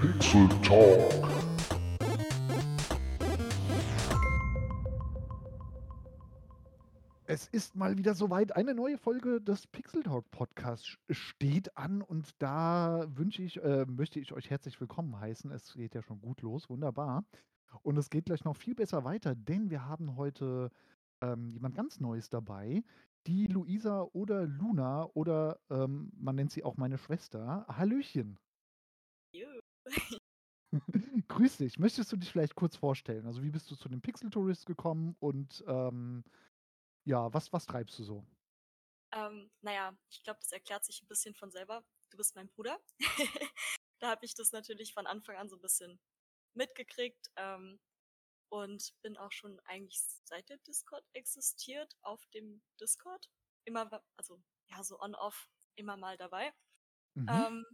Pixel 0.00 0.48
Talk. 0.62 1.28
Es 7.26 7.46
ist 7.48 7.76
mal 7.76 7.98
wieder 7.98 8.14
soweit. 8.14 8.56
Eine 8.56 8.72
neue 8.74 8.96
Folge 8.96 9.42
des 9.42 9.66
Pixel 9.66 10.02
Talk 10.02 10.30
Podcasts 10.30 10.96
steht 11.10 11.76
an 11.76 12.00
und 12.00 12.30
da 12.38 13.04
wünsche 13.10 13.42
ich, 13.42 13.62
äh, 13.62 13.84
möchte 13.84 14.20
ich 14.20 14.32
euch 14.32 14.48
herzlich 14.48 14.80
willkommen 14.80 15.20
heißen. 15.20 15.50
Es 15.50 15.74
geht 15.74 15.94
ja 15.94 16.00
schon 16.00 16.22
gut 16.22 16.40
los, 16.40 16.70
wunderbar. 16.70 17.26
Und 17.82 17.98
es 17.98 18.08
geht 18.08 18.24
gleich 18.24 18.42
noch 18.44 18.56
viel 18.56 18.74
besser 18.74 19.04
weiter, 19.04 19.34
denn 19.34 19.68
wir 19.68 19.84
haben 19.84 20.16
heute 20.16 20.70
ähm, 21.20 21.50
jemand 21.50 21.74
ganz 21.74 22.00
Neues 22.00 22.30
dabei. 22.30 22.82
Die 23.26 23.48
Luisa 23.48 24.00
oder 24.14 24.46
Luna 24.46 25.10
oder 25.12 25.60
ähm, 25.68 26.10
man 26.16 26.36
nennt 26.36 26.52
sie 26.52 26.64
auch 26.64 26.78
meine 26.78 26.96
Schwester. 26.96 27.66
Hallöchen. 27.68 28.38
Jo. 29.32 29.60
Grüß 31.28 31.58
dich. 31.58 31.78
Möchtest 31.78 32.12
du 32.12 32.16
dich 32.16 32.30
vielleicht 32.30 32.54
kurz 32.54 32.76
vorstellen? 32.76 33.26
Also 33.26 33.42
wie 33.42 33.50
bist 33.50 33.70
du 33.70 33.76
zu 33.76 33.88
dem 33.88 34.00
Pixel 34.00 34.30
Tourist 34.30 34.66
gekommen 34.66 35.16
und 35.18 35.64
ähm, 35.66 36.24
ja, 37.04 37.32
was, 37.32 37.52
was 37.52 37.66
treibst 37.66 37.98
du 37.98 38.04
so? 38.04 38.26
Ähm, 39.12 39.50
naja, 39.62 39.96
ich 40.10 40.22
glaube, 40.22 40.38
das 40.40 40.52
erklärt 40.52 40.84
sich 40.84 41.02
ein 41.02 41.08
bisschen 41.08 41.34
von 41.34 41.50
selber. 41.50 41.84
Du 42.10 42.16
bist 42.16 42.36
mein 42.36 42.48
Bruder. 42.48 42.78
da 43.98 44.10
habe 44.10 44.24
ich 44.24 44.34
das 44.34 44.52
natürlich 44.52 44.92
von 44.94 45.06
Anfang 45.06 45.36
an 45.36 45.48
so 45.48 45.56
ein 45.56 45.62
bisschen 45.62 46.00
mitgekriegt 46.54 47.30
ähm, 47.36 47.80
und 48.50 48.94
bin 49.02 49.16
auch 49.16 49.32
schon 49.32 49.58
eigentlich 49.60 50.00
seit 50.24 50.48
der 50.48 50.58
Discord 50.58 51.04
existiert 51.12 51.96
auf 52.02 52.24
dem 52.28 52.62
Discord. 52.80 53.30
Immer, 53.64 54.02
also 54.16 54.42
ja, 54.68 54.82
so 54.84 55.00
on-off, 55.00 55.48
immer 55.76 55.96
mal 55.96 56.16
dabei. 56.16 56.52
Mhm. 57.14 57.28
Ähm, 57.28 57.66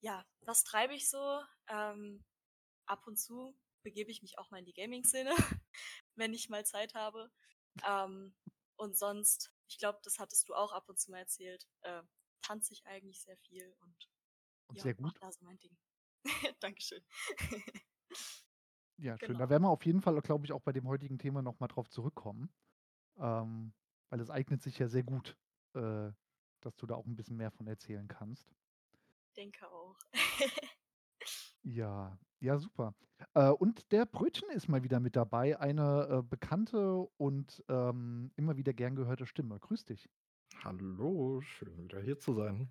ja, 0.00 0.24
was 0.42 0.64
treibe 0.64 0.94
ich 0.94 1.08
so? 1.08 1.40
Ähm, 1.68 2.24
ab 2.86 3.06
und 3.06 3.16
zu 3.16 3.56
begebe 3.82 4.10
ich 4.10 4.22
mich 4.22 4.38
auch 4.38 4.50
mal 4.50 4.58
in 4.58 4.64
die 4.64 4.72
Gaming-Szene, 4.74 5.30
wenn 6.16 6.34
ich 6.34 6.48
mal 6.48 6.64
Zeit 6.64 6.94
habe. 6.94 7.30
Ähm, 7.86 8.34
und 8.76 8.96
sonst, 8.96 9.52
ich 9.68 9.78
glaube, 9.78 9.98
das 10.02 10.18
hattest 10.18 10.48
du 10.48 10.54
auch 10.54 10.72
ab 10.72 10.88
und 10.88 10.98
zu 10.98 11.10
mal 11.10 11.18
erzählt, 11.18 11.66
äh, 11.82 12.02
tanze 12.42 12.72
ich 12.72 12.86
eigentlich 12.86 13.20
sehr 13.22 13.36
viel 13.38 13.74
und, 13.80 14.08
Und 14.68 14.76
ja, 14.76 14.82
sehr 14.82 14.94
gut. 14.94 15.16
da 15.20 15.32
so 15.32 15.44
mein 15.44 15.58
Ding. 15.58 15.76
Dankeschön. 16.60 17.04
Ja, 19.00 19.16
schön. 19.16 19.28
genau. 19.28 19.38
Da 19.38 19.48
werden 19.48 19.62
wir 19.62 19.70
auf 19.70 19.86
jeden 19.86 20.00
Fall, 20.00 20.20
glaube 20.22 20.44
ich, 20.44 20.52
auch 20.52 20.60
bei 20.62 20.72
dem 20.72 20.88
heutigen 20.88 21.18
Thema 21.18 21.40
nochmal 21.40 21.68
drauf 21.68 21.88
zurückkommen. 21.88 22.52
Ähm, 23.16 23.72
weil 24.10 24.20
es 24.20 24.30
eignet 24.30 24.60
sich 24.62 24.78
ja 24.78 24.88
sehr 24.88 25.04
gut, 25.04 25.36
äh, 25.74 26.10
dass 26.60 26.76
du 26.76 26.86
da 26.86 26.96
auch 26.96 27.06
ein 27.06 27.14
bisschen 27.14 27.36
mehr 27.36 27.52
von 27.52 27.68
erzählen 27.68 28.08
kannst. 28.08 28.52
Denke 29.36 29.70
auch. 29.70 29.96
Ja, 31.62 32.18
ja, 32.40 32.58
super. 32.58 32.94
Äh, 33.34 33.50
und 33.50 33.90
der 33.92 34.06
Brötchen 34.06 34.48
ist 34.50 34.68
mal 34.68 34.82
wieder 34.82 35.00
mit 35.00 35.16
dabei, 35.16 35.58
eine 35.58 36.08
äh, 36.10 36.22
bekannte 36.22 37.00
und 37.16 37.62
ähm, 37.68 38.30
immer 38.36 38.56
wieder 38.56 38.72
gern 38.72 38.96
gehörte 38.96 39.26
Stimme. 39.26 39.58
Grüß 39.58 39.84
dich. 39.84 40.08
Hallo, 40.62 41.40
schön 41.40 41.82
wieder 41.82 42.00
hier 42.00 42.18
zu 42.18 42.34
sein. 42.34 42.68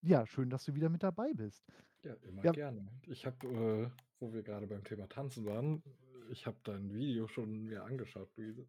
Ja, 0.00 0.26
schön, 0.26 0.50
dass 0.50 0.64
du 0.64 0.74
wieder 0.74 0.88
mit 0.88 1.02
dabei 1.02 1.32
bist. 1.34 1.64
Ja, 2.04 2.14
immer 2.22 2.44
Ja. 2.44 2.52
gerne. 2.52 2.88
Ich 3.06 3.26
habe, 3.26 3.46
äh, 3.46 3.90
wo 4.20 4.32
wir 4.32 4.42
gerade 4.42 4.66
beim 4.66 4.84
Thema 4.84 5.08
Tanzen 5.08 5.44
waren, 5.44 5.82
ich 6.30 6.46
habe 6.46 6.58
dein 6.62 6.92
Video 6.94 7.26
schon 7.26 7.64
mir 7.64 7.84
angeschaut, 7.84 8.30
Luise. 8.36 8.62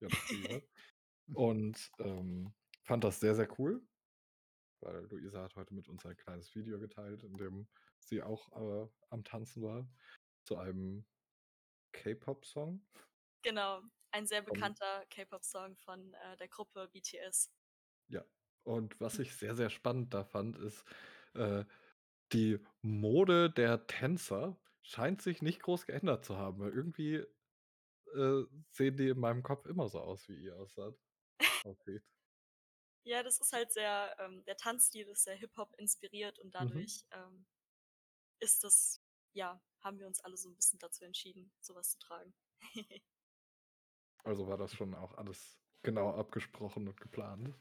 Äh, 0.00 0.06
ja. 0.06 0.08
Und 1.34 1.90
ähm, 1.98 2.52
fand 2.82 3.04
das 3.04 3.20
sehr, 3.20 3.34
sehr 3.34 3.48
cool, 3.58 3.82
weil 4.80 5.06
Luisa 5.06 5.42
hat 5.42 5.56
heute 5.56 5.74
mit 5.74 5.88
uns 5.88 6.04
ein 6.06 6.16
kleines 6.16 6.54
Video 6.54 6.78
geteilt, 6.78 7.22
in 7.22 7.36
dem 7.36 7.68
sie 7.98 8.22
auch 8.22 8.52
äh, 8.52 8.88
am 9.10 9.24
Tanzen 9.24 9.62
war, 9.62 9.88
zu 10.44 10.56
einem 10.56 11.06
K-Pop-Song. 11.92 12.84
genau, 13.42 13.82
ein 14.10 14.26
sehr 14.26 14.42
bekannter 14.42 15.04
K-Pop-Song 15.10 15.76
von 15.76 16.14
äh, 16.14 16.36
der 16.36 16.48
Gruppe 16.48 16.88
BTS. 16.92 17.50
Ja, 18.08 18.24
und 18.62 18.98
was 19.00 19.18
ich 19.18 19.34
sehr, 19.36 19.54
sehr 19.54 19.70
spannend 19.70 20.14
da 20.14 20.24
fand, 20.24 20.58
ist, 20.58 20.84
äh, 21.34 21.64
die 22.32 22.58
Mode 22.82 23.50
der 23.50 23.86
Tänzer 23.86 24.56
scheint 24.82 25.22
sich 25.22 25.42
nicht 25.42 25.62
groß 25.62 25.86
geändert 25.86 26.24
zu 26.24 26.36
haben, 26.36 26.60
weil 26.60 26.72
irgendwie 26.72 27.24
äh, 28.14 28.44
sehen 28.70 28.96
die 28.96 29.08
in 29.08 29.18
meinem 29.18 29.42
Kopf 29.42 29.66
immer 29.66 29.88
so 29.88 30.00
aus, 30.00 30.28
wie 30.28 30.36
ihr 30.36 30.56
aussaht. 30.56 30.94
aussieht. 31.64 32.02
Ja, 33.04 33.22
das 33.22 33.38
ist 33.38 33.52
halt 33.52 33.70
sehr, 33.72 34.16
ähm, 34.18 34.44
der 34.46 34.56
Tanzstil 34.56 35.06
ist 35.08 35.24
sehr 35.24 35.36
Hip-Hop 35.36 35.74
inspiriert 35.78 36.38
und 36.38 36.54
dadurch 36.54 37.04
ähm, 37.12 37.46
ist 38.40 38.64
das, 38.64 39.02
ja, 39.34 39.62
haben 39.80 39.98
wir 39.98 40.06
uns 40.06 40.20
alle 40.20 40.36
so 40.36 40.48
ein 40.50 40.56
bisschen 40.56 40.78
dazu 40.78 41.04
entschieden, 41.04 41.52
sowas 41.60 41.90
zu 41.92 41.98
tragen. 41.98 42.34
Also 44.22 44.46
war 44.48 44.58
das 44.58 44.74
schon 44.74 44.94
auch 44.94 45.14
alles 45.14 45.62
genau 45.82 46.12
abgesprochen 46.14 46.88
und 46.88 47.00
geplant. 47.00 47.54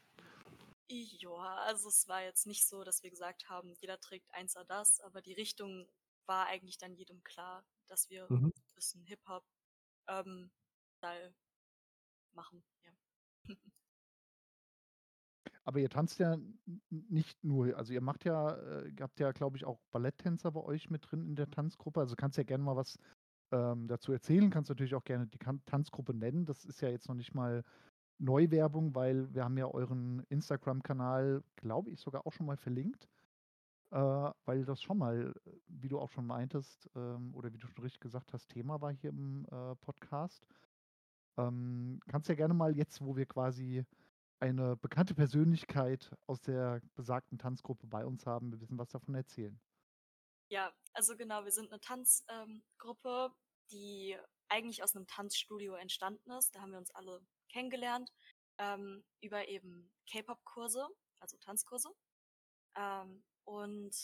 Ja, 0.89 1.55
also 1.65 1.89
es 1.89 2.07
war 2.07 2.21
jetzt 2.23 2.45
nicht 2.45 2.67
so, 2.67 2.83
dass 2.83 3.03
wir 3.03 3.09
gesagt 3.09 3.49
haben, 3.49 3.73
jeder 3.79 3.99
trägt 3.99 4.33
eins 4.33 4.55
oder 4.55 4.65
das, 4.65 4.99
aber 4.99 5.21
die 5.21 5.33
Richtung 5.33 5.87
war 6.25 6.45
eigentlich 6.47 6.77
dann 6.77 6.93
jedem 6.95 7.23
klar, 7.23 7.65
dass 7.87 8.09
wir 8.09 8.25
Mhm. 8.29 8.51
ein 8.69 8.75
bisschen 8.75 9.03
Hip-Hop 9.05 9.45
ähm, 10.07 10.51
machen. 12.33 12.63
Ja. 12.83 12.91
Aber 15.65 15.79
ihr 15.79 15.89
tanzt 15.89 16.19
ja 16.19 16.37
nicht 16.89 17.41
nur, 17.43 17.77
also 17.77 17.93
ihr 17.93 18.01
macht 18.01 18.25
ja, 18.25 18.51
äh, 18.57 18.91
habt 18.99 19.19
ja, 19.19 19.31
glaube 19.31 19.57
ich, 19.57 19.65
auch 19.65 19.79
Balletttänzer 19.91 20.51
bei 20.51 20.61
euch 20.61 20.89
mit 20.89 21.09
drin 21.09 21.25
in 21.25 21.35
der 21.35 21.49
Tanzgruppe. 21.49 22.01
Also 22.01 22.15
kannst 22.15 22.37
ja 22.37 22.43
gerne 22.43 22.63
mal 22.63 22.75
was 22.75 22.99
ähm, 23.51 23.87
dazu 23.87 24.11
erzählen, 24.11 24.49
kannst 24.49 24.69
natürlich 24.69 24.95
auch 24.95 25.05
gerne 25.05 25.27
die 25.27 25.39
Tanzgruppe 25.65 26.13
nennen. 26.13 26.45
Das 26.45 26.65
ist 26.65 26.81
ja 26.81 26.89
jetzt 26.89 27.07
noch 27.07 27.15
nicht 27.15 27.33
mal 27.33 27.63
Neuwerbung, 28.19 28.93
weil 28.95 29.33
wir 29.33 29.43
haben 29.43 29.57
ja 29.57 29.67
euren 29.67 30.23
Instagram-Kanal, 30.29 31.43
glaube 31.55 31.91
ich, 31.91 31.99
sogar 31.99 32.27
auch 32.27 32.33
schon 32.33 32.45
mal 32.45 32.57
verlinkt. 32.57 33.07
Äh, 33.91 34.31
weil 34.45 34.65
das 34.65 34.81
schon 34.81 34.97
mal, 34.97 35.33
äh, 35.45 35.51
wie 35.67 35.87
du 35.87 35.99
auch 35.99 36.09
schon 36.09 36.25
meintest, 36.25 36.89
ähm, 36.95 37.33
oder 37.35 37.53
wie 37.53 37.59
du 37.59 37.67
schon 37.67 37.83
richtig 37.83 38.01
gesagt 38.01 38.33
hast, 38.33 38.49
Thema 38.49 38.81
war 38.81 38.91
hier 38.91 39.11
im 39.11 39.45
äh, 39.51 39.75
Podcast. 39.75 40.47
Ähm, 41.37 41.99
kannst 42.07 42.27
ja 42.27 42.35
gerne 42.35 42.55
mal 42.55 42.75
jetzt, 42.75 43.05
wo 43.05 43.15
wir 43.15 43.27
quasi 43.27 43.85
eine 44.39 44.75
bekannte 44.75 45.15
Persönlichkeit 45.15 46.11
aus 46.27 46.41
der 46.41 46.81
besagten 46.95 47.37
Tanzgruppe 47.37 47.87
bei 47.87 48.05
uns 48.05 48.25
haben, 48.25 48.49
ein 48.49 48.59
bisschen 48.59 48.77
was 48.77 48.89
davon 48.89 49.15
erzählen. 49.15 49.59
Ja, 50.49 50.73
also 50.93 51.15
genau, 51.15 51.43
wir 51.45 51.51
sind 51.51 51.71
eine 51.71 51.79
Tanzgruppe, 51.79 53.29
ähm, 53.29 53.35
die 53.71 54.17
eigentlich 54.49 54.83
aus 54.83 54.95
einem 54.95 55.07
Tanzstudio 55.07 55.73
entstanden 55.75 56.31
ist. 56.31 56.55
Da 56.55 56.61
haben 56.61 56.71
wir 56.71 56.77
uns 56.77 56.91
alle 56.91 57.25
kennengelernt 57.49 58.11
ähm, 58.59 59.03
über 59.21 59.47
eben 59.47 59.91
K-Pop-Kurse, 60.11 60.87
also 61.19 61.37
Tanzkurse. 61.37 61.89
Ähm, 62.75 63.23
und 63.45 63.95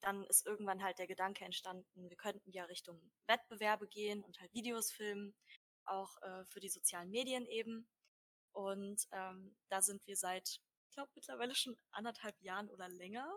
dann 0.00 0.24
ist 0.24 0.46
irgendwann 0.46 0.82
halt 0.82 0.98
der 0.98 1.06
Gedanke 1.06 1.44
entstanden, 1.44 2.10
wir 2.10 2.16
könnten 2.16 2.50
ja 2.50 2.64
Richtung 2.64 3.00
Wettbewerbe 3.26 3.88
gehen 3.88 4.22
und 4.22 4.38
halt 4.40 4.52
Videos 4.52 4.92
filmen, 4.92 5.34
auch 5.86 6.20
äh, 6.22 6.44
für 6.46 6.60
die 6.60 6.68
sozialen 6.68 7.10
Medien 7.10 7.46
eben. 7.46 7.88
Und 8.54 9.06
ähm, 9.12 9.56
da 9.68 9.82
sind 9.82 10.06
wir 10.06 10.16
seit, 10.16 10.48
ich 10.48 10.94
glaube, 10.94 11.10
mittlerweile 11.14 11.54
schon 11.54 11.76
anderthalb 11.90 12.40
Jahren 12.40 12.70
oder 12.70 12.88
länger. 12.88 13.28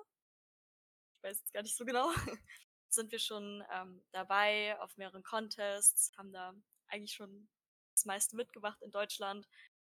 Ich 1.17 1.23
weiß 1.23 1.39
jetzt 1.39 1.53
gar 1.53 1.63
nicht 1.63 1.75
so 1.75 1.85
genau. 1.85 2.09
sind 2.89 3.11
wir 3.11 3.19
schon 3.19 3.63
ähm, 3.71 4.03
dabei 4.11 4.79
auf 4.79 4.95
mehreren 4.97 5.23
Contests, 5.23 6.11
haben 6.17 6.31
da 6.31 6.53
eigentlich 6.87 7.13
schon 7.13 7.49
das 7.93 8.05
meiste 8.05 8.35
mitgemacht 8.35 8.81
in 8.81 8.91
Deutschland. 8.91 9.47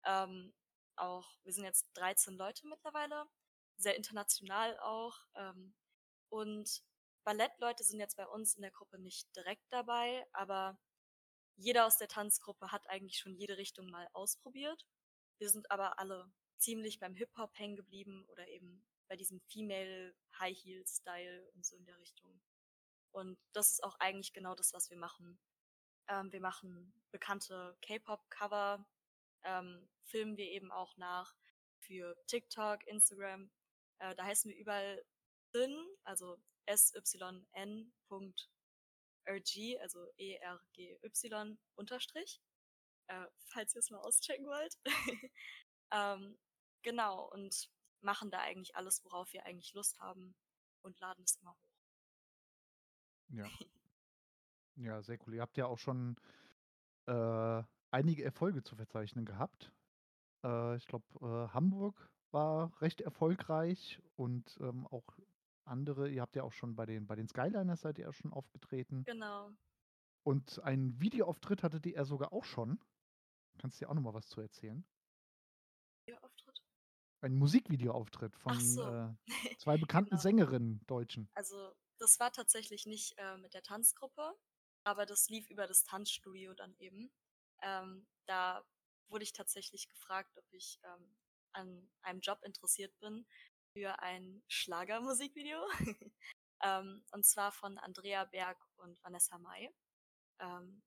Ähm, 0.04 0.52
auch, 0.96 1.38
wir 1.44 1.52
sind 1.52 1.64
jetzt 1.64 1.88
13 1.94 2.36
Leute 2.36 2.66
mittlerweile, 2.66 3.24
sehr 3.76 3.96
international 3.96 4.78
auch. 4.80 5.16
Ähm, 5.36 5.74
und 6.28 6.82
Ballettleute 7.24 7.84
sind 7.84 8.00
jetzt 8.00 8.16
bei 8.16 8.26
uns 8.26 8.54
in 8.54 8.62
der 8.62 8.72
Gruppe 8.72 8.98
nicht 8.98 9.34
direkt 9.36 9.64
dabei, 9.70 10.26
aber 10.32 10.76
jeder 11.56 11.86
aus 11.86 11.98
der 11.98 12.08
Tanzgruppe 12.08 12.72
hat 12.72 12.88
eigentlich 12.88 13.18
schon 13.18 13.34
jede 13.36 13.56
Richtung 13.56 13.90
mal 13.90 14.08
ausprobiert. 14.12 14.84
Wir 15.38 15.48
sind 15.48 15.70
aber 15.70 15.98
alle 15.98 16.32
ziemlich 16.58 17.00
beim 17.00 17.14
Hip-Hop 17.14 17.58
hängen 17.58 17.76
geblieben 17.76 18.24
oder 18.28 18.46
eben 18.48 18.84
bei 19.08 19.16
diesem 19.16 19.40
Female 19.42 20.14
High 20.38 20.56
Heel 20.56 20.86
Style 20.86 21.50
und 21.54 21.66
so 21.66 21.76
in 21.76 21.84
der 21.84 21.98
Richtung. 21.98 22.40
Und 23.10 23.38
das 23.52 23.72
ist 23.72 23.84
auch 23.84 23.96
eigentlich 23.98 24.32
genau 24.32 24.54
das, 24.54 24.72
was 24.72 24.88
wir 24.90 24.96
machen. 24.96 25.38
Ähm, 26.08 26.32
wir 26.32 26.40
machen 26.40 26.94
bekannte 27.10 27.76
K-Pop-Cover, 27.82 28.86
ähm, 29.44 29.88
filmen 30.04 30.36
wir 30.36 30.46
eben 30.46 30.70
auch 30.72 30.96
nach 30.96 31.34
für 31.80 32.16
TikTok, 32.26 32.86
Instagram. 32.86 33.50
Äh, 33.98 34.14
da 34.14 34.24
heißen 34.24 34.50
wir 34.50 34.56
überall 34.56 35.04
Syn, 35.52 35.76
also 36.04 36.38
syn.n.rg, 36.66 37.92
also 39.80 40.06
E-R-G-Y 40.16 41.58
unterstrich, 41.74 42.40
äh, 43.12 43.26
falls 43.46 43.74
ihr 43.74 43.80
es 43.80 43.90
mal 43.90 44.00
auschecken 44.00 44.46
wollt. 44.46 44.78
ähm, 45.92 46.38
genau, 46.82 47.28
und 47.30 47.68
machen 48.00 48.30
da 48.30 48.40
eigentlich 48.40 48.74
alles, 48.74 49.04
worauf 49.04 49.32
wir 49.32 49.44
eigentlich 49.46 49.74
Lust 49.74 49.98
haben 50.00 50.34
und 50.82 50.98
laden 51.00 51.24
es 51.24 51.36
immer 51.36 51.52
hoch. 51.52 51.76
Ja. 53.28 53.44
Ja, 54.76 55.02
sehr 55.02 55.18
cool. 55.26 55.34
Ihr 55.34 55.42
habt 55.42 55.58
ja 55.58 55.66
auch 55.66 55.76
schon, 55.76 56.16
äh, 57.04 57.62
einige 57.90 58.24
Erfolge 58.24 58.62
zu 58.62 58.74
verzeichnen 58.74 59.26
gehabt. 59.26 59.70
Äh, 60.42 60.76
ich 60.76 60.86
glaube, 60.86 61.04
äh, 61.20 61.52
Hamburg 61.52 62.10
war 62.30 62.72
recht 62.80 63.02
erfolgreich 63.02 64.00
und, 64.16 64.56
ähm, 64.62 64.86
auch 64.86 65.04
andere 65.64 66.08
ihr 66.08 66.22
habt 66.22 66.36
ja 66.36 66.42
auch 66.42 66.52
schon 66.52 66.74
bei 66.74 66.86
den 66.86 67.06
bei 67.06 67.16
den 67.16 67.28
Skyliners 67.28 67.82
seid 67.82 67.98
ihr 67.98 68.06
ja 68.06 68.12
schon 68.14 68.32
aufgetreten. 68.32 69.04
Genau. 69.04 69.52
Und 70.24 70.58
einen 70.60 70.98
Videoauftritt 71.00 71.62
hattet 71.62 71.84
ihr 71.84 72.04
sogar 72.06 72.32
auch 72.32 72.44
schon. 72.44 72.80
Kannst 73.58 73.80
du 73.80 73.84
dir 73.84 73.90
auch 73.90 73.94
noch 73.94 74.02
mal 74.02 74.12
was 74.14 74.28
zu 74.28 74.40
erzählen? 74.42 74.84
Videoauftritt? 76.06 76.62
Ein 77.22 77.36
Musikvideoauftritt 77.36 78.36
von, 78.36 78.76
so. 78.76 78.82
äh, 78.82 79.08
2 79.56 79.78
bekannten 79.78 80.16
Genau. 80.16 80.18
Sängerinnen, 80.18 80.82
Deutschen. 80.86 81.30
Also, 81.34 81.74
das 81.98 82.18
war 82.20 82.32
tatsächlich 82.32 82.86
nicht, 82.86 83.14
äh, 83.18 83.36
mit 83.38 83.54
der 83.54 83.62
Tanzgruppe, 83.62 84.34
aber 84.84 85.06
das 85.06 85.28
lief 85.28 85.48
über 85.50 85.66
das 85.66 85.84
Tanzstudio 85.84 86.54
dann 86.54 86.74
eben. 86.78 87.12
Ähm, 87.62 88.08
da 88.26 88.64
wurde 89.08 89.24
ich 89.24 89.32
tatsächlich 89.32 89.88
gefragt, 89.88 90.36
ob 90.36 90.44
ich, 90.52 90.80
ähm, 90.84 91.18
an 91.52 91.90
einem 92.02 92.20
Job 92.20 92.42
interessiert 92.44 92.98
bin 93.00 93.26
für 93.72 93.98
ein 94.00 94.42
Schlagermusikvideo. 94.48 95.66
Ähm, 96.64 97.04
und 97.10 97.26
zwar 97.26 97.50
von 97.52 97.76
Andrea 97.76 98.24
Berg 98.24 98.56
und 98.76 99.02
Vanessa 99.02 99.36
Mai. 99.38 99.74
Ähm, 100.40 100.82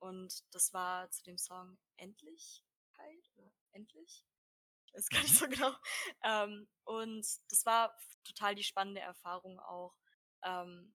und 0.00 0.42
das 0.54 0.72
war 0.72 1.10
zu 1.10 1.22
dem 1.24 1.38
Song 1.38 1.78
„Endlichkeit“ 1.96 3.30
oder 3.36 3.52
„Endlich“? 3.72 4.26
Ich 4.86 4.94
weiß 4.94 5.08
gar 5.10 5.22
nicht 5.22 5.34
Mhm. 5.34 5.36
so 5.36 5.48
genau. 5.48 5.74
Ähm, 6.24 6.68
und 6.84 7.26
das 7.50 7.66
war 7.66 7.96
total 8.24 8.54
die 8.54 8.64
spannende 8.64 9.00
Erfahrung 9.00 9.60
auch, 9.60 9.96
ähm, 10.44 10.94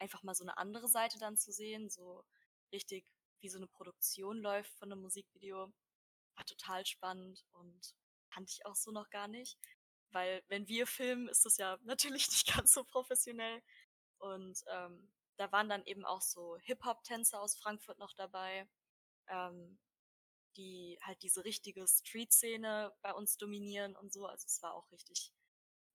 einfach 0.00 0.22
mal 0.24 0.34
so 0.34 0.44
'ne 0.44 0.56
andere 0.58 0.88
Seite 0.88 1.18
dann 1.18 1.36
zu 1.38 1.52
sehen, 1.52 1.90
so 1.90 2.24
richtig, 2.72 3.06
wie 3.40 3.48
so 3.50 3.58
'ne 3.60 3.68
Produktion 3.68 4.38
läuft 4.38 4.72
von 4.78 4.88
'nem 4.90 5.00
Musikvideo. 5.02 5.72
War 6.36 6.44
total 6.46 6.86
spannend 6.86 7.44
und 7.52 7.94
kannte 8.30 8.52
ich 8.52 8.66
auch 8.66 8.76
so 8.76 8.90
noch 8.92 9.10
gar 9.10 9.28
nicht, 9.28 9.58
weil 10.10 10.42
wenn 10.48 10.68
wir 10.68 10.86
filmen, 10.86 11.28
ist 11.28 11.44
das 11.46 11.56
ja 11.58 11.78
natürlich 11.84 12.28
nicht 12.30 12.46
ganz 12.54 12.72
so 12.74 12.84
professionell. 12.84 13.62
Und, 14.18 14.62
ähm, 14.68 15.12
da 15.36 15.52
waren 15.52 15.68
dann 15.68 15.84
eben 15.86 16.04
auch 16.06 16.22
so 16.22 16.56
Hip-Hop-Tänzer 16.58 17.40
aus 17.40 17.56
Frankfurt 17.56 17.98
noch 17.98 18.14
dabei, 18.14 18.68
ähm, 19.28 19.78
die 20.56 20.98
halt 21.02 21.22
diese 21.22 21.44
richtige 21.44 21.86
Street-Szene 21.88 22.94
bei 23.02 23.14
uns 23.14 23.38
dominieren 23.38 23.96
und 23.96 24.12
so. 24.12 24.26
Also, 24.26 24.46
es 24.46 24.62
war 24.62 24.74
auch 24.74 24.90
richtig 24.92 25.32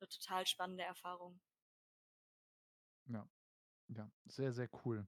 'ne 0.01 0.09
total 0.09 0.47
spannende 0.47 0.83
Erfahrung. 0.85 1.39
Ja. 3.07 3.27
Ja, 3.89 4.11
sehr, 4.25 4.53
sehr 4.53 4.69
cool. 4.85 5.07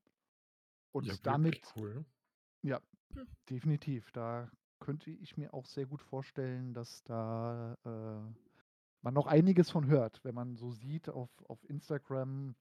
Ja, 1.01 1.15
Und 1.15 1.25
wirklich 1.25 1.25
damit 1.27 1.61
cool. 1.75 2.05
ja, 2.63 2.81
Hm. 3.15 3.29
definitiv. 3.49 4.11
Da 4.13 4.51
könnte 4.79 5.11
ich 5.11 5.37
mir 5.37 5.53
auch 5.53 5.65
sehr 5.67 5.87
gut 5.87 6.01
vorstellen, 6.01 6.73
dass 6.73 7.03
da, 7.03 7.75
äh, 7.85 8.35
man 9.01 9.13
noch 9.15 9.27
einiges 9.27 9.71
von 9.71 9.87
hört, 9.87 10.23
wenn 10.25 10.35
man 10.35 10.55
so 10.57 10.71
sieht 10.71 11.09
auf 11.09 11.31
auf 11.49 11.63
Instagram, 11.69 12.55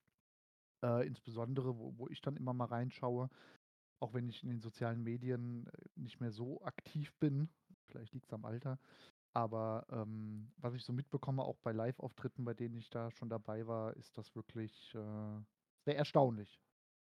äh, 0.84 1.06
insbesondere, 1.06 1.78
wo 1.78 1.98
wo 1.98 2.08
ich 2.08 2.20
dann 2.20 2.36
immer 2.36 2.54
mal 2.54 2.66
reinschaue, 2.66 3.30
auch 4.00 4.14
wenn 4.14 4.28
ich 4.28 4.42
in 4.42 4.50
den 4.50 4.60
sozialen 4.60 5.02
Medien, 5.02 5.66
äh, 5.68 5.72
nicht 5.96 6.20
mehr 6.20 6.32
so 6.32 6.62
aktiv 6.62 7.14
bin. 7.18 7.50
Vielleicht 7.86 8.14
liegt's 8.14 8.32
am 8.32 8.44
Alter. 8.44 8.78
Aber, 9.34 9.86
ähm, 9.90 10.52
was 10.58 10.74
ich 10.74 10.84
so 10.84 10.92
mitbekomme, 10.92 11.42
auch 11.44 11.58
bei 11.60 11.72
Liveauftritten, 11.72 12.44
bei 12.44 12.54
denen 12.54 12.76
ich 12.76 12.90
da 12.90 13.10
schon 13.12 13.30
dabei 13.30 13.66
war, 13.66 13.96
ist 13.96 14.18
das 14.18 14.34
wirklich, 14.36 14.94
äh, 14.94 15.40
sehr 15.86 15.96
erstaunlich, 15.96 16.60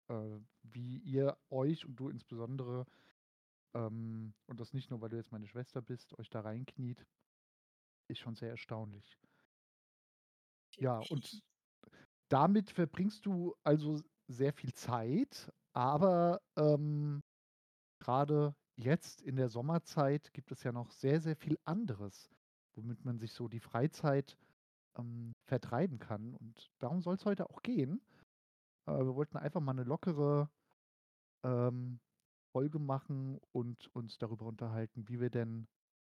äh, 0.09 0.39
wie 0.63 0.99
ihr 0.99 1.37
euch 1.51 1.85
und 1.85 1.95
du 1.97 2.09
insbesondere, 2.09 2.85
ähm 3.75 4.33
und 4.47 4.59
das 4.61 4.73
nicht 4.73 4.89
nur, 4.91 5.01
weil 5.01 5.09
du 5.09 5.17
jetzt 5.17 5.31
meine 5.31 5.47
Schwester 5.47 5.81
bist, 5.81 6.17
euch 6.19 6.29
da 6.29 6.41
reinkniet. 6.41 7.05
Ist 8.09 8.19
schon 8.19 8.35
sehr 8.35 8.49
erstaunlich. 8.51 9.17
Ja, 10.79 10.99
und 10.99 11.41
damit 12.31 12.71
verbringst 12.71 13.25
du 13.25 13.55
also 13.63 14.01
sehr 14.27 14.53
viel 14.53 14.73
Zeit, 14.73 15.51
aber, 15.73 16.41
ähm, 16.57 17.21
grade 18.01 18.55
jetzt 18.77 19.21
in 19.21 19.37
der 19.37 19.49
Sommerzeit 19.49 20.33
gibt 20.33 20.51
es 20.51 20.63
ja 20.63 20.71
noch 20.73 20.91
sehr, 20.91 21.21
sehr 21.21 21.35
viel 21.37 21.57
anderes, 21.65 22.29
womit 22.75 23.05
man 23.05 23.19
sich 23.19 23.33
so 23.33 23.47
die 23.49 23.59
Freizeit, 23.61 24.37
ähm, 24.97 25.33
vertreiben 25.47 25.99
kann. 25.99 26.35
Und 26.35 26.71
darum 26.79 27.01
soll's 27.01 27.25
heute 27.25 27.49
auch 27.49 27.61
gehen. 27.63 28.01
Äh, 28.87 28.93
wir 29.05 29.15
wollten 29.15 29.37
einfach 29.37 29.61
mal 29.61 29.73
'ne 29.73 29.83
lockere, 29.85 30.49
ähm, 31.45 32.01
Folge 32.53 32.79
machen 32.79 33.39
und 33.53 33.87
uns 33.95 34.17
darüber 34.19 34.45
unterhalten, 34.47 35.07
wie 35.09 35.19
wir 35.21 35.29
denn 35.31 35.67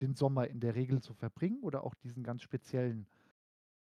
den 0.02 0.16
Sommer 0.16 0.48
in 0.50 0.60
der 0.62 0.76
Regel 0.76 1.02
so 1.04 1.14
verbringen 1.16 1.64
oder 1.64 1.84
auch 1.86 1.96
diesen 1.96 2.24
ganz 2.24 2.44
speziellen 2.44 3.08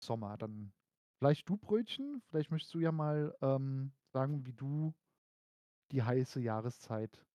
Sommer. 0.02 0.36
Dann 0.38 0.72
vielleicht 1.18 1.48
du, 1.48 1.56
Brötchen, 1.56 2.22
vielleicht 2.28 2.50
möchtest 2.50 2.74
du 2.74 2.80
ja 2.80 2.92
mal, 2.92 3.36
ähm, 3.42 3.92
sagen, 4.12 4.46
wie 4.46 4.52
du 4.54 4.94
die 5.92 6.02
heiße 6.02 6.40
Jahreszeit 6.40 7.26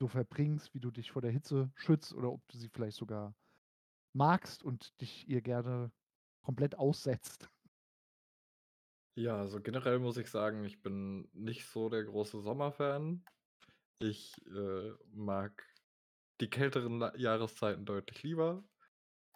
so 0.00 0.08
verbringst, 0.08 0.74
wie 0.74 0.80
du 0.80 0.90
dich 0.90 1.12
vor 1.12 1.22
der 1.22 1.30
Hitze 1.32 1.72
schützt 1.76 2.14
oder 2.14 2.32
ob 2.32 2.46
du 2.48 2.58
sie 2.58 2.68
vielleicht 2.68 2.96
sogar 2.96 3.36
magst 4.14 4.62
und 4.64 5.00
dich 5.00 5.28
ihr 5.28 5.42
gerne 5.42 5.92
komplett 6.42 6.76
aussetzt. 6.76 7.50
Ja, 9.16 9.38
also 9.38 9.60
generell 9.60 10.00
muss 10.00 10.16
ich 10.16 10.28
sagen, 10.28 10.64
ich 10.64 10.82
bin 10.82 11.28
nicht 11.32 11.66
so 11.66 11.88
der 11.88 12.02
große 12.04 12.40
Sommerfan. 12.40 13.24
Ich, 14.00 14.34
äh, 14.46 14.92
mag 15.12 15.64
die 16.40 16.50
kälteren 16.50 17.00
Jahreszeiten 17.16 17.86
deutlich 17.86 18.22
lieber, 18.24 18.64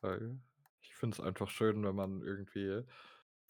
weil 0.03 0.41
ich 0.83 0.95
finde 0.97 1.17
es 1.17 1.21
einfach 1.21 1.51
schön, 1.51 1.85
wenn 1.85 1.97
man 1.97 2.23
irgendwie 2.23 2.85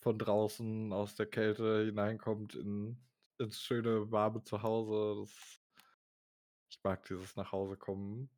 von 0.09 0.19
draußen 0.19 0.93
aus 0.93 1.15
der 1.17 1.27
Kälte 1.27 1.85
hineinkommt 1.87 2.55
in 2.55 3.05
ins 3.39 3.63
schöne, 3.63 4.11
warme 4.11 4.43
Zuhause. 4.43 5.21
Das 5.21 5.61
ich 6.71 6.83
mag 6.83 7.05
dieses 7.07 7.37
Nach-Hause-Kommen. 7.37 8.31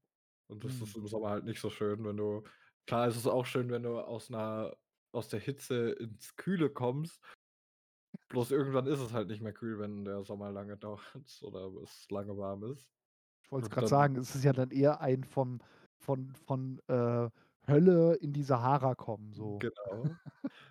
Und 0.49 0.65
das 0.65 0.81
ist 0.81 0.95
Mhm. 0.95 0.97
im 0.97 1.07
Sommer 1.07 1.31
halt 1.31 1.45
nicht 1.45 1.61
so 1.61 1.71
schön, 1.71 2.05
wenn 2.05 2.17
du 2.17 2.43
klar 2.87 3.07
ist 3.09 3.17
es 3.17 3.27
auch 3.27 3.47
schön, 3.47 3.71
wenn 3.71 3.83
du 3.85 3.99
aus 4.01 4.31
'ner 4.31 4.77
aus 5.13 5.29
der 5.29 5.41
Hitze 5.41 5.91
ins 5.93 6.37
Kühle 6.37 6.71
kommst. 6.71 7.21
Bloß 8.29 8.51
irgendwann 8.53 8.87
ist 8.87 9.01
es 9.01 9.13
halt 9.13 9.29
nicht 9.29 9.43
mehr 9.43 9.53
kühl, 9.53 9.79
wenn 9.79 10.05
der 10.05 10.23
Sommer 10.25 10.51
lange 10.53 10.77
dauert 10.79 11.43
oder 11.43 11.67
es 11.83 12.07
lange 12.11 12.37
warm 12.37 12.65
ist. 12.65 12.91
Ich 13.43 13.51
wollte 13.53 13.65
es 13.67 13.71
dann 13.75 13.87
sagen, 13.87 14.17
es 14.17 14.35
ist 14.35 14.45
ja 14.45 14.53
dann 14.53 14.71
eher 14.71 15.01
ein 15.01 15.25
von 15.25 15.63
von 15.99 16.35
von, 16.35 16.81
äh, 16.89 17.31
Hölle 17.67 18.15
in 18.17 18.33
die 18.33 18.43
Sahara 18.43 18.95
kommen, 18.95 19.33
so. 19.35 19.65
Genau. 19.65 20.19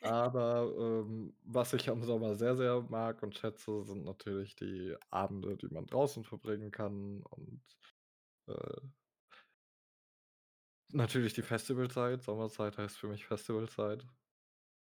Aber, 0.00 0.74
ähm, 1.06 1.36
was 1.42 1.72
ich 1.74 1.88
am 1.90 2.02
Sommer 2.04 2.34
sehr, 2.34 2.56
sehr 2.56 2.82
mag 2.82 3.22
und 3.22 3.36
schätze, 3.36 3.84
sind 3.84 4.04
natürlich 4.04 4.56
die 4.56 4.96
Abende, 5.10 5.56
die 5.56 5.68
man 5.68 5.86
draußen 5.86 6.24
verbringen 6.24 6.70
kann 6.72 7.22
und, 7.22 7.62
äh 8.48 8.80
natürlich 10.92 11.34
die 11.34 11.42
Festivalzeit. 11.42 12.22
Sommerzeit 12.22 12.78
heißt 12.78 12.98
für 12.98 13.08
mich 13.08 13.26
Festivalzeit. 13.26 14.06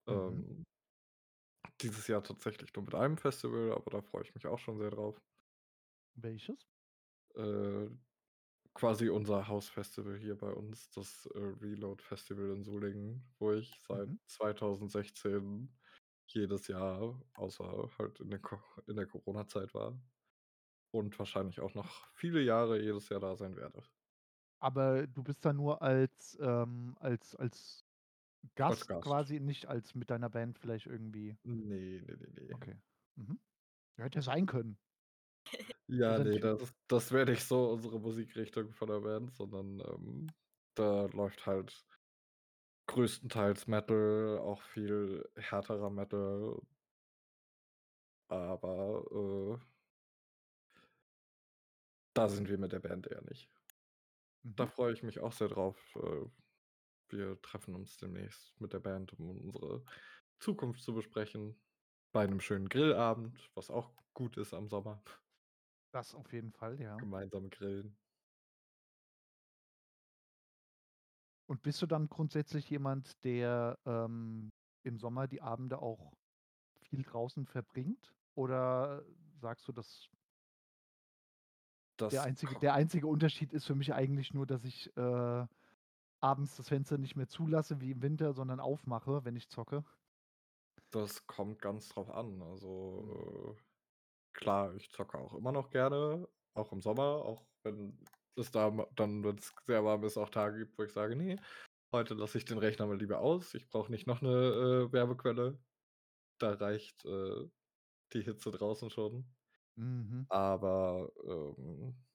Mhm. 0.08 0.46
Ähm 0.46 0.64
dieses 1.80 2.06
Jahr 2.08 2.22
tatsächlich 2.22 2.74
nur 2.74 2.84
mit 2.84 2.94
einem 2.94 3.16
Festival, 3.18 3.72
aber 3.72 3.90
da 3.90 4.02
freue 4.02 4.22
ich 4.22 4.34
mich 4.34 4.46
auch 4.46 4.58
schon 4.58 4.78
sehr 4.78 4.90
drauf. 4.90 5.20
Welches? 6.16 6.68
Äh, 7.34 7.88
quasi 8.76 9.08
unser 9.10 9.48
Hausfestival 9.48 10.18
hier 10.18 10.36
bei 10.38 10.52
uns, 10.52 10.90
das, 10.90 11.26
äh, 11.34 11.38
Reload 11.38 12.02
Festival 12.02 12.50
in 12.52 12.64
Solingen, 12.64 13.34
wo 13.38 13.52
ich 13.54 13.80
seit 13.80 14.10
Mhm. 14.10 14.18
2016 14.28 15.78
jedes 16.28 16.68
Jahr, 16.68 17.22
außer 17.34 17.90
halt 17.98 18.20
in 18.20 18.30
der 18.30 18.40
Co 18.40 18.60
in 18.86 18.96
der 18.96 19.06
Corona-Zeit 19.06 19.74
war 19.74 20.00
und 20.92 21.18
wahrscheinlich 21.18 21.60
auch 21.60 21.74
noch 21.74 22.08
viele 22.14 22.42
Jahre 22.42 22.82
jedes 22.82 23.08
Jahr 23.10 23.20
da 23.20 23.36
sein 23.36 23.56
werde. 23.56 23.84
Aber 24.62 25.06
du 25.06 25.22
bist 25.22 25.44
da 25.44 25.52
nur 25.52 25.82
als, 25.82 26.36
ähm 26.40 26.96
als 27.00 27.34
als 27.36 27.84
Als 28.68 28.84
Gast 28.84 28.86
Gast. 28.86 29.00
quasi, 29.00 29.40
nicht 29.40 29.66
als 29.68 29.94
mit 29.94 30.10
deiner 30.10 30.30
Band 30.30 30.58
vielleicht 30.58 30.86
irgendwie 30.86 31.36
Ne, 31.44 32.00
ne, 32.02 32.16
ne, 32.34 32.54
ne. 32.54 32.54
Okay. 32.54 32.76
Mhm. 33.16 33.40
Ja, 33.98 34.04
hätte 34.04 34.18
ja 34.18 34.22
sein 34.22 34.46
können. 34.46 34.78
Ja, 35.88 36.18
Also 36.18 36.22
ne, 36.22 36.38
natü 36.38 36.40
das 36.40 36.74
das 36.88 37.12
wäre 37.12 37.30
nicht 37.30 37.44
so 37.44 37.70
unsere 37.70 38.00
Musikrichtung 38.00 38.72
von 38.72 38.88
der 38.88 39.00
Band, 39.00 39.32
sondern, 39.34 39.80
ähm, 39.80 40.26
da 40.74 41.06
läuft 41.06 41.46
halt 41.46 41.86
größtenteils 42.88 43.66
Metal, 43.68 44.38
auch 44.40 44.62
viel 44.62 45.28
härterer 45.36 45.90
Metal. 45.90 46.60
Aber, 48.28 49.02
äh 49.12 49.58
da 52.14 52.28
sind 52.28 52.48
wir 52.48 52.58
mit 52.58 52.72
der 52.72 52.80
Band 52.80 53.06
eher 53.06 53.22
nicht. 53.22 53.48
Da 54.56 54.66
Mhm. 54.66 54.68
freue 54.68 54.92
ich 54.92 55.02
mich 55.02 55.20
auch 55.20 55.32
sehr 55.32 55.48
drauf. 55.48 55.96
Äh, 55.96 56.26
wir 57.10 57.40
treffen 57.42 57.74
uns 57.76 57.98
demnächst 57.98 58.60
mit 58.60 58.72
der 58.74 58.80
Band, 58.80 59.14
um 59.18 59.30
unsere 59.30 59.84
Zukunft 60.40 60.82
zu 60.82 60.94
besprechen. 60.94 61.62
bei 62.12 62.24
einem 62.24 62.40
schönen 62.40 62.68
Grillabend, 62.68 63.50
was 63.54 63.70
auch 63.70 63.92
gut 64.14 64.36
ist 64.38 64.54
am 64.54 64.68
Sommer. 64.68 65.04
Das 65.92 66.14
auf 66.14 66.32
jeden 66.32 66.52
Fall, 66.52 66.80
ja. 66.80 66.96
Gemeinsam 66.96 67.48
grillen. 67.50 67.96
Und 71.48 71.62
bist 71.62 71.80
du 71.80 71.86
dann 71.86 72.08
grundsätzlich 72.08 72.68
jemand, 72.70 73.22
der, 73.24 73.78
ähm, 73.86 74.50
im 74.82 74.98
Sommer 74.98 75.28
die 75.28 75.42
Abende 75.42 75.80
auch 75.80 76.12
viel 76.82 77.02
draußen 77.02 77.46
verbringt? 77.46 78.14
Oder 78.34 79.04
sagst 79.40 79.66
du, 79.68 79.72
dass 79.72 80.08
der 82.10 82.22
Das 82.22 82.26
einzige 82.26 82.54
ko 82.54 82.60
der 82.60 82.74
einzige 82.74 83.06
Unterschied 83.06 83.52
ist 83.52 83.66
für 83.66 83.74
mich 83.74 83.94
eigentlich 83.94 84.34
nur, 84.34 84.46
dass 84.46 84.64
ich, 84.64 84.94
äh, 84.96 85.46
abends 86.20 86.56
das 86.56 86.68
Fenster 86.68 86.98
nicht 86.98 87.16
mehr 87.16 87.28
zulasse 87.28 87.80
wie 87.80 87.92
im 87.92 88.02
Winter, 88.02 88.32
sondern 88.34 88.60
aufmache, 88.60 89.24
wenn 89.24 89.36
ich 89.36 89.48
zocke? 89.50 89.84
Das 90.92 91.26
kommt 91.26 91.60
ganz 91.60 91.88
drauf 91.90 92.10
an. 92.10 92.42
Mhm. 92.98 93.22
Also, 93.22 93.56
klar, 94.36 94.74
ich 94.76 94.90
zocke 94.92 95.18
auch 95.18 95.34
immer 95.34 95.52
noch 95.52 95.70
gerne, 95.70 96.28
auch 96.54 96.72
im 96.72 96.82
Sommer, 96.82 97.02
auch 97.24 97.46
wenn 97.64 98.04
es 98.36 98.50
da 98.52 98.70
dann, 98.96 99.24
wenn's 99.24 99.54
sehr 99.66 99.84
warm 99.84 100.04
ist, 100.04 100.18
auch 100.18 100.30
Tage 100.30 100.58
gibt, 100.60 100.78
wo 100.78 100.84
ich 100.84 100.92
sage: 100.92 101.16
„Ne, 101.16 101.36
heute 101.92 102.14
lasse 102.14 102.38
ich 102.38 102.44
den 102.46 102.58
Rechner 102.58 102.86
mal 102.86 102.98
lieber 102.98 103.20
aus. 103.20 103.54
Ich 103.54 103.68
brauche 103.70 103.90
nicht 103.92 104.06
noch 104.06 104.22
'ne, 104.22 104.30
äh, 104.88 104.92
Wärmequelle.“ 104.92 105.60
Da 106.38 106.52
reicht, 106.54 107.04
äh, 107.06 107.48
die 108.14 108.22
Hitze 108.22 108.50
draußen 108.52 108.90
schon. 108.90 109.36
Mhm. 109.76 110.26
Aber, 110.28 111.10
ähm 111.24 112.06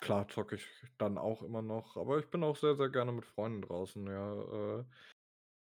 klar 0.00 0.28
zocke 0.28 0.54
ich 0.56 0.66
dann 0.98 1.18
auch 1.18 1.42
immer 1.42 1.62
noch, 1.62 1.96
aber 1.96 2.18
ich 2.18 2.30
bin 2.30 2.44
auch 2.44 2.56
sehr, 2.56 2.76
sehr 2.76 2.88
gerne 2.90 3.12
mit 3.12 3.24
Freunden 3.26 3.62
draußen, 3.62 4.06
ja, 4.06 4.80
äh, 4.80 4.84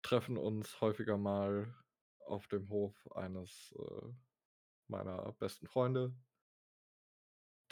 treffen 0.02 0.38
uns 0.38 0.80
häufiger 0.80 1.18
mal 1.18 1.74
auf 2.26 2.48
dem 2.48 2.68
Hof 2.70 3.10
eines, 3.16 3.74
äh, 3.78 4.10
meiner 4.92 5.32
besten 5.34 5.66
Freunde. 5.66 6.16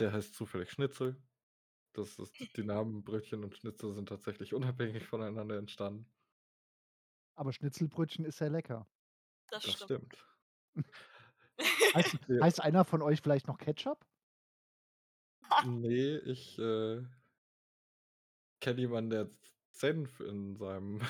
Der 0.00 0.12
heißt 0.12 0.34
zufällig 0.34 0.70
Schnitzel. 0.72 1.22
Das 1.92 2.18
ist 2.18 2.34
die 2.56 2.64
Namen 2.64 3.04
Brötchen 3.04 3.44
und 3.44 3.56
Schnitzel 3.56 3.94
sind 3.94 4.08
tatsächlich 4.08 4.54
unabhängig 4.54 5.06
voneinander 5.06 5.58
entstanden. 5.58 6.12
Aber 7.36 7.52
Schnitzelbrötchen 7.52 8.24
ist 8.24 8.38
sehr 8.38 8.50
lecker. 8.50 8.88
Das 9.48 9.64
Das 9.64 9.74
stimmt. 9.74 9.84
stimmt. 9.84 10.24
Heißt 11.94 12.18
heißt 12.40 12.60
einer 12.60 12.84
von 12.84 13.02
euch 13.02 13.20
vielleicht 13.20 13.46
noch 13.48 13.58
Ketchup? 13.58 14.06
Ne, 15.62 16.18
ich, 16.26 16.58
äh 16.58 17.04
kenne 18.60 18.80
jemanden, 18.80 19.10
der 19.10 19.30
Senf 19.70 20.20
in 20.20 20.56
seinem 20.56 21.00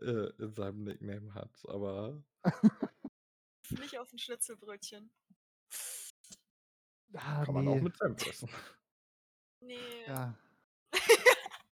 äh, 0.00 0.30
in 0.38 0.52
seinem 0.52 0.84
Nickname 0.84 1.34
hat, 1.34 1.62
aber 1.68 2.24
Nicht 3.78 3.98
auf'm 3.98 4.18
Schnitzelbrötchen. 4.18 5.10
Ah, 7.14 7.44
Kann 7.44 7.54
man 7.54 7.66
auch 7.68 7.80
mit 7.80 7.96
Senf 7.96 8.20
essen. 8.26 8.48
Ne. 9.62 9.76
Ja. 10.06 10.34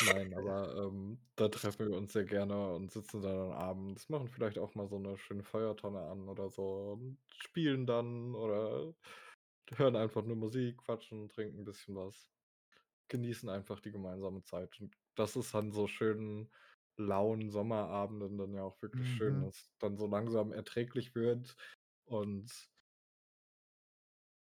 Nein, 0.00 0.34
aber, 0.34 0.74
ähm, 0.76 1.20
da 1.36 1.48
treffen 1.48 1.88
wir 1.88 1.96
uns 1.96 2.12
sehr 2.12 2.24
gerne 2.24 2.74
und 2.74 2.90
sitzen 2.90 3.20
da 3.22 3.32
dann 3.32 3.52
abends, 3.52 4.08
machen 4.08 4.28
vielleicht 4.28 4.58
auch 4.58 4.74
mal 4.74 4.88
so 4.88 4.98
'ne 4.98 5.16
schöne 5.16 5.44
Feuertonne 5.44 6.00
an 6.02 6.28
oder 6.28 6.50
so 6.50 6.92
und 6.94 7.18
spielen 7.28 7.86
dann 7.86 8.34
oder 8.34 8.94
hören 9.72 9.96
einfach 9.96 10.24
nur 10.24 10.36
Musik, 10.36 10.78
quatschen, 10.78 11.28
trinken 11.28 11.60
'n 11.60 11.64
bisschen 11.64 11.96
was, 11.96 12.32
genießen 13.08 13.48
einfach 13.50 13.80
die 13.80 13.92
gemeinsame 13.92 14.42
Zeit. 14.44 14.80
Und 14.80 14.96
das 15.16 15.36
ist 15.36 15.54
an 15.54 15.72
so 15.72 15.86
schönen, 15.88 16.52
lauen 16.96 17.50
Sommerabenden 17.50 18.38
dann 18.38 18.54
ja 18.54 18.62
auch 18.62 18.80
wirklich 18.82 19.08
schön, 19.08 19.40
Mhm. 19.40 19.46
dass 19.46 19.74
dann 19.78 19.96
so 19.98 20.06
langsam 20.06 20.52
erträglich 20.52 21.14
wird 21.14 21.56
und 22.04 22.70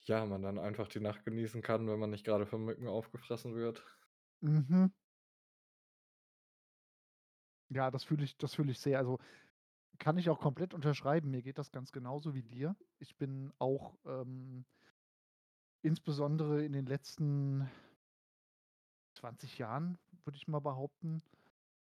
ja, 0.05 0.27
man 0.27 0.43
dann 0.43 0.59
einfach 0.59 0.87
die 0.89 1.01
Nacht 1.01 1.25
genießen 1.25 1.63
kann, 1.63 1.89
wenn 1.89 1.99
man 1.99 2.11
nicht 2.11 2.25
grade 2.27 2.47
von 2.47 2.65
Mücken 2.65 2.87
aufgefressen 2.89 3.55
wird. 3.55 3.85
Mhm. 4.43 4.93
Ja, 7.71 7.91
das 7.91 8.05
fühle 8.05 8.25
ich 8.25 8.37
das 8.37 8.55
fühle 8.55 8.73
ich 8.73 8.79
sehr. 8.79 8.99
Also, 8.99 9.19
kann 9.99 10.19
ich 10.19 10.31
auch 10.31 10.41
komplett 10.41 10.75
unterschreiben. 10.75 11.31
Mir 11.31 11.43
geht 11.43 11.59
das 11.59 11.73
ganz 11.73 11.93
genauso 11.93 12.35
wie 12.35 12.43
dir. 12.45 12.77
Ich 12.99 13.17
bin 13.19 13.53
auch, 13.59 13.99
ähm 14.07 14.67
insbesondere 15.85 16.65
in 16.65 16.73
den 16.73 16.87
letzten 16.87 17.69
20 19.15 19.59
Jahren, 19.59 19.99
würde 20.25 20.37
ich 20.37 20.49
mal 20.49 20.61
behaupten, 20.61 21.23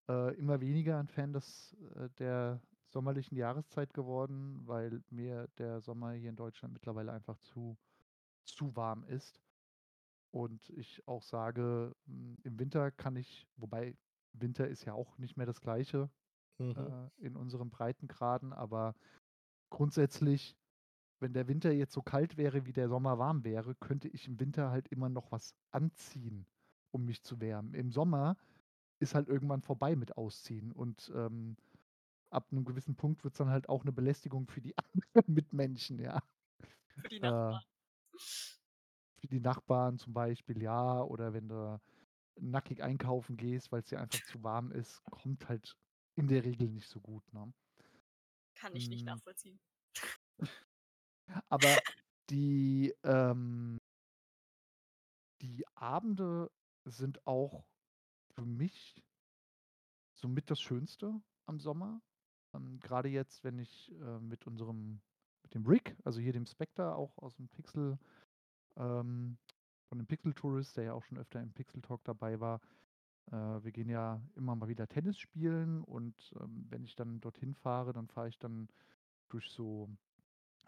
äh, 0.08 0.34
immer 0.36 0.60
weniger 0.60 0.98
ein 0.98 1.08
Fan 1.08 1.32
des 1.32 1.74
äh, 1.96 2.08
der 2.18 2.62
sommerlichen 2.88 3.36
Jahreszeit 3.36 3.94
geworden, 3.94 4.66
weil 4.66 5.02
mir 5.10 5.48
der 5.58 5.80
Sommer 5.80 6.12
hier 6.12 6.30
in 6.30 6.36
Deutschland 6.36 6.74
mittlerweile 6.74 7.12
einfach 7.12 7.38
zu 7.38 7.78
zu 8.44 8.76
warm 8.76 9.04
ist. 9.04 9.42
Und 10.30 10.68
ich 10.70 11.06
auch 11.08 11.22
sage, 11.22 11.96
hm, 12.06 12.36
im 12.44 12.58
Winter 12.58 12.90
kann 12.90 13.16
ich 13.16 13.48
wobei 13.56 13.96
Winter 14.34 14.68
ist 14.68 14.84
ja 14.84 14.94
auch 14.94 15.18
nicht 15.18 15.36
mehr 15.36 15.46
das 15.46 15.60
Gleiche, 15.60 16.10
Mhm. 16.60 16.74
äh, 16.76 17.08
in 17.18 17.36
unseren 17.36 17.70
Breitengraden, 17.70 18.52
aber 18.52 18.94
grundsätzlich, 19.70 20.56
wenn 21.20 21.32
der 21.32 21.48
Winter 21.48 21.72
jetzt 21.72 21.92
so 21.94 22.02
kalt 22.02 22.36
wäre, 22.36 22.66
wie 22.66 22.72
der 22.72 22.88
Sommer 22.88 23.18
warm 23.18 23.44
wäre, 23.44 23.74
könnte 23.76 24.08
ich 24.08 24.28
im 24.28 24.40
Winter 24.40 24.70
halt 24.70 24.88
immer 24.88 25.08
noch 25.08 25.32
was 25.32 25.54
anziehen, 25.72 26.46
um 26.92 27.04
mich 27.04 27.22
zu 27.22 27.40
wärmen. 27.40 27.74
Im 27.74 27.90
Sommer 27.92 28.36
ist 29.00 29.14
halt 29.14 29.28
irgendwann 29.28 29.62
vorbei 29.62 29.96
mit 29.96 30.16
Ausziehen 30.16 30.72
und, 30.72 31.12
ähm, 31.14 31.56
ab 32.30 32.52
'nem 32.52 32.64
gewissen 32.66 32.96
Punkt 32.96 33.24
wird's 33.24 33.38
dann 33.38 33.50
halt 33.50 33.68
auch 33.70 33.84
'ne 33.84 33.92
Belästigung 33.92 34.48
für 34.48 34.60
die 34.62 34.74
anderen 34.94 35.34
Mitmenschen, 35.34 36.00
ja. 36.00 36.22
Für 37.02 37.08
die 37.08 37.20
Äh 37.22 37.58
Nachbarn. 37.60 37.64
für 39.20 39.26
die 39.26 39.40
Nachbarn 39.40 39.98
zum 39.98 40.12
Beispiel, 40.14 40.62
ja, 40.62 41.02
oder 41.02 41.32
wenn 41.32 41.48
du 41.48 41.80
nackig 42.40 42.82
einkaufen 42.82 43.36
gehst, 43.36 43.72
weil's 43.72 43.88
dir 43.88 44.00
einfach 44.00 44.22
zu 44.22 44.42
warm 44.44 44.72
ist, 44.72 45.02
kommt 45.10 45.48
halt 45.48 45.76
in 46.16 46.28
der 46.28 46.44
Regel 46.44 46.70
nicht 46.70 46.88
so 46.88 47.00
gut, 47.00 47.24
ne? 47.32 47.52
Kann 48.56 48.74
ich 48.74 48.90
nicht 48.90 49.06
Hm. 49.06 49.06
nachvollziehen. 49.06 49.58
Aber 51.50 51.82
die, 52.30 52.94
ähm 53.04 53.78
die 55.40 55.64
Abende 55.74 56.50
sind 56.84 57.26
auch 57.26 57.64
für 58.38 58.46
mich 58.46 59.02
somit 60.14 60.48
das 60.50 60.60
Schönste 60.60 61.20
am 61.46 61.58
Sommer. 61.58 62.02
Ähm, 62.54 62.78
grade 62.78 63.08
jetzt, 63.08 63.42
wenn 63.42 63.58
ich, 63.58 63.90
äh, 64.00 64.20
mit 64.20 64.46
unserem 64.46 65.02
mit 65.42 65.54
dem 65.54 65.66
Rick, 65.66 65.96
also 66.04 66.20
hier 66.20 66.32
dem 66.32 66.46
Spectre, 66.46 66.94
auch 66.94 67.16
aus'm 67.18 67.48
Pixel 67.48 67.98
ähm, 68.76 69.38
von 69.88 69.98
dem 69.98 70.06
Pixel 70.06 70.34
Tourist, 70.34 70.76
der 70.76 70.84
ja 70.84 70.92
auch 70.94 71.04
schon 71.04 71.18
öfter 71.18 71.40
im 71.42 71.52
Pixel 71.52 71.82
Talk 71.82 72.04
dabei 72.04 72.40
war. 72.40 72.60
Äh, 73.32 73.36
wir 73.64 73.72
gehen 73.72 73.88
ja 73.88 74.22
immer 74.36 74.56
mal 74.56 74.68
wieder 74.68 74.88
Tennis 74.88 75.18
spielen 75.18 75.82
und, 75.84 76.32
ähm, 76.40 76.66
wenn 76.70 76.84
ich 76.84 76.96
dann 76.96 77.20
dorthin 77.20 77.54
fahre, 77.54 77.92
dann 77.92 78.08
fahre 78.08 78.28
ich 78.28 78.38
dann 78.38 78.68
durch 79.30 79.50
so 79.50 79.90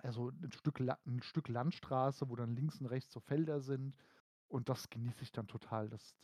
ja, 0.05 0.13
so 0.13 0.31
'n 0.31 0.53
Stück 0.53 0.81
La 0.81 0.99
'n 1.07 1.23
Stück 1.23 1.49
Landstraße, 1.49 2.29
wo 2.31 2.37
dann 2.37 2.57
links 2.57 2.81
und 2.81 2.87
rechts 2.87 3.13
so 3.13 3.21
Felder 3.21 3.61
sind. 3.61 3.97
Und 4.49 4.69
das 4.71 4.91
genieße 4.91 5.23
ich 5.25 5.33
dann 5.33 5.49
total, 5.49 5.89
das 5.91 6.17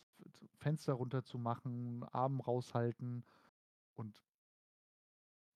Fenster 0.55 0.93
runterzumachen, 0.93 2.03
Arm 2.05 2.39
raushalten 2.41 3.25
und 3.95 4.23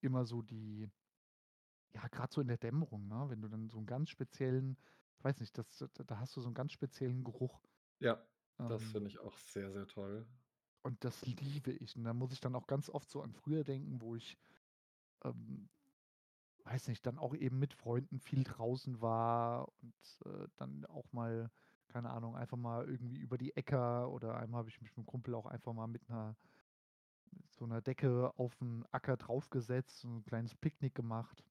immer 0.03 0.25
so 0.25 0.41
die 0.41 0.91
ja, 1.93 2.07
grad 2.07 2.31
so 2.31 2.41
in 2.41 2.47
der 2.47 2.57
Dämmerung, 2.57 3.07
ne, 3.07 3.25
wenn 3.29 3.41
du 3.41 3.47
dann 3.49 3.69
so 3.69 3.77
'n 3.79 3.85
ganz 3.85 4.09
speziellen 4.09 4.77
ich 5.17 5.23
weiß 5.25 5.39
nicht, 5.39 5.55
das 5.57 5.85
da 5.93 6.19
hast 6.19 6.35
du 6.35 6.41
so 6.41 6.47
'n 6.49 6.53
ganz 6.55 6.71
speziellen 6.71 7.23
Geruch. 7.23 7.61
Ja, 8.01 8.27
das 8.65 8.83
Ähm 8.83 8.91
finde 8.91 9.09
ich 9.09 9.19
auch 9.19 9.37
sehr, 9.37 9.71
sehr 9.71 9.85
toll. 9.87 10.27
Und 10.85 11.03
das 11.05 11.25
liebe 11.25 11.71
ich. 11.71 11.95
Und 11.95 12.03
da 12.03 12.13
muss 12.13 12.33
ich 12.33 12.39
dann 12.39 12.55
auch 12.55 12.67
ganz 12.67 12.89
oft 12.89 13.09
so 13.09 13.21
an 13.21 13.33
früher 13.33 13.63
denken, 13.63 14.01
wo 14.01 14.15
ich, 14.15 14.37
ähm, 15.23 15.69
weiß 16.65 16.89
nicht, 16.89 17.05
dann 17.07 17.19
auch 17.19 17.35
eben 17.35 17.59
mit 17.59 17.73
Freunden 17.73 18.19
viel 18.19 18.43
draußen 18.43 19.01
war 19.01 19.69
und, 19.81 19.95
äh, 20.25 20.47
dann 20.57 20.85
auch 20.85 21.11
mal, 21.13 21.51
keine 21.91 22.11
Ahnung, 22.11 22.35
einfach 22.35 22.57
mal 22.57 22.87
irgendwie 22.89 23.17
über 23.19 23.37
die 23.37 23.55
Äcker 23.55 24.09
oder 24.11 24.37
einmal 24.37 24.59
habe 24.59 24.69
ich 24.69 24.81
mich 24.81 24.91
mit'm 24.93 25.05
Kumpel 25.05 25.35
auch 25.35 25.45
einfach 25.45 25.73
mal 25.73 25.87
mit 25.87 26.09
'ner 26.09 26.37
mit 27.31 27.51
so 27.53 27.65
'ner 27.67 27.81
Decke 27.81 28.33
auf 28.37 28.61
'n 28.61 28.85
Acker 28.91 29.17
draufgesetzt, 29.17 29.99
so 30.01 30.07
'n 30.09 30.23
kleines 30.25 30.55
Picknick 30.55 30.95
gemacht. 30.95 31.45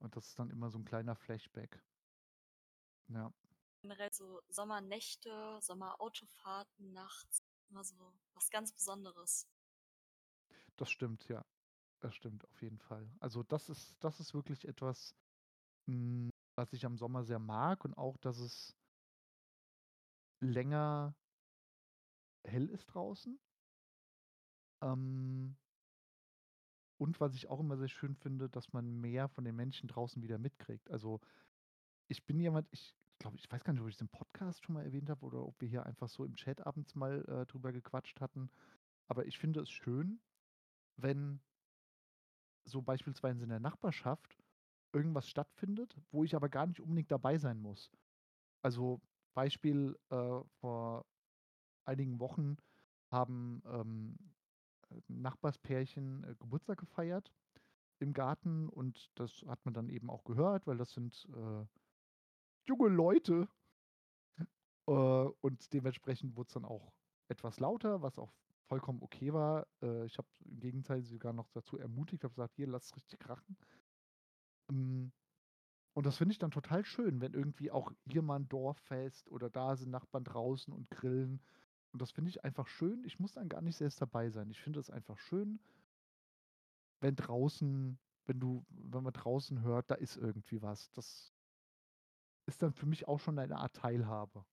Und 0.00 0.16
das 0.16 0.28
ist 0.28 0.38
dann 0.38 0.50
immer 0.50 0.70
so 0.70 0.78
'n 0.78 0.84
kleiner 0.84 1.14
Flashback. 1.14 1.82
Ja. 3.08 3.32
Generell 3.84 4.12
so 4.12 4.42
Sommernächte, 4.48 5.58
Sommerautofahrten 5.62 6.92
nachts, 6.92 7.38
immer 7.70 7.82
so 7.82 8.12
was 8.34 8.50
ganz 8.50 8.72
Besonderes. 8.74 9.44
Das 10.78 10.90
stimmt, 10.90 11.28
ja. 11.28 11.44
Das 12.00 12.14
stimmt 12.16 12.48
auf 12.48 12.62
jeden 12.62 12.78
Fall. 12.78 13.10
Also, 13.20 13.42
das 13.42 13.68
ist 13.70 13.96
das 14.00 14.20
ist 14.20 14.34
wirklich 14.34 14.66
etwas, 14.68 15.14
hm, 15.88 16.30
was 16.60 16.74
ich 16.74 16.84
am 16.84 16.98
Sommer 16.98 17.24
sehr 17.24 17.38
mag 17.38 17.86
und 17.86 17.96
auch, 17.96 18.18
dass 18.18 18.38
es 18.38 18.76
länger 20.40 21.14
hell 22.44 22.68
ist 22.68 22.84
draußen. 22.86 23.40
Ähm 24.82 25.56
und 26.98 27.18
was 27.18 27.34
ich 27.34 27.48
auch 27.48 27.60
immer 27.60 27.78
sehr 27.78 27.88
schön 27.88 28.14
finde, 28.14 28.50
dass 28.50 28.74
man 28.74 29.00
mehr 29.00 29.30
von 29.30 29.44
den 29.44 29.56
Menschen 29.56 29.88
draußen 29.88 30.22
wieder 30.22 30.36
mitkriegt. 30.36 30.90
Also, 30.90 31.22
ich 32.08 32.26
bin 32.26 32.38
jemand 32.38 32.68
ich 32.72 32.94
glaube, 33.18 33.38
ich 33.38 33.50
weiß 33.50 33.64
gar 33.64 33.72
nicht, 33.72 33.80
ob 33.80 33.88
ich 33.88 33.94
es 33.94 34.02
im 34.02 34.08
Podcast 34.10 34.62
schon 34.62 34.74
mal 34.74 34.84
erwähnt 34.84 35.08
habe 35.08 35.24
oder 35.24 35.42
ob 35.42 35.58
wir 35.62 35.68
hier 35.68 35.86
einfach 35.86 36.10
so 36.10 36.26
im 36.26 36.34
Chat 36.34 36.66
abends 36.66 36.94
mal, 36.94 37.24
äh, 37.26 37.46
drüber 37.46 37.72
gequatscht 37.72 38.20
hatten. 38.20 38.50
Aber 39.08 39.24
ich 39.24 39.38
finde 39.38 39.60
es 39.60 39.70
schön, 39.70 40.20
wenn 40.96 41.40
so 42.64 42.82
beispielsweise 42.82 43.44
in 43.44 43.48
der 43.48 43.60
Nachbarschaft 43.60 44.39
irgendwas 44.92 45.28
stattfindet, 45.28 45.96
wo 46.10 46.24
ich 46.24 46.34
aber 46.36 46.48
gar 46.48 46.66
nicht 46.66 46.80
unbedingt 46.80 47.10
dabei 47.10 47.38
sein 47.38 47.60
muss. 47.60 47.90
Also, 48.62 49.02
Beispiel, 49.34 49.98
äh, 50.10 50.42
vor 50.60 51.06
einigen 51.84 52.20
Wochen 52.20 52.56
haben, 53.10 53.62
ähm, 53.66 54.34
äh, 54.90 55.00
Nachbarspärchen, 55.08 56.24
äh, 56.24 56.36
Geburtstag 56.38 56.78
gefeiert 56.80 57.32
im 58.00 58.12
Garten 58.14 58.68
und 58.68 59.10
das 59.16 59.44
hat 59.46 59.64
man 59.66 59.74
dann 59.74 59.90
eben 59.90 60.10
auch 60.10 60.24
gehört, 60.24 60.66
weil 60.66 60.78
das 60.78 60.92
sind, 60.92 61.28
äh, 61.34 61.66
junge 62.66 62.88
Leute. 62.88 63.48
Äh, 64.88 64.92
und 64.92 65.72
dementsprechend 65.72 66.36
wurde 66.36 66.48
es 66.48 66.54
dann 66.54 66.64
auch 66.64 66.92
etwas 67.28 67.60
lauter, 67.60 68.02
was 68.02 68.18
auch 68.18 68.32
vollkommen 68.68 69.02
okay 69.02 69.32
war. 69.32 69.66
Äh, 69.82 70.06
ich 70.06 70.18
habe 70.18 70.28
im 70.44 70.60
Gegenteil 70.60 71.02
sogar 71.02 71.32
noch 71.32 71.48
dazu 71.50 71.76
ermutigt, 71.78 72.24
habe 72.24 72.34
gesagt: 72.34 72.56
„Hier, 72.56 72.66
lasst's 72.66 72.96
richtig 72.96 73.20
krachen.“ 73.20 73.56
Hm, 73.58 73.79
und 75.94 76.06
das 76.06 76.18
finde 76.18 76.32
ich 76.32 76.38
dann 76.38 76.50
total 76.52 76.84
schön, 76.84 77.20
wenn 77.20 77.34
irgendwie 77.34 77.70
auch 77.72 77.92
hier 78.06 78.22
mal 78.22 78.36
'n 78.40 78.48
Dorffest 78.48 79.30
oder 79.30 79.50
da 79.50 79.76
sind 79.76 79.90
Nachbarn 79.90 80.24
draußen 80.24 80.72
und 80.74 80.90
grillen. 80.90 81.42
Und 81.92 82.02
das 82.02 82.12
finde 82.12 82.30
ich 82.30 82.44
einfach 82.44 82.68
schön. 82.68 83.04
Ich 83.04 83.18
muss 83.20 83.32
dann 83.34 83.48
gar 83.50 83.62
nicht 83.62 83.76
selbst 83.76 84.00
dabei 84.02 84.30
sein. 84.30 84.50
Ich 84.50 84.60
finde 84.62 84.80
es 84.80 84.90
einfach 84.90 85.18
schön 85.18 85.60
wenn 87.02 87.16
draußen 87.16 87.98
wenn 88.26 88.38
du 88.40 88.64
wenn 88.68 89.02
man 89.02 89.12
draußen 89.12 89.62
hört, 89.62 89.90
da 89.90 89.94
ist 89.96 90.16
irgendwie 90.16 90.62
was. 90.62 90.92
Das 90.92 91.32
ist 92.48 92.62
dann 92.62 92.72
für 92.72 92.86
mich 92.86 93.08
auch 93.08 93.18
schon 93.20 93.38
eine 93.38 93.56
Art 93.56 93.74
Teilhabe. 93.76 94.44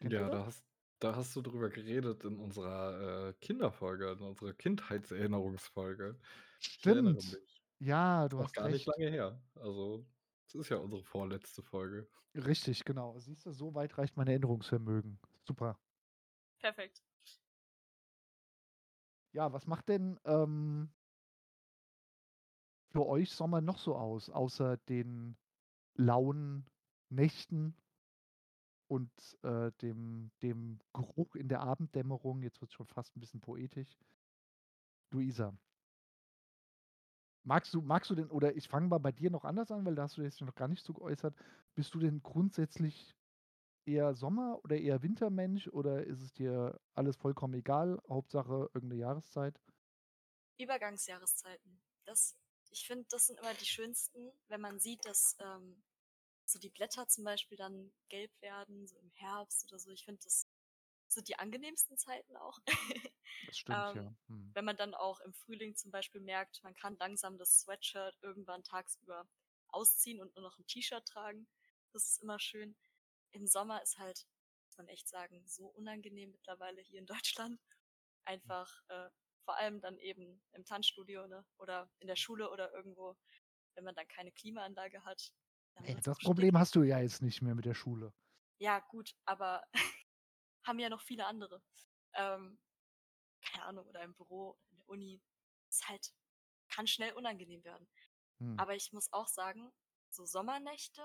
Kennt 0.00 0.18
Ja, 0.18 0.30
da 0.30 0.46
hast 0.46 0.64
da 0.98 1.14
hast 1.16 1.34
du 1.36 1.40
drüber 1.42 1.70
geredet 1.70 2.24
in 2.24 2.38
unserer, 2.38 3.28
äh, 3.30 3.32
Kinderfolge, 3.34 4.10
in 4.12 4.20
unserer 4.20 4.52
Kindheitserinnerungsfolge. 4.52 6.18
Ich 6.58 6.78
Stimmt. 6.78 7.24
mich. 7.32 7.59
Ja, 7.82 8.28
du 8.28 8.38
noch 8.38 8.42
hast 8.42 8.52
gar 8.52 8.68
nicht 8.68 8.84
recht. 8.84 8.86
lange 8.86 9.10
her. 9.10 9.42
Also, 9.54 10.06
das 10.46 10.54
ist 10.54 10.68
ja 10.70 10.76
unsere 10.78 11.04
vorletzte 11.04 11.62
Folge. 11.62 12.10
Richtig, 12.36 12.84
genau. 12.84 13.18
Siehst 13.18 13.44
du, 13.46 13.50
so 13.52 13.74
weit 13.74 13.98
reicht 13.98 14.16
mein 14.16 14.28
Erinnerungsvermögen. 14.28 15.18
Super. 15.42 15.80
Perfekt. 16.60 17.00
Ja, 19.34 19.52
was 19.52 19.66
macht 19.66 19.88
denn, 19.88 20.18
ähm 20.24 20.90
für 22.92 23.06
euch 23.06 23.30
Sommer 23.30 23.60
noch 23.60 23.78
so 23.78 23.94
aus, 23.96 24.30
außer 24.30 24.76
den 24.76 25.36
lauen 25.96 26.66
Nächten 27.10 27.76
und, 28.90 29.38
äh, 29.44 29.70
dem 29.82 30.32
dem 30.42 30.80
Geruch 30.92 31.36
in 31.36 31.48
der 31.48 31.60
Abenddämmerung? 31.60 32.42
Jetzt 32.42 32.60
wird's 32.60 32.74
schon 32.74 32.88
fast 32.88 33.16
'n 33.16 33.20
bisschen 33.20 33.40
poetisch. 33.40 33.96
Luisa. 35.12 35.52
Magst 37.46 37.72
du 37.72 37.80
magst 37.80 38.10
du 38.10 38.14
denn 38.14 38.30
oder 38.30 38.54
ich 38.56 38.68
fange 38.68 38.88
mal 38.88 38.98
bei 38.98 39.12
dir 39.12 39.30
noch 39.30 39.44
anders 39.44 39.70
an, 39.70 39.84
weil 39.86 39.94
da 39.94 40.02
hast 40.02 40.18
du 40.18 40.22
jetzt 40.22 40.40
noch 40.42 40.54
gar 40.54 40.68
nicht 40.68 40.84
zu 40.84 40.92
geäußert. 40.92 41.34
Bist 41.74 41.94
du 41.94 41.98
denn 41.98 42.22
grundsätzlich 42.22 43.14
eher 43.86 44.14
Sommer 44.14 44.60
oder 44.64 44.78
eher 44.78 45.02
Wintermensch 45.02 45.68
oder 45.68 46.04
ist 46.06 46.22
es 46.22 46.32
dir 46.32 46.80
alles 46.94 47.16
vollkommen 47.16 47.54
egal, 47.54 48.00
Hauptsache 48.08 48.70
irgend 48.74 48.90
'ne 48.92 48.96
Jahreszeit? 48.98 49.60
Übergangsjahreszeiten. 50.58 51.80
Das 52.04 52.36
ich 52.72 52.86
finde, 52.86 53.06
das 53.10 53.26
sind 53.26 53.40
immer 53.40 53.54
die 53.54 53.66
schönsten, 53.66 54.30
wenn 54.46 54.60
man 54.60 54.78
sieht, 54.78 55.04
dass, 55.04 55.34
ähm, 55.40 55.82
so 56.46 56.58
die 56.60 56.70
Blätter 56.70 57.08
zum 57.08 57.24
Beispiel 57.24 57.58
dann 57.58 57.92
gelb 58.10 58.32
werden, 58.42 58.86
so 58.88 58.98
im 58.98 59.10
Herbst 59.12 59.64
oder 59.72 59.78
so. 59.80 59.90
Ich 59.90 60.04
finde, 60.04 60.22
das 60.24 60.46
sind 61.12 61.28
die 61.28 61.38
angenehmsten 61.38 61.96
Zeiten 61.98 62.36
auch. 62.36 62.58
Das 63.42 63.58
stimmt, 63.58 63.92
ja. 63.92 64.02
Ähm, 64.02 64.16
Mhm. 64.28 64.54
wenn 64.54 64.64
man 64.64 64.76
dann 64.76 64.94
auch 64.94 65.20
im 65.20 65.32
Frühling 65.32 65.76
zum 65.76 65.90
Beispiel 65.90 66.20
merkt, 66.20 66.62
man 66.64 66.74
kann 66.74 66.96
langsam 66.98 67.38
das 67.38 67.60
Sweatshirt 67.60 68.18
irgendwann 68.22 68.64
tagsüber 68.64 69.28
ausziehen 69.68 70.20
und 70.20 70.34
nur 70.34 70.42
noch 70.44 70.58
'n 70.58 70.66
T-Shirt 70.66 71.06
tragen. 71.06 71.48
Das 71.92 72.04
ist 72.06 72.22
immer 72.22 72.38
schön. 72.40 72.76
Im 73.32 73.46
Sommer 73.46 73.82
ist 73.82 73.98
halt, 73.98 74.26
muss 74.66 74.76
man 74.78 74.88
echt 74.88 75.08
sagen, 75.08 75.44
so 75.46 75.66
unangenehm 75.68 76.32
mittlerweile 76.32 76.80
hier 76.82 77.00
in 77.00 77.06
Deutschland. 77.06 77.60
Einfach, 78.24 78.82
äh, 78.88 79.10
vor 79.44 79.56
allem 79.56 79.80
dann 79.80 79.98
eben 79.98 80.42
im 80.52 80.64
Tanzstudio, 80.64 81.26
ne, 81.26 81.46
oder 81.58 81.90
in 82.00 82.06
der 82.08 82.16
Schule 82.16 82.50
oder 82.50 82.72
irgendwo, 82.72 83.16
wenn 83.74 83.84
man 83.84 83.94
dann 83.96 84.08
keine 84.08 84.32
Klimaanlage 84.32 85.04
hat, 85.04 85.32
Hey, 85.82 85.96
das 86.02 86.20
Problem 86.20 86.56
hast 86.58 86.74
du 86.76 86.82
ja 86.84 87.00
jetzt 87.00 87.20
nicht 87.22 87.42
mehr 87.42 87.54
mit 87.54 87.64
der 87.66 87.74
Schule. 87.74 88.14
Ja, 88.58 88.80
gut, 88.80 89.14
aber 89.24 89.62
haben 90.64 90.78
ja 90.80 90.88
noch 90.90 91.02
viele 91.02 91.26
andere. 91.26 91.62
Ähm, 92.14 92.60
keine 93.42 93.64
Ahnung, 93.66 93.86
oder 93.88 94.02
im 94.02 94.14
Büro, 94.14 94.58
in 94.70 94.76
der 94.78 94.88
Uni. 94.88 95.22
Ist 95.70 95.88
halt 95.88 96.12
kann 96.70 96.86
schnell 96.88 97.14
unangenehm 97.14 97.64
werden. 97.64 97.88
Mhm. 98.40 98.64
Aber 98.64 98.76
ich 98.76 98.92
muss 98.92 99.12
auch 99.12 99.28
sagen, 99.28 99.72
so 100.10 100.26
Sommernächte 100.26 101.02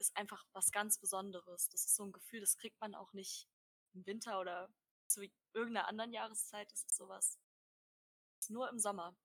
ist 0.00 0.16
einfach 0.16 0.46
was 0.54 0.72
ganz 0.72 0.98
Besonderes. 1.00 1.68
Das 1.70 1.86
ist 1.86 1.96
so 1.96 2.04
'n 2.04 2.12
Gefühl, 2.12 2.40
das 2.40 2.56
kriegt 2.58 2.80
man 2.80 2.94
auch 2.96 3.12
nicht 3.14 3.48
im 3.94 4.06
Winter 4.06 4.40
oder 4.40 4.70
zu 5.08 5.22
irgend 5.54 5.74
'ner 5.74 5.88
anderen 5.88 6.12
Jahreszeit. 6.12 6.72
Das 6.72 6.84
ist 6.84 6.96
so 6.96 7.08
was 7.08 7.34
nur 8.50 8.68
im 8.68 8.78
Sommer. 8.78 9.16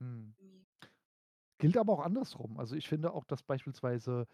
Irgendwie. 0.00 0.66
Gilt 1.60 1.76
aber 1.76 1.92
auch 1.92 2.00
andersrum. 2.00 2.58
Also, 2.58 2.74
ich 2.74 2.88
finde 2.88 3.12
auch, 3.12 3.24
dass 3.24 3.42
beispielsweise, 3.42 4.26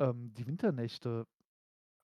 ähm, 0.00 0.34
die 0.34 0.46
Winternächte 0.46 1.26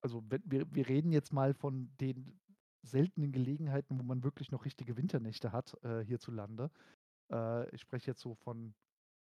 also, 0.03 0.23
wir 0.31 0.41
wir 0.75 0.89
reden 0.89 1.13
jetzt 1.13 1.33
mal 1.33 1.55
von 1.55 1.97
den 2.01 2.41
seltenen 2.83 3.33
Gelegenheiten, 3.33 3.99
wo 3.99 4.03
man 4.05 4.25
wirklich 4.25 4.51
noch 4.53 4.65
richtige 4.65 4.97
Winternächte 4.97 5.53
hat, 5.53 5.77
äh, 5.85 6.05
hierzulande. 6.05 6.71
Äh, 7.33 7.75
ich 7.75 7.83
spreche 7.83 8.09
jetzt 8.13 8.21
so 8.23 8.35
von 8.35 8.75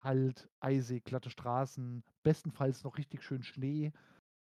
kalt, 0.01 0.49
eisig, 0.61 1.05
glatte 1.05 1.29
Straßen, 1.31 2.03
bestenfalls 2.23 2.83
noch 2.83 2.97
richtig 2.99 3.23
schön 3.23 3.43
Schnee. 3.43 3.93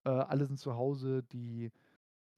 Äh, 0.05 0.11
alle 0.11 0.47
sind 0.47 0.59
zu 0.59 0.75
Hause, 0.77 1.23
die, 1.25 1.73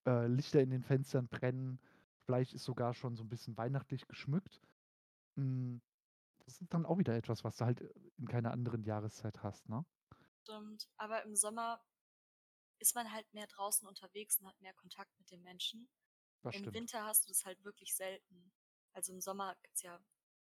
äh, 0.09 0.27
Lichter 0.29 0.62
in 0.62 0.70
den 0.70 0.83
Fenstern 0.85 1.29
brennen. 1.29 1.81
Vielleicht 2.27 2.55
ist 2.55 2.64
sogar 2.64 2.94
schon 2.94 3.16
so 3.16 3.24
'n 3.24 3.29
bisschen 3.31 3.57
weihnachtlich 3.59 4.09
geschmückt. 4.09 4.61
Hm, 5.38 5.83
das 6.46 6.61
ist 6.62 6.74
dann 6.74 6.87
auch 6.87 6.98
wieder 6.98 7.16
etwas, 7.16 7.44
was 7.44 7.57
du 7.59 7.66
halt 7.66 7.83
in 8.18 8.29
keiner 8.29 8.53
anderen 8.53 8.85
Jahreszeit 8.85 9.42
hast, 9.44 9.68
ne? 9.70 9.85
Stimmt, 10.46 10.88
aber 10.96 11.22
im 11.24 11.35
Sommer 11.37 11.85
ist 12.81 12.95
man 12.95 13.12
halt 13.12 13.33
mehr 13.35 13.47
draußen 13.49 13.87
unterwegs 13.88 14.38
und 14.41 14.47
hat 14.49 14.61
mehr 14.61 14.75
Kontakt 14.75 15.12
mit 15.19 15.31
den 15.31 15.43
Menschen. 15.43 15.91
Das 16.45 16.55
Im 16.55 16.73
stimmt. 16.73 16.75
Winter 16.75 17.05
hast 17.05 17.25
du 17.27 17.29
das 17.29 17.45
halt 17.47 17.64
wirklich 17.64 17.95
selten. 17.97 18.53
Also, 18.95 19.12
im 19.12 19.21
Sommer 19.21 19.57
gibt's 19.62 19.83
ja 19.83 20.01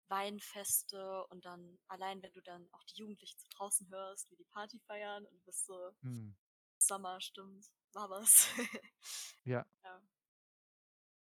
Weinfeste 0.09 1.25
und 1.29 1.45
dann 1.45 1.79
allein, 1.87 2.21
wenn 2.23 2.33
du 2.33 2.41
dann 2.41 2.69
auch 2.73 2.83
die 2.85 2.97
Jugendlichen 2.99 3.39
draußen 3.57 3.89
hörst, 3.89 4.31
wie 4.31 4.37
die 4.37 4.45
Party 4.45 4.79
feiern 4.81 5.25
und 5.27 5.33
du 5.39 5.41
bist 5.45 5.65
so: 5.67 5.93
Mhm. 6.03 6.35
„Sommer, 6.79 7.21
stimmt, 7.21 7.67
war 7.93 8.09
was.“ 8.09 8.47
Ja. 9.45 9.65
Ja. 9.83 10.01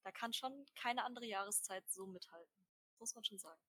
Da 0.06 0.12
kann 0.12 0.34
schon 0.34 0.66
keine 0.76 1.04
andere 1.04 1.26
Jahreszeit 1.26 1.90
so 1.90 2.08
mithalten. 2.08 2.52
Muss 3.00 3.14
man 3.16 3.24
schon 3.24 3.38
sagen. 3.40 3.62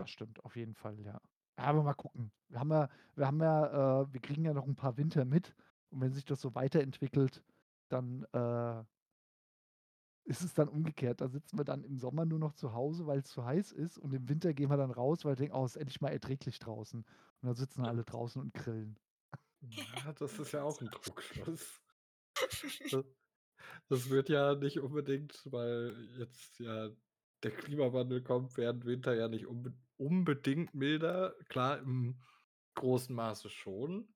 Das 0.00 0.10
stimmt, 0.10 0.44
auf 0.44 0.54
jeden 0.56 0.74
Fall, 0.74 1.00
ja. 1.00 1.20
Aber 1.56 1.82
mal 1.82 1.92
gucken. 1.94 2.30
Wir 2.48 2.60
haben 2.60 2.70
ja 2.70 2.88
wir 3.16 3.26
haben 3.26 3.40
ja 3.40 4.02
äh, 4.02 4.12
wir 4.12 4.20
kriegen 4.20 4.44
ja 4.44 4.54
noch 4.54 4.64
'n 4.66 4.76
paar 4.76 4.96
Winter 4.96 5.24
mit 5.24 5.54
und 5.90 6.00
wenn 6.00 6.12
sich 6.12 6.24
das 6.24 6.40
so 6.40 6.54
weiterentwickelt, 6.54 7.44
dann, 7.88 8.24
äh 8.32 8.84
ist 10.24 10.42
es 10.42 10.54
dann 10.54 10.68
umgekehrt. 10.68 11.20
Da 11.20 11.28
sitzen 11.28 11.58
wir 11.58 11.64
dann 11.64 11.82
im 11.84 11.96
Sommer 11.96 12.24
nur 12.26 12.38
noch 12.38 12.52
zu 12.52 12.72
Hause, 12.72 13.06
weil's 13.06 13.30
zu 13.30 13.44
heiß 13.44 13.72
ist 13.72 13.98
und 13.98 14.12
im 14.12 14.28
Winter 14.28 14.52
gehen 14.54 14.70
wir 14.70 14.76
dann 14.76 14.90
raus, 14.90 15.24
weil 15.24 15.32
wir 15.32 15.36
denken: 15.36 15.54
„Oh, 15.56 15.64
ist 15.64 15.76
endlich 15.76 16.00
mal 16.00 16.10
erträglich 16.10 16.58
draußen.“ 16.58 17.00
Und 17.02 17.46
dann 17.46 17.54
sitzen 17.54 17.84
alle 17.84 18.04
draußen 18.04 18.40
und 18.42 18.52
grillen. 18.54 18.98
Ja, 19.60 20.12
das 20.12 20.38
ist 20.38 20.52
ja 20.52 20.62
auch 20.62 20.80
'n 20.80 20.90
Trugschluss. 20.90 21.80
Da 22.90 23.02
das 23.88 24.10
wird 24.10 24.28
ja 24.30 24.54
nicht 24.56 24.80
unbedingt, 24.80 25.42
weil 25.52 26.08
jetzt 26.18 26.58
ja 26.60 26.90
der 27.44 27.52
Klimawandel 27.52 28.22
kommt, 28.22 28.56
werden 28.58 28.84
Winter 28.86 29.14
ja 29.16 29.28
nicht 29.28 29.46
unbe 29.46 29.74
unbedingt 29.98 30.74
milder. 30.74 31.34
Klar, 31.48 31.80
im 31.80 32.22
großen 32.76 33.14
Maße 33.14 33.50
schon, 33.50 34.14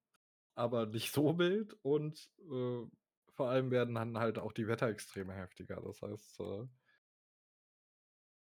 aber 0.55 0.87
nicht 0.87 1.13
so 1.13 1.33
mild 1.35 1.77
und, 1.83 2.31
äh, 2.51 2.87
vor 3.35 3.49
allem 3.49 3.71
werden 3.71 3.95
dann 3.95 4.19
halt 4.19 4.39
auch 4.39 4.53
die 4.53 4.69
Wetterextreme 4.69 5.33
heftiger. 5.35 5.81
Das 5.83 6.03
heißt, 6.03 6.41
äh 6.41 6.67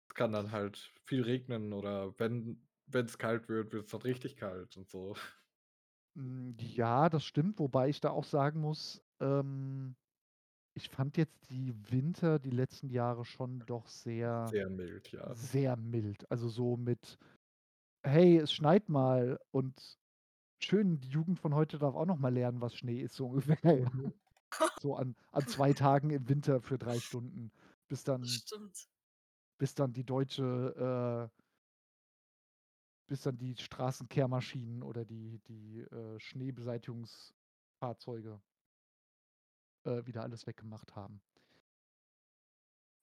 es 0.09 0.15
kann 0.15 0.33
dann 0.33 0.53
halt 0.53 0.93
viel 1.07 1.23
regnen 1.23 1.73
oder 1.73 2.19
wenn 2.19 2.69
wenn's 2.87 3.19
kalt 3.19 3.49
wird, 3.49 3.73
wird's 3.73 3.93
dann 3.93 4.03
richtig 4.03 4.37
kalt 4.37 4.77
und 4.77 4.91
so. 4.91 5.15
Hm, 6.17 6.57
ja, 6.59 7.09
das 7.09 7.25
stimmt, 7.25 7.59
wobei 7.59 7.89
ich 7.89 8.01
da 8.01 8.11
auch 8.11 8.25
sagen 8.25 8.61
muss, 8.61 9.03
ähm, 9.21 9.97
ich 10.75 10.91
fand 10.91 11.17
jetzt 11.17 11.51
die 11.51 11.75
Winter 11.91 12.39
die 12.41 12.51
letzten 12.51 12.91
Jahre 12.91 13.25
schon 13.25 13.67
doch 13.67 13.89
sehr 13.89 14.55
Sehr 14.55 14.69
mild, 14.69 15.13
ja. 15.13 15.35
sehr 15.35 15.77
mild. 15.77 16.31
Also, 16.31 16.49
so 16.49 16.77
mit 16.77 17.19
hey, 18.05 18.39
es 18.39 18.53
schneit 18.53 18.89
mal 18.91 19.41
und 19.53 20.00
schön, 20.61 21.01
die 21.01 21.09
Jugend 21.09 21.39
von 21.39 21.55
heute 21.55 21.79
darf 21.79 21.95
auch 21.95 22.07
noch 22.07 22.19
mal 22.19 22.33
lernen, 22.33 22.61
was 22.61 22.75
Schnee 22.75 23.01
ist, 23.01 23.15
so 23.15 23.27
ungefähr. 23.29 23.89
Mhm. 23.91 24.13
So 24.81 24.97
an, 24.97 25.15
an 25.31 25.47
zwei 25.47 25.73
Tagen 25.73 26.11
im 26.11 26.29
Winter 26.29 26.61
für 26.61 26.77
drei 26.77 26.99
Stunden, 26.99 27.53
bis 27.87 28.03
dann, 28.03 28.27
Stimmt. 28.27 28.89
bis 29.59 29.77
dann 29.77 29.93
die 29.93 30.03
deutsche, 30.05 31.31
äh, 31.31 31.33
bis 33.07 33.23
dann 33.23 33.39
die 33.39 33.57
Straßenkehrmaschinen 33.57 34.83
oder 34.83 35.05
die, 35.05 35.39
die 35.47 35.79
äh, 35.81 36.19
Schneebeseitigungsfahrzeuge 36.19 38.43
äh, 39.85 40.05
wieder 40.05 40.23
alles 40.23 40.49
weggemacht 40.49 40.97
haben. 40.97 41.23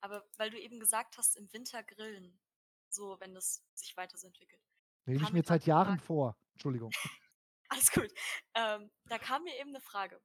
Aber 0.02 0.26
weil 0.38 0.50
du 0.50 0.60
eben 0.60 0.80
gesagt 0.80 1.18
hast, 1.18 1.38
im 1.38 1.52
Winter 1.54 1.84
grillen, 1.84 2.40
so 2.90 3.20
wenn 3.20 3.36
es 3.36 3.64
sich 3.74 3.96
weiter 3.98 4.18
so 4.18 4.28
entwickelt. 4.28 4.62
Nehme 5.06 5.24
ich 5.24 5.34
mir 5.34 5.44
seit 5.44 5.66
Jahren 5.66 6.00
vor. 6.00 6.38
Entschuldigung. 6.54 6.92
Alles 7.70 7.92
gut. 7.92 8.12
Ähm, 8.54 8.92
da 9.06 9.18
kam 9.20 9.44
mir 9.44 9.58
eben 9.60 9.70
eine 9.70 9.82
Frage. 9.82 10.22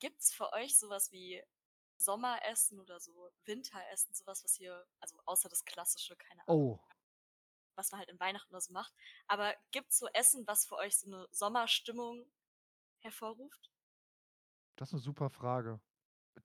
Gibt 0.00 0.20
es 0.22 0.32
für 0.32 0.52
euch 0.52 0.78
sowas 0.78 1.12
wie 1.12 1.42
Sommeressen 1.98 2.80
oder 2.80 3.00
so 3.00 3.30
Winteressen, 3.44 4.14
sowas, 4.14 4.44
was 4.44 4.58
ihr, 4.58 4.86
also 5.00 5.18
außer 5.26 5.48
das 5.48 5.64
klassische, 5.64 6.16
keine 6.16 6.42
Ahnung, 6.48 6.48
Oh, 6.48 6.80
was 7.76 7.90
man 7.90 7.98
halt 8.00 8.08
in 8.10 8.18
Weihnachten 8.20 8.52
oder 8.54 8.60
so 8.62 8.72
macht, 8.72 8.92
aber 9.26 9.54
gibt 9.72 9.90
es 9.90 9.98
so 9.98 10.06
Essen, 10.14 10.46
was 10.46 10.66
für 10.66 10.76
euch 10.76 10.96
so 10.98 11.06
eine 11.06 11.28
Sommerstimmung 11.32 12.30
hervorruft? 13.00 13.70
das 14.76 14.88
ist 14.88 14.94
eine 14.94 15.02
super 15.02 15.30
Frage, 15.30 15.80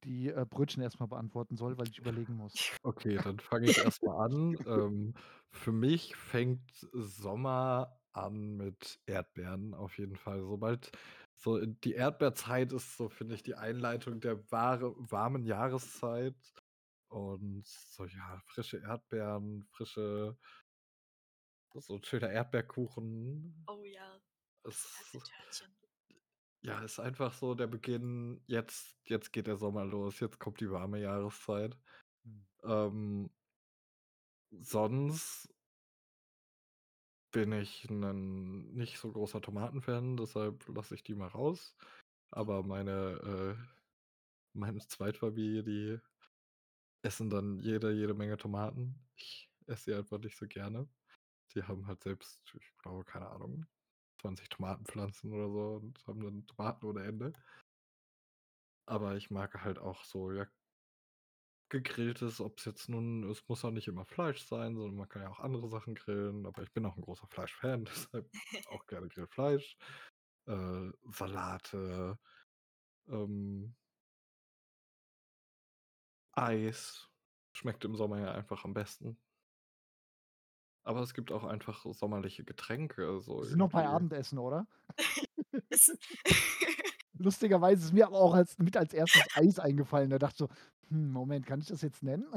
die 0.03 0.29
äh, 0.29 0.45
Brötchen 0.49 0.83
erstmal 0.83 1.10
beantworten 1.10 1.57
soll, 1.57 1.77
weil 1.77 1.89
ich 1.89 1.99
überlegen 1.99 2.36
muss. 2.36 2.65
Okay, 2.83 3.19
dann 3.19 3.39
fange 3.39 3.67
ich 3.69 3.79
erst 3.79 4.03
mal 4.03 4.25
an. 4.25 4.57
Ähm, 4.65 5.13
für 5.51 5.71
mich 5.73 6.15
fängt 6.15 6.71
Sommer 6.93 7.96
an 8.17 8.58
mit 8.58 8.99
Erdbeeren 9.06 9.73
auf 9.73 9.97
jeden 9.97 10.15
Fall. 10.15 10.43
Sobald 10.43 10.91
so 11.36 11.58
in 11.58 11.80
die 11.82 11.93
Erdbeerzeit 11.93 12.73
ist, 12.73 12.97
so 12.97 13.10
finde 13.10 13.36
ich 13.36 13.43
die 13.43 13.56
Einleitung 13.56 14.19
der 14.19 14.51
wahre, 14.51 14.95
warmen 14.97 15.45
Jahreszeit. 15.45 16.36
Und 17.10 17.65
so, 17.65 18.06
ja, 18.06 18.41
frische 18.47 18.80
Erdbeeren, 18.80 19.63
frische, 19.71 20.38
so 21.75 21.95
ein 21.95 22.03
schöner 22.03 22.32
Erdbeerkuchen. 22.32 23.65
Oh 23.67 23.84
ja, 23.84 24.19
Es, 24.63 25.13
ja, 26.62 26.82
ist 26.82 26.99
einfach 26.99 27.34
so 27.34 27.53
der 27.56 27.67
Beginn. 27.67 28.41
Jetzt, 28.47 28.97
jetzt 29.06 29.32
geht 29.32 29.47
der 29.47 29.58
Sommer 29.58 29.86
los, 29.86 30.19
jetzt 30.19 30.39
kommt 30.39 30.60
die 30.60 30.71
warme 30.71 30.99
Jahreszeit. 30.99 31.77
Hm. 32.23 32.47
Ähm, 32.63 33.30
sonst 34.51 35.53
bin 37.38 37.52
ich 37.52 37.88
ein 37.88 38.73
nicht 38.73 38.97
so 38.97 39.12
großer 39.12 39.39
Tomatenfan, 39.39 40.17
deshalb 40.17 40.67
lasse 40.69 40.95
ich 40.95 41.04
die 41.04 41.13
mal 41.13 41.28
raus. 41.28 41.76
Aber 42.32 42.63
meine, 42.63 43.56
äh, 43.62 43.78
meine 44.54 44.80
Zweitfamilie, 44.80 45.63
die 45.63 46.00
essen 47.04 47.30
dann 47.30 47.60
jede, 47.60 47.91
jede 47.91 48.15
Menge 48.15 48.38
Tomaten. 48.38 48.95
Ich 49.17 49.52
esse 49.67 49.84
sie 49.84 49.93
einfach 49.93 50.17
nicht 50.17 50.36
so 50.36 50.47
gerne. 50.47 50.89
Die 51.54 51.62
haben 51.62 51.86
halt 51.86 52.02
selbst, 52.02 52.41
ich 52.60 52.76
glaube, 52.80 53.04
keine 53.06 53.30
Ahnung, 53.30 53.67
20 54.19 54.50
Tomatenpflanzen 54.50 55.32
oder 55.32 55.52
so 55.52 55.76
und 55.76 56.08
haben 56.08 56.23
dann 56.23 56.47
Tomaten 56.47 56.88
ohne 56.88 57.04
Ende. 57.04 57.34
Aber 58.88 59.15
ich 59.15 59.30
mag 59.30 59.54
halt 59.63 59.78
auch 59.78 60.04
so, 60.06 60.32
ja, 60.32 60.47
gegrilltes, 61.69 62.39
ob 62.41 62.60
es 62.60 62.65
jetzt 62.65 62.89
nun, 62.89 63.30
es 63.30 63.47
muss 63.47 63.63
auch 63.65 63.71
nicht 63.71 63.88
immer 63.88 64.06
Fleisch 64.06 64.45
sein, 64.45 64.75
sondern 64.75 64.95
man 64.95 65.10
kann 65.10 65.21
ja 65.21 65.30
auch 65.30 65.39
andere 65.39 65.69
Sachen 65.69 65.95
grillen. 65.95 66.45
Aber 66.45 66.63
ich 66.63 66.71
bin 66.71 66.86
auch 66.86 66.95
ein 66.95 67.01
großer 67.01 67.27
Fleischfan, 67.27 67.86
deshalb 68.13 68.30
auch 68.69 68.86
gerne 68.86 69.08
Grillfleisch. 69.10 69.77
Äh, 70.47 70.89
Salate, 71.12 72.17
ähm, 73.10 73.75
Eis. 76.34 77.10
Schmeckt 77.53 77.84
im 77.86 77.95
Sommer 77.95 78.19
ja 78.19 78.32
einfach 78.32 78.63
am 78.65 78.73
besten. 78.73 79.17
Aber 80.84 81.01
es 81.01 81.13
gibt 81.13 81.32
auch 81.32 81.43
einfach 81.43 81.86
sommerliche 81.91 82.45
Getränke, 82.45 83.19
so 83.19 83.39
Wir 83.41 83.45
sind 83.45 83.58
noch 83.58 83.71
bei. 83.71 83.86
Abendessen, 83.86 84.38
oder? 84.38 84.67
Ist- 85.69 85.97
Lustigerweise 87.19 87.84
ist 87.86 87.93
mir 87.93 88.06
aber 88.06 88.17
auch 88.19 88.36
als, 88.36 88.58
mit 88.60 88.77
als 88.77 88.93
erstes 88.93 89.23
Eis 89.36 89.60
eingefallen. 89.60 90.12
Da 90.12 90.19
dachte 90.19 90.34
ich 90.34 90.38
so, 90.38 90.49
hm, 90.89 91.12
Moment, 91.12 91.45
kann 91.45 91.60
ich 91.62 91.67
das 91.67 91.82
jetzt 91.82 92.04
nennen? 92.04 92.28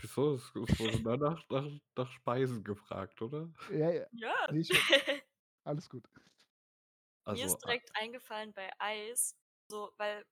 Wieso? 0.00 0.34
Es 0.34 0.54
es 0.54 0.78
wurde 0.78 1.00
danach 1.00 1.48
nach, 1.50 1.66
nach 1.96 2.10
Speisen 2.10 2.64
gefragt, 2.64 3.20
oder? 3.22 3.52
ja, 3.68 3.90
ja. 3.90 4.06
ja. 4.12 4.48
Nee. 4.48 4.64
Alles 5.64 5.88
gut. 5.88 6.08
Mir 7.28 7.46
Also, 7.46 7.46
ist 7.46 7.62
a- 7.64 7.64
direkt 7.64 7.90
eingefallen 7.96 8.52
bei 8.52 8.70
Eis, 8.78 9.36
so, 9.68 9.92
weil 9.96 10.24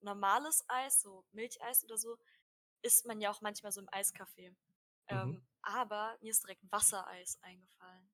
normales 0.00 0.64
Eis, 0.68 1.00
so 1.00 1.24
Milcheis 1.32 1.84
oder 1.84 1.98
so, 1.98 2.18
isst 2.82 3.06
man 3.06 3.20
ja 3.20 3.30
auch 3.30 3.40
manchmal 3.42 3.72
so 3.72 3.80
im 3.80 3.88
Eiscafé. 3.90 4.56
mhm. 5.10 5.32
Ähm, 5.32 5.42
aber 5.62 6.18
mir 6.22 6.30
ist 6.32 6.44
direkt 6.44 6.62
Wassereis 6.72 7.38
eingefallen, 7.42 8.10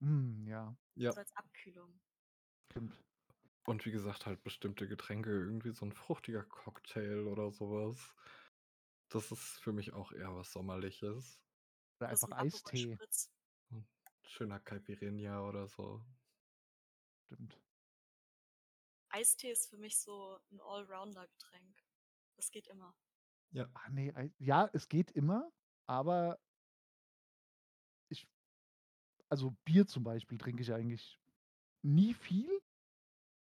Hm, 0.00 0.46
ja, 0.46 0.76
ja. 0.96 1.14
so 1.14 1.20
als 1.20 1.34
Abkühlung. 1.36 2.00
stimmt. 2.70 3.02
Und 3.68 3.84
wie 3.84 3.90
gesagt, 3.90 4.24
halt 4.24 4.42
bestimmte 4.42 4.88
Getränke, 4.88 5.28
irgendwie 5.30 5.72
so 5.72 5.84
ein 5.84 5.92
fruchtiger 5.92 6.42
Cocktail 6.42 7.26
oder 7.26 7.50
sowas. 7.50 8.14
Das 9.10 9.30
ist 9.30 9.60
für 9.60 9.74
mich 9.74 9.92
auch 9.92 10.10
eher 10.10 10.34
was 10.34 10.52
Sommerliches. 10.52 11.38
Oder 12.00 12.08
einfach 12.08 12.28
ein 12.28 12.46
Eistee. 12.46 12.96
Ein 13.70 13.86
schöner 14.22 14.58
Caipirinha 14.58 15.46
oder 15.46 15.68
so. 15.68 16.02
Stimmt. 17.26 17.58
Eistee 19.10 19.50
ist 19.50 19.68
für 19.68 19.76
mich 19.76 19.98
so 19.98 20.40
ein 20.50 20.62
Allrounder-Getränk. 20.62 21.84
Das 22.36 22.50
geht 22.50 22.68
immer. 22.68 22.94
Ja. 23.50 23.68
Ah, 23.74 23.90
nee, 23.90 24.14
ja, 24.38 24.70
es 24.72 24.88
geht 24.88 25.10
immer, 25.10 25.52
aber 25.86 26.38
ich, 28.10 28.26
also 29.28 29.56
Bier 29.64 29.86
zum 29.86 30.04
Beispiel 30.04 30.38
trinke 30.38 30.62
ich 30.62 30.72
eigentlich 30.72 31.18
nie 31.82 32.14
viel. 32.14 32.48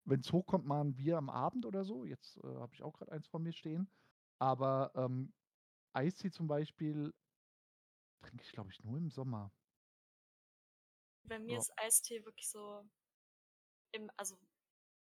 Wenn 0.07 0.21
es 0.21 0.31
hochkommt, 0.31 0.65
mal 0.65 0.81
ein 0.81 0.95
Bier 0.95 1.17
am 1.17 1.29
Abend 1.29 1.65
oder 1.65 1.83
so. 1.85 2.05
Jetzt 2.05 2.37
äh, 2.37 2.41
habe 2.47 2.73
ich 2.73 2.83
auch 2.83 2.93
gerade 2.93 3.11
eins 3.11 3.27
vor 3.27 3.39
mir 3.41 3.53
stehen. 3.53 3.91
Aber 4.39 4.91
ähm, 4.95 5.33
Eistee 5.93 6.31
zum 6.31 6.47
Beispiel 6.47 7.13
trinke 8.21 8.43
ich, 8.43 8.51
glaube 8.51 8.71
ich, 8.71 8.83
nur 8.83 8.95
im 8.99 9.09
Sommer. 9.09 9.51
Bei 11.21 11.37
mir 11.37 11.57
Ja. 11.57 11.59
ist 11.59 11.71
Eistee 11.77 12.25
wirklich 12.25 12.49
so, 12.49 12.89
im, 13.91 14.11
also 14.17 14.39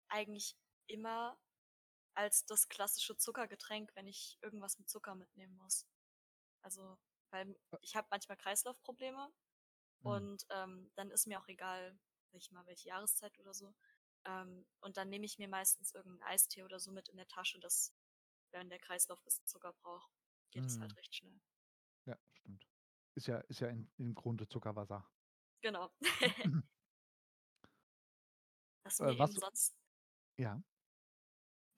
eigentlich 0.10 0.58
immer 0.88 1.40
als 2.16 2.46
das 2.46 2.70
klassische 2.70 3.18
Zuckergetränk, 3.18 3.92
wenn 3.96 4.08
ich 4.08 4.40
irgendwas 4.42 4.80
mit 4.80 4.90
Zucker 4.90 5.16
mitnehmen 5.16 5.56
muss. 5.58 5.88
Also, 6.64 7.00
weil 7.32 7.60
ich 7.82 7.96
habe 7.96 8.08
manchmal 8.12 8.38
Kreislaufprobleme 8.38 9.34
Hm. 10.04 10.24
und 10.24 10.46
ähm, 10.52 10.92
dann 10.96 11.12
ist 11.12 11.28
mir 11.28 11.40
auch 11.42 11.48
egal, 11.50 12.00
sag 12.32 12.42
ich 12.42 12.52
mal, 12.52 12.66
welche 12.68 12.90
Jahreszeit 12.90 13.40
oder 13.40 13.54
so. 13.54 13.76
Ähm, 14.26 14.66
und 14.82 14.98
dann 14.98 15.10
nehme 15.10 15.26
ich 15.26 15.38
mir 15.38 15.48
meistens 15.48 15.94
irgendeinen 15.94 16.24
Eistee 16.32 16.64
oder 16.64 16.80
so 16.80 16.92
mit 16.92 17.10
in 17.10 17.18
der 17.18 17.28
Tasche, 17.28 17.60
dass 17.60 17.94
wenn 18.52 18.70
der 18.70 18.80
Kreislauf 18.80 19.20
ein 19.20 19.26
bisschen 19.26 19.46
Zucker 19.48 19.74
braucht, 19.82 20.12
geht 20.52 20.66
es 20.66 20.80
halt 20.80 20.92
Hm. 20.92 20.98
recht 20.98 21.16
schnell. 21.16 21.42
Ja, 22.06 22.18
stimmt. 22.34 22.68
Ist 23.16 23.28
ja, 23.28 23.40
ist 23.40 23.60
ja 23.60 23.68
in, 23.70 23.92
im 23.98 24.14
Grunde 24.16 24.48
Zuckerwasser. 24.48 25.10
Genau. 25.62 25.92
Was 28.84 29.00
Äh, 29.00 29.06
mir 29.06 29.20
was- 29.20 29.32
eben 29.32 29.40
sonst 29.40 29.76
Ja. 30.38 30.62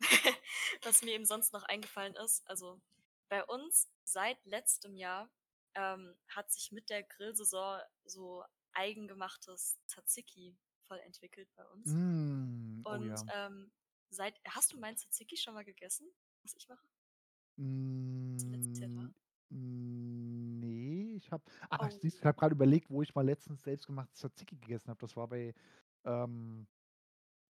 was 0.84 1.02
mir 1.02 1.12
eben 1.14 1.26
sonst 1.26 1.54
noch 1.54 1.64
eingefallen 1.64 2.16
ist, 2.16 2.46
also 2.48 2.82
bei 3.30 3.44
uns 3.46 3.90
seit 4.04 4.44
letztem 4.46 4.96
Jahr 4.96 5.32
ähm, 5.76 6.16
hat 6.28 6.52
sich 6.52 6.72
mit 6.72 6.90
der 6.90 7.04
Grillsaison 7.04 7.82
so 8.04 8.44
eigengemachtes 8.74 9.80
Tzatziki 9.88 10.58
voll 10.88 11.00
entwickelt 11.00 11.50
bei 11.56 11.66
uns. 11.70 11.86
Mm, 11.86 12.25
oh 12.86 12.92
Und 12.92 13.08
ja. 13.08 13.48
ähm, 13.48 13.72
seit 14.10 14.40
hast 14.48 14.74
du 14.74 14.80
mein 14.80 14.98
Tzatziki 14.98 15.38
schon 15.38 15.54
mal 15.54 15.66
gegessen, 15.66 16.08
was 16.44 16.56
ich 16.56 16.68
mache? 16.70 16.88
letztes 18.52 18.80
Jahr 18.80 18.90
da? 18.90 19.10
Mm, 19.50 20.60
nee, 20.60 21.16
ich 21.16 21.32
habe. 21.32 21.44
Ach, 21.70 21.90
Oh. 21.92 22.00
ich 22.02 22.24
habe 22.26 22.38
gerade 22.38 22.56
überlegt, 22.56 22.90
wo 22.90 23.02
ich 23.02 23.14
mal 23.16 23.26
letztens 23.26 23.64
selbstgemachtes 23.64 24.20
Tzatziki 24.20 24.58
gegessen 24.58 24.90
habe. 24.90 25.00
Das 25.00 25.16
war 25.16 25.28
bei, 25.28 25.54
ähm, 26.04 26.68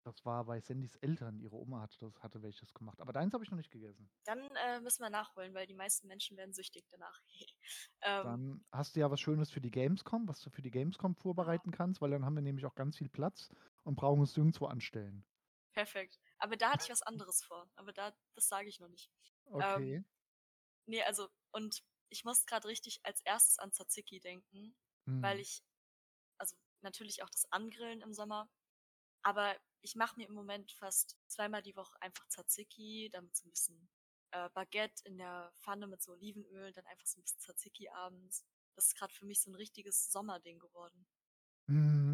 das 0.04 0.24
war 0.24 0.44
bei 0.44 0.60
Sandys 0.60 0.96
Eltern. 0.96 1.40
Ihre 1.40 1.56
Oma 1.56 1.80
hatte 1.82 1.98
das, 2.00 2.22
hatte 2.22 2.42
welches 2.42 2.72
gemacht. 2.74 3.00
Aber 3.00 3.12
deins 3.12 3.34
habe 3.34 3.42
ich 3.44 3.50
noch 3.50 3.56
nicht 3.58 3.70
gegessen. 3.72 4.08
Dann 4.24 4.38
äh, 4.56 4.80
müssen 4.80 5.02
wir 5.02 5.10
nachholen, 5.10 5.54
weil 5.54 5.66
die 5.66 5.74
meisten 5.74 6.06
Menschen 6.06 6.36
werden 6.36 6.52
süchtig 6.52 6.86
danach. 6.90 7.20
ähm, 8.02 8.24
Dann 8.24 8.64
hast 8.72 8.94
du 8.96 9.00
ja 9.00 9.10
was 9.10 9.20
Schönes 9.20 9.50
für 9.50 9.60
die 9.60 9.70
Gamescom, 9.70 10.28
was 10.28 10.40
du 10.42 10.50
für 10.50 10.62
die 10.62 10.70
Gamescom 10.70 11.14
vorbereiten 11.16 11.70
kannst, 11.70 12.00
weil 12.00 12.10
dann 12.10 12.24
haben 12.24 12.34
wir 12.36 12.42
nämlich 12.42 12.66
auch 12.66 12.74
ganz 12.74 12.96
viel 12.98 13.08
Platz 13.08 13.50
und 13.86 13.96
brauchen 13.96 14.22
es 14.22 14.36
nirgendwo 14.36 14.66
anstellen. 14.66 15.24
perfekt. 15.72 16.18
Aber 16.38 16.56
da 16.56 16.70
hatte 16.72 16.84
ich 16.84 16.90
was 16.90 17.02
anderes 17.02 17.42
vor. 17.42 17.70
Aber 17.76 17.92
da, 17.92 18.16
das 18.34 18.48
sage 18.48 18.68
ich 18.68 18.80
noch 18.80 18.88
nicht. 18.88 19.10
Okay. 19.52 20.04
Nee, 20.86 21.02
also, 21.02 21.28
und 21.52 21.82
ich 22.08 22.24
muss 22.24 22.46
gerade 22.46 22.68
richtig 22.68 23.00
als 23.04 23.20
erstes 23.22 23.58
an 23.58 23.72
Tzatziki 23.72 24.20
denken, 24.20 24.76
weil 25.20 25.38
Hm. 25.38 25.40
ich, 25.40 25.62
also 26.38 26.56
natürlich 26.82 27.22
auch 27.22 27.30
das 27.30 27.50
Angrillen 27.52 28.02
im 28.02 28.12
Sommer. 28.14 28.50
Aber 29.22 29.56
ich 29.82 29.96
mache 29.96 30.16
mir 30.18 30.28
im 30.28 30.34
Moment 30.34 30.72
fast 30.72 31.18
zweimal 31.28 31.62
die 31.62 31.76
Woche 31.76 32.00
einfach 32.02 32.28
Tzatziki, 32.28 33.10
damit 33.12 33.36
so 33.36 33.46
ein 33.48 33.50
bisschen 33.52 33.90
äh, 34.32 34.50
Baguette 34.50 35.02
in 35.06 35.18
der 35.18 35.52
Pfanne 35.56 35.86
mit 35.88 36.02
so 36.02 36.12
Olivenöl, 36.12 36.72
dann 36.72 36.86
einfach 36.86 37.06
so 37.06 37.18
ein 37.20 37.22
bisschen 37.22 37.40
Tzatziki 37.40 37.88
abends. 37.90 38.46
Das 38.76 38.88
ist 38.88 38.96
gerade 38.96 39.14
für 39.14 39.26
mich 39.26 39.42
so 39.42 39.50
ein 39.50 39.56
richtiges 39.56 40.10
Sommerding 40.12 40.58
geworden. 40.60 41.06
Mhm. 41.68 42.05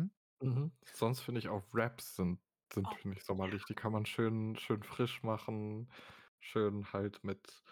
Mhm. 0.42 0.72
Sonst 0.94 1.20
finde 1.20 1.38
ich 1.40 1.48
auch 1.48 1.62
Wraps 1.72 2.16
sind 2.16 2.40
sind, 2.72 2.94
Oh, 2.94 2.96
finde 2.96 3.18
ich, 3.18 3.24
sommerlich. 3.24 3.64
Die 3.66 3.74
kann 3.74 3.92
man 3.92 4.06
schön 4.06 4.56
schön 4.56 4.82
frisch 4.82 5.22
machen, 5.22 5.90
schön 6.40 6.90
halt 6.92 7.22
mit, 7.24 7.62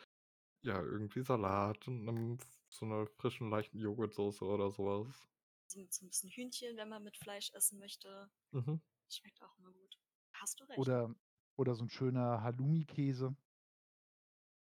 ja, 0.62 0.80
irgendwie 0.82 1.22
Salat 1.22 1.88
und 1.88 2.04
'nem 2.04 2.38
so 2.68 2.86
'ner 2.86 3.06
frischen, 3.08 3.50
leichten 3.50 3.78
Joghurtsoße 3.78 4.44
oder 4.44 4.70
so 4.72 4.86
was. 4.86 5.26
So 5.72 5.78
mit 5.78 5.92
so 5.94 6.04
'n 6.04 6.08
bisschen 6.08 6.30
Hühnchen, 6.30 6.76
wenn 6.76 6.88
man 6.88 7.04
mit 7.04 7.16
Fleisch 7.16 7.52
essen 7.54 7.78
möchte. 7.78 8.28
Mhm. 8.52 8.80
Schmeckt 9.10 9.42
auch 9.42 9.56
immer 9.58 9.72
gut. 9.72 9.98
Hast 10.32 10.60
du 10.60 10.64
recht. 10.64 10.92
Oder 10.92 11.14
oder 11.56 11.74
so 11.74 11.82
'n 11.84 11.88
schöner 11.90 12.42
Halloumi-Käse. 12.42 13.36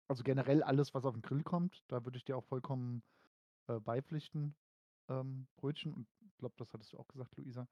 Also, 0.10 0.24
generell 0.24 0.64
alles, 0.64 0.94
was 0.94 1.06
auf 1.06 1.16
'n 1.16 1.22
Grill 1.22 1.44
kommt, 1.44 1.84
da 1.90 2.06
würde 2.06 2.18
ich 2.18 2.24
dir 2.24 2.38
auch 2.38 2.44
vollkommen, 2.46 3.04
äh, 3.68 3.80
beipflichten. 3.80 4.56
Ähm, 5.10 5.48
Brötchen 5.58 5.94
und 5.94 6.08
ich 6.22 6.38
glaube, 6.38 6.56
das 6.58 6.74
hattest 6.74 6.94
du 6.94 6.98
auch 7.00 7.08
gesagt, 7.08 7.38
Luisa. 7.38 7.68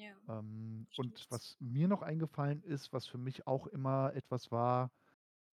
Ja, 0.00 0.16
Ähm, 0.28 0.88
und 0.96 1.26
was 1.30 1.56
mir 1.60 1.88
noch 1.88 2.02
eingefallen 2.02 2.62
ist, 2.62 2.92
was 2.92 3.06
für 3.06 3.18
mich 3.18 3.46
auch 3.46 3.66
immer 3.66 4.14
etwas 4.14 4.50
war, 4.50 4.92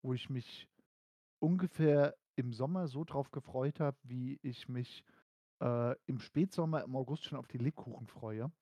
wo 0.02 0.14
ich 0.14 0.30
mich 0.30 0.68
ungefähr 1.40 2.16
im 2.36 2.52
Sommer 2.52 2.88
so 2.88 3.04
drauf 3.04 3.30
gefreut 3.32 3.80
habe, 3.80 3.98
wie 4.04 4.38
ich 4.42 4.68
mich, 4.68 5.04
äh, 5.62 5.96
im 6.06 6.20
Spätsommer, 6.20 6.84
im 6.84 6.96
August 6.96 7.24
schon 7.24 7.38
auf 7.38 7.48
die 7.48 7.58
Lebkuchen 7.58 8.08
freue, 8.08 8.52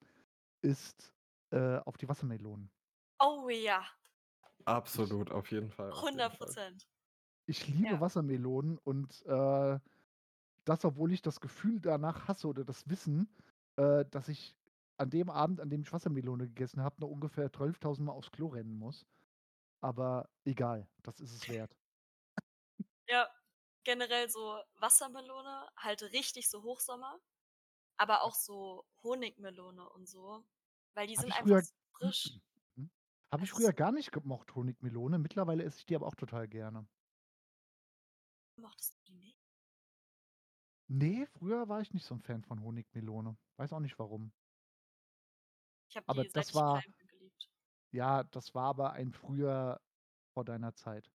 ist, 0.62 1.14
äh, 1.52 1.78
auf 1.78 1.98
die 1.98 2.08
Wassermelonen. 2.08 2.70
Oh 3.20 3.48
ja. 3.50 3.84
Absolut, 4.66 5.30
auf 5.30 5.50
jeden 5.50 5.70
Fall, 5.70 5.92
auf 5.92 6.12
jeden 6.14 6.30
Fall. 6.30 6.56
100% 6.56 6.86
ich 7.46 7.68
liebe 7.68 8.00
Ja. 8.00 8.00
Wassermelonen 8.00 8.78
und, 8.78 9.22
äh, 9.26 9.80
das, 10.64 10.84
obwohl 10.84 11.12
ich 11.12 11.22
das 11.22 11.40
Gefühl 11.40 11.80
danach 11.80 12.28
hasse 12.28 12.48
oder 12.48 12.64
das 12.64 12.88
Wissen, 12.90 13.34
äh, 13.76 14.04
dass 14.10 14.28
ich 14.28 14.56
an 14.98 15.10
dem 15.10 15.30
Abend, 15.30 15.60
an 15.60 15.70
dem 15.70 15.82
ich 15.82 15.92
Wassermelone 15.92 16.48
gegessen 16.48 16.82
habe, 16.82 17.00
noch 17.00 17.08
ungefähr 17.10 17.52
12.000 17.52 18.06
Mal 18.06 18.12
aufs 18.12 18.30
Klo 18.32 18.48
rennen 18.48 18.74
muss. 18.78 19.06
Aber 19.82 20.30
egal, 20.44 20.88
das 21.02 21.20
ist 21.20 21.32
es 21.34 21.48
wert. 21.48 21.76
Ja, 23.08 23.28
generell 23.84 24.28
so 24.30 24.62
Wassermelone, 24.74 25.68
halt 25.76 26.02
richtig 26.02 26.48
so 26.50 26.62
Hochsommer, 26.62 27.20
aber 27.98 28.22
auch 28.24 28.34
so 28.34 28.86
Honigmelone 29.02 29.88
und 29.90 30.08
so, 30.08 30.44
weil 30.94 31.06
die 31.08 31.16
Habe 31.16 31.28
sind 31.28 31.32
einfach 31.32 31.58
früher 31.58 31.62
so 31.62 31.74
frisch. 31.98 32.38
mhm. 32.76 32.90
Habe 33.32 33.44
ich 33.44 33.50
früher 33.50 33.72
gar 33.72 33.90
nicht 33.92 34.12
gemocht, 34.12 34.54
Honigmelone. 34.54 35.18
Mittlerweile 35.18 35.64
esse 35.64 35.78
ich 35.78 35.86
die 35.86 35.96
aber 35.96 36.06
auch 36.06 36.14
total 36.14 36.48
gerne. 36.48 36.86
Mochtest 38.56 38.96
du 38.96 39.04
die 39.04 39.14
nicht? 39.14 39.38
Ne, 40.88 41.26
früher 41.26 41.68
war 41.68 41.82
ich 41.82 41.92
nicht 41.92 42.06
so 42.06 42.14
'n 42.14 42.22
Fan 42.22 42.42
von 42.42 42.62
Honigmelone. 42.62 43.36
Weiß 43.58 43.74
auch 43.74 43.80
nicht 43.80 43.98
warum. 43.98 44.32
Ich 45.94 45.96
habe 45.96 46.08
Aber 46.08 46.24
die, 46.24 46.30
das 46.32 46.52
war 46.54 46.82
geliebt. 46.98 47.50
ja, 47.92 48.24
das 48.24 48.54
war 48.54 48.64
aber 48.66 48.92
ein 48.92 49.12
früher 49.12 49.80
vor 50.34 50.44
deiner 50.44 50.74
Zeit. 50.74 51.10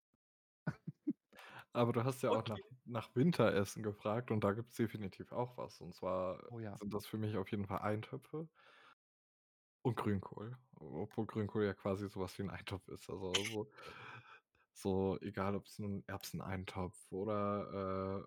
Aber 1.73 1.93
du 1.93 2.03
hast 2.03 2.21
ja 2.23 2.31
auch 2.31 2.45
nach 2.47 2.59
Okay. 2.59 2.79
nach 2.85 3.15
Winteressen 3.15 3.83
gefragt 3.83 4.31
und 4.31 4.43
da 4.43 4.53
gibt's 4.53 4.75
definitiv 4.75 5.31
auch 5.31 5.57
was. 5.57 5.79
Und 5.81 5.93
zwar 5.93 6.41
Oh 6.51 6.59
ja. 6.59 6.79
sind 6.79 6.93
das 6.93 7.05
für 7.05 7.17
mich 7.17 7.37
auf 7.37 7.51
jeden 7.51 7.67
Fall 7.67 7.79
Eintöpfe 7.79 8.49
und 9.85 9.95
Grünkohl. 9.95 10.57
Obwohl 10.75 11.25
Grünkohl 11.25 11.63
ja 11.65 11.73
quasi 11.73 12.07
so 12.09 12.19
was 12.19 12.37
wie 12.37 12.43
'n 12.43 12.49
Eintopf 12.49 12.87
ist. 12.89 13.09
Also, 13.09 13.43
so 13.45 13.71
so 14.73 15.17
egal, 15.21 15.55
ob's 15.55 15.79
nun 15.79 16.03
Erbseneintopf 16.07 17.11
oder, 17.11 18.25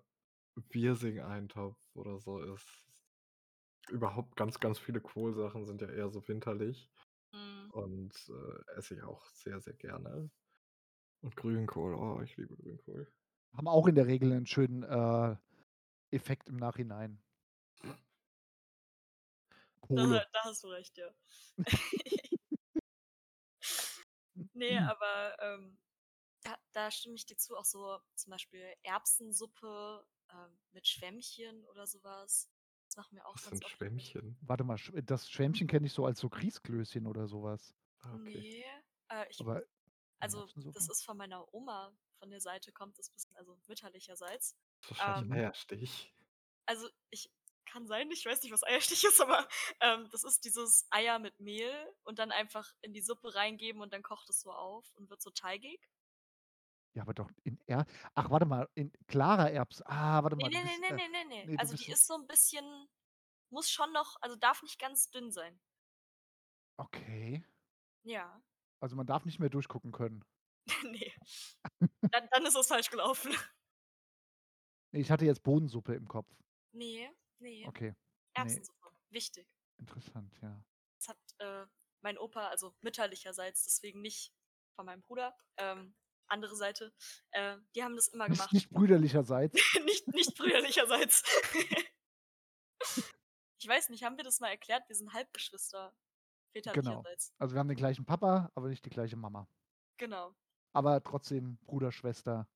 äh, 0.57 0.61
Wirsing-Eintopf 0.73 1.79
oder 1.95 2.19
so 2.19 2.39
ist. 2.41 2.85
Überhaupt 3.89 4.35
ganz, 4.37 4.59
ganz 4.59 4.79
viele 4.79 5.01
Kohlsachen 5.01 5.65
sind 5.65 5.81
ja 5.81 5.89
eher 5.89 6.09
so 6.09 6.25
winterlich 6.27 6.89
Mhm. 7.33 7.73
und, 7.73 8.13
äh, 8.29 8.77
esse 8.77 8.95
ich 8.95 9.03
auch 9.03 9.25
sehr, 9.25 9.61
sehr 9.61 9.73
gerne. 9.75 10.31
Und 11.21 11.35
Grünkohl, 11.37 11.95
oh, 11.95 12.21
ich 12.21 12.37
liebe 12.37 12.55
Grünkohl. 12.57 13.11
Haben 13.55 13.67
auch 13.69 13.87
in 13.87 13.95
der 13.95 14.07
Regel 14.07 14.29
'nen 14.29 14.45
schönen, 14.47 14.83
äh, 14.83 15.37
Effekt 16.11 16.49
im 16.49 16.57
Nachhinein. 16.57 17.21
Da 19.95 20.03
Kohle. 20.03 20.23
da 20.31 20.43
hast 20.45 20.63
du 20.63 20.69
recht, 20.69 20.97
ja. 20.97 21.13
Ne, 24.55 24.85
aber, 24.87 25.35
ähm, 25.41 25.79
da 26.43 26.57
da 26.73 26.91
stimme 26.91 27.15
ich 27.15 27.25
dir 27.25 27.37
zu, 27.37 27.57
auch 27.57 27.65
so 27.65 27.99
zum 28.15 28.31
Beispiel 28.31 28.75
Erbsensuppe, 28.83 30.07
ähm, 30.31 30.59
mit 30.71 30.87
Schwämmchen 30.87 31.65
oder 31.65 31.87
so 31.87 32.03
was. 32.03 32.45
Das 32.93 32.97
machen 32.97 33.15
wir 33.15 33.25
auch 33.25 33.33
Was 33.35 33.41
ganz 33.41 33.59
sind 33.59 33.63
oft. 33.63 33.75
Schwämmchen? 33.77 34.37
Warte 34.41 34.63
mal, 34.63 34.77
das 35.03 35.29
Schwämmchen 35.29 35.67
kenne 35.67 35.87
ich 35.87 35.93
so 35.93 36.05
als 36.05 36.19
so 36.19 36.29
Grießklößchen 36.29 37.07
oder 37.07 37.27
so 37.27 37.41
was. 37.43 37.75
Ah, 37.99 38.15
okay. 38.15 38.45
Ne, 38.45 38.63
äh, 39.09 39.25
ich 39.29 39.39
Aber 39.39 39.63
also, 40.19 40.49
das 40.73 40.89
ist 40.89 41.03
von 41.05 41.17
meiner 41.17 41.53
Oma 41.53 41.97
von 42.19 42.29
der 42.31 42.41
Seite 42.41 42.71
kommt 42.73 42.97
das 42.99 43.09
bisschen, 43.09 43.35
also 43.35 43.57
mütterlicherseits. 43.67 44.55
Ist 44.81 44.91
wahrscheinlich 44.91 45.27
Mhm. 45.27 45.31
Eierstich. 45.31 46.13
Also, 46.65 46.89
ich 47.09 47.31
kann 47.65 47.87
sein, 47.87 48.11
ich 48.11 48.25
weiß 48.25 48.41
nicht, 48.43 48.51
was 48.51 48.63
Eierstich 48.63 49.03
ist, 49.05 49.21
aber, 49.21 49.47
ähm, 49.79 50.09
das 50.11 50.23
ist 50.23 50.43
dieses 50.45 50.85
Eier 50.89 51.19
mit 51.19 51.39
Mehl 51.39 51.73
und 52.03 52.19
dann 52.19 52.31
einfach 52.31 52.71
in 52.81 52.93
die 52.93 53.01
Suppe 53.01 53.33
reingeben 53.35 53.81
und 53.81 53.93
dann 53.93 54.03
kocht 54.03 54.29
es 54.29 54.41
so 54.41 54.51
auf 54.51 54.91
und 54.95 55.09
wird 55.09 55.21
so 55.21 55.31
teigig. 55.31 55.89
Ja, 56.95 57.01
aber 57.01 57.13
doch 57.15 57.31
in 57.43 57.57
Er 57.65 57.85
ach, 58.13 58.29
warte 58.29 58.45
mal, 58.45 58.69
in 58.75 58.91
klarer 59.07 59.49
Erbs 59.51 59.81
ah, 59.85 60.23
warte 60.23 60.35
Ne, 60.37 60.45
mal, 60.45 60.49
ne, 60.49 60.63
ne, 60.63 60.77
bist, 60.77 60.79
ne, 60.79 60.91
äh 60.91 60.99
ne, 60.99 61.07
ne, 61.09 61.23
ne. 61.25 61.49
ne, 61.51 61.59
du 61.59 61.59
Also, 61.59 61.73
bist 61.73 61.87
die 61.87 61.89
so 61.89 61.93
ist 61.93 62.07
so 62.07 62.15
'n 62.15 62.25
bisschen 62.27 62.89
muss 63.49 63.69
schon 63.71 63.93
noch 63.93 64.17
also, 64.21 64.35
darf 64.35 64.63
nicht 64.63 64.79
ganz 64.79 65.11
dünn 65.11 65.31
sein. 65.31 65.59
Okay. 66.79 67.43
Ja. 68.05 68.43
Also, 68.81 68.95
man 68.95 69.07
darf 69.07 69.25
nicht 69.25 69.39
mehr 69.39 69.49
durchgucken 69.49 69.91
können. 69.91 70.23
Ne. 70.83 71.11
Dann 72.11 72.29
dann 72.31 72.45
ist 72.45 72.55
es 72.55 72.67
falsch 72.67 72.89
gelaufen. 72.91 73.35
Ne, 74.93 74.99
ich 74.99 75.09
hatte 75.11 75.25
jetzt 75.25 75.41
Bohnensuppe 75.43 75.95
im 75.95 76.07
Kopf. 76.07 76.27
Ne, 76.73 77.13
ne. 77.39 77.67
Okay. 77.67 77.93
Erbsensuppe, 78.33 78.91
wichtig. 79.09 79.47
Interessant, 79.79 80.33
ja. 80.41 80.63
Das 81.01 81.09
hat, 81.09 81.17
äh, 81.39 81.65
mein 82.01 82.17
Opa, 82.17 82.47
also 82.47 82.75
mütterlicherseits, 82.81 83.63
deswegen 83.63 84.01
nicht 84.01 84.33
von 84.75 84.85
meinem 84.85 85.01
Bruder, 85.01 85.35
ähm, 85.57 85.95
andere 86.33 86.55
Seite, 86.55 86.93
äh, 87.31 87.57
die 87.75 87.83
haben 87.83 87.95
das 87.95 88.09
immer 88.09 88.27
gemacht. 88.27 88.51
nicht 88.51 88.69
brüderlicherseits. 88.69 89.53
Nicht 89.85 90.07
nicht 90.09 90.35
brüderlicherseits. 90.37 91.23
Ich 93.59 93.67
weiß 93.69 93.87
nicht, 93.89 94.03
haben 94.03 94.17
wir 94.17 94.25
das 94.25 94.41
mal 94.41 94.49
erklärt? 94.49 94.83
Wir 94.89 94.95
sind 94.97 95.13
Halbgeschwister 95.13 95.95
Genau. 96.53 96.73
väterlicherseits. 96.73 97.33
Also, 97.39 97.55
wir 97.55 97.59
haben 97.59 97.69
den 97.69 97.77
gleichen 97.77 98.05
Papa, 98.05 98.51
aber 98.55 98.67
nicht 98.67 98.83
die 98.85 98.89
gleiche 98.89 99.15
Mama. 99.15 99.47
Genau. 99.97 100.35
Aber 100.73 101.01
trotzdem 101.01 101.57
Bruder, 101.65 101.91
Schwester. 101.91 102.47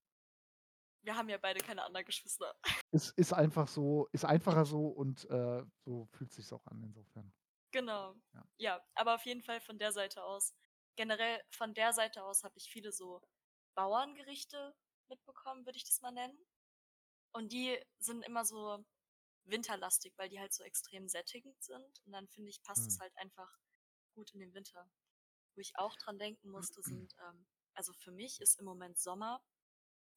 Wir 1.03 1.15
haben 1.15 1.29
ja 1.29 1.37
beide 1.37 1.61
keine 1.61 1.83
anderen 1.83 2.05
Geschwister. 2.05 2.53
Ist 2.91 3.17
ist 3.17 3.31
einfach 3.31 3.67
so 3.69 4.09
ist 4.11 4.25
einfacher 4.25 4.65
so 4.65 4.87
und, 4.87 5.29
äh, 5.29 5.63
so 5.85 6.05
fühlt 6.07 6.33
sich's 6.33 6.51
auch 6.51 6.65
an 6.67 6.83
insofern. 6.83 7.31
Genau. 7.71 8.15
Ja. 8.33 8.45
Ja, 8.57 8.85
aber 8.95 9.15
auf 9.15 9.25
jeden 9.25 9.41
Fall 9.41 9.61
von 9.61 9.77
der 9.77 9.93
Seite 9.93 10.23
aus. 10.23 10.53
Generell 10.97 11.41
von 11.51 11.73
der 11.73 11.93
Seite 11.93 12.23
aus 12.23 12.43
habe 12.43 12.57
ich 12.57 12.69
viele 12.69 12.91
so 12.91 13.21
Bauerngerichte 13.77 14.75
mitbekommen, 15.09 15.65
würde 15.67 15.77
ich 15.77 15.85
das 15.85 16.01
mal 16.01 16.11
nennen. 16.11 16.39
Und 17.33 17.53
die 17.53 17.79
sind 17.99 18.23
immer 18.25 18.45
so 18.45 18.83
winterlastig, 19.45 20.13
weil 20.17 20.29
die 20.29 20.39
halt 20.39 20.53
so 20.53 20.63
extrem 20.63 21.07
sättigend 21.07 21.61
sind 21.63 22.01
und 22.05 22.11
dann 22.13 22.27
finde 22.29 22.49
ich, 22.51 22.63
passt 22.63 22.87
es 22.89 22.99
Mhm. 22.99 22.99
halt 22.99 23.15
einfach 23.17 23.51
gut 24.15 24.33
in 24.33 24.39
den 24.41 24.53
Winter. 24.53 24.89
Wo 25.55 25.61
ich 25.61 25.77
auch 25.77 25.95
dran 25.97 26.19
denken 26.19 26.49
musste, 26.49 26.83
sind, 26.83 27.13
ähm 27.19 27.47
also, 27.75 27.93
für 27.93 28.11
mich 28.11 28.41
ist 28.41 28.59
im 28.59 28.65
Moment 28.65 28.99
Sommer, 28.99 29.41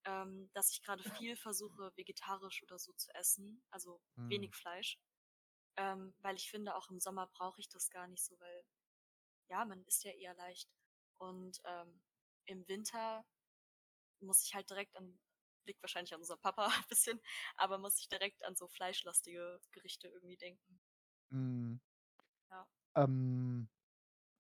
ähm, 0.04 0.50
dass 0.54 0.72
ich 0.72 0.82
grade 0.82 1.04
viel 1.04 1.36
versuche, 1.36 1.92
vegetarisch 1.96 2.62
oder 2.62 2.78
so 2.78 2.92
zu 2.94 3.14
essen, 3.14 3.64
also 3.70 4.02
Mhm. 4.16 4.30
wenig 4.30 4.54
Fleisch. 4.56 4.98
Ähm, 5.76 6.14
weil 6.20 6.36
ich 6.36 6.50
finde, 6.50 6.76
auch 6.76 6.90
im 6.90 7.00
Sommer 7.00 7.28
brauche 7.28 7.60
ich 7.60 7.68
das 7.68 7.90
gar 7.90 8.08
nicht 8.08 8.24
so, 8.24 8.38
weil 8.40 8.64
ja, 9.48 9.64
man 9.64 9.84
isst 9.84 10.04
ja 10.04 10.12
eher 10.12 10.34
leicht. 10.34 10.70
Und, 11.18 11.60
ähm, 11.64 12.02
im 12.46 12.66
Winter 12.68 13.24
muss 14.22 14.42
ich 14.44 14.54
halt 14.54 14.70
direkt 14.70 14.96
an 14.96 15.20
liegt 15.66 15.82
wahrscheinlich 15.82 16.14
an 16.14 16.20
unserem 16.20 16.40
Papa 16.40 16.68
bisschen, 16.88 17.20
aber 17.56 17.78
muss 17.78 18.00
ich 18.00 18.08
direkt 18.08 18.44
an 18.44 18.56
so 18.56 18.66
fleischlastige 18.68 19.60
Gerichte 19.72 20.08
irgendwie 20.08 20.36
denken. 20.38 20.80
Mhm. 21.30 21.80
Ja. 22.50 22.66
Ähm, 22.96 23.68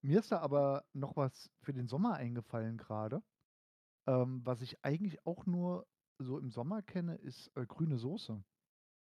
mir 0.02 0.20
ist 0.20 0.32
da 0.32 0.40
aber 0.40 0.86
noch 0.94 1.16
was 1.16 1.50
für 1.62 1.72
den 1.74 1.88
Sommer 1.88 2.14
eingefallen 2.14 2.78
grade. 2.78 3.22
Ähm, 4.08 4.44
was 4.46 4.62
ich 4.62 4.84
eigentlich 4.84 5.26
auch 5.26 5.46
nur 5.46 5.88
so 6.18 6.38
im 6.38 6.50
Sommer 6.50 6.82
kenne, 6.82 7.16
ist, 7.16 7.48
äh, 7.56 7.66
grüne 7.66 7.98
Soße. 7.98 8.44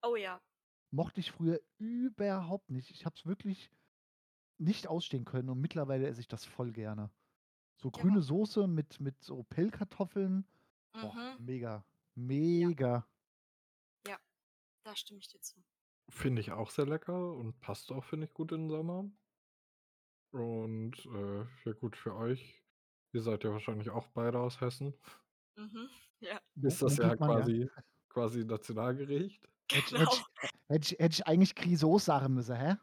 Oh 0.02 0.16
ja. 0.16 0.42
Mochte 0.90 1.20
ich 1.20 1.32
früher 1.32 1.60
überhaupt 1.78 2.70
nicht. 2.70 2.90
Ich 2.90 3.04
habe 3.06 3.16
es 3.16 3.26
wirklich 3.26 3.70
nicht 4.58 4.88
ausstehen 4.88 5.24
können 5.24 5.50
und 5.50 5.60
mittlerweile 5.60 6.08
esse 6.08 6.20
ich 6.20 6.28
das 6.28 6.44
voll 6.44 6.72
gerne. 6.72 7.10
So 7.76 7.90
Ja. 7.96 8.02
grüne 8.02 8.22
Soße 8.22 8.68
mit, 8.68 9.00
mit 9.00 9.22
so 9.24 9.44
Pellkartoffeln. 9.44 10.46
Boah, 10.92 11.14
Mhm. 11.14 11.44
mega. 11.46 11.84
Mega. 12.14 13.08
Da 14.84 14.96
stimme 14.96 15.20
ich 15.20 15.28
dir 15.28 15.40
zu. 15.40 15.62
Finde 16.10 16.40
ich 16.40 16.50
auch 16.50 16.70
sehr 16.70 16.86
lecker 16.86 17.34
und 17.36 17.60
passt 17.60 17.92
auch, 17.92 18.04
finde 18.04 18.26
ich, 18.26 18.34
gut 18.34 18.50
in 18.52 18.62
den 18.62 18.70
Sommer. 18.70 19.08
Und 20.32 21.06
äh, 21.06 21.44
ja 21.64 21.72
gut, 21.78 21.96
für 21.96 22.14
euch, 22.16 22.64
ihr 23.12 23.22
seid 23.22 23.44
ja 23.44 23.50
wahrscheinlich 23.52 23.90
auch 23.90 24.08
beide 24.08 24.40
aus 24.40 24.60
Hessen. 24.60 24.94
Mhm. 25.56 25.88
Ja, 26.22 26.40
Ist 26.62 26.80
das 26.80 26.98
ja 26.98 27.08
munkelt 27.08 27.18
man, 27.18 27.30
ja. 27.30 27.36
quasi, 27.40 27.70
quasi 28.08 28.44
Nationalgericht. 28.44 29.44
Hätte 29.72 29.86
ich, 29.86 29.92
hätte, 29.92 29.96
genau. 29.96 30.12
ich, 30.12 30.24
hätte, 30.68 30.94
ich, 30.94 30.98
hätte 31.00 31.14
ich 31.14 31.26
eigentlich 31.26 31.54
Grisauce 31.56 32.04
sagen 32.04 32.34
müssen, 32.34 32.54
hä? 32.54 32.76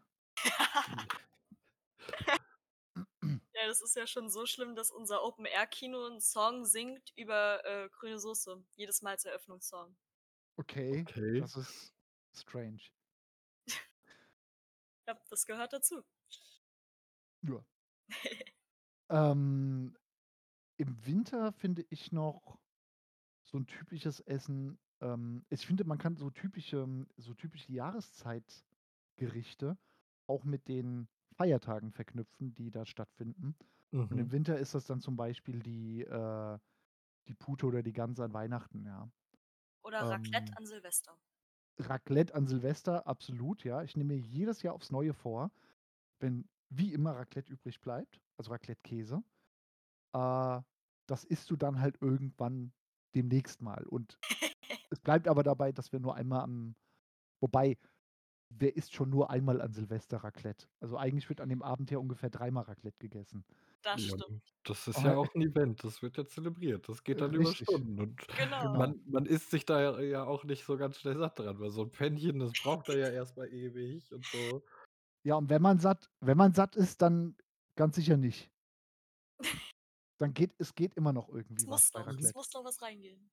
Ja, 3.70 3.72
das 3.72 3.82
ist 3.82 3.96
ja 3.96 4.06
schon 4.08 4.30
so 4.30 4.46
schlimm, 4.46 4.76
dass 4.76 4.92
unser 4.92 5.24
Open-Air-Kino 5.24 6.06
einen 6.08 6.20
Song 6.22 6.66
singt 6.66 7.12
über 7.16 7.64
äh, 7.66 7.90
grüne 7.90 8.20
Soße. 8.20 8.64
Jedes 8.76 9.02
Mal 9.02 9.12
als 9.12 9.26
Eröffnungssong. 9.26 9.96
Okay, 10.58 11.02
Okay. 11.02 11.40
das 11.42 11.56
ist 11.56 11.94
strange. 12.36 12.82
Ja, 15.08 15.20
das 15.30 15.46
gehört 15.48 15.74
dazu. 15.74 16.04
Ja. 17.42 17.66
Ähm, 19.12 19.98
Im 20.78 21.06
Winter 21.06 21.52
finde 21.52 21.84
ich 21.90 22.12
noch 22.12 22.60
so 23.44 23.58
ein 23.58 23.66
typisches 23.66 24.20
Essen. 24.20 24.78
Ähm, 25.02 25.44
ich 25.50 25.66
finde, 25.66 25.84
man 25.84 25.98
kann 25.98 26.16
so 26.16 26.30
typische, 26.30 27.08
so 27.18 27.34
typische 27.34 27.72
Jahreszeitgerichte 27.72 29.80
auch 30.28 30.44
mit 30.44 30.68
den 30.68 31.10
Feiertagen 31.40 31.92
verknüpfen, 31.92 32.56
die 32.56 32.72
da 32.72 32.86
stattfinden. 32.86 33.56
Und 34.10 34.20
im 34.20 34.32
Mhm. 34.32 34.34
Winter 34.34 34.58
ist 34.60 34.76
das 34.76 34.86
dann 34.88 35.02
zum 35.02 35.18
Beispiel 35.18 35.62
die, 35.62 36.02
äh, 36.04 36.60
die 37.28 37.36
Pute 37.36 37.68
oder 37.68 37.84
die 37.84 37.94
Gans 37.94 38.20
an 38.22 38.34
Weihnachten, 38.34 38.86
ja. 38.86 39.10
Oder 39.84 40.04
Raclette 40.10 40.48
Ähm, 40.48 40.58
an 40.58 40.66
Silvester. 40.66 41.20
Raclette 41.80 42.36
an 42.36 42.48
Silvester, 42.48 43.08
absolut, 43.08 43.64
ja. 43.64 43.84
Ich 43.84 43.96
nehme 43.96 44.16
mir 44.16 44.20
jedes 44.20 44.62
Jahr 44.62 44.74
aufs 44.74 44.92
Neue 44.92 45.14
vor, 45.14 45.52
wenn 46.20 46.50
wie 46.70 46.94
immer 46.94 47.14
Raclette 47.16 47.52
übrig 47.54 47.82
bleibt, 47.82 48.22
also 48.38 48.52
Raclette-Käse, 48.52 49.24
äh, 50.14 50.62
das 51.08 51.26
isst 51.26 51.52
du 51.52 51.58
dann 51.58 51.82
halt 51.82 52.02
irgendwann 52.02 52.74
demnächst 53.16 53.62
mal. 53.62 53.86
Und 53.88 54.20
es 54.92 55.00
bleibt 55.02 55.28
aber 55.28 55.44
dabei, 55.44 55.72
dass 55.74 55.92
wir 55.94 56.00
nur 56.02 56.16
einmal 56.16 56.42
am, 56.42 56.76
wobei, 57.42 57.78
wer 58.50 58.76
isst 58.76 58.94
schon 58.94 59.10
nur 59.10 59.30
einmal 59.30 59.62
an 59.62 59.74
Silvester 59.74 60.18
Raclette? 60.18 60.68
Also 60.80 60.98
eigentlich 60.98 61.30
wird 61.30 61.42
an 61.42 61.50
dem 61.50 61.62
Abend 61.64 61.92
ja 61.92 61.98
ungefähr 62.00 62.30
dreimal 62.30 62.64
Raclette 62.66 62.98
gegessen. 63.00 63.46
Das 63.82 64.02
Ja, 64.02 64.08
stimmt. 64.08 64.56
das 64.64 64.88
ist 64.88 65.04
Oh, 65.04 65.06
ja 65.06 65.18
auch 65.18 65.34
ein 65.36 65.42
Event, 65.42 65.84
das 65.84 66.02
wird 66.02 66.18
ja 66.18 66.26
zelebriert. 66.28 66.90
Das 66.90 67.04
geht 67.04 67.22
dann 67.22 67.34
über 67.34 67.50
Richtig, 67.50 67.68
Stunden. 67.68 68.00
Und 68.00 68.28
Genau. 68.36 68.62
genau. 68.62 68.80
man, 68.80 69.02
man 69.06 69.26
isst 69.26 69.52
sich 69.52 69.66
da 69.66 70.02
ja, 70.02 70.24
auch 70.26 70.44
nicht 70.44 70.66
so 70.66 70.78
ganz 70.78 70.98
schnell 71.00 71.18
satt 71.18 71.40
dran, 71.40 71.60
weil 71.60 71.70
so 71.72 71.84
ein 71.84 71.92
Pennchen, 71.92 72.40
das 72.40 72.56
braucht 72.56 72.90
er 72.90 72.98
ja 72.98 73.10
erstmal 73.10 73.50
ewig 73.54 74.12
und 74.14 74.26
so. 74.26 74.64
Ja, 75.24 75.36
und 75.36 75.50
wenn 75.50 75.62
man 75.62 75.80
satt, 75.80 76.12
wenn 76.22 76.38
man 76.38 76.54
satt 76.54 76.76
ist, 76.76 77.02
dann 77.02 77.38
ganz 77.76 77.96
sicher 77.96 78.18
nicht. 78.18 78.52
Dann 80.20 80.34
geht, 80.34 80.54
es 80.60 80.76
geht 80.76 80.96
immer 80.96 81.14
noch 81.14 81.30
Es 81.58 81.66
irgendwie 81.68 81.70
was 81.70 81.90
muss 81.90 81.92
bei 81.92 82.04
noch, 82.04 82.18
es 82.18 82.34
Raclette. 82.34 82.34
muss 82.34 82.52
noch 82.54 82.64
was 82.64 82.82
reingehen. 82.82 83.32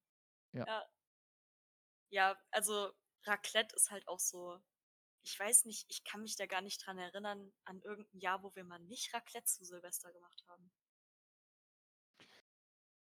Ja. 0.52 0.66
Ja. 0.66 0.86
Ja, 2.12 2.36
also 2.50 2.92
Raclette 3.24 3.74
ist 3.76 3.90
halt 3.90 4.06
auch 4.08 4.20
so. 4.20 4.60
Ich 5.26 5.40
weiß 5.40 5.64
nicht, 5.64 5.86
ich 5.90 6.04
kann 6.04 6.22
mich 6.22 6.36
da 6.36 6.46
gar 6.46 6.60
nicht 6.62 6.86
dran 6.86 6.98
erinnern, 6.98 7.52
an 7.64 7.82
irgendein 7.82 8.20
Jahr, 8.20 8.44
wo 8.44 8.54
wir 8.54 8.62
mal 8.62 8.78
nicht 8.78 9.12
Raclette 9.12 9.44
zu 9.46 9.64
Silvester 9.64 10.12
gemacht 10.12 10.44
haben. 10.46 10.70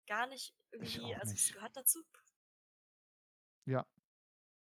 Gar 0.07 0.27
nicht 0.27 0.55
Ich 0.79 0.95
irgendwie, 0.95 1.13
also 1.15 1.33
es 1.33 1.47
nicht. 1.47 1.53
gehört 1.53 1.75
dazu. 1.75 2.05
Ja. 3.65 3.85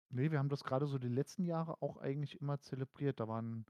Nee, 0.10 0.32
wir 0.32 0.40
haben 0.40 0.50
das 0.50 0.64
gerade 0.64 0.88
so 0.88 0.98
die 0.98 1.08
letzten 1.10 1.44
Jahre 1.46 1.82
auch 1.82 1.98
eigentlich 1.98 2.42
immer 2.42 2.60
zelebriert. 2.62 3.20
Da 3.20 3.28
waren 3.28 3.66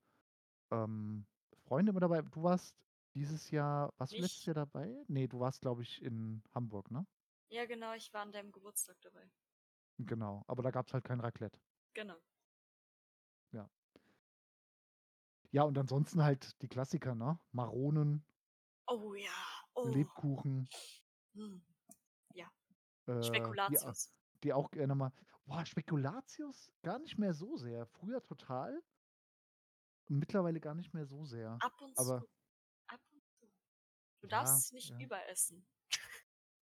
ähm, 0.71 1.25
Freunde 1.67 1.89
immer 1.91 1.99
dabei. 1.99 2.21
Du 2.21 2.43
warst 2.43 2.75
dieses 3.13 3.51
Jahr, 3.51 3.93
warst 3.97 4.13
du 4.17 4.21
letztes 4.21 4.45
Jahr 4.45 4.55
dabei? 4.55 5.03
Nee, 5.07 5.27
du 5.27 5.39
warst, 5.39 5.61
glaube 5.61 5.81
ich, 5.83 6.01
in 6.01 6.43
Hamburg, 6.53 6.91
ne? 6.91 7.05
ja 7.49 7.65
genau, 7.65 7.93
ich 7.93 8.13
war 8.13 8.21
an 8.21 8.31
deinem 8.31 8.51
Geburtstag 8.51 8.97
dabei. 9.01 9.31
Genau. 9.97 10.43
Aber 10.47 10.63
da 10.63 10.71
gab 10.71 10.87
es 10.87 10.93
halt 10.93 11.03
kein 11.03 11.19
Raclette. 11.19 11.59
Genau. 11.93 12.17
Ja, 15.55 15.63
und 15.63 15.77
ansonsten 15.77 16.21
halt 16.21 16.61
die 16.61 16.67
Klassiker, 16.67 17.15
ne? 17.15 17.39
Maronen, 17.53 18.25
Oh 18.87 19.13
ja, 19.13 19.31
oh. 19.73 19.87
Lebkuchen, 19.87 20.67
Hm. 21.33 21.65
Ja, 22.33 22.51
äh, 23.07 23.21
die, 23.21 23.27
Spekulatius. 23.27 24.13
die 24.43 24.51
auch 24.51 24.69
gerne 24.69 24.95
mal. 24.95 25.13
Boah, 25.45 25.65
Spekulatius 25.65 26.73
gar 26.81 26.99
nicht 26.99 27.17
mehr 27.17 27.33
so 27.33 27.55
sehr. 27.55 27.85
Früher 27.85 28.21
total. 28.21 28.83
Mittlerweile 30.09 30.59
gar 30.59 30.75
nicht 30.75 30.93
mehr 30.93 31.05
so 31.05 31.23
sehr. 31.23 31.57
Ab 31.61 31.79
und 31.79 31.97
Aber 31.97 32.19
zu. 32.19 32.27
Ab 32.87 33.01
und 33.13 33.23
zu. 33.39 33.45
Du 34.19 34.27
ja, 34.27 34.39
darfst 34.39 34.65
es 34.65 34.71
nicht 34.73 34.89
ja. 34.89 34.99
überessen. 34.99 35.65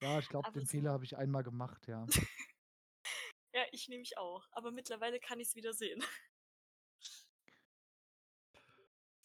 Ja, 0.01 0.19
ich 0.19 0.27
glaube, 0.27 0.51
den 0.51 0.67
Fehler 0.67 0.91
habe 0.91 1.05
ich 1.05 1.15
einmal 1.15 1.43
gemacht, 1.43 1.87
ja. 1.87 2.05
Ja, 3.53 3.65
ich 3.71 3.87
nehme 3.89 3.99
mich 3.99 4.17
auch. 4.17 4.47
Aber 4.51 4.71
mittlerweile 4.71 5.19
kann 5.19 5.39
ich 5.39 5.49
es 5.49 5.55
wieder 5.55 5.73
sehen. 5.73 6.03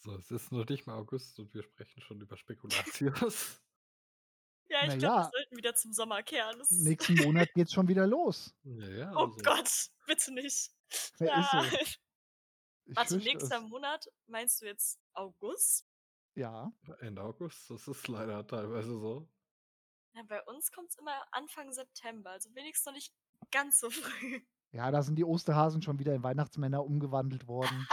So, 0.06 0.14
es 0.14 0.30
ist 0.30 0.52
noch 0.52 0.64
nicht 0.68 0.86
mal 0.86 0.94
August 0.94 1.40
und 1.40 1.52
wir 1.52 1.64
sprechen 1.64 2.00
schon 2.00 2.20
über 2.20 2.36
Spekulatius. 2.36 3.60
Ja, 4.68 4.80
ich 4.82 4.98
glaube, 4.98 5.00
wir 5.00 5.08
Naja, 5.08 5.30
sollten 5.32 5.56
wieder 5.56 5.74
zum 5.76 5.92
Sommer 5.92 6.24
kehren. 6.24 6.58
Das 6.58 6.72
nächsten 6.72 7.14
Monat 7.14 7.54
geht's 7.54 7.72
schon 7.72 7.86
wieder 7.86 8.04
los. 8.04 8.52
Naja, 8.64 9.12
oh 9.14 9.26
also. 9.26 9.36
Gott, 9.44 9.90
bitte 10.06 10.34
nicht. 10.34 10.72
Ja, 11.20 11.62
ist. 11.62 12.00
Ich 12.88 12.96
Warte, 12.96 13.16
nächster 13.18 13.58
es. 13.58 13.68
Monat? 13.68 14.06
Meinst 14.26 14.60
du 14.60 14.66
jetzt 14.66 14.98
August? 15.12 15.86
Ja. 16.34 16.72
Ende 16.98 17.22
August, 17.22 17.70
das 17.70 17.86
ist 17.86 18.08
leider 18.08 18.44
teilweise 18.44 18.90
so. 18.90 19.28
Ja, 20.14 20.22
bei 20.24 20.42
uns 20.44 20.72
kommt 20.72 20.90
es 20.90 20.96
immer 20.96 21.24
Anfang 21.32 21.72
September, 21.72 22.30
also 22.30 22.52
wenigstens 22.54 22.86
noch 22.86 22.92
nicht 22.92 23.12
ganz 23.52 23.78
so 23.78 23.90
früh. 23.90 24.40
Ja, 24.72 24.90
da 24.90 25.02
sind 25.02 25.16
die 25.16 25.24
Osterhasen 25.24 25.80
schon 25.82 26.00
wieder 26.00 26.14
in 26.14 26.24
Weihnachtsmänner 26.24 26.84
umgewandelt 26.84 27.46
worden. 27.46 27.86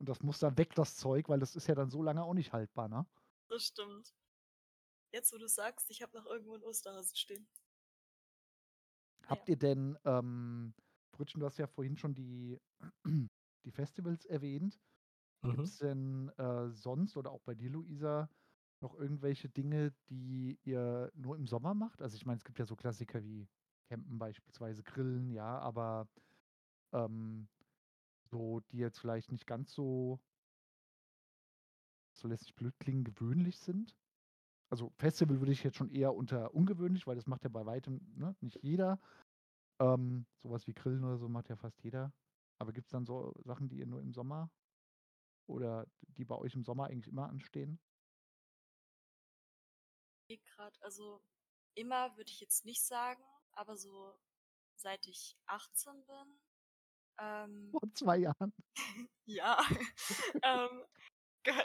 Und 0.00 0.08
das 0.08 0.22
muss 0.22 0.40
dann 0.40 0.58
weg, 0.58 0.74
das 0.74 0.96
Zeug, 0.96 1.28
weil 1.28 1.40
das 1.40 1.56
ist 1.56 1.66
ja 1.68 1.74
dann 1.76 1.90
so 1.90 2.02
lange 2.02 2.24
auch 2.24 2.34
nicht 2.34 2.52
haltbar, 2.52 2.88
ne? 2.88 3.06
Das 3.48 3.66
stimmt. 3.66 4.14
Jetzt, 5.12 5.32
wo 5.32 5.38
du 5.38 5.48
sagst, 5.48 5.90
ich 5.90 6.02
habe 6.02 6.16
noch 6.18 6.26
irgendwo 6.26 6.54
einen 6.54 6.64
Osterhasen 6.64 7.16
stehen. 7.16 7.48
Habt 9.26 9.48
ihr 9.48 9.56
denn, 9.56 9.98
ähm, 10.04 10.74
Brötchen, 11.12 11.40
du 11.40 11.46
hast 11.46 11.58
ja 11.58 11.66
vorhin 11.66 11.96
schon 11.96 12.14
die, 12.14 12.58
die 13.64 13.70
Festivals 13.70 14.24
erwähnt. 14.24 14.80
Gibt 15.48 15.66
Mhm. 15.66 15.66
es 15.66 15.78
denn 15.78 16.30
äh, 16.38 16.70
sonst 16.70 17.16
oder 17.16 17.32
auch 17.32 17.42
bei 17.42 17.54
dir, 17.54 17.70
Luisa, 17.70 18.30
noch 18.82 18.94
irgendwelche 18.94 19.48
Dinge, 19.50 19.94
die 20.10 20.58
ihr 20.64 21.12
nur 21.14 21.36
im 21.36 21.46
Sommer 21.46 21.74
macht? 21.74 22.02
Also 22.02 22.16
ich 22.16 22.26
meine, 22.26 22.38
es 22.38 22.44
gibt 22.44 22.58
ja 22.58 22.66
so 22.66 22.76
Klassiker 22.76 23.24
wie 23.24 23.48
Campen 23.90 24.18
beispielsweise, 24.18 24.82
Grillen, 24.84 25.30
ja, 25.30 25.58
aber 25.58 26.08
ähm, 26.92 27.48
so, 28.30 28.60
die 28.70 28.78
jetzt 28.78 28.98
vielleicht 28.98 29.32
nicht 29.32 29.46
ganz 29.46 29.72
so, 29.72 30.20
so 32.14 32.28
lässt 32.28 32.44
sich 32.44 32.54
blöd 32.54 32.78
klingen, 32.78 33.04
gewöhnlich 33.04 33.58
sind. 33.58 33.96
Also 34.70 34.92
Festival 34.96 35.40
würde 35.40 35.52
ich 35.52 35.64
jetzt 35.64 35.76
schon 35.76 35.90
eher 35.90 36.14
unter 36.14 36.54
ungewöhnlich, 36.54 37.06
weil 37.06 37.16
das 37.16 37.26
macht 37.26 37.42
ja 37.44 37.50
bei 37.50 37.66
weitem 37.66 38.00
ne, 38.16 38.36
nicht 38.40 38.62
jeder. 38.62 39.00
Ähm, 39.80 40.26
sowas 40.42 40.66
wie 40.66 40.74
Grillen 40.74 41.04
oder 41.04 41.18
so 41.18 41.28
macht 41.28 41.48
ja 41.48 41.56
fast 41.56 41.82
jeder. 41.82 42.12
Aber 42.58 42.72
gibt 42.72 42.86
es 42.86 42.92
dann 42.92 43.06
so 43.06 43.32
Sachen, 43.44 43.68
die 43.68 43.78
ihr 43.78 43.86
nur 43.86 44.00
im 44.00 44.12
Sommer 44.12 44.50
oder 45.48 45.86
die 46.00 46.24
bei 46.24 46.36
euch 46.36 46.54
im 46.54 46.64
Sommer 46.64 46.86
eigentlich 46.86 47.08
immer 47.08 47.28
anstehen? 47.28 47.80
gerade, 50.60 50.80
also 50.82 51.22
immer 51.74 52.16
würde 52.16 52.30
ich 52.30 52.40
jetzt 52.40 52.64
nicht 52.64 52.82
sagen, 52.84 53.24
aber 53.52 53.76
so 53.76 54.18
seit 54.76 55.06
ich 55.06 55.36
18 55.46 56.04
bin, 56.06 56.40
ähm, 57.20 57.70
Vor 57.70 57.94
zwei 57.94 58.18
Jahren. 58.18 58.52
ja, 59.26 59.58
ähm, 60.42 60.84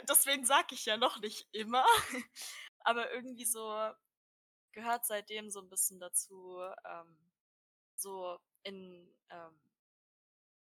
deswegen 0.08 0.44
sage 0.44 0.74
ich 0.74 0.86
ja 0.86 0.96
noch 0.96 1.20
nicht 1.20 1.48
immer, 1.52 1.84
aber 2.80 3.12
irgendwie 3.12 3.44
so 3.44 3.92
gehört 4.72 5.06
seitdem 5.06 5.50
so 5.50 5.60
ein 5.60 5.70
bisschen 5.70 6.00
dazu, 6.00 6.60
ähm, 6.84 7.18
so 7.96 8.38
in, 8.62 9.14
ähm, 9.30 9.60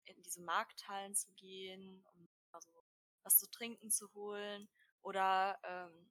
in 0.05 0.23
diese 0.23 0.43
Markthallen 0.43 1.15
zu 1.15 1.33
gehen, 1.33 2.05
um 2.07 2.29
also 2.53 2.85
was 3.23 3.39
zu 3.39 3.51
trinken 3.51 3.91
zu 3.91 4.13
holen 4.15 4.69
oder 5.03 5.59
ähm, 5.65 6.11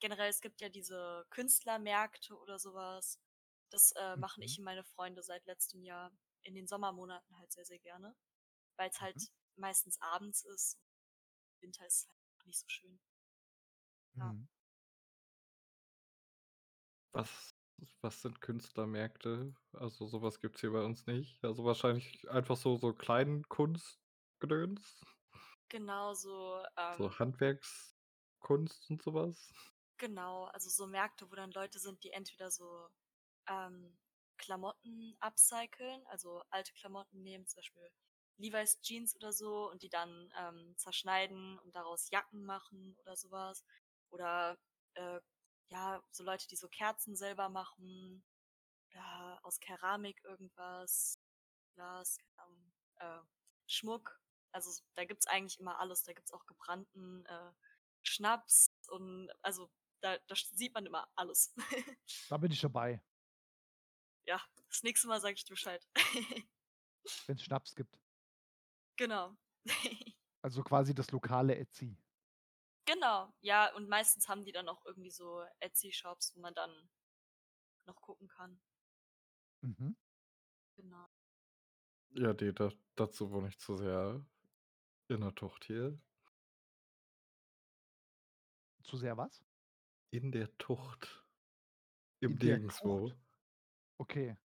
generell, 0.00 0.28
es 0.28 0.40
gibt 0.40 0.60
ja 0.60 0.68
diese 0.68 1.26
Künstlermärkte 1.30 2.36
oder 2.36 2.58
sowas. 2.58 3.20
Das 3.70 3.92
äh, 3.92 4.16
machen 4.16 4.40
Mhm. 4.40 4.46
ich 4.46 4.58
und 4.58 4.64
meine 4.64 4.84
Freunde 4.84 5.22
seit 5.22 5.46
letztem 5.46 5.82
Jahr 5.82 6.12
in 6.44 6.54
den 6.54 6.68
Sommermonaten 6.68 7.38
halt 7.38 7.52
sehr, 7.52 7.66
sehr 7.66 7.80
gerne, 7.80 8.16
weil 8.76 8.90
es 8.90 9.00
Mhm. 9.00 9.00
halt 9.00 9.32
meistens 9.56 10.00
abends 10.00 10.44
ist. 10.44 10.78
Winter 11.60 11.86
ist 11.86 12.08
halt 12.08 12.46
nicht 12.46 12.60
so 12.60 12.68
schön. 12.68 13.00
Ja. 14.20 14.24
Mhm. 14.24 14.48
Was 17.14 17.54
was 18.00 18.22
sind 18.22 18.40
Künstlermärkte? 18.40 19.54
Also, 19.72 20.06
sowas 20.06 20.40
gibt's 20.40 20.60
hier 20.60 20.72
bei 20.72 20.84
uns 20.84 21.06
nicht. 21.06 21.44
Also, 21.44 21.64
wahrscheinlich 21.64 22.28
einfach 22.30 22.56
so 22.56 22.76
so 22.76 22.92
Kleinkunstgedöns? 22.94 25.04
Genau, 25.70 26.14
so, 26.14 26.62
So 26.90 27.08
ähm 27.08 27.18
Handwerkskunst 27.18 28.88
und 28.90 29.02
sowas? 29.02 29.52
Genau, 30.00 30.44
also 30.46 30.68
so 30.70 30.86
Märkte, 30.86 31.30
wo 31.30 31.34
dann 31.34 31.50
Leute 31.52 31.78
sind, 31.78 32.02
die 32.04 32.10
entweder 32.12 32.50
so, 32.50 32.88
ähm, 33.48 33.98
Klamotten 34.42 35.16
upcyclen, 35.20 36.06
also 36.08 36.42
alte 36.50 36.72
Klamotten 36.74 37.22
nehmen, 37.22 37.46
zum 37.46 37.58
Beispiel 37.58 37.90
Levi's 38.38 38.80
Jeans 38.82 39.14
oder 39.16 39.32
so 39.32 39.70
und 39.70 39.82
die 39.82 39.88
dann, 39.88 40.32
ähm, 40.38 40.74
zerschneiden 40.76 41.58
und 41.60 41.74
daraus 41.76 42.10
Jacken 42.10 42.44
machen 42.44 42.96
oder 43.00 43.16
sowas. 43.16 43.64
Oder, 44.10 44.58
äh, 44.94 45.20
ja, 45.70 46.02
so 46.10 46.24
Leute, 46.24 46.46
die 46.48 46.56
so 46.56 46.68
Kerzen 46.68 47.16
selber 47.16 47.48
machen, 47.48 48.24
ja, 48.94 49.38
aus 49.42 49.60
Keramik 49.60 50.22
irgendwas, 50.24 51.14
Glas, 51.74 52.18
äh, 52.96 53.18
Schmuck. 53.66 54.20
Also, 54.52 54.70
da 54.94 55.04
gibt's 55.04 55.26
eigentlich 55.26 55.58
immer 55.60 55.78
alles. 55.80 56.02
Da 56.04 56.12
gibt's 56.12 56.32
auch 56.32 56.46
gebrannten, 56.46 57.24
äh, 57.26 57.52
Schnaps 58.02 58.68
und 58.88 59.30
also, 59.42 59.70
da 60.00 60.18
da 60.26 60.34
sieht 60.36 60.74
man 60.74 60.86
immer 60.86 61.08
alles. 61.14 61.54
Da 62.28 62.36
bin 62.38 62.50
ich 62.52 62.60
dabei. 62.60 63.00
Ja, 64.26 64.40
das 64.68 64.82
nächste 64.82 65.08
Mal 65.08 65.20
sage 65.20 65.34
ich 65.34 65.44
dir 65.44 65.54
Bescheid. 65.54 65.86
Wenn's 67.26 67.42
Schnaps 67.42 67.74
gibt. 67.74 67.98
Genau. 68.96 69.36
Also 70.42 70.62
quasi 70.62 70.94
das 70.94 71.10
lokale 71.10 71.56
Etsy. 71.56 71.96
Genau, 72.84 73.32
ja, 73.40 73.72
und 73.74 73.88
meistens 73.88 74.28
haben 74.28 74.44
die 74.44 74.52
dann 74.52 74.68
auch 74.68 74.84
irgendwie 74.84 75.10
so 75.10 75.44
Etsy-Shops, 75.60 76.34
wo 76.34 76.40
man 76.40 76.54
dann 76.54 76.90
noch 77.86 78.00
gucken 78.00 78.28
kann. 78.28 78.60
Mhm. 79.60 79.96
Genau. 80.74 81.06
Ja, 82.14 82.32
ne, 82.32 82.52
da 82.52 82.70
dazu 82.96 83.30
wohne 83.30 83.48
ich 83.48 83.58
zu 83.58 83.76
sehr 83.76 84.24
in 85.08 85.20
der 85.20 85.34
Tucht 85.34 85.64
hier. 85.64 85.98
Zu 88.82 88.96
sehr 88.96 89.16
was? 89.16 89.44
In 90.10 90.32
der 90.32 90.56
Tucht. 90.58 91.24
Im. 92.20 92.38
Tucht? 92.38 93.16
Okay. 94.02 94.36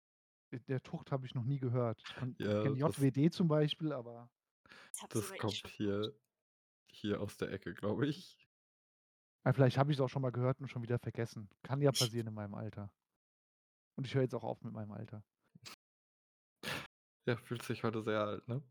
Der 0.69 0.83
Tucht 0.83 1.11
habe 1.13 1.25
ich 1.27 1.35
noch 1.35 1.45
nie 1.45 1.59
gehört. 1.59 2.03
Ich 2.07 2.15
kann 2.15 2.37
Ja, 2.39 2.63
kenne 2.63 2.77
das 2.77 2.99
JWD 2.99 3.33
zum 3.33 3.49
Beispiel, 3.49 3.91
aber 3.93 4.31
Das 5.09 5.31
ich 5.33 5.39
kommt 5.39 5.67
hier 5.67 6.15
hier 6.91 7.21
aus 7.23 7.39
der 7.39 7.51
Ecke, 7.53 7.73
glaube 7.75 8.07
ich. 8.07 8.39
Ah, 9.45 9.53
vielleicht 9.55 9.79
habe 9.79 9.91
ich's 9.93 10.01
auch 10.01 10.09
schon 10.09 10.23
mal 10.23 10.31
gehört 10.31 10.61
und 10.61 10.69
schon 10.69 10.83
wieder 10.83 10.99
vergessen. 10.99 11.49
Kann 11.63 11.81
ja 11.81 11.91
passieren 11.91 12.27
in 12.27 12.35
meinem 12.35 12.55
Alter. 12.55 12.93
Und 13.97 14.07
ich 14.07 14.15
höre 14.15 14.23
jetzt 14.23 14.35
auch 14.35 14.45
auf 14.45 14.63
mit 14.63 14.75
meinem 14.75 14.93
Alter. 14.93 15.25
Ja, 17.27 17.37
fühlt 17.37 17.63
sich 17.63 17.83
heute 17.83 18.03
sehr 18.03 18.21
alt, 18.21 18.47
ne? 18.47 18.63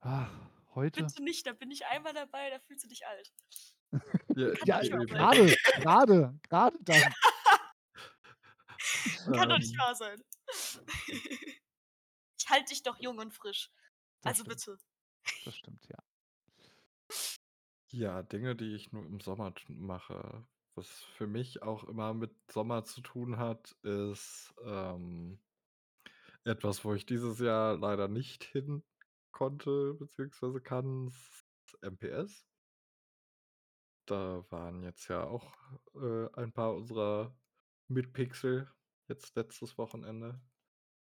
Ach, 0.00 0.30
heute? 0.74 1.02
Bitte 1.02 1.22
nicht, 1.24 1.44
da 1.46 1.54
bin 1.54 1.72
ich 1.72 1.84
einmal 1.86 2.14
dabei, 2.14 2.50
da 2.50 2.60
fühlst 2.60 2.84
du 2.84 2.88
dich 2.88 3.04
alt. 3.04 3.32
Ja, 4.36 4.52
Ja, 4.64 4.80
grade, 5.06 5.56
grade, 5.80 6.38
grade 6.48 6.78
dann. 6.82 7.02
Kann 9.32 9.48
doch 9.48 9.58
nicht 9.58 9.76
Ähm 9.76 9.78
wahr 9.78 9.94
sein. 9.94 10.22
Ich 12.38 12.50
halte 12.50 12.66
dich 12.72 12.82
doch 12.82 12.98
jung 13.00 13.18
und 13.18 13.32
frisch. 13.32 13.72
Das 14.22 14.32
Also 14.32 14.44
stimmt. 14.44 14.58
bitte. 14.58 14.78
Das 15.44 15.56
stimmt, 15.56 15.86
ja. 15.88 15.98
Ja, 17.92 18.22
Dinge, 18.22 18.56
die 18.56 18.74
ich 18.74 18.92
nur 18.92 19.04
im 19.06 19.20
Sommer 19.20 19.54
mache. 19.68 20.46
Was 20.74 20.88
für 21.16 21.26
mich 21.26 21.62
auch 21.62 21.84
immer 21.84 22.12
mit 22.14 22.34
Sommer 22.50 22.84
zu 22.84 23.00
tun 23.00 23.38
hat, 23.38 23.72
ist, 23.82 24.52
ähm 24.64 25.38
etwas, 26.44 26.84
wo 26.84 26.94
ich 26.94 27.06
dieses 27.06 27.38
Jahr 27.38 27.76
leider 27.76 28.08
nicht 28.08 28.44
hin 28.44 28.82
konnte 29.32 29.94
beziehungsweise 29.94 30.60
kann, 30.60 31.12
MPS. 31.82 32.46
Da 34.06 34.44
waren 34.50 34.82
jetzt 34.82 35.08
ja 35.08 35.24
auch, 35.24 35.52
äh, 35.94 36.28
ein 36.34 36.52
paar 36.52 36.74
unserer 36.74 37.34
Mitpixel 37.90 38.70
jetzt 39.08 39.36
letztes 39.36 39.76
Wochenende. 39.78 40.40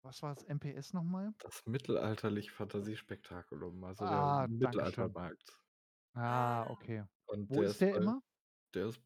Was 0.04 0.22
war 0.22 0.34
das 0.34 0.44
MPS 0.44 0.92
noch 0.94 1.04
mal? 1.04 1.34
Das 1.42 1.64
Mittelalterlich-Fantasiespektakulum, 1.66 3.82
also 3.84 4.04
der 4.06 4.12
Ah, 4.12 4.46
schön. 4.58 4.58
Mittelaltermarkt. 4.58 5.60
Ah, 6.14 6.66
okay. 6.70 7.04
Und 7.28 7.48
Wo 7.48 7.60
der 7.60 7.62
ist 7.62 7.70
ist 7.70 7.80
der 7.80 7.90
bei 7.92 7.96
immer? 7.96 8.20
der 8.74 8.86
ist 8.88 9.00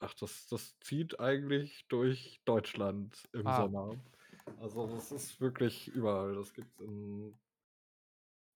ach, 0.00 0.14
das 0.14 0.46
das 0.48 0.78
zieht 0.80 1.20
eigentlich 1.20 1.86
durch 1.88 2.40
Deutschland 2.44 3.28
im 3.32 3.46
Ah. 3.46 3.52
Sommer. 3.52 4.02
Also, 4.58 4.88
das 4.88 5.12
ist 5.12 5.40
wirklich 5.40 5.88
überall. 5.88 6.34
Das 6.36 6.54
gibt's 6.54 6.80
in 6.80 7.38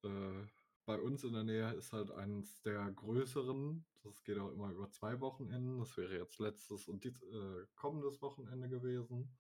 äh, 0.04 0.46
bei 0.88 0.98
uns 0.98 1.22
in 1.22 1.34
der 1.34 1.44
Nähe 1.44 1.70
ist 1.74 1.92
halt 1.92 2.10
eins 2.12 2.62
der 2.62 2.90
größeren. 2.92 3.84
Das 4.04 4.24
geht 4.24 4.38
auch 4.38 4.50
immer 4.50 4.70
über 4.70 4.90
2 4.90 5.20
Wochenenden. 5.20 5.78
Das 5.78 5.94
wäre 5.98 6.16
jetzt 6.16 6.38
letztes 6.38 6.88
und 6.88 7.04
dies 7.04 7.22
äh, 7.24 7.66
kommendes 7.74 8.22
Wochenende 8.22 8.70
gewesen. 8.70 9.36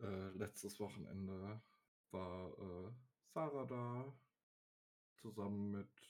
Äh, 0.00 0.30
letztes 0.30 0.80
Wochenende 0.80 1.62
war, 2.10 2.58
äh, 2.58 2.92
Sarah 3.32 3.64
da 3.64 4.12
zusammen 5.18 5.70
mit 5.70 6.02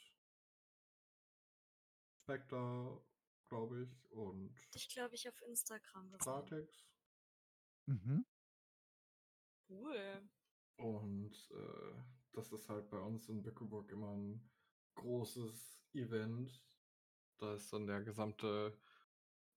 Spectre, 2.22 3.04
glaube 3.50 3.82
ich, 3.82 4.10
und 4.12 4.54
Dich, 4.72 4.88
glaube 4.88 5.16
ich, 5.16 5.28
auf 5.28 5.42
Instagram. 5.42 6.14
Stratex. 6.18 6.86
Mhm. 7.84 8.24
Cool. 9.68 10.30
Und, 10.78 11.50
äh, 11.50 12.23
das 12.36 12.52
ist 12.52 12.68
halt 12.68 12.90
bei 12.90 12.98
uns 13.00 13.28
in 13.28 13.42
Bückeburg 13.42 13.90
immer 13.92 14.12
'n 14.14 14.50
großes 14.96 15.88
Event. 15.94 16.66
Da 17.38 17.54
ist 17.54 17.72
dann 17.72 17.86
der 17.88 18.02
gesamte, 18.02 18.80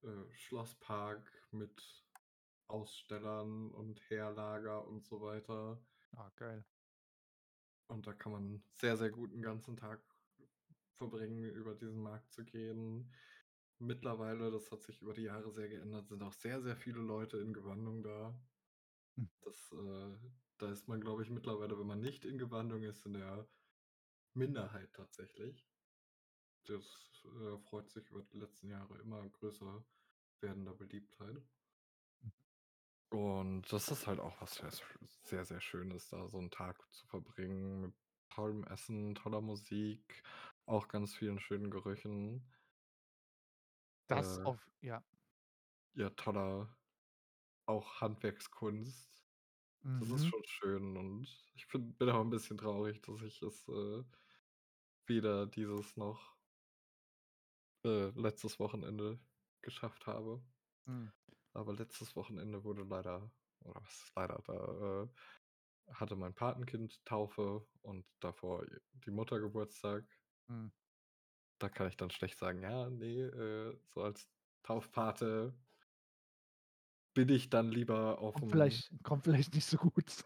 äh, 0.04 0.32
Schlosspark 0.34 1.32
mit 1.52 2.08
Ausstellern 2.68 3.72
und 3.72 4.10
Heerlager 4.10 4.88
und 4.88 5.06
so 5.06 5.22
weiter. 5.22 5.88
Ah, 6.16 6.32
geil. 6.38 6.68
Und 7.90 8.06
da 8.06 8.14
kann 8.14 8.32
man 8.34 8.64
sehr, 8.74 8.98
sehr 8.98 9.10
gut 9.10 9.32
'n 9.34 9.42
ganzen 9.42 9.78
Tag 9.78 10.04
verbringen, 10.94 11.44
über 11.46 11.76
diesen 11.76 12.02
Markt 12.02 12.34
zu 12.34 12.44
gehen. 12.46 13.14
Mittlerweile, 13.80 14.52
das 14.52 14.72
hat 14.72 14.84
sich 14.84 15.02
über 15.02 15.14
die 15.14 15.24
Jahre 15.24 15.52
sehr 15.52 15.70
geändert, 15.70 16.08
sind 16.10 16.24
auch 16.24 16.34
sehr, 16.34 16.62
sehr 16.62 16.76
viele 16.78 17.00
Leute 17.02 17.38
in 17.40 17.54
Gewandung 17.54 18.04
da. 18.04 18.40
Hm. 19.18 19.28
Das, 19.44 19.72
äh 19.74 20.18
da 20.58 20.72
ist 20.72 20.88
man, 20.88 21.02
glaube 21.02 21.24
ich, 21.24 21.30
mittlerweile, 21.30 21.78
wenn 21.80 21.88
man 21.88 22.02
nicht 22.02 22.26
in 22.26 22.38
Gewandung 22.38 22.84
ist, 22.84 23.06
in 23.06 23.14
der 23.14 23.50
Minderheit 24.34 24.94
tatsächlich. 24.94 25.68
Das, 26.66 27.24
äh, 27.26 27.58
freut 27.60 27.90
sich 27.90 28.10
über 28.10 28.22
die 28.24 28.38
letzten 28.38 28.70
Jahre 28.70 29.00
immer 29.00 29.28
größer 29.30 29.86
werdender 30.42 30.74
Beliebtheit. 30.76 31.48
Und 33.12 33.72
das 33.72 33.90
ist 33.90 34.06
halt 34.08 34.20
auch 34.20 34.42
was 34.42 34.56
sehr, 34.56 34.72
sehr, 35.24 35.46
sehr 35.46 35.62
Schönes, 35.62 36.10
da 36.10 36.28
so 36.28 36.38
'n 36.40 36.52
Tag 36.52 36.92
zu 36.94 37.08
verbringen 37.08 37.80
mit 37.82 37.96
tollem 38.30 38.64
Essen, 38.66 39.16
toller 39.16 39.40
Musik, 39.42 40.24
auch 40.66 40.90
ganz 40.90 41.16
vielen 41.16 41.40
schönen 41.40 41.72
Gerüchen. 41.72 42.52
Das 44.10 44.40
Äh 44.40 44.46
auf 44.46 44.66
ja. 44.82 45.04
ja, 45.96 46.10
toller 46.12 46.78
auch 47.68 48.02
Handwerkskunst. 48.02 49.27
Das 50.00 50.12
ist 50.12 50.26
Mhm. 50.26 50.28
schon 50.28 50.44
schön 50.46 50.96
und 50.96 51.28
ich 51.56 51.68
bin 51.68 51.96
bin 51.96 52.10
auch 52.12 52.22
'n 52.22 52.30
bisschen 52.30 52.58
traurig, 52.60 53.02
dass 53.02 53.22
ich 53.24 53.42
es, 53.42 53.68
äh, 53.68 54.04
weder 55.08 55.48
dieses 55.48 55.98
noch 55.98 56.38
äh, 57.86 58.10
letztes 58.20 58.60
Wochenende 58.60 59.20
geschafft 59.62 60.08
habe. 60.08 60.44
Mhm. 60.88 61.12
Aber 61.56 61.74
letztes 61.74 62.16
Wochenende 62.16 62.64
wurde 62.64 62.84
leider 62.84 63.32
oder 63.64 63.82
was 63.82 63.90
heißt 64.04 64.16
leider, 64.16 64.42
da, 64.46 65.04
äh, 65.04 65.94
hatte 65.94 66.16
mein 66.16 66.36
Patenkind 66.36 67.04
Taufe 67.06 67.68
und 67.82 68.06
davor 68.20 68.66
die 68.94 69.12
Mutter 69.12 69.40
Geburtstag. 69.40 70.20
Mhm. 70.50 70.72
Da 71.62 71.70
kann 71.70 71.88
ich 71.88 71.98
dann 71.98 72.12
schlecht 72.12 72.38
sagen: 72.38 72.62
„Ja, 72.62 72.90
ne, 72.90 73.06
äh, 73.22 73.80
so 73.88 74.02
als 74.04 74.30
Taufpate“ 74.64 75.58
bin 77.18 77.30
ich 77.30 77.50
dann 77.50 77.72
lieber 77.72 78.20
Kommt 78.34 78.50
auf'm 78.52 78.52
vielleicht 78.52 78.92
kommt 79.04 79.24
vielleicht 79.24 79.54
nicht 79.56 79.66
so 79.66 79.78
gut. 79.78 80.24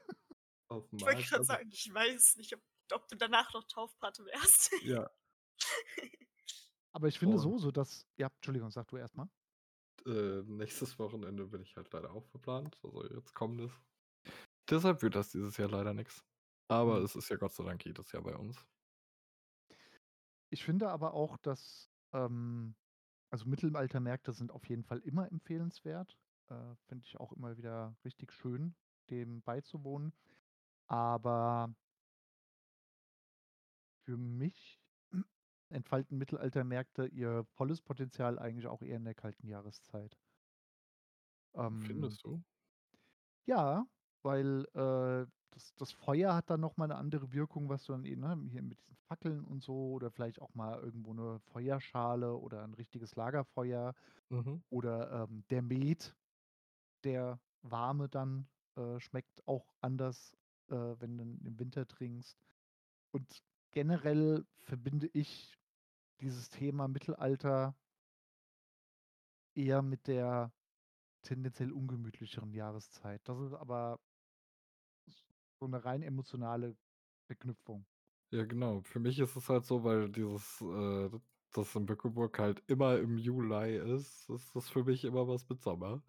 auf'm 0.69 1.03
Ich 1.03 1.05
wollte 1.05 1.23
grad 1.29 1.45
Also 1.45 1.45
sagen, 1.45 1.69
ich 1.71 1.93
weiß 1.93 2.37
nicht, 2.37 2.53
ob 2.55 2.61
ob 2.93 3.07
du 3.07 3.15
danach 3.15 3.53
noch 3.53 3.63
Taufpate 3.65 4.25
wärst. 4.25 4.71
Ja. 4.79 5.11
Aber 6.93 7.07
ich 7.07 7.19
finde 7.19 7.37
Und 7.37 7.39
so 7.39 7.57
so, 7.57 7.71
dass 7.71 8.07
ja, 8.17 8.27
Entschuldigung, 8.27 8.71
sag 8.71 8.87
du 8.89 8.97
erst 8.97 9.15
mal. 9.17 9.29
Äh, 10.05 10.41
nächstes 10.45 10.97
Wochenende 10.99 11.47
bin 11.47 11.61
ich 11.61 11.75
halt 11.75 11.91
leider 11.93 12.11
auch 12.11 12.25
verplant, 12.25 12.79
also 12.83 13.03
jetzt 13.05 13.33
kommendes. 13.35 13.71
Deshalb 14.69 15.01
wird 15.03 15.15
das 15.15 15.31
dieses 15.31 15.57
Jahr 15.57 15.69
leider 15.69 15.93
nix. 15.93 16.25
Aber 16.69 16.97
Mhm. 16.97 17.03
es 17.03 17.15
ist 17.15 17.29
ja 17.29 17.37
Gott 17.37 17.53
sei 17.53 17.63
Dank 17.65 17.85
jedes 17.85 18.11
Jahr 18.11 18.23
bei 18.23 18.35
uns. 18.35 18.65
Ich 20.53 20.63
finde 20.65 20.89
aber 20.89 21.13
auch, 21.13 21.37
dass, 21.37 21.89
ähm 22.13 22.75
also 23.31 23.45
Mittelaltermärkte 23.47 24.33
sind 24.33 24.51
auf 24.51 24.67
jeden 24.69 24.83
Fall 24.83 24.99
immer 24.99 25.31
empfehlenswert. 25.31 26.17
Äh, 26.51 26.75
finde 26.87 27.05
ich 27.05 27.17
auch 27.19 27.31
immer 27.31 27.55
wieder 27.57 27.95
richtig 28.03 28.33
schön, 28.33 28.75
dem 29.09 29.41
beizuwohnen. 29.41 30.13
Aber 30.87 31.75
für 34.05 34.17
mich 34.17 34.81
entfalten 35.69 36.17
Mittelaltermärkte 36.17 37.07
ihr 37.07 37.45
volles 37.45 37.81
Potenzial 37.81 38.37
eigentlich 38.39 38.67
auch 38.67 38.81
eher 38.81 38.97
in 38.97 39.05
der 39.05 39.15
kalten 39.15 39.47
Jahreszeit. 39.47 40.17
Ähm, 41.55 41.81
Findest 41.81 42.23
du? 42.23 42.43
ja, 43.47 43.85
weil, 44.23 44.65
äh, 44.73 45.27
das 45.53 45.75
das 45.75 45.91
Feuer 45.91 46.33
hat 46.35 46.49
dann 46.49 46.61
noch 46.61 46.77
mal 46.77 46.87
'ne 46.87 46.95
andere 46.95 47.33
Wirkung, 47.33 47.67
was 47.69 47.83
du 47.85 47.91
dann 47.93 48.05
eben, 48.05 48.21
ne, 48.21 48.37
hier 48.49 48.61
mit 48.63 48.79
diesen 48.79 48.95
Fackeln 48.97 49.43
und 49.43 49.61
so 49.63 49.91
oder 49.91 50.11
vielleicht 50.11 50.39
auch 50.41 50.53
mal 50.53 50.79
irgendwo 50.79 51.13
'ne 51.13 51.39
Feuerschale 51.39 52.35
oder 52.37 52.63
'n 52.63 52.73
richtiges 52.73 53.15
Lagerfeuer 53.15 53.93
Mhm. 54.29 54.61
oder, 54.69 55.25
ähm, 55.29 55.45
der 55.51 55.61
Met, 55.63 56.17
der 57.03 57.41
warme 57.61 58.09
dann, 58.09 58.49
äh, 58.75 58.99
schmeckt 58.99 59.47
auch 59.47 59.73
anders, 59.81 60.37
äh, 60.69 60.75
wenn 60.75 61.17
du 61.17 61.23
im 61.23 61.59
Winter 61.59 61.87
trinkst. 61.87 62.45
Und 63.11 63.43
generell 63.71 64.45
verbinde 64.61 65.09
ich 65.13 65.59
dieses 66.21 66.49
Thema 66.49 66.87
Mittelalter 66.87 67.77
eher 69.57 69.81
mit 69.81 70.07
der 70.07 70.53
tendenziell 71.23 71.71
ungemütlicheren 71.73 72.53
Jahreszeit. 72.53 73.21
Das 73.27 73.39
ist 73.39 73.53
aber 73.53 73.99
so 75.59 75.67
'ne 75.67 75.77
rein 75.85 76.01
emotionale 76.01 76.75
Verknüpfung. 77.27 77.85
Ja, 78.33 78.45
genau. 78.45 78.79
Für 78.81 78.99
mich 79.01 79.19
ist 79.19 79.35
es 79.35 79.49
halt 79.49 79.65
so, 79.65 79.83
weil 79.83 80.09
dieses, 80.09 80.61
äh 80.61 81.09
das 81.53 81.75
in 81.75 81.85
Bückeburg 81.85 82.39
halt 82.39 82.63
immer 82.67 82.97
im 82.97 83.17
Juli 83.17 83.75
ist, 83.77 84.29
ist 84.29 84.55
das 84.55 84.69
für 84.69 84.85
mich 84.85 85.03
immer 85.03 85.27
was 85.27 85.49
mit 85.49 85.61
Sommer. 85.61 86.01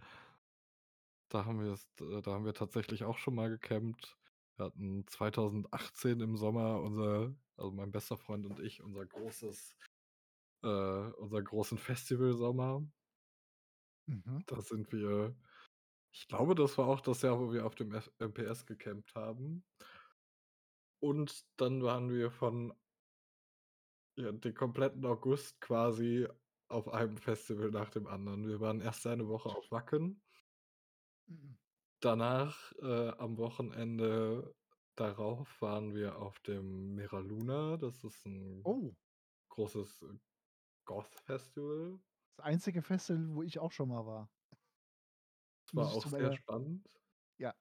Da 1.32 1.46
haben 1.46 1.64
wir 1.64 1.72
es 1.72 1.88
äh, 2.00 2.20
da 2.20 2.32
haben 2.32 2.44
wir 2.44 2.52
tatsächlich 2.52 3.04
auch 3.04 3.16
schon 3.16 3.34
mal 3.34 3.48
gecampt. 3.48 4.18
Wir 4.56 4.66
hatten 4.66 5.06
2018 5.06 6.20
im 6.20 6.36
Sommer 6.36 6.80
unser 6.82 7.34
also 7.56 7.72
mein 7.72 7.90
bester 7.90 8.18
Freund 8.18 8.44
und 8.44 8.60
ich, 8.60 8.82
unser 8.82 9.06
großes 9.06 9.76
äh, 10.62 10.66
unser 10.68 11.42
großen 11.42 11.78
Festivalsommer. 11.78 12.86
Mhm. 14.06 14.44
Da 14.46 14.60
sind 14.60 14.92
wir 14.92 15.34
ich 16.14 16.28
glaube, 16.28 16.54
das 16.54 16.76
war 16.76 16.86
auch 16.86 17.00
das 17.00 17.22
Jahr, 17.22 17.40
wo 17.40 17.50
wir 17.50 17.64
auf 17.64 17.74
dem 17.74 17.98
MPS 18.18 18.66
gecampt 18.66 19.14
haben. 19.14 19.64
Und 21.00 21.46
dann 21.56 21.82
waren 21.82 22.10
wir 22.10 22.30
von 22.30 22.74
ja, 24.18 24.30
den 24.30 24.54
kompletten 24.54 25.06
August 25.06 25.58
quasi 25.62 26.28
auf 26.68 26.88
einem 26.88 27.16
Festival 27.16 27.70
nach 27.70 27.88
dem 27.88 28.06
anderen. 28.06 28.46
Wir 28.46 28.60
waren 28.60 28.82
erst 28.82 29.06
eine 29.06 29.26
Woche 29.26 29.48
auf 29.48 29.70
Wacken. 29.70 30.22
Mhm. 31.28 31.56
Danach, 32.02 32.72
äh, 32.82 33.10
am 33.10 33.38
Wochenende 33.38 34.56
darauf 34.96 35.62
waren 35.62 35.94
wir 35.94 36.18
auf 36.18 36.40
dem 36.40 36.96
Mera 36.96 37.20
Luna. 37.20 37.76
Das 37.76 38.02
ist 38.02 38.26
'n 38.26 38.66
Oh. 38.66 38.94
großes 39.50 40.04
Goth-Festival. 40.86 42.00
Das 42.38 42.40
einzige 42.46 42.80
Festival, 42.82 43.34
wo 43.34 43.42
ich 43.42 43.58
auch 43.58 43.72
schon 43.72 43.88
mal 43.90 44.06
war. 44.06 44.30
Das 45.68 45.74
Muss 45.74 45.88
war 45.88 45.90
ich 45.90 45.98
auch 45.98 46.04
zu 46.04 46.08
sehr 46.08 46.30
meiner 46.30 46.32
spannend. 46.32 46.86
Ja. 47.38 47.54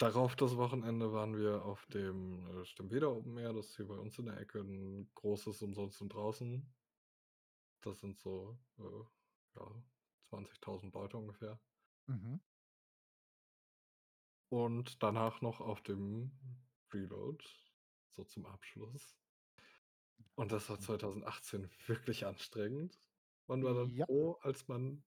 Darauf 0.00 0.34
das 0.34 0.56
Wochenende 0.56 1.12
waren 1.12 1.36
wir 1.36 1.64
auf 1.64 1.86
dem, 1.86 2.44
äh, 2.62 2.64
Stemweder 2.64 3.12
Open 3.16 3.38
Air. 3.38 3.52
Das 3.52 3.66
ist 3.68 3.76
hier 3.76 3.86
bei 3.86 3.94
uns 3.96 4.18
in 4.18 4.24
der 4.26 4.38
Ecke 4.40 4.58
'n 4.60 5.08
großes 5.14 5.62
umsonst 5.62 6.00
und 6.02 6.08
draußen. 6.12 6.74
Das 7.84 8.00
sind 8.00 8.16
so, 8.16 8.58
äh, 8.78 9.04
ja, 9.58 9.84
20.000 10.34 10.94
Leute 10.94 11.16
ungefähr. 11.18 11.60
Mhm. 12.08 12.40
Und 14.52 15.02
danach 15.02 15.40
noch 15.42 15.60
auf 15.60 15.82
dem 15.82 16.38
Reload, 16.92 17.44
so 18.10 18.24
zum 18.24 18.46
Abschluss. 18.46 19.14
Und 20.38 20.52
das 20.52 20.68
war 20.70 20.78
2018 20.80 21.70
wirklich 21.86 22.26
anstrengend. 22.26 22.98
Man 23.46 23.62
war 23.64 23.74
dann 23.74 23.90
Ja. 23.90 24.06
froh, 24.06 24.38
als 24.42 24.66
man 24.68 25.04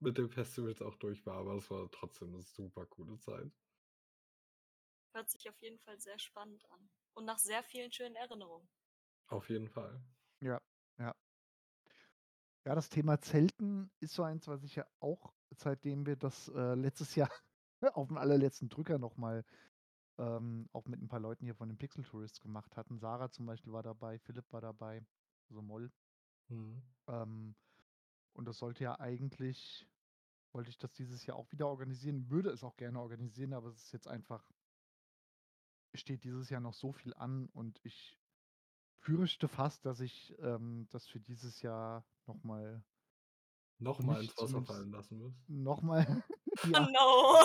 mit 0.00 0.18
den 0.18 0.28
Festivals 0.28 0.82
auch 0.82 0.96
durch 0.96 1.24
war, 1.24 1.36
aber 1.38 1.54
es 1.54 1.70
war 1.70 1.88
trotzdem 1.92 2.32
'ne 2.32 2.42
super 2.42 2.84
coole 2.86 3.16
Zeit. 3.18 3.52
Hört 5.14 5.28
sich 5.28 5.46
auf 5.50 5.60
jeden 5.60 5.78
Fall 5.78 6.00
sehr 6.00 6.18
spannend 6.18 6.64
an 6.70 6.88
und 7.12 7.26
nach 7.26 7.38
sehr 7.38 7.62
vielen 7.62 7.92
schönen 7.92 8.16
Erinnerungen. 8.16 8.70
Auf 9.28 9.48
jeden 9.50 9.68
Fall. 9.68 10.02
Ja, 10.40 10.60
ja. 10.98 11.14
Ja, 12.68 12.74
das 12.74 12.90
Thema 12.90 13.18
Zelten 13.22 13.90
ist 13.98 14.12
so 14.12 14.22
eins, 14.24 14.46
was 14.46 14.62
ich 14.62 14.76
ja 14.76 14.84
auch, 15.00 15.32
seitdem 15.56 16.04
wir 16.04 16.16
das, 16.16 16.48
äh, 16.48 16.74
letztes 16.74 17.14
Jahr 17.14 17.30
auf'm 17.80 18.18
allerletzten 18.18 18.68
Drücker 18.68 18.98
noch 18.98 19.16
mal, 19.16 19.46
ähm, 20.18 20.68
auch 20.74 20.84
mit 20.84 21.00
'n 21.00 21.08
paar 21.08 21.18
Leuten 21.18 21.46
hier 21.46 21.54
von 21.54 21.70
den 21.70 21.78
Pixel 21.78 22.04
Tourists 22.04 22.42
gemacht 22.42 22.76
hatten. 22.76 22.98
Sarah 22.98 23.30
zum 23.30 23.46
Beispiel 23.46 23.72
war 23.72 23.82
dabei, 23.82 24.18
Philipp 24.18 24.52
war 24.52 24.60
dabei, 24.60 25.00
also 25.48 25.62
Moll. 25.62 25.90
Mhm. 26.50 26.82
Ähm, 27.06 27.56
und 28.34 28.46
das 28.46 28.58
sollte 28.58 28.84
ja 28.84 29.00
eigentlich 29.00 29.88
wollte 30.52 30.68
ich 30.68 30.76
das 30.76 30.92
dieses 30.92 31.24
Jahr 31.24 31.38
auch 31.38 31.50
wieder 31.52 31.68
organisieren, 31.68 32.28
würde 32.28 32.50
es 32.50 32.64
auch 32.64 32.76
gerne 32.76 33.00
organisieren, 33.00 33.54
aber 33.54 33.68
es 33.68 33.78
ist 33.84 33.92
jetzt 33.92 34.08
einfach 34.08 34.52
steht 35.94 36.24
dieses 36.24 36.50
Jahr 36.50 36.60
noch 36.60 36.74
so 36.74 36.92
viel 36.92 37.14
an 37.14 37.46
und 37.46 37.80
ich 37.82 38.18
fürchte 39.00 39.48
fast, 39.48 39.84
dass 39.86 40.00
ich, 40.00 40.34
ähm, 40.40 40.86
das 40.90 41.06
für 41.06 41.20
dieses 41.20 41.62
Jahr 41.62 42.04
noch 42.26 42.42
mal 42.44 42.84
Noch 43.80 44.00
für 44.00 44.02
mal 44.02 44.20
mich 44.20 44.22
ins 44.22 44.36
Wasser 44.38 44.62
fallen 44.62 44.90
lassen 44.90 45.18
musst? 45.18 45.38
noch 45.48 45.82
mal 45.82 46.22
Oh 46.64 46.68
ja. 46.68 46.88
no. 46.92 47.38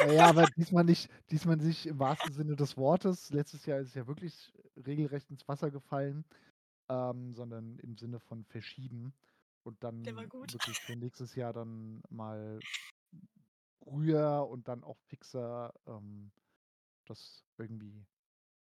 Na 0.00 0.12
ja, 0.12 0.26
aber 0.28 0.46
diesmal 0.56 0.84
nicht 0.84 1.10
diesmal 1.30 1.56
nicht 1.56 1.86
im 1.86 1.98
wahrsten 1.98 2.32
Sinne 2.32 2.56
des 2.56 2.76
Wortes. 2.76 3.30
Letztes 3.30 3.66
Jahr 3.66 3.80
ist 3.80 3.88
es 3.88 3.94
ja 3.94 4.06
wirklich 4.06 4.52
regelrecht 4.76 5.30
ins 5.30 5.46
Wasser 5.48 5.70
gefallen, 5.70 6.24
ähm, 6.88 7.34
sondern 7.34 7.78
im 7.80 7.96
Sinne 7.98 8.20
von 8.20 8.44
verschieben 8.44 9.14
und 9.64 9.82
dann 9.84 10.30
wirklich 10.42 10.80
für 10.82 10.96
nächstes 10.96 11.34
Jahr 11.36 11.52
dann 11.52 12.02
mal 12.10 12.64
früher 13.82 14.46
und 14.48 14.68
dann 14.68 14.84
auch 14.84 14.98
fixer, 15.00 15.72
ähm, 15.86 16.32
das 17.06 17.44
irgendwie 17.58 18.06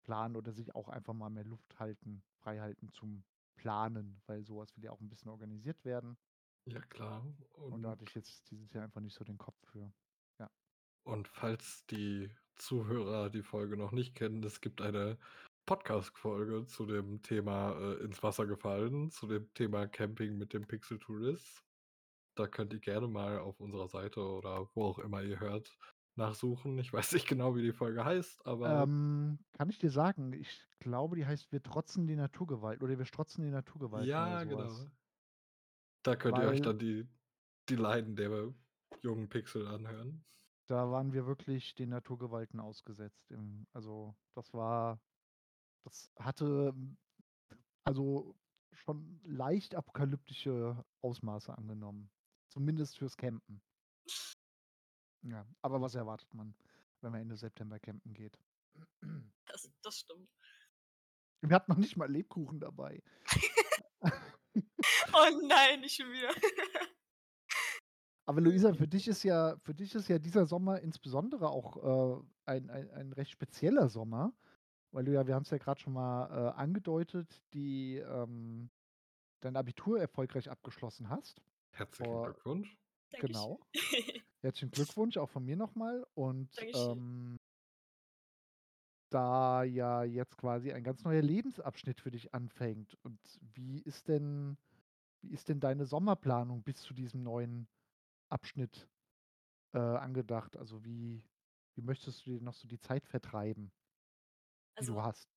planen 0.10 0.36
oder 0.36 0.52
sich 0.54 0.74
auch 0.76 0.90
einfach 0.90 1.14
mal 1.14 1.30
mehr 1.30 1.44
Luft 1.46 1.80
halten 1.80 2.24
frei 2.34 2.60
halten 2.60 2.92
zum 2.92 3.26
Planen, 3.56 4.22
weil 4.26 4.44
so 4.44 4.58
was 4.58 4.76
will 4.76 4.84
ja 4.86 4.92
auch 4.92 5.02
'n 5.02 5.10
bisschen 5.10 5.30
organisiert 5.32 5.86
werden. 5.86 6.18
Ja 6.66 6.80
klar, 6.82 7.36
Und 7.70 7.82
da 7.84 7.90
und 7.90 7.92
hatte 7.92 8.04
ich 8.04 8.14
jetzt 8.16 8.50
dieses 8.52 8.74
Jahr 8.74 8.84
einfach 8.84 9.02
nicht 9.02 9.16
so 9.16 9.24
den 9.24 9.38
Kopf 9.38 9.58
für. 9.72 9.94
Ja. 10.40 10.52
Und 11.04 11.28
falls 11.28 11.86
die 11.88 12.30
Zuhörer 12.56 13.30
die 13.30 13.44
Folge 13.44 13.78
noch 13.78 13.92
nicht 13.92 14.16
kennen, 14.16 14.44
es 14.44 14.62
gibt 14.62 14.82
eine 14.82 15.18
Podcast-Folge 15.66 16.66
zu 16.66 16.86
dem 16.86 17.22
Thema, 17.22 17.74
äh, 17.80 18.04
ins 18.04 18.22
Wasser 18.24 18.48
gefallen, 18.48 19.10
zu 19.12 19.28
dem 19.28 19.54
Thema 19.54 19.88
Camping 19.88 20.38
mit 20.38 20.54
den 20.54 20.68
Pixel 20.68 21.00
Tourists. 21.00 21.64
Da 22.36 22.48
könnt 22.48 22.74
ihr 22.74 22.80
gerne 22.80 23.08
mal 23.08 23.40
auf 23.40 23.60
unserer 23.62 23.88
Seite 23.90 24.22
oder 24.22 24.70
wo 24.76 24.86
auch 24.86 25.00
immer 25.00 25.24
ihr 25.24 25.40
hört, 25.42 25.78
nachsuchen. 26.20 26.80
Ich 26.80 26.94
weiß 26.94 27.14
nicht 27.14 27.28
genau, 27.28 27.56
wie 27.56 27.64
die 27.64 27.74
Folge 27.74 28.06
heißt, 28.06 28.46
aber 28.46 28.86
Ähm, 28.86 29.40
kann 29.54 29.70
ich 29.70 29.78
dir 29.80 29.90
sagen, 29.90 30.34
ich 30.34 30.68
glaube, 30.80 31.16
die 31.16 31.26
heißt 31.26 31.52
„Wir 31.54 31.64
trotzen 31.64 32.08
die 32.08 32.16
Naturgewalt“ 32.18 32.84
oder 32.84 32.98
„Wir 32.98 33.06
strotzen 33.06 33.44
die 33.44 33.52
Naturgewalten“ 33.52 34.26
oder 34.26 34.38
Ja, 34.38 34.44
genau. 34.46 34.90
Da 36.06 36.16
könnt 36.16 36.38
ihr 36.38 36.48
euch 36.48 36.62
Weil 36.62 36.62
dann 36.62 36.80
die 36.80 37.08
die 37.70 37.76
Leiden 37.76 38.16
der 38.16 38.54
jungen 39.04 39.30
Pixel 39.30 39.68
anhören. 39.68 40.26
da 40.70 40.92
waren 40.92 41.14
wir 41.14 41.26
wirklich 41.26 41.74
den 41.74 41.90
Naturgewalten 41.90 42.60
ausgesetzt 42.60 43.32
im 43.32 43.66
also, 43.74 44.16
das 44.36 44.54
war 44.54 45.02
das 45.84 46.12
hatte, 46.20 46.74
also, 47.86 48.38
schon 48.74 49.22
leicht 49.26 49.76
apokalyptische 49.76 50.86
Ausmaße 51.02 51.58
angenommen, 51.58 52.12
zumindest 52.50 52.98
fürs 53.00 53.18
Campen. 53.18 53.62
Ja, 55.24 55.46
aber 55.62 55.82
was 55.82 55.96
erwartet 55.96 56.34
man, 56.34 56.56
wenn 57.02 57.12
man 57.12 57.22
Ende 57.22 57.36
September 57.36 57.80
campen 57.80 58.14
geht? 58.14 58.38
Das 59.46 59.70
das 59.82 60.00
stimmt. 60.00 60.30
Wir 61.42 61.56
hatten 61.56 61.72
noch 61.72 61.78
nicht 61.78 61.98
mal 61.98 62.10
Lebkuchen 62.12 62.60
dabei. 62.60 63.02
Oh 65.14 65.40
nein, 65.48 65.82
nicht 65.82 65.96
schon 65.96 66.12
wieder. 66.12 66.30
Aber 68.26 68.42
Luisa, 68.42 68.74
für 68.74 68.88
dich 68.88 69.08
ist 69.08 69.24
ja 69.24 69.58
für 69.64 69.74
dich 69.74 69.96
ist 69.96 70.08
ja 70.08 70.20
dieser 70.20 70.46
Sommer 70.46 70.80
insbesondere 70.82 71.50
auch, 71.50 72.20
äh, 72.20 72.24
ein 72.46 72.70
ein 72.70 72.90
ein 72.92 73.14
recht 73.14 73.32
spezieller 73.32 73.90
Sommer, 73.90 74.34
weil 74.92 75.06
du 75.06 75.14
ja 75.14 75.26
wir 75.28 75.36
haben's 75.36 75.50
ja 75.50 75.58
grad 75.58 75.80
schon 75.80 75.94
mal, 75.94 76.30
äh, 76.30 76.52
angedeutet, 76.60 77.44
die, 77.54 77.98
ähm 77.98 78.70
dein 79.42 79.56
Abitur 79.56 80.00
erfolgreich 80.00 80.50
abgeschlossen 80.50 81.10
hast. 81.10 81.42
Herzlichen 81.72 82.12
Vor 82.12 82.26
Glückwunsch. 82.26 82.78
Genau. 83.20 83.60
Herzlichen 84.44 84.72
Glückwunsch 84.72 85.18
auch 85.18 85.30
von 85.30 85.44
mir 85.46 85.56
noch 85.58 85.76
mal 85.76 86.06
und, 86.14 86.68
ähm 86.74 87.40
da 89.12 89.64
ja 89.64 90.04
jetzt 90.04 90.38
quasi 90.38 90.72
ein 90.72 90.84
ganz 90.84 91.04
neuer 91.04 91.22
Lebensabschnitt 91.22 92.00
für 92.02 92.12
dich 92.12 92.34
anfängt. 92.34 92.96
Und 93.04 93.20
wie 93.42 93.80
ist 93.82 94.08
denn 94.08 94.58
wie 95.22 95.32
ist 95.32 95.50
denn 95.50 95.60
deine 95.60 95.86
Sommerplanung 95.86 96.64
bis 96.64 96.78
zu 96.82 96.94
diesem 96.94 97.24
neuen 97.24 97.68
Abschnitt, 98.30 98.90
äh, 99.74 99.80
angedacht? 99.80 100.58
Also, 100.58 100.86
wie 100.86 101.26
wie 101.76 101.82
möchtest 101.84 102.26
du 102.28 102.32
dir 102.32 102.42
noch 102.42 102.54
so 102.56 102.68
die 102.68 102.80
Zeit 102.80 103.08
vertreiben, 103.08 103.74
die 104.80 104.86
du 104.86 104.96
Also 104.96 105.02
hast? 105.02 105.30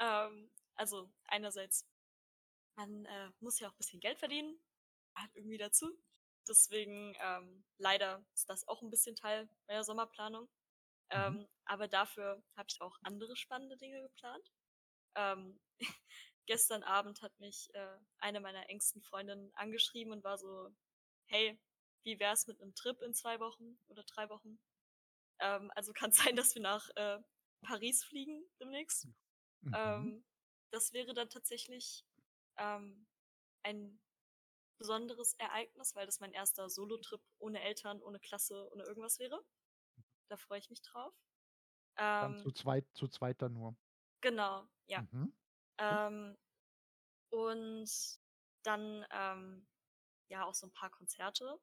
ähm, 0.00 0.50
also 0.74 1.10
einerseits, 1.24 1.88
man, 2.76 3.06
äh, 3.06 3.30
muss 3.40 3.60
ja 3.60 3.68
auch 3.70 3.76
bisschen 3.76 4.00
Geld 4.00 4.18
verdienen, 4.18 4.60
halt 5.16 5.34
irgendwie 5.36 5.58
dazu. 5.58 5.98
Deswegen, 6.48 7.14
ähm, 7.20 7.64
leider 7.78 8.26
ist 8.34 8.48
das 8.50 8.66
auch 8.68 8.82
'n 8.82 8.90
bisschen 8.90 9.16
Teil 9.16 9.50
meiner 9.68 9.84
Sommerplanung. 9.84 10.48
Mhm. 11.14 11.36
Ähm, 11.36 11.48
aber 11.66 11.88
dafür 11.88 12.44
habe 12.56 12.68
ich 12.70 12.80
auch 12.82 12.96
andere 13.02 13.36
spannende 13.36 13.76
Dinge 13.78 14.02
geplant. 14.02 14.52
Ähm, 15.16 15.60
gestern 16.46 16.82
Abend 16.84 17.22
hat 17.22 17.38
mich, 17.40 17.70
äh, 17.74 17.98
eine 18.18 18.40
meiner 18.40 18.68
engsten 18.70 19.02
Freundinnen 19.02 19.52
angeschrieben 19.54 20.12
und 20.12 20.24
war 20.24 20.38
so: 20.38 20.70
„Hey, 21.26 21.60
wie 22.04 22.20
wär's 22.20 22.46
mit 22.48 22.60
'nem 22.60 22.74
Trip 22.74 23.02
in 23.02 23.14
2 23.14 23.40
Wochen 23.40 23.78
oder 23.88 24.04
3 24.04 24.30
Wochen?“ 24.30 24.60
Ähm, 25.40 25.70
also 25.74 25.92
kann 25.92 26.12
sein, 26.32 26.36
dass 26.36 26.54
wir 26.54 26.62
nach, 26.62 26.88
äh, 26.96 27.18
Paris 27.62 28.04
fliegen 28.04 28.44
demnächst. 28.60 29.08
Mhm. 29.62 29.72
Ähm, 29.74 30.24
das 30.72 30.92
wäre 30.92 31.14
dann 31.14 31.30
tatsächlich, 31.30 32.06
ähm, 32.58 33.08
ein 33.64 34.00
besonderes 34.78 35.34
Ereignis, 35.34 35.94
weil 35.96 36.06
das 36.06 36.20
mein 36.20 36.32
1. 36.32 36.68
Solotrip 36.70 37.22
ohne 37.38 37.62
Eltern, 37.62 38.02
ohne 38.02 38.20
Klasse, 38.20 38.68
ohne 38.72 38.84
irgendwas 38.84 39.18
wäre. 39.18 39.44
Da 40.28 40.36
freue 40.38 40.60
ich 40.60 40.70
mich 40.70 40.82
drauf. 40.82 41.14
Dann 42.20 42.36
zu 42.36 42.50
Ähm 42.50 42.52
zweit 42.52 42.86
zu 42.94 43.06
zweit 43.08 43.40
dann 43.42 43.52
nur. 43.52 43.76
Genau, 44.22 44.68
ja. 44.86 45.04
Mhm. 45.12 45.32
Ähm, 45.78 46.36
und 47.30 47.90
dann, 48.64 49.06
ähm, 49.12 49.68
ja, 50.28 50.44
auch 50.46 50.54
so 50.54 50.66
'n 50.68 50.72
paar 50.72 50.90
Konzerte. 50.90 51.60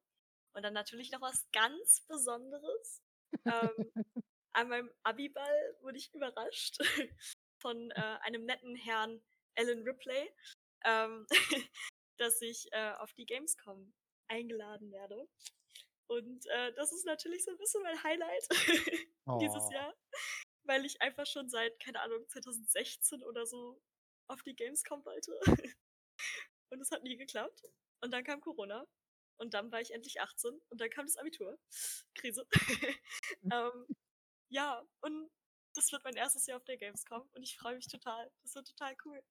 Und 0.54 0.64
dann 0.64 0.74
natürlich 0.74 1.12
noch 1.12 1.22
was 1.22 1.48
ganz 1.54 2.02
Besonderes. 2.08 3.04
Ähm, 3.48 3.92
an 4.54 4.70
meinem 4.70 4.92
Abi-Ball 5.04 5.78
wurde 5.82 5.98
ich 6.00 6.14
überrascht 6.14 6.80
von, 7.62 7.92
äh, 7.92 7.96
einem 8.24 8.46
netten 8.46 8.76
Herrn 8.76 9.24
Alan 9.58 9.84
Ripley, 9.84 10.34
ähm, 10.86 11.28
dass 12.18 12.42
ich, 12.42 12.68
äh, 12.74 12.94
auf 13.00 13.14
die 13.14 13.26
Gamescom 13.26 13.94
eingeladen 14.28 14.92
werde. 14.92 15.28
Und, 16.08 16.46
äh, 16.48 16.74
das 16.76 16.94
ist 16.94 17.06
natürlich 17.06 17.46
so 17.46 17.52
'n 17.52 17.58
bisschen 17.58 17.84
mein 17.84 18.04
Highlight 18.04 18.48
dieses 19.42 19.68
Oh. 19.68 19.72
Jahr, 19.72 19.96
weil 20.66 20.86
ich 20.86 21.02
einfach 21.02 21.28
schon 21.28 21.50
seit, 21.50 21.80
keine 21.82 22.02
Ahnung, 22.02 22.28
2016 22.30 23.24
oder 23.24 23.46
so 23.48 23.82
auf 24.30 24.44
die 24.44 24.56
Gamescom 24.56 25.06
wollte. 25.06 25.40
Und 26.72 26.82
es 26.82 26.92
hat 26.92 27.04
nie 27.04 27.18
geklappt. 27.18 27.64
Und 28.02 28.12
dann 28.14 28.24
kam 28.24 28.42
Corona. 28.42 28.88
Und 29.38 29.54
dann 29.56 29.72
war 29.72 29.82
ich 29.82 29.92
endlich 29.94 30.22
18 30.22 30.62
und 30.70 30.82
dann 30.82 30.90
kam 30.92 31.08
das 31.08 31.18
Abitur. 31.18 31.60
Krise. 32.16 32.48
Ähm, 33.52 33.88
ja, 34.50 34.84
und 35.02 35.30
das 35.76 35.92
wird 35.92 36.04
mein 36.06 36.16
1. 36.18 36.48
Jahr 36.48 36.58
auf 36.60 36.66
der 36.66 36.78
Gamescom 36.78 37.30
und 37.34 37.44
ich 37.44 37.58
freue 37.58 37.76
mich 37.78 37.88
total. 37.88 38.32
Das 38.44 38.56
wird 38.56 38.68
total 38.70 38.96
cool. 39.06 39.24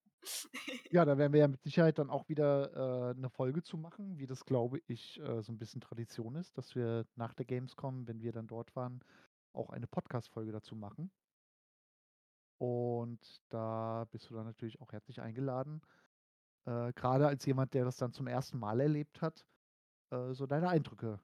Ja, 0.93 1.05
da 1.07 1.17
werden 1.19 1.33
wir 1.33 1.41
ja 1.41 1.49
mit 1.49 1.63
Sicherheit 1.63 1.99
dann 1.99 2.11
auch 2.11 2.29
wieder, 2.29 3.11
äh, 3.13 3.15
'ne 3.19 3.31
Folge 3.31 3.63
zu 3.63 3.77
machen, 3.79 4.19
wie 4.19 4.27
das, 4.27 4.45
glaube 4.45 4.81
ich, 4.87 5.19
äh, 5.21 5.43
so 5.43 5.51
'n 5.53 5.59
bisschen 5.59 5.81
Tradition 5.81 6.35
ist, 6.37 6.59
dass 6.59 6.75
wir 6.75 7.07
nach 7.17 7.33
der 7.35 7.47
Gamescom, 7.47 8.07
wenn 8.07 8.21
wir 8.21 8.33
dann 8.33 8.47
dort 8.47 8.77
waren, 8.77 9.01
auch 9.55 9.71
eine 9.71 9.87
Podcast-Folge 9.87 10.53
dazu 10.53 10.77
machen. 10.77 11.11
Und 12.61 13.43
da 13.49 14.05
bist 14.11 14.31
du 14.31 14.35
dann 14.35 14.45
natürlich 14.47 14.81
auch 14.81 14.93
herzlich 14.93 15.21
eingeladen, 15.21 15.83
äh, 16.67 16.93
grade 16.95 17.27
als 17.29 17.47
jemand, 17.47 17.75
der 17.75 17.85
das 17.85 17.99
dann 17.99 18.13
zum 18.13 18.27
1. 18.29 18.59
Mal 18.59 18.81
erlebt 18.81 19.23
hat, 19.23 19.47
äh, 20.13 20.35
so 20.35 20.47
deine 20.47 20.69
Eindrücke, 20.71 21.21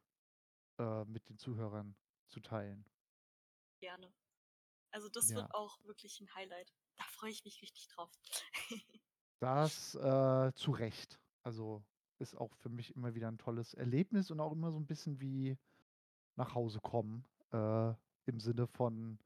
äh, 0.80 1.04
mit 1.06 1.28
den 1.30 1.38
Zuhörern 1.38 1.96
zu 2.28 2.40
teilen. 2.40 2.86
Gerne. 3.82 4.12
Also, 4.92 5.08
das 5.10 5.34
wird 5.34 5.46
Ja. 5.46 5.54
auch 5.54 5.84
wirklich 5.84 6.20
'n 6.20 6.34
Highlight. 6.34 6.72
Da 7.00 7.06
freue 7.06 7.30
ich 7.30 7.44
mich 7.44 7.62
richtig 7.62 7.88
drauf. 7.88 8.12
Das, 9.42 9.94
äh, 9.94 10.52
zu 10.54 10.70
Recht. 10.70 11.18
Also, 11.42 11.82
ist 12.18 12.34
auch 12.36 12.54
für 12.56 12.68
mich 12.68 12.94
immer 12.94 13.14
wieder 13.14 13.28
'n 13.28 13.38
tolles 13.38 13.72
Erlebnis 13.72 14.30
und 14.30 14.38
auch 14.38 14.52
immer 14.52 14.70
so 14.70 14.76
'n 14.78 14.86
bisschen 14.86 15.18
wie 15.22 15.56
nach 16.36 16.54
Hause 16.54 16.80
kommen, 16.80 17.26
äh, 17.52 17.94
im 18.26 18.40
Sinne 18.40 18.66
von 18.68 19.18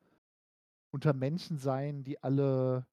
unter 0.93 1.13
Menschen 1.13 1.59
sein, 1.59 2.05
die 2.05 2.23
alle 2.23 2.87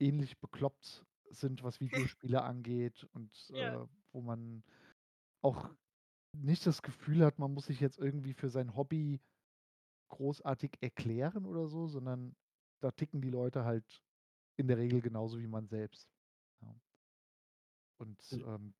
ähnlich 0.00 0.40
bekloppt 0.40 1.06
sind, 1.30 1.62
was 1.64 1.80
Videospiele 1.80 2.42
angeht 2.42 3.04
und, 3.12 3.50
Ja. 3.50 3.78
äh, 3.82 3.86
wo 4.12 4.22
man 4.22 4.64
auch 5.42 5.74
nicht 6.36 6.66
das 6.66 6.82
Gefühl 6.82 7.24
hat, 7.24 7.38
man 7.38 7.54
muss 7.54 7.66
sich 7.66 7.80
jetzt 7.80 7.98
irgendwie 7.98 8.34
für 8.34 8.50
sein 8.50 8.76
Hobby 8.76 9.20
großartig 10.10 10.78
erklären 10.82 11.46
oder 11.46 11.68
so, 11.68 11.86
sondern 11.88 12.36
da 12.80 12.92
ticken 12.92 13.22
die 13.22 13.30
Leute 13.30 13.64
halt 13.64 14.02
in 14.58 14.68
der 14.68 14.78
Regel 14.78 15.02
genauso 15.02 15.38
wie 15.40 15.48
man 15.48 15.68
selbst, 15.68 16.08
ja. 16.62 16.76
Und, 17.98 18.20
ähm 18.44 18.74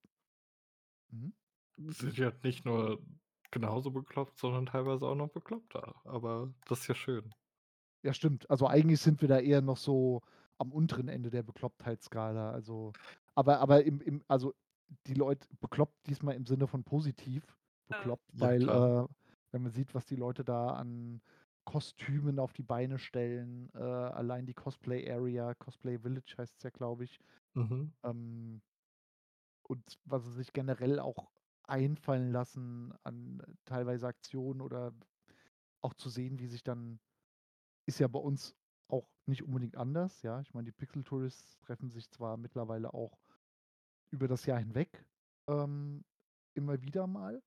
Mhm. 1.11 1.33
Sind 1.76 2.16
ja 2.18 2.33
nicht 2.43 2.64
nur 2.64 3.05
genauso 3.51 3.91
bekloppt, 3.91 4.39
sondern 4.39 4.66
teilweise 4.66 5.07
auch 5.07 5.14
noch 5.14 5.31
bekloppter, 5.31 6.01
aber 6.05 6.55
das 6.66 6.81
ist 6.81 6.89
ja 6.89 6.95
schön. 6.95 7.35
Ja, 8.05 8.12
stimmt. 8.14 8.49
Also, 8.51 8.66
eigentlich 8.66 9.01
sind 9.01 9.20
wir 9.22 9.29
da 9.29 9.39
eher 9.41 9.61
noch 9.61 9.76
so 9.76 10.20
am 10.59 10.72
unteren 10.72 11.09
Ende 11.09 11.31
der 11.31 11.43
Beklopptheitsskala. 11.43 12.51
Also 12.51 12.95
aber 13.35 13.61
aber 13.61 13.85
im 13.85 14.01
im 14.01 14.24
also, 14.29 14.55
die 15.07 15.14
Leute 15.14 15.49
bekloppt 15.61 16.07
diesmal 16.07 16.35
im 16.35 16.47
Sinne 16.47 16.66
von 16.66 16.85
positiv 16.85 17.57
bekloppt, 17.89 18.24
Ja, 18.33 18.39
weil, 18.41 18.68
äh, 18.68 19.07
wenn 19.53 19.62
man 19.62 19.70
sieht, 19.72 19.95
was 19.95 20.05
die 20.07 20.16
Leute 20.16 20.45
da 20.45 20.68
an 20.70 21.22
Kostümen 21.69 22.39
auf 22.39 22.55
die 22.55 22.62
Beine 22.62 22.99
stellen, 22.99 23.69
äh, 23.75 23.79
allein 23.79 24.47
die 24.47 24.55
Cosplay 24.55 25.07
Area, 25.12 25.53
Cosplay 25.53 25.99
Village 25.99 26.35
heißt's 26.39 26.62
ja, 26.62 26.71
glaube 26.71 27.05
ich. 27.05 27.21
Mhm. 27.53 27.93
Ähm 28.05 28.62
und 29.64 29.99
was 30.07 30.25
sie 30.25 30.33
sich 30.33 30.55
generell 30.55 30.99
auch 30.99 31.31
einfallen 31.64 32.33
lassen 32.33 32.95
an 33.05 33.43
teilweise 33.66 34.07
Aktionen 34.07 34.62
oder 34.62 34.95
auch 35.83 35.93
zu 35.93 36.09
sehen, 36.09 36.39
wie 36.39 36.47
sich 36.47 36.62
dann 36.62 37.01
ist 37.87 38.01
ja 38.01 38.09
bei 38.09 38.19
uns 38.19 38.57
auch 38.91 39.11
nicht 39.27 39.43
unbedingt 39.43 39.77
anders, 39.77 40.23
ja? 40.23 40.41
Ich 40.41 40.55
meine, 40.55 40.64
die 40.64 40.73
Pixel 40.73 41.05
Tourists 41.05 41.59
treffen 41.61 41.91
sich 41.91 42.09
zwar 42.09 42.39
mittlerweile 42.39 42.95
auch 42.95 43.19
über 44.11 44.27
das 44.27 44.47
Jahr 44.47 44.59
hinweg, 44.59 45.05
ähm, 45.51 46.03
immer 46.55 46.81
wieder 46.81 47.07
mal 47.07 47.43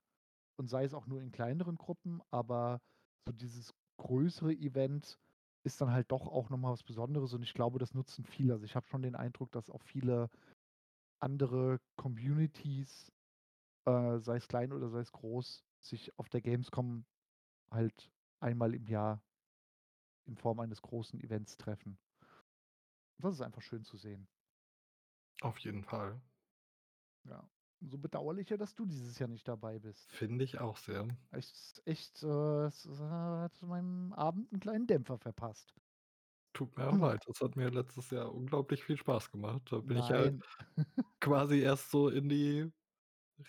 und 0.59 0.67
sei 0.67 0.84
es 0.84 0.93
auch 0.93 1.07
nur 1.07 1.24
in 1.24 1.32
kleineren 1.32 1.78
Gruppen, 1.78 2.22
aber 2.30 2.82
so 3.28 3.34
dieses 3.34 3.74
größere 4.01 4.53
Event 4.53 5.19
ist 5.63 5.79
dann 5.79 5.91
halt 5.91 6.11
doch 6.11 6.27
auch 6.27 6.49
noch 6.49 6.57
mal 6.57 6.71
was 6.71 6.83
Besonderes 6.83 7.33
und 7.33 7.43
ich 7.43 7.53
glaube, 7.53 7.77
das 7.79 7.93
nutzen 7.93 8.25
viele. 8.25 8.53
Also, 8.53 8.65
ich 8.65 8.75
habe 8.75 8.87
schon 8.87 9.03
den 9.03 9.15
Eindruck, 9.15 9.51
dass 9.51 9.69
auch 9.69 9.83
viele 9.83 10.29
andere 11.21 11.79
Communities, 11.97 13.11
äh, 13.85 14.19
sei 14.19 14.37
es 14.37 14.47
klein 14.47 14.73
oder 14.73 14.89
sei 14.89 14.99
es 15.01 15.11
groß, 15.11 15.63
sich 15.81 16.17
auf 16.17 16.29
der 16.29 16.41
Gamescom 16.41 17.05
halt 17.71 18.11
einmal 18.39 18.73
im 18.73 18.87
Jahr 18.87 19.21
in 20.27 20.35
Form 20.35 20.59
eines 20.59 20.81
großen 20.81 21.19
Events 21.21 21.57
treffen. 21.57 21.97
Das 23.19 23.35
ist 23.35 23.41
einfach 23.41 23.61
schön 23.61 23.83
zu 23.83 23.97
sehen. 23.97 24.27
Auf 25.41 25.59
jeden 25.59 25.83
Fall. 25.83 26.19
Ja. 27.25 27.47
Umso 27.82 27.97
bedauerlicher, 27.97 28.57
dass 28.57 28.75
du 28.75 28.86
dieses 28.86 29.17
Jahr 29.17 29.27
nicht 29.27 29.47
dabei 29.47 29.79
bist. 29.79 30.07
Finde 30.09 30.43
ich 30.43 30.59
auch 30.59 30.77
sehr. 30.77 31.07
Echt 31.34 31.82
echt, 31.86 32.23
äh, 32.23 32.65
es 32.65 32.84
es 32.86 32.99
hat 32.99 33.61
meinem 33.61 34.11
Abend 34.11 34.51
'n 34.51 34.59
kleinen 34.59 34.86
Dämpfer 34.86 35.17
verpasst. 35.17 35.73
Tut 36.55 36.75
mir 36.77 36.88
auch 36.89 36.97
leid. 36.99 37.23
Das 37.27 37.39
hat 37.41 37.55
mir 37.55 37.69
letztes 37.69 38.09
Jahr 38.11 38.34
unglaublich 38.34 38.84
viel 38.84 38.97
Spaß 38.97 39.32
gemacht. 39.32 39.63
Da 39.71 39.79
bin 39.79 39.97
ich 39.97 40.09
ja 40.09 40.29
Nein. 40.29 40.43
quasi 41.21 41.61
erst 41.61 41.91
so 41.91 42.09
in 42.09 42.29
die 42.29 42.71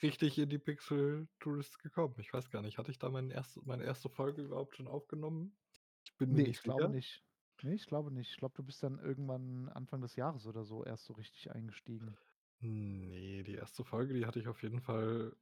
richtig 0.03 0.39
in 0.39 0.51
die 0.51 0.59
Pixel 0.59 1.29
Tourists 1.41 1.79
gekommen. 1.79 2.17
Ich 2.21 2.33
weiß 2.33 2.51
gar 2.51 2.63
nicht, 2.63 2.79
hatte 2.79 2.91
ich 2.93 2.99
da 2.99 3.11
mein 3.11 3.31
erste 3.31 3.61
meine 3.65 3.85
1. 3.85 4.11
Folge 4.11 4.43
überhaupt 4.43 4.77
schon 4.77 4.89
aufgenommen? 4.89 5.57
Ich 6.05 6.17
bin 6.19 6.33
mir 6.33 6.43
Ne, 6.43 6.47
ich 6.49 6.63
nicht 6.63 6.63
glaube 6.63 6.89
nicht. 6.89 7.25
Ne, 7.63 7.75
ich 7.75 7.87
glaube 7.87 8.11
nicht. 8.13 8.31
Ich 8.31 8.37
glaube, 8.37 8.55
du 8.55 8.63
bist 8.63 8.83
dann 8.83 8.99
irgendwann 8.99 9.69
Anfang 9.69 10.01
des 10.01 10.17
Jahres 10.17 10.47
oder 10.47 10.65
so 10.65 10.85
erst 10.85 11.05
so 11.05 11.13
richtig 11.15 11.51
eingestiegen. 11.53 12.17
Ne, 12.63 13.43
die 13.43 13.57
1. 13.57 13.83
Folge, 13.85 14.15
die 14.15 14.25
hatte 14.25 14.39
ich 14.39 14.47
auf 14.47 14.63
jeden 14.63 14.81
Fall 14.81 15.37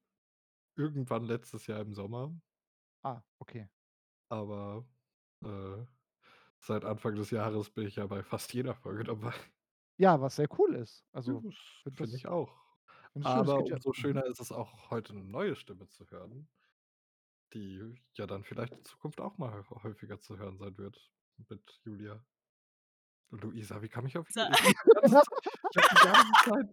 irgendwann 0.76 1.24
letztes 1.24 1.66
Jahr 1.68 1.80
im 1.80 1.94
Sommer. 1.94 2.40
Ah, 3.04 3.22
okay. 3.40 3.70
Aber, 4.30 4.86
äh, 5.44 5.84
seit 6.60 6.84
Anfang 6.84 7.16
des 7.16 7.30
Jahres 7.32 7.70
bin 7.70 7.86
ich 7.86 7.96
ja 7.96 8.06
bei 8.06 8.22
fast 8.24 8.52
jeder 8.54 8.74
Folge 8.76 9.04
dabei. 9.04 9.34
Ja, 9.98 10.20
was 10.20 10.36
sehr 10.36 10.48
cool 10.58 10.74
ist. 10.76 11.04
Ja, 11.26 11.34
Also, 11.34 11.44
das 11.44 11.54
finde 11.96 12.16
ich 12.16 12.26
auch. 12.26 12.54
schön. 13.20 13.22
Aber 13.22 13.64
ja 13.66 13.66
umso 13.66 13.92
mhm. 13.96 14.10
schöner 14.10 14.24
ist 14.26 14.40
es 14.40 14.52
auch, 14.52 14.90
heute 14.90 15.14
'ne 15.14 15.24
neue 15.24 15.56
Stimme 15.56 15.88
zu 15.88 16.06
hören. 16.10 16.48
die 17.54 17.94
ja 18.14 18.26
dann 18.26 18.44
vielleicht 18.44 18.74
in 18.76 18.84
Zukunft 18.84 19.20
auch 19.20 19.38
mal 19.38 19.64
häufiger 19.70 20.20
zu 20.20 20.38
hören 20.38 20.58
sein 20.58 20.76
wird 20.78 21.12
mit 21.48 21.80
Julia. 21.84 22.24
Luisa, 23.30 23.80
wie 23.82 23.88
kam 23.88 24.06
ich 24.06 24.16
auf 24.18 24.28
Sa 24.34 24.48
Julia? 24.50 24.74
Ich 25.70 25.76
habe 25.76 25.88
die 25.90 25.98
ganze 25.98 26.36
Zeit 26.44 26.66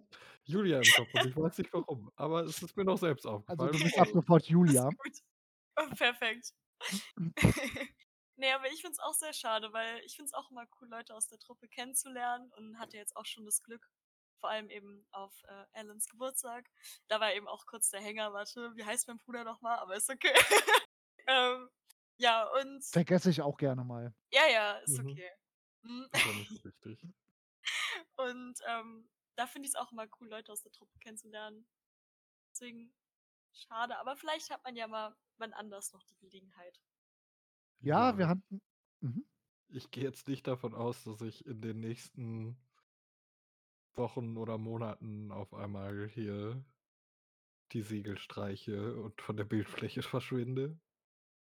Julia 0.44 0.80
im 0.82 0.92
Kopf 0.92 1.14
und 1.14 1.26
ich 1.26 1.36
weiß 1.36 1.58
nicht 1.60 1.74
warum, 1.74 2.12
aber 2.16 2.44
es 2.44 2.62
ist 2.62 2.76
mir 2.78 2.86
noch 2.86 2.98
selbst 2.98 3.26
Also 3.48 3.68
aufgefallen. 3.68 3.72
du 3.72 3.80
bist 3.84 3.98
ab 3.98 4.08
sofort 4.14 4.46
Julia. 4.46 4.90
Oh, 5.78 5.90
perfekt. 5.96 6.54
Ne, 8.38 8.54
aber 8.54 8.68
ich 8.72 8.82
finde 8.82 8.92
es 8.94 9.00
auch 9.00 9.14
sehr 9.14 9.34
schade, 9.34 9.74
weil 9.74 10.00
ich 10.06 10.16
finde 10.16 10.28
es 10.28 10.34
auch 10.34 10.52
immer 10.52 10.66
cool, 10.80 10.88
Leute 10.90 11.16
aus 11.16 11.28
der 11.28 11.40
Truppe 11.40 11.68
kennenzulernen 11.68 12.52
und 12.58 12.78
hatte 12.80 12.98
jetzt 12.98 13.16
auch 13.16 13.26
schon 13.26 13.46
das 13.46 13.64
Glück, 13.64 13.90
vor 14.40 14.50
allem 14.52 14.70
eben 14.70 15.08
auf 15.12 15.34
äh, 15.48 15.66
Alans 15.74 16.08
Geburtstag. 16.08 16.70
Da 17.08 17.20
war 17.20 17.34
eben 17.34 17.48
auch 17.48 17.66
kurz 17.66 17.90
der 17.90 18.02
Hänger, 18.02 18.34
warte, 18.34 18.76
wie 18.76 18.86
heißt 18.86 19.08
mein 19.08 19.18
Bruder 19.18 19.44
nochmal? 19.44 19.80
Aber 19.80 19.96
ist 19.96 20.10
okay. 20.12 20.34
ähm, 21.28 21.70
ja, 22.18 22.48
und 22.62 22.84
Vergesse 22.86 23.30
ich 23.32 23.42
auch 23.42 23.58
gerne 23.58 23.84
mal. 23.84 24.14
ja, 24.32 24.48
ja, 24.48 24.74
ist 24.80 25.00
Mhm. 25.00 25.10
okay. 25.12 25.30
Mhm. 25.88 26.08
Ist 26.12 26.26
ja 26.26 26.34
nicht 26.34 26.52
so 26.52 26.64
wichtig. 26.64 27.00
Und 28.18 28.60
ähm, 28.68 29.10
da 29.36 29.48
finde 29.48 29.68
ich 29.68 29.74
es 29.76 29.80
auch 29.80 29.92
immer 29.92 30.08
cool, 30.20 30.30
Leute 30.30 30.52
aus 30.52 30.62
der 30.62 30.72
Truppe 30.72 30.98
kennenzulernen. 31.00 31.68
Deswegen 32.52 32.94
schade, 33.54 33.98
aber 34.00 34.16
vielleicht 34.18 34.50
hat 34.50 34.64
man 34.64 34.76
ja 34.76 34.88
mal 34.88 35.16
wann 35.38 35.54
anders 35.54 35.94
noch 35.94 36.04
die 36.04 36.18
Gelegenheit. 36.18 36.82
Ja, 37.80 38.12
Ja. 38.12 38.18
wir 38.18 38.28
hatten. 38.28 38.62
Mhm. 39.02 39.26
Ich 39.70 39.92
gehe 39.92 40.04
jetzt 40.04 40.28
nicht 40.28 40.48
davon 40.48 40.74
aus, 40.74 41.04
dass 41.04 41.22
ich 41.22 41.46
in 41.46 41.62
den 41.62 41.80
nächsten 41.80 42.58
Wochen 43.96 44.38
oder 44.38 44.58
Monaten 44.58 45.32
auf 45.32 45.54
einmal 45.54 46.08
hier 46.08 46.64
die 47.74 47.82
Segel 47.82 48.18
streiche 48.18 48.96
und 48.96 49.22
von 49.22 49.36
der 49.38 49.44
Bildfläche 49.46 50.02
verschwinde. 50.04 50.80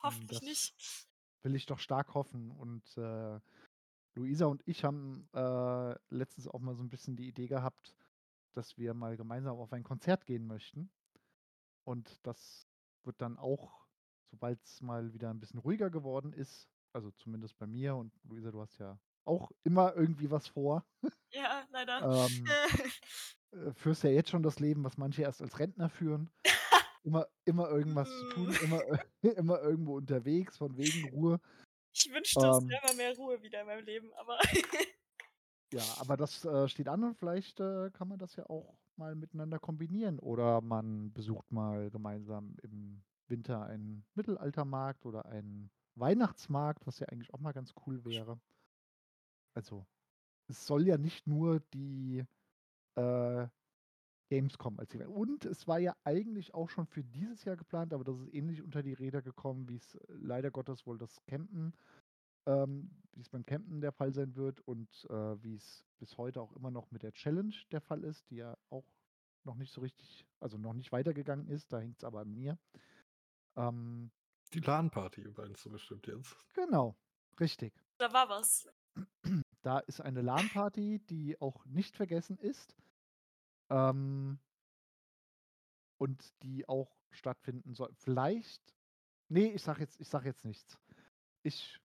Hoffentlich 0.03 0.38
Das 0.38 0.43
nicht. 0.43 1.09
will 1.43 1.55
ich 1.55 1.66
doch 1.66 1.78
stark 1.78 2.14
hoffen. 2.14 2.51
Und 2.51 2.84
äh, 2.99 3.41
Luisa 4.15 4.47
und 4.47 4.63
ich 4.67 4.85
haben 4.85 5.29
äh, 5.33 5.95
letztens 6.11 6.49
auch 6.49 6.61
mal 6.61 6.75
so 6.75 6.83
ein 6.83 6.91
bisschen 6.91 7.17
die 7.17 7.29
Idee 7.29 7.47
gehabt, 7.47 7.95
dass 8.53 8.77
wir 8.77 8.95
mal 8.95 9.17
gemeinsam 9.17 9.57
auf 9.59 9.73
ein 9.73 9.85
Konzert 9.85 10.27
gehen 10.27 10.47
möchten. 10.47 10.91
Und 11.85 12.19
das 12.27 12.67
wird 13.05 13.21
dann 13.21 13.39
auch, 13.39 13.87
sobald 14.31 14.63
es 14.65 14.81
mal 14.81 15.13
wieder 15.13 15.31
ein 15.31 15.41
bisschen 15.41 15.61
ruhiger 15.61 15.91
geworden 15.91 16.33
ist, 16.33 16.69
also 16.93 17.11
zumindest 17.13 17.57
bei 17.59 17.67
mir 17.67 17.95
und 17.97 18.13
Luisa, 18.25 18.51
du 18.51 18.61
hast 18.61 18.79
ja 18.79 18.99
auch 19.25 19.51
immer 19.63 19.95
irgendwie 19.95 20.31
was 20.31 20.49
vor. 20.49 20.85
Ja, 21.31 21.65
leider. 21.71 22.01
Ähm, 23.53 23.67
äh, 23.67 23.73
führst 23.73 24.05
ja 24.05 24.11
jetzt 24.11 24.31
schon 24.31 24.43
das 24.43 24.61
Leben, 24.61 24.85
was 24.85 24.97
manche 24.97 25.23
erst 25.23 25.43
als 25.43 25.59
Rentner 25.59 25.89
führen. 25.89 26.31
Immer, 27.03 27.27
immer 27.47 27.71
irgendwas 27.71 28.11
zu 28.11 28.29
tun, 28.29 28.55
immer, 28.63 28.83
immer 29.23 29.59
irgendwo 29.63 29.97
unterwegs, 29.97 30.59
von 30.59 30.77
wegen 30.77 31.09
Ruhe. 31.15 31.41
Ich 31.93 32.11
wünschte, 32.12 32.47
es 32.49 32.61
Ähm, 32.62 32.68
wäre 32.68 32.86
mal 32.86 32.95
mehr 32.97 33.14
Ruhe 33.16 33.43
wieder 33.43 33.61
in 33.62 33.66
meinem 33.66 33.84
Leben, 33.84 34.12
aber 34.14 34.38
ja, 35.72 35.95
aber 35.99 36.16
das 36.16 36.45
äh, 36.45 36.68
steht 36.68 36.88
an 36.88 37.05
und 37.05 37.14
vielleicht 37.16 37.61
äh, 37.61 37.91
kann 37.93 38.09
man 38.09 38.18
das 38.18 38.34
ja 38.36 38.47
auch 38.49 38.76
mal 38.97 39.14
miteinander 39.14 39.59
kombinieren. 39.59 40.18
Oder 40.18 40.61
man 40.61 41.12
besucht 41.12 41.53
mal 41.53 41.91
gemeinsam 41.91 42.57
im 42.62 43.05
Winter 43.28 43.64
einen 43.66 44.05
Mittelaltermarkt 44.14 45.07
oder 45.07 45.26
einen 45.26 45.70
Weihnachtsmarkt, 45.95 46.86
was 46.86 46.99
ja 46.99 47.07
eigentlich 47.09 47.32
auch 47.34 47.38
mal 47.41 47.53
ganz 47.53 47.72
cool 47.86 48.05
wäre. 48.05 48.41
Also, 49.55 49.86
es 50.49 50.66
soll 50.66 50.86
ja 50.86 50.99
nicht 50.99 51.26
nur 51.26 51.61
die 51.61 52.24
äh, 52.97 53.49
Gamescom 54.31 54.78
als 54.78 54.95
Event. 54.95 55.11
Und 55.11 55.45
es 55.45 55.66
war 55.66 55.78
ja 55.81 55.95
eigentlich 56.05 56.55
auch 56.55 56.70
schon 56.70 56.87
für 56.87 57.03
dieses 57.03 57.45
Jahr 57.45 57.57
geplant, 57.57 57.93
aber 57.93 58.05
das 58.05 58.16
ist 58.20 58.33
ähnlich 58.33 58.62
unter 58.62 58.83
die 58.83 58.93
Räder 58.93 59.22
gekommen, 59.22 59.68
wie 59.68 59.76
es 59.76 59.95
äh, 59.97 59.99
leider 60.09 60.51
Gottes 60.51 60.87
wohl 60.87 60.99
das 60.99 61.20
Campen, 61.26 61.74
ähm, 62.47 62.91
wie 63.12 63.20
es 63.20 63.28
beim 63.28 63.45
Campen 63.45 63.81
der 63.81 63.93
Fall 63.93 64.12
sein 64.14 64.37
wird 64.37 64.61
und 64.61 64.89
äh, 65.11 65.43
wie 65.43 65.55
es 65.57 65.85
bis 65.99 66.16
heute 66.16 66.41
auch 66.41 66.53
immer 66.53 66.70
noch 66.70 66.91
mit 66.93 67.03
der 67.03 67.12
Challenge 67.12 67.55
der 67.72 67.81
Fall 67.81 68.05
ist, 68.05 68.31
die 68.31 68.37
ja 68.37 68.57
auch 68.70 68.87
noch 69.45 69.57
nicht 69.57 69.72
so 69.72 69.81
richtig, 69.81 70.24
also 70.39 70.59
noch 70.59 70.74
nicht 70.74 70.93
weitergegangen 70.93 71.49
ist. 71.49 71.72
Da 71.72 71.81
hängt 71.81 71.99
es 71.99 72.05
aber 72.05 72.20
an 72.20 72.33
mir. 72.33 72.57
Ähm, 73.57 74.12
Die 74.55 74.61
LAN-Party 74.61 75.26
meinst 75.37 75.64
du 75.64 75.70
bestimmt 75.70 76.07
jetzt. 76.07 76.37
genau, 76.55 76.95
richtig. 77.41 77.74
da 77.99 78.12
war 78.12 78.28
was. 78.28 78.68
Da 79.62 79.81
ist 79.81 80.01
eine 80.01 80.22
LAN-Party, 80.22 81.01
die 81.11 81.41
auch 81.41 81.64
nicht 81.66 81.97
vergessen 81.97 82.39
ist. 82.39 82.76
Ähm, 83.71 84.39
und 85.99 86.43
die 86.43 86.68
auch 86.68 86.97
stattfinden 87.11 87.75
soll. 87.75 87.93
Vielleicht. 87.95 88.75
Nee, 89.29 89.53
ich 89.53 89.62
sag 89.62 89.79
jetzt, 89.79 90.01
ich 90.01 90.09
sag 90.09 90.25
jetzt 90.25 90.45
nichts. 90.45 90.79
Ich 91.43 91.81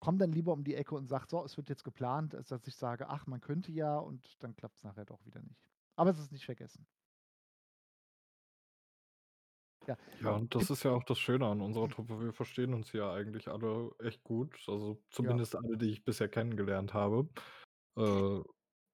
komme 0.00 0.18
dann 0.18 0.32
lieber 0.32 0.52
um 0.52 0.64
die 0.64 0.74
Ecke 0.74 0.94
und 0.94 1.06
sage, 1.06 1.26
so, 1.28 1.44
es 1.44 1.56
wird 1.56 1.68
jetzt 1.68 1.84
geplant, 1.84 2.34
als 2.34 2.48
dass 2.48 2.66
ich 2.66 2.74
sage, 2.74 3.08
ach, 3.08 3.26
man 3.26 3.40
könnte 3.40 3.70
ja 3.72 3.98
und 3.98 4.42
dann 4.42 4.56
klappt 4.56 4.78
es 4.78 4.84
nachher 4.84 5.04
doch 5.04 5.24
wieder 5.24 5.42
nicht. 5.42 5.70
Aber 5.96 6.10
es 6.10 6.18
ist 6.18 6.32
nicht 6.32 6.44
vergessen. 6.44 6.86
Ja. 9.86 9.96
Ja, 10.20 10.30
und 10.32 10.54
das 10.54 10.70
ist 10.70 10.84
ja 10.84 10.92
auch 10.92 11.04
das 11.04 11.18
Schöne 11.18 11.46
an 11.46 11.60
unserer 11.60 11.88
Truppe. 11.88 12.20
Wir 12.20 12.32
verstehen 12.32 12.72
uns 12.72 12.92
ja 12.92 13.12
eigentlich 13.12 13.48
alle 13.48 13.90
echt 13.98 14.22
gut. 14.22 14.54
Also 14.68 15.02
zumindest 15.10 15.56
alle, 15.56 15.76
die 15.76 15.90
ich 15.90 16.04
bisher 16.04 16.28
kennengelernt 16.28 16.94
habe. 16.94 17.28
Äh, 17.96 18.40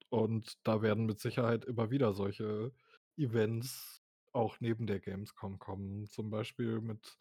und 0.09 0.65
da 0.67 0.81
werden 0.81 1.05
mit 1.05 1.19
Sicherheit 1.19 1.65
immer 1.65 1.91
wieder 1.91 2.13
solche 2.13 2.73
Events 3.17 4.03
auch 4.33 4.59
neben 4.59 4.87
der 4.87 4.99
Gamescom 4.99 5.59
kommen. 5.59 6.05
Zum 6.07 6.29
Beispiel 6.29 6.81
mit 6.81 7.17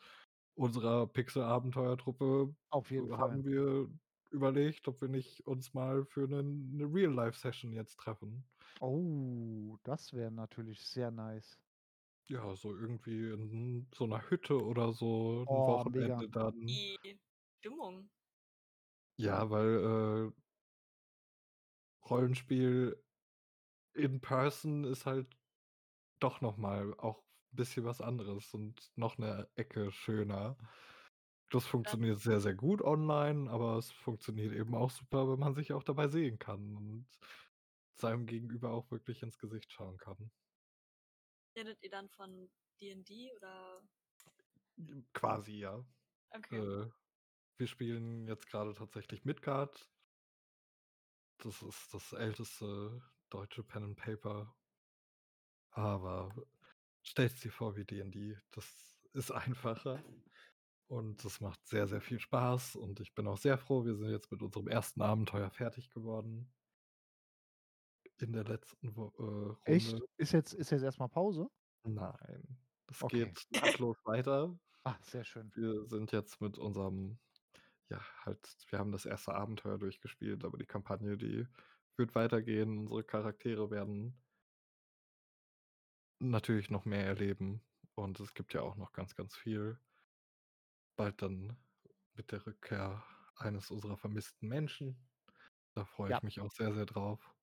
unserer 0.55 1.07
Pixel-Abenteuer-Truppe 1.09 2.55
Auf 2.71 2.91
jeden 2.91 3.11
Fall. 3.13 3.19
haben 3.19 3.45
wir 3.45 3.89
überlegt, 4.31 4.89
ob 4.89 5.01
wir 5.01 5.09
nicht 5.09 5.47
uns 5.47 5.75
mal 5.75 6.05
für 6.05 6.25
eine, 6.25 6.41
eine 6.41 6.85
Real-Life-Session 6.93 7.73
jetzt 7.73 7.99
treffen. 7.99 8.49
Oh, 8.81 9.77
das 9.85 10.13
wäre 10.13 10.33
natürlich 10.33 10.81
sehr 10.83 11.11
nice. 11.13 11.61
Ja, 12.31 12.55
so 12.57 12.77
irgendwie 12.77 13.31
in 13.31 13.89
so 13.95 14.05
einer 14.05 14.29
Hütte 14.31 14.63
oder 14.63 14.93
so 14.93 15.47
ein 15.49 15.49
Oh, 15.49 15.85
mega. 15.85 16.17
Wochenende 16.17 16.29
dann. 16.31 16.55
Die 16.67 17.21
Stimmung. 17.59 18.11
Ja, 19.17 19.51
weil 19.51 20.31
äh, 20.33 20.41
Rollenspiel 22.11 23.03
in 23.95 24.21
Person 24.21 24.85
ist 24.85 25.07
halt 25.07 25.37
doch 26.21 26.41
noch 26.41 26.57
mal 26.57 26.95
auch 26.99 27.19
ein 27.53 27.57
bisschen 27.57 27.85
was 27.85 28.01
anderes 28.01 28.55
und 28.55 28.93
noch 28.97 29.19
eine 29.19 29.51
Ecke 29.55 29.91
schöner. 29.93 30.57
Das 31.51 31.67
funktioniert 31.67 32.21
sehr, 32.21 32.41
sehr 32.41 32.55
gut 32.55 32.83
online, 32.83 33.51
aber 33.51 33.79
es 33.79 33.91
funktioniert 33.91 34.53
eben 34.53 34.75
auch 34.75 34.91
super, 34.91 35.31
wenn 35.31 35.39
man 35.39 35.55
sich 35.55 35.73
auch 35.73 35.83
dabei 35.83 36.09
sehen 36.09 36.39
kann 36.39 36.77
und 36.77 37.07
seinem 37.99 38.27
Gegenüber 38.27 38.71
auch 38.71 38.91
wirklich 38.91 39.23
ins 39.23 39.39
Gesicht 39.39 39.73
schauen 39.73 39.97
kann. 39.97 40.31
Redet 41.57 41.83
ihr 41.83 41.91
dann 41.91 42.09
von 42.11 42.51
D&D 42.81 43.33
oder? 43.35 43.83
Quasi, 45.13 45.59
ja. 45.59 45.85
Okay. 46.37 46.59
Äh, 46.59 46.91
wir 47.59 47.67
spielen 47.67 48.29
jetzt 48.29 48.49
gerade 48.51 48.75
tatsächlich 48.75 49.25
Midgard. 49.25 49.91
Das 51.39 51.63
ist 51.63 51.95
das 51.95 52.13
älteste 52.13 53.03
deutsche 53.31 53.63
Pen 53.63 53.85
and 53.85 53.97
Paper. 53.97 54.55
Aber 55.71 56.35
stellt 57.03 57.43
dir 57.45 57.53
vor 57.53 57.77
wie 57.77 57.85
D&D. 57.85 58.39
Das 58.51 58.99
ist 59.13 59.31
einfacher. 59.31 60.03
Und 60.89 61.25
das 61.25 61.41
macht 61.41 61.67
sehr, 61.67 61.87
sehr 61.87 62.01
viel 62.01 62.19
Spaß. 62.19 62.77
Und 62.77 63.01
ich 63.01 63.15
bin 63.15 63.27
auch 63.27 63.37
sehr 63.37 63.59
froh, 63.59 63.85
wir 63.85 63.95
sind 63.95 64.11
jetzt 64.11 64.31
mit 64.33 64.43
unserem 64.43 64.69
ersten 64.69 65.03
Abenteuer 65.03 65.51
fertig 65.51 65.91
geworden. 65.91 66.53
In 68.21 68.33
der 68.33 68.45
letzten 68.45 68.89
äh, 68.89 68.91
Runde. 68.91 69.57
Echt? 69.65 70.01
Ist 70.17 70.33
jetzt, 70.33 70.53
ist 70.55 70.71
jetzt 70.71 70.83
erstmal 70.83 71.09
Pause? 71.09 71.49
Nein. 71.85 72.59
Es 72.91 73.03
Okay. 73.03 73.27
geht 73.27 73.47
nahtlos 73.51 73.97
weiter. 74.05 74.59
Ah, 74.85 74.97
sehr 75.03 75.25
schön. 75.25 75.53
Wir 75.55 75.85
sind 75.87 76.11
jetzt 76.13 76.41
mit 76.41 76.59
unserem, 76.59 77.19
ja, 77.91 78.01
halt, 78.25 78.57
wir 78.71 78.79
haben 78.79 78.93
das 78.93 79.07
erste 79.07 79.35
Abenteuer 79.35 79.79
durchgespielt, 79.79 80.45
aber 80.45 80.59
die 80.59 80.67
Kampagne, 80.67 81.17
die 81.17 81.47
wird 81.97 82.15
weitergehen. 82.15 82.79
Unsere 82.79 83.05
Charaktere 83.05 83.71
werden 83.71 84.23
natürlich 86.21 86.71
noch 86.71 86.85
mehr 86.85 87.05
erleben. 87.07 87.65
Und 87.97 88.21
es 88.21 88.35
gibt 88.35 88.55
ja 88.55 88.63
auch 88.63 88.77
noch 88.77 88.93
ganz, 88.93 89.17
ganz 89.17 89.37
viel. 89.37 89.81
Bald 90.97 91.23
dann 91.23 91.57
mit 92.13 92.31
der 92.31 92.45
Rückkehr 92.47 93.03
eines 93.37 93.71
unserer 93.71 93.97
vermissten 93.97 94.49
Menschen. 94.49 95.09
Da 95.75 95.85
freue 95.87 96.11
Ja. 96.11 96.19
ich 96.19 96.23
mich 96.23 96.41
auch 96.41 96.53
sehr, 96.53 96.75
sehr 96.75 96.87
drauf. 96.87 97.35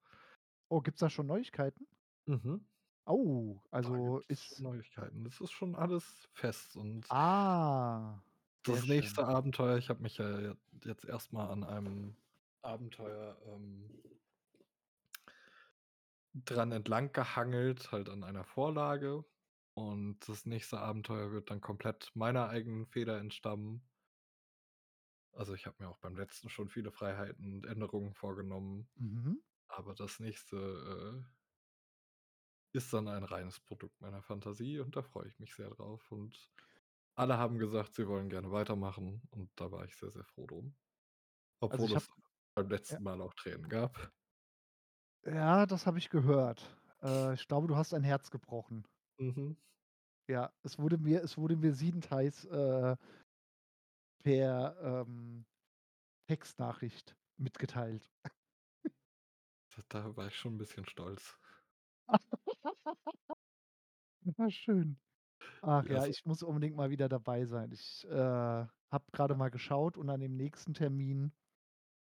Oh, 0.71 0.81
gibt's 0.81 0.99
da 0.99 1.09
schon 1.09 1.27
Neuigkeiten? 1.27 1.87
Mhm. 2.27 2.65
Oh, 3.07 3.61
also 3.71 4.21
ist. 4.27 4.63
Neuigkeiten. 4.63 5.23
Das 5.23 5.39
ist 5.41 5.51
schon 5.51 5.75
alles 5.75 6.27
fest. 6.33 6.75
Und 6.75 7.07
Ah, 7.09 8.24
sehr 8.65 8.81
das 8.81 8.85
schön. 8.85 9.15
nächste 9.15 9.27
Abenteuer, 9.27 9.77
ich 9.77 9.89
habe 9.89 10.01
mich 10.01 10.17
ja 10.17 10.39
je- 10.39 10.55
jetzt 10.83 11.05
erstmal 11.05 11.49
an 11.51 11.63
einem 11.63 12.17
Abenteuer 12.63 13.37
ähm, 13.45 14.01
dran 16.33 16.71
entlang 16.71 17.11
gehangelt, 17.13 17.91
halt 17.91 18.09
an 18.09 18.23
einer 18.23 18.43
Vorlage. 18.45 19.25
Und 19.73 20.27
das 20.29 20.45
nächste 20.45 20.79
Abenteuer 20.79 21.31
wird 21.31 21.49
dann 21.51 21.61
komplett 21.61 22.11
meiner 22.15 22.47
eigenen 22.49 22.85
Feder 22.85 23.17
entstammen. 23.19 23.89
Also, 25.33 25.53
ich 25.53 25.65
habe 25.67 25.83
mir 25.83 25.89
auch 25.89 25.97
beim 25.99 26.15
letzten 26.15 26.49
schon 26.49 26.69
viele 26.69 26.91
Freiheiten 26.91 27.53
und 27.53 27.65
Änderungen 27.65 28.13
vorgenommen. 28.15 28.89
Mhm. 28.95 29.41
Aber 29.67 29.95
das 29.95 30.19
nächste, 30.19 31.25
äh 31.31 31.35
ist 32.73 32.93
dann 32.93 33.07
ein 33.07 33.23
reines 33.23 33.59
Produkt 33.59 34.01
meiner 34.01 34.21
Fantasie 34.21 34.79
und 34.79 34.95
da 34.95 35.01
freue 35.01 35.27
ich 35.27 35.39
mich 35.39 35.55
sehr 35.55 35.69
drauf. 35.69 36.11
Und 36.11 36.51
alle 37.15 37.37
haben 37.37 37.57
gesagt, 37.59 37.95
sie 37.95 38.07
wollen 38.07 38.29
gerne 38.29 38.51
weitermachen 38.51 39.23
und 39.31 39.51
da 39.55 39.71
war 39.71 39.85
ich 39.85 39.95
sehr, 39.95 40.11
sehr 40.11 40.25
froh 40.25 40.47
drum. 40.47 40.75
Also, 41.69 41.85
Obwohl 41.85 41.95
habe 41.95 42.05
es 42.05 42.09
beim 42.55 42.69
ja. 42.89 42.97
letzten 42.97 43.03
Mal 43.03 43.21
auch 43.21 43.33
Tränen 43.35 43.69
gab. 43.69 44.13
Ja, 45.23 45.65
das 45.65 45.85
habe 45.87 45.97
ich 45.97 46.09
gehört. 46.09 46.75
Äh, 47.01 47.33
ich 47.33 47.47
glaube, 47.47 47.67
du 47.67 47.75
hast 47.75 47.93
ein 47.93 48.03
Herz 48.03 48.29
gebrochen. 48.31 48.85
Mhm. 49.19 49.55
Ja, 50.29 50.51
es 50.63 50.79
wurde 50.79 50.97
mir 50.97 51.21
es 51.23 51.37
wurde 51.37 51.55
mir 51.55 51.73
siebenteils, 51.73 52.45
äh 52.45 52.95
per, 54.23 54.75
ähm, 54.81 55.45
Textnachricht 56.27 57.17
mitgeteilt. 57.37 58.11
Da 59.89 60.15
war 60.15 60.27
ich 60.27 60.35
schon 60.35 60.53
'n 60.55 60.57
bisschen 60.57 60.85
stolz. 60.87 61.37
Ah, 64.39 64.49
schön. 64.49 64.97
Ach 65.63 65.89
Ja, 65.89 65.89
ja, 65.89 66.05
ich 66.05 66.25
muss 66.25 66.43
unbedingt 66.43 66.75
mal 66.75 66.89
wieder 66.89 67.09
dabei 67.09 67.45
sein. 67.45 67.71
Ich, 67.71 68.05
äh, 68.05 68.09
habe 68.11 69.05
grade 69.11 69.35
mal 69.35 69.49
geschaut 69.49 69.97
und 69.97 70.09
an 70.09 70.19
dem 70.19 70.35
nächsten 70.35 70.73
Termin, 70.73 71.33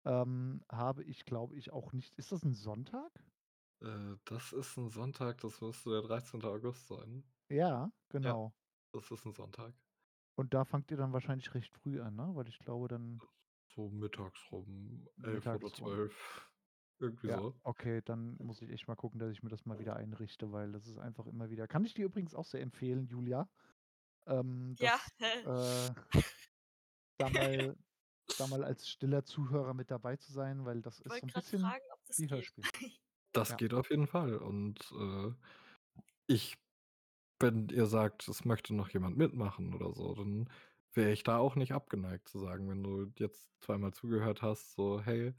ähm, 0.06 0.62
habe 0.70 1.04
ich, 1.04 1.24
glaube 1.26 1.56
ich, 1.56 1.72
auch 1.72 1.92
nicht 1.92 2.16
ist 2.16 2.32
das 2.32 2.44
'n 2.44 2.54
Sonntag? 2.54 3.24
Äh, 3.82 4.16
das 4.26 4.52
ist 4.52 4.76
'n 4.78 4.88
Sonntag, 4.90 5.38
das 5.40 5.60
müsste 5.62 5.90
der 5.90 6.02
13. 6.02 6.48
August 6.48 6.86
sein. 6.88 7.24
Ja, 7.50 7.90
Ja, 8.22 8.34
genau. 8.34 8.54
das 8.92 9.10
ist 9.10 9.26
'n 9.26 9.32
Sonntag. 9.34 9.74
Und 10.38 10.54
da 10.54 10.64
fangt 10.64 10.90
ihr 10.90 10.96
dann 10.96 11.12
wahrscheinlich 11.12 11.54
recht 11.54 11.72
früh 11.76 12.00
an, 12.00 12.16
ne? 12.16 12.30
Weil 12.34 12.48
ich 12.48 12.58
glaube 12.58 12.88
dann 12.88 13.22
So 13.74 13.88
mittags 13.88 14.50
rum, 14.52 15.08
11 15.22 15.52
oder 15.52 15.72
mittags 15.72 15.78
rum. 15.78 16.10
12, 16.12 16.49
irgendwie 17.00 17.28
Ja, 17.28 17.38
so. 17.38 17.54
okay, 17.62 18.00
dann 18.02 18.36
muss 18.38 18.62
ich 18.62 18.70
echt 18.70 18.88
mal 18.88 18.94
gucken, 18.96 19.18
dass 19.20 19.30
ich 19.30 19.42
mir 19.42 19.50
das 19.50 19.66
mal 19.66 19.78
wieder 19.78 19.96
einrichte, 19.96 20.52
weil 20.52 20.72
das 20.72 20.86
ist 20.86 20.98
einfach 20.98 21.26
immer 21.26 21.50
wieder 21.50 21.68
kann 21.68 21.84
ich 21.84 21.92
dir 21.94 22.06
übrigens 22.06 22.34
auch 22.34 22.46
sehr 22.46 22.62
empfehlen, 22.62 23.06
Julia, 23.08 23.50
ähm, 24.26 24.76
Ja, 24.78 24.98
das, 24.98 25.12
hä? 25.18 25.46
äh 25.46 25.94
da 27.20 27.28
mal 27.30 27.76
da 28.36 28.46
mal 28.48 28.64
als 28.64 28.88
stiller 28.88 29.24
Zuhörer 29.24 29.74
mit 29.74 29.90
dabei 29.90 30.16
zu 30.16 30.32
sein, 30.32 30.64
weil 30.66 30.82
das 30.82 31.00
Ich 31.02 31.02
ist 31.02 31.18
so 31.20 31.26
wollte 31.26 31.26
'n 31.26 31.32
grad 31.32 31.46
bisschen 31.46 31.60
fragen, 31.60 31.84
ob 31.92 32.04
das 32.06 32.22
wie 32.22 32.30
geht. 32.30 32.30
Hörspiel. 32.30 32.64
Das 33.32 33.56
Ja. 33.56 33.58
geht 33.58 33.74
auf 33.74 33.90
jeden 33.90 34.06
Fall 34.08 34.36
und, 34.38 34.92
äh, 34.92 35.32
ich 36.28 36.56
wenn 37.40 37.68
ihr 37.70 37.86
sagt, 37.86 38.28
es 38.28 38.44
möchte 38.46 38.74
noch 38.74 38.90
jemand 38.90 39.16
mitmachen 39.18 39.74
oder 39.74 39.94
so, 39.94 40.14
dann 40.14 40.50
wäre 40.94 41.12
ich 41.12 41.24
da 41.24 41.38
auch 41.38 41.56
nicht 41.56 41.72
abgeneigt 41.72 42.28
zu 42.28 42.38
sagen, 42.40 42.68
wenn 42.70 42.82
du 42.84 43.12
jetzt 43.18 43.50
zweimal 43.62 43.92
zugehört 43.94 44.42
hast, 44.42 44.74
so: 44.74 45.00
„Hey, 45.02 45.34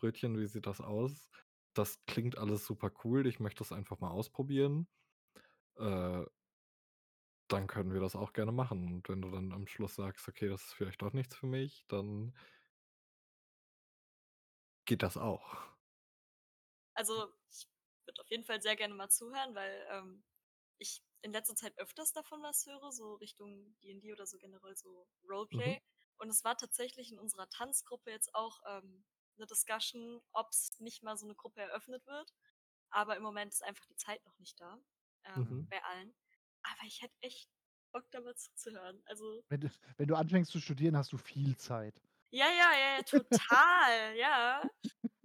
Brötchen, 0.00 0.38
wie 0.38 0.46
sieht 0.46 0.66
das 0.66 0.80
aus? 0.80 1.28
Das 1.74 2.04
klingt 2.06 2.38
alles 2.38 2.66
super 2.66 2.92
cool, 3.04 3.26
ich 3.26 3.40
möchte 3.40 3.58
das 3.60 3.72
einfach 3.72 4.00
mal 4.00 4.10
ausprobieren.“ 4.10 4.88
Äh 5.78 6.24
dann 7.48 7.66
können 7.66 7.92
wir 7.92 8.00
das 8.00 8.16
auch 8.16 8.32
gerne 8.32 8.52
machen. 8.52 8.86
Und 8.92 9.08
wenn 9.08 9.20
du 9.22 9.30
dann 9.30 9.52
am 9.52 9.66
Schluss 9.66 9.94
sagst: 9.94 10.28
„Okay, 10.28 10.48
das 10.48 10.64
ist 10.66 10.72
vielleicht 10.74 11.02
doch 11.02 11.12
nichts 11.12 11.34
für 11.34 11.46
mich“, 11.46 11.84
dann 11.88 12.34
geht 14.86 15.02
das 15.04 15.16
auch. 15.16 15.56
Also, 16.94 17.32
ich 17.50 17.66
würde 18.06 18.20
auf 18.22 18.30
jeden 18.30 18.44
Fall 18.44 18.60
sehr 18.62 18.76
gerne 18.76 18.94
mal 18.94 19.08
zuhören, 19.10 19.54
weil, 19.54 19.86
ähm, 19.90 20.24
ich 20.78 21.02
in 21.22 21.32
letzter 21.32 21.56
Zeit 21.56 21.76
öfters 21.78 22.12
davon 22.12 22.42
was 22.42 22.66
höre, 22.66 22.92
so 22.92 23.14
Richtung 23.16 23.76
D&D 23.82 24.12
oder 24.12 24.26
so 24.26 24.38
generell 24.38 24.76
so 24.76 25.08
Mhm. 25.52 25.74
Roleplay. 25.74 25.80
Und 26.18 26.30
es 26.30 26.44
war 26.44 26.56
tatsächlich 26.56 27.12
in 27.12 27.18
unserer 27.18 27.48
Tanzgruppe 27.50 28.10
jetzt 28.10 28.34
auch, 28.34 28.60
ähm, 28.66 29.04
'ne 29.38 29.46
Discussion, 29.46 30.22
ob's 30.32 30.80
nicht 30.80 31.02
mal 31.04 31.16
so 31.18 31.26
'ne 31.26 31.34
Gruppe 31.36 31.62
eröffnet 31.62 32.06
wird. 32.06 32.34
Aber 32.90 33.16
im 33.16 33.22
Moment 33.24 33.52
ist 33.54 33.64
einfach 33.64 33.86
die 33.86 33.96
Zeit 33.96 34.24
noch 34.26 34.38
nicht 34.38 34.60
da, 34.60 34.80
ähm, 35.24 35.36
Mhm. 35.36 35.68
Bei 35.70 35.82
allen. 35.84 36.14
Aber 36.64 36.86
ich 36.86 37.02
hätte 37.02 37.16
echt 37.22 37.50
Bock, 37.92 38.10
da 38.12 38.20
mal 38.22 38.36
zuzuhören. 38.36 39.02
Also 39.06 39.44
Wenn 39.50 39.60
du 39.62 39.68
wenn 39.96 40.08
du 40.08 40.14
anfängst 40.16 40.50
zu 40.52 40.60
studieren, 40.60 40.96
hast 40.96 41.12
du 41.12 41.16
viel 41.18 41.56
Zeit. 41.56 42.02
Ja, 42.32 42.46
ja, 42.50 42.72
ja, 42.74 42.96
ja, 42.96 43.02
total, 43.02 44.14
ja. 44.16 44.70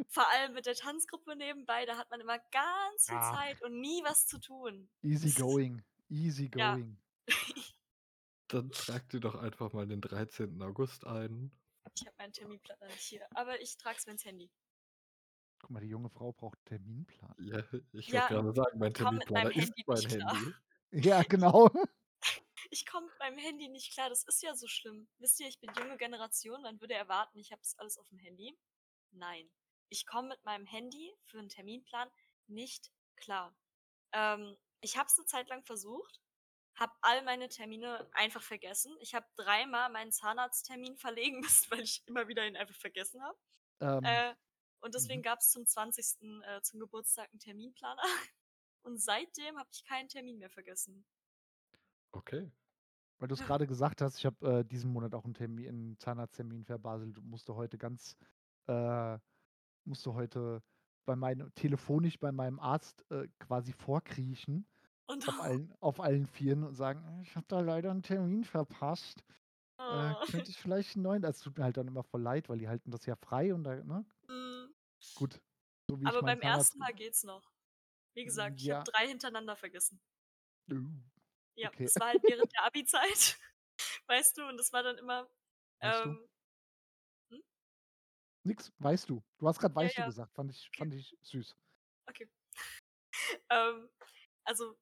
Vor 0.08 0.30
allem 0.30 0.54
mit 0.54 0.66
der 0.68 0.76
Tanzgruppe 0.76 1.36
nebenbei, 1.36 1.86
da 1.86 1.98
hat 1.98 2.10
man 2.12 2.22
immer 2.22 2.40
ganz 2.52 3.08
viel 3.10 3.20
Ach. 3.20 3.44
Zeit 3.44 3.62
und 3.64 3.80
nie 3.82 4.04
was 4.06 4.28
zu 4.28 4.40
tun. 4.40 4.90
Easy 5.04 5.34
going, 5.34 5.84
easy 6.10 6.48
Ja. 6.56 6.78
going. 6.78 6.98
Dann 8.50 8.72
trag 8.72 9.08
dir 9.10 9.20
doch 9.22 9.36
einfach 9.36 9.72
mal 9.74 9.88
den 9.88 10.02
13. 10.02 10.62
August 10.62 11.06
ein. 11.08 11.52
Ich 11.98 12.08
habe 12.08 12.16
meinen 12.18 12.34
Terminplan 12.34 12.78
nicht 12.90 13.04
hier, 13.04 13.28
aber 13.36 13.62
ich 13.62 13.78
trage 13.78 13.98
es 14.00 14.06
mir 14.08 14.14
ins 14.14 14.26
Handy. 14.26 14.50
Guck 15.62 15.70
mal, 15.72 15.80
die 15.82 15.88
junge 15.88 16.10
Frau 16.10 16.32
braucht 16.34 16.60
Terminplan. 16.66 17.36
Ja, 17.40 17.64
ich 17.94 18.14
wollte 18.14 18.28
Ja, 18.28 18.34
grade 18.34 18.54
sagen, 18.54 18.80
mein 18.80 18.94
ich 18.94 18.98
komme 18.98 19.18
mit 19.20 19.34
meinem 19.34 19.50
Terminplaner 19.50 19.56
ist 19.56 19.74
Handy 19.74 19.84
mein 19.86 20.06
nicht 20.06 20.10
klar. 20.10 20.38
Handy. 20.40 20.56
Ja, 20.92 21.24
genau. 21.24 21.70
Ich 22.72 22.86
komme 22.86 23.08
mit 23.08 23.20
meinem 23.20 23.38
Handy 23.38 23.70
nicht 23.70 23.94
klar, 23.94 24.10
das 24.10 24.24
ist 24.24 24.42
ja 24.44 24.56
so 24.56 24.68
schlimm. 24.68 25.10
Wisst 25.18 25.40
ihr, 25.40 25.48
ich 25.48 25.60
bin 25.60 25.74
junge 25.74 25.98
Generation, 25.98 26.62
man 26.62 26.82
würde 26.82 26.94
erwarten, 26.96 27.40
ich 27.40 27.52
habe 27.52 27.62
das 27.62 27.76
alles 27.76 27.98
aufm 27.98 28.20
Handy. 28.20 28.58
Nein, 29.12 29.52
ich 29.90 30.06
komme 30.06 30.30
mit 30.30 30.44
meinem 30.46 30.66
Handy 30.66 31.14
für 31.26 31.40
'n 31.40 31.50
Terminplan 31.50 32.10
nicht 32.48 32.92
klar. 33.16 33.56
Ähm, 34.14 34.58
ich 34.82 34.98
habe 34.98 35.08
es 35.08 35.18
'ne 35.20 35.26
Zeit 35.26 35.50
lang 35.50 35.64
versucht, 35.66 36.23
habe 36.76 36.94
all 37.02 37.24
meine 37.24 37.50
Termine 37.50 38.10
einfach 38.14 38.44
vergessen. 38.44 38.96
Ich 39.02 39.14
habe 39.16 39.26
dreimal 39.36 39.90
meinen 39.92 40.12
Zahnarzttermin 40.12 40.98
verlegen 40.98 41.40
müssen, 41.42 41.72
weil 41.72 41.82
ich 41.82 42.04
immer 42.08 42.28
wieder 42.28 42.46
ihn 42.48 42.58
einfach 42.58 42.76
vergessen 42.76 43.22
habe. 43.24 43.38
Ähm, 43.80 44.24
Äh, 44.24 44.36
und 44.82 44.96
deswegen 44.96 45.22
mhm. 45.22 45.24
gab's 45.24 45.52
zum 45.52 45.66
20., 45.66 46.44
äh, 46.44 46.62
zum 46.62 46.80
Geburtstag 46.80 47.34
'n 47.34 47.40
Terminplaner. 47.40 48.04
Und 48.84 49.00
seitdem 49.02 49.58
habe 49.60 49.70
ich 49.74 49.84
keinen 49.86 50.10
Termin 50.10 50.40
mehr 50.40 50.50
vergessen. 50.52 51.06
Okay. 52.12 52.52
Weil 53.20 53.30
du's 53.30 53.44
grade 53.44 53.68
gesagt 53.68 54.02
hast, 54.02 54.18
ich 54.20 54.26
habe, 54.26 54.60
äh, 54.62 54.66
diesen 54.66 54.92
Monat 54.94 55.16
auch 55.16 55.26
'n 55.26 55.34
Termi 55.36 55.68
'n 55.68 55.98
Zahnarzttermin 56.00 56.66
verbaselt 56.66 57.18
und 57.20 57.28
musste 57.28 57.56
heute 57.56 57.78
ganz 57.80 58.18
äh, 58.68 59.20
musste 59.86 60.14
heute 60.16 60.64
bei 61.06 61.16
meinem 61.16 61.54
telefonisch 61.56 62.20
bei 62.20 62.32
meinem 62.34 62.60
Arzt, 62.60 63.06
äh, 63.12 63.28
quasi 63.40 63.74
vorkriechen 63.74 64.68
Oh 65.10 65.16
auf 65.26 65.40
allen 65.40 65.74
auf 65.80 66.00
allen 66.02 66.26
Vieren 66.28 66.64
und 66.64 66.76
sagen: 66.76 67.06
„Äh, 67.20 67.22
ich 67.24 67.36
habe 67.36 67.46
da 67.48 67.60
leider 67.62 67.92
'n 67.92 68.02
Termin 68.04 68.44
verpasst. 68.44 69.24
Äh, 69.90 70.16
Oh. 70.16 70.26
könnte 70.26 70.52
ich 70.52 70.60
vielleicht 70.62 70.96
'n 70.98 71.04
neuen“ 71.04 71.22
das 71.24 71.42
tut 71.42 71.58
mir 71.58 71.66
halt 71.66 71.78
dann 71.78 71.88
immer 71.88 72.04
voll 72.04 72.22
leid, 72.24 72.50
weil 72.50 72.60
die 72.60 72.70
halten 72.70 72.92
das 72.92 73.06
ja 73.08 73.16
frei 73.18 73.54
und 73.56 73.64
da 73.66 73.76
ne? 73.84 74.06
Mhm. 74.30 74.74
Gut, 75.18 75.42
so 75.90 75.98
Aber 76.06 76.24
beim 76.24 76.42
1. 76.42 76.78
Mal 76.80 76.94
geht's 76.94 77.24
noch. 77.24 77.52
Wie 78.16 78.26
gesagt, 78.26 78.62
ich 78.62 78.72
habe 78.72 78.82
Ja. 78.82 78.86
3 78.86 79.08
hintereinander 79.08 79.56
vergessen. 79.58 80.00
Oh, 80.72 80.76
Ja, 81.58 81.70
okay. 81.70 81.86
das 81.86 82.00
war 82.00 82.08
halt 82.08 82.26
während 82.26 82.52
der 82.54 82.64
Abi-Zeit, 82.66 83.38
weißt 84.08 84.38
du, 84.38 84.48
und 84.48 84.58
das 84.58 84.74
war 84.74 84.84
dann 84.84 84.98
immer, 84.98 85.30
Weißt 85.82 86.04
du? 86.06 86.16
ähm 86.16 86.28
Hm? 87.32 87.44
Nix, 88.46 88.74
weißt 88.80 89.10
du. 89.10 89.24
Du 89.38 89.48
hast 89.48 89.60
grad 89.60 89.74
Ja, 89.80 89.88
weißt 89.88 89.98
du 89.98 90.04
ja. 90.04 90.04
gesagt, 90.04 90.34
fand 90.36 90.52
ich 90.52 90.70
fand 90.76 90.94
ich 90.94 91.18
süß. 91.22 91.56
Okay. 92.10 92.28
Ähm, 93.52 93.90
also, 94.46 94.78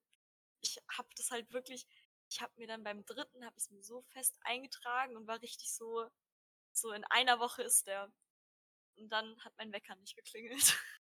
ich 0.62 0.80
habe 0.98 1.10
das 1.18 1.32
halt 1.32 1.52
wirklich 1.54 1.88
ich 2.30 2.42
habe 2.42 2.54
mir 2.58 2.68
dann 2.68 2.84
beim 2.84 3.06
3. 3.06 3.44
habe 3.46 3.56
ich's 3.58 3.72
mir 3.72 3.84
so 3.84 4.02
fest 4.04 4.38
eingetragen 4.44 5.18
und 5.18 5.28
war 5.28 5.42
richtig 5.42 5.74
so 5.74 6.10
so 6.74 6.92
in 6.94 7.06
einer 7.06 7.40
Woche 7.40 7.64
ist 7.64 7.88
der. 7.88 8.14
Und 8.98 9.10
dann 9.12 9.44
hat 9.46 9.54
mein 9.58 9.74
Wecker 9.74 9.96
nicht 9.98 10.16
geklingelt. 10.18 10.78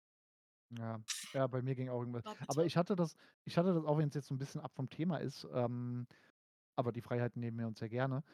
Ja, 0.70 1.00
ja, 1.32 1.46
bei 1.46 1.62
mir 1.62 1.74
ging 1.74 1.88
auch 1.88 2.00
irgendwas. 2.00 2.24
Aber 2.46 2.66
ich 2.66 2.76
hatte 2.76 2.94
das 2.94 3.14
ich 3.44 3.56
hatte 3.56 3.72
das, 3.72 3.84
auch 3.84 3.96
wenn's 3.98 4.14
jetzt 4.14 4.26
so 4.28 4.34
'n 4.34 4.38
bisschen 4.38 4.60
ab 4.60 4.74
vom 4.74 4.90
Thema 4.90 5.16
ist, 5.18 5.46
ähm, 5.52 6.06
aber 6.76 6.92
die 6.92 7.02
Freiheiten 7.02 7.40
nehmen 7.40 7.58
wir 7.58 7.66
uns 7.68 7.80
ja 7.80 7.88
gerne. 7.88 8.24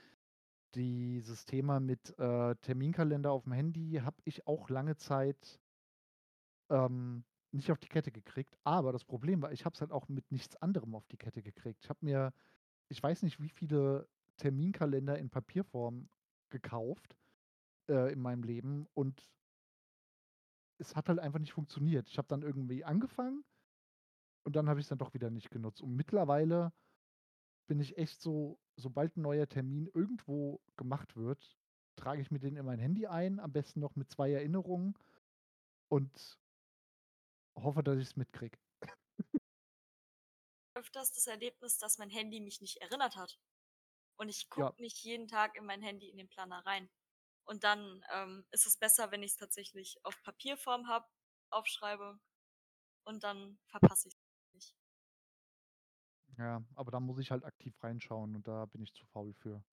Dieses 0.75 1.47
Thema 1.47 1.81
mit, 1.81 2.19
äh, 2.19 2.57
Terminkalender 2.57 3.33
aufm 3.33 3.53
Handy 3.53 4.01
habe 4.05 4.19
ich 4.25 4.47
auch 4.49 4.71
lange 4.71 4.97
Zeit 4.97 5.61
ähm, 6.71 7.25
nicht 7.55 7.71
auf 7.73 7.79
die 7.81 7.89
Kette 7.89 8.13
gekriegt. 8.13 8.57
Aber 8.65 8.93
das 8.93 9.05
Problem 9.05 9.43
war, 9.43 9.53
ich 9.53 9.65
habe 9.65 9.75
es 9.75 9.81
halt 9.81 9.93
auch 9.93 10.09
mit 10.09 10.31
nichts 10.33 10.57
anderem 10.57 10.95
auf 10.95 11.07
die 11.09 11.19
Kette 11.19 11.43
gekriegt. 11.43 11.85
Ich 11.85 11.91
habe 11.91 12.01
mir 12.05 12.33
ich 12.89 13.03
weiß 13.03 13.23
nicht, 13.25 13.41
wie 13.43 13.51
viele 13.51 14.09
Terminkalender 14.39 15.19
in 15.19 15.31
Papierform 15.31 16.11
gekauft, 16.51 17.19
äh, 17.91 18.13
in 18.13 18.21
meinem 18.21 18.45
Leben 18.45 18.87
und 18.95 19.33
es 20.79 20.95
hat 20.97 21.09
halt 21.09 21.19
einfach 21.19 21.39
nicht 21.41 21.53
funktioniert. 21.53 22.09
Ich 22.09 22.19
habe 22.19 22.29
dann 22.29 22.43
irgendwie 22.43 22.85
angefangen 22.85 23.45
und 24.45 24.57
dann 24.57 24.69
habe 24.69 24.81
ich's 24.81 24.89
dann 24.89 24.99
doch 24.99 25.15
wieder 25.15 25.31
nicht 25.31 25.51
genutzt. 25.51 25.83
Und 25.83 25.95
mittlerweile 25.97 26.73
bin 27.69 27.81
ich 27.81 27.99
echt 27.99 28.21
so 28.21 28.61
sobald 28.77 29.17
'n 29.17 29.23
neuer 29.23 29.49
Termin 29.49 29.89
irgendwo 29.95 30.63
gemacht 30.77 31.17
wird, 31.17 31.59
trage 31.97 32.21
ich 32.23 32.31
mir 32.31 32.41
den 32.41 32.57
in 32.57 32.67
mein 32.67 32.81
Handy 32.81 33.07
ein, 33.07 33.41
am 33.41 33.53
besten 33.53 33.81
noch 33.81 33.97
mit 33.97 34.11
2 34.11 34.33
Erinnerungen 34.33 34.95
und 35.89 36.41
hoffe, 37.57 37.83
dass 37.83 37.99
ich's 37.99 38.17
mitkriege. 38.17 38.59
öfters 40.75 41.11
das 41.13 41.27
Erlebnis, 41.27 41.79
dass 41.79 41.99
mein 41.99 42.11
Handy 42.11 42.39
mich 42.41 42.61
nicht 42.61 42.77
erinnert 42.81 43.17
hat. 43.17 43.41
Und 44.17 44.29
ich 44.29 44.51
Ja. 44.57 44.73
gucke 44.73 44.81
nicht 44.83 44.99
jeden 45.05 45.29
Tag 45.29 45.57
in 45.57 45.67
mein 45.67 45.83
Handy 45.83 46.09
in 46.11 46.19
den 46.19 46.29
Planer 46.29 46.65
rein. 46.67 46.91
Und 47.45 47.65
dann 47.65 48.05
ähm, 48.13 48.47
ist 48.53 48.67
es 48.67 48.79
besser, 48.79 49.11
wenn 49.11 49.23
ich 49.23 49.33
es 49.33 49.37
tatsächlich 49.39 49.99
auf 50.05 50.23
Papierform 50.23 50.89
habe, 50.89 51.07
aufschreibe 51.51 52.21
und 53.05 53.25
dann 53.25 53.61
verpasse 53.67 54.09
ich 54.09 54.15
es 54.15 54.55
nicht. 54.55 54.77
Ja, 56.37 56.63
aber 56.75 56.91
da 56.91 57.01
muss 57.01 57.19
ich 57.19 57.31
halt 57.31 57.45
aktiv 57.45 57.83
reinschauen 57.83 58.37
und 58.37 58.47
da 58.47 58.67
bin 58.67 58.83
ich 58.83 58.93
zu 58.93 59.07
faul 59.07 59.33
für. 59.35 59.65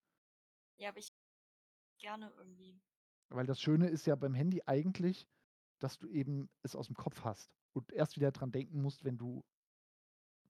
Ja, 0.76 0.90
aber 0.90 0.98
ich 0.98 1.12
gerne 1.98 2.32
irgendwie. 2.36 2.80
Weil 3.30 3.46
das 3.46 3.60
Schöne 3.60 3.88
ist 3.88 4.06
ja 4.06 4.14
beim 4.14 4.32
Handy 4.34 4.62
eigentlich, 4.66 5.26
dass 5.80 5.98
du 5.98 6.06
eben 6.06 6.50
es 6.62 6.76
aus 6.76 6.86
dem 6.86 6.94
Kopf 6.96 7.24
hast 7.24 7.50
und 7.72 7.92
erst 7.92 8.16
wieder 8.16 8.32
dran 8.32 8.52
denken 8.52 8.82
musst, 8.82 9.04
wenn 9.04 9.18
du 9.18 9.44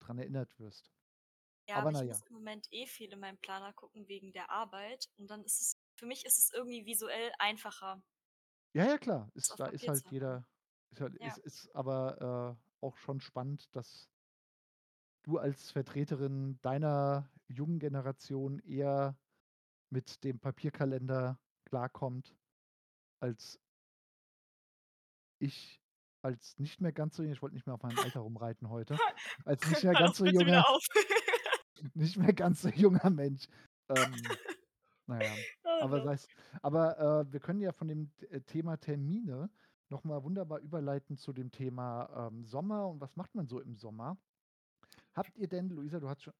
dran 0.01 0.19
erinnert 0.19 0.59
wirst. 0.59 0.93
Ja, 1.69 1.77
Aber 1.77 1.89
aber 1.89 2.03
ich 2.03 2.03
ja. 2.03 2.07
muss 2.09 2.23
im 2.29 2.35
Moment 2.35 2.67
eh 2.73 2.87
viel 2.87 3.13
in 3.13 3.21
meinem 3.21 3.39
Planer 3.39 3.73
gucken 3.73 4.09
wegen 4.09 4.33
der 4.33 4.51
Arbeit. 4.51 5.09
Und 5.17 5.31
dann 5.31 5.45
ist 5.45 5.61
es, 5.61 5.81
für 5.97 6.07
mich 6.07 6.25
ist 6.25 6.39
es 6.39 6.51
irgendwie 6.53 6.87
visuell 6.87 7.33
einfacher. 7.39 8.03
Ja, 8.75 8.87
ja, 8.87 8.99
klar. 8.99 9.31
Ist, 9.35 9.59
da 9.59 9.67
ist 9.67 9.87
halt 9.87 10.11
jeder, 10.11 10.47
ist, 10.91 11.01
halt, 11.01 11.21
Ja. 11.21 11.29
ist, 11.29 11.39
ist 11.39 11.75
aber 11.75 12.59
äh, 12.83 12.85
auch 12.87 12.97
schon 12.97 13.21
spannend, 13.21 13.75
dass 13.77 14.09
du 15.23 15.39
als 15.39 15.71
Vertreterin 15.71 16.61
deiner 16.63 17.31
jungen 17.49 17.79
Generation 17.79 18.59
eher 18.61 19.19
mit 19.91 20.25
dem 20.25 20.41
Papierkalender 20.41 21.41
klarkommt, 21.65 22.37
als 23.21 23.61
ich 25.39 25.82
als 26.23 26.59
nicht 26.59 26.81
mehr 26.81 26.93
ganz 26.93 27.17
so, 27.17 27.23
ich 27.23 27.43
wollte 27.43 27.55
nicht 27.55 27.67
mehr 27.67 27.75
auf 27.75 27.83
meinem 27.83 27.99
Alter 27.99 28.21
rumreiten 28.21 28.69
heute, 28.69 28.97
als 29.45 29.69
nicht 29.69 29.85
mehr 29.85 29.95
ganz 29.95 30.17
so 30.17 30.27
junger, 30.27 30.65
nicht 31.95 32.17
mehr 32.17 32.33
ganz 32.33 32.63
so 32.63 32.69
junger 32.69 33.11
Mensch. 33.11 33.47
Ähm, 33.89 34.15
naja, 35.07 35.33
Oh 35.65 35.83
aber 35.83 36.05
es. 36.07 36.27
Aber 36.63 36.99
äh, 36.99 37.33
wir 37.33 37.41
können 37.41 37.61
ja 37.61 37.73
von 37.73 37.89
dem 37.89 38.13
äh, 38.31 38.41
Thema 38.41 38.77
Termine 38.77 39.51
nochmal 39.89 40.23
wunderbar 40.23 40.61
überleiten 40.61 41.17
zu 41.17 41.33
dem 41.33 41.51
Thema 41.51 42.29
ähm, 42.29 42.47
Sommer 42.47 42.89
und 42.89 43.01
was 43.01 43.15
macht 43.17 43.35
man 43.35 43.47
so 43.49 43.61
im 43.61 43.77
Sommer? 43.77 44.17
Habt 45.15 45.37
ihr 45.37 45.49
denn, 45.49 45.69
Luisa, 45.69 46.01
du 46.01 46.09
hast 46.09 46.23
schon, 46.23 46.35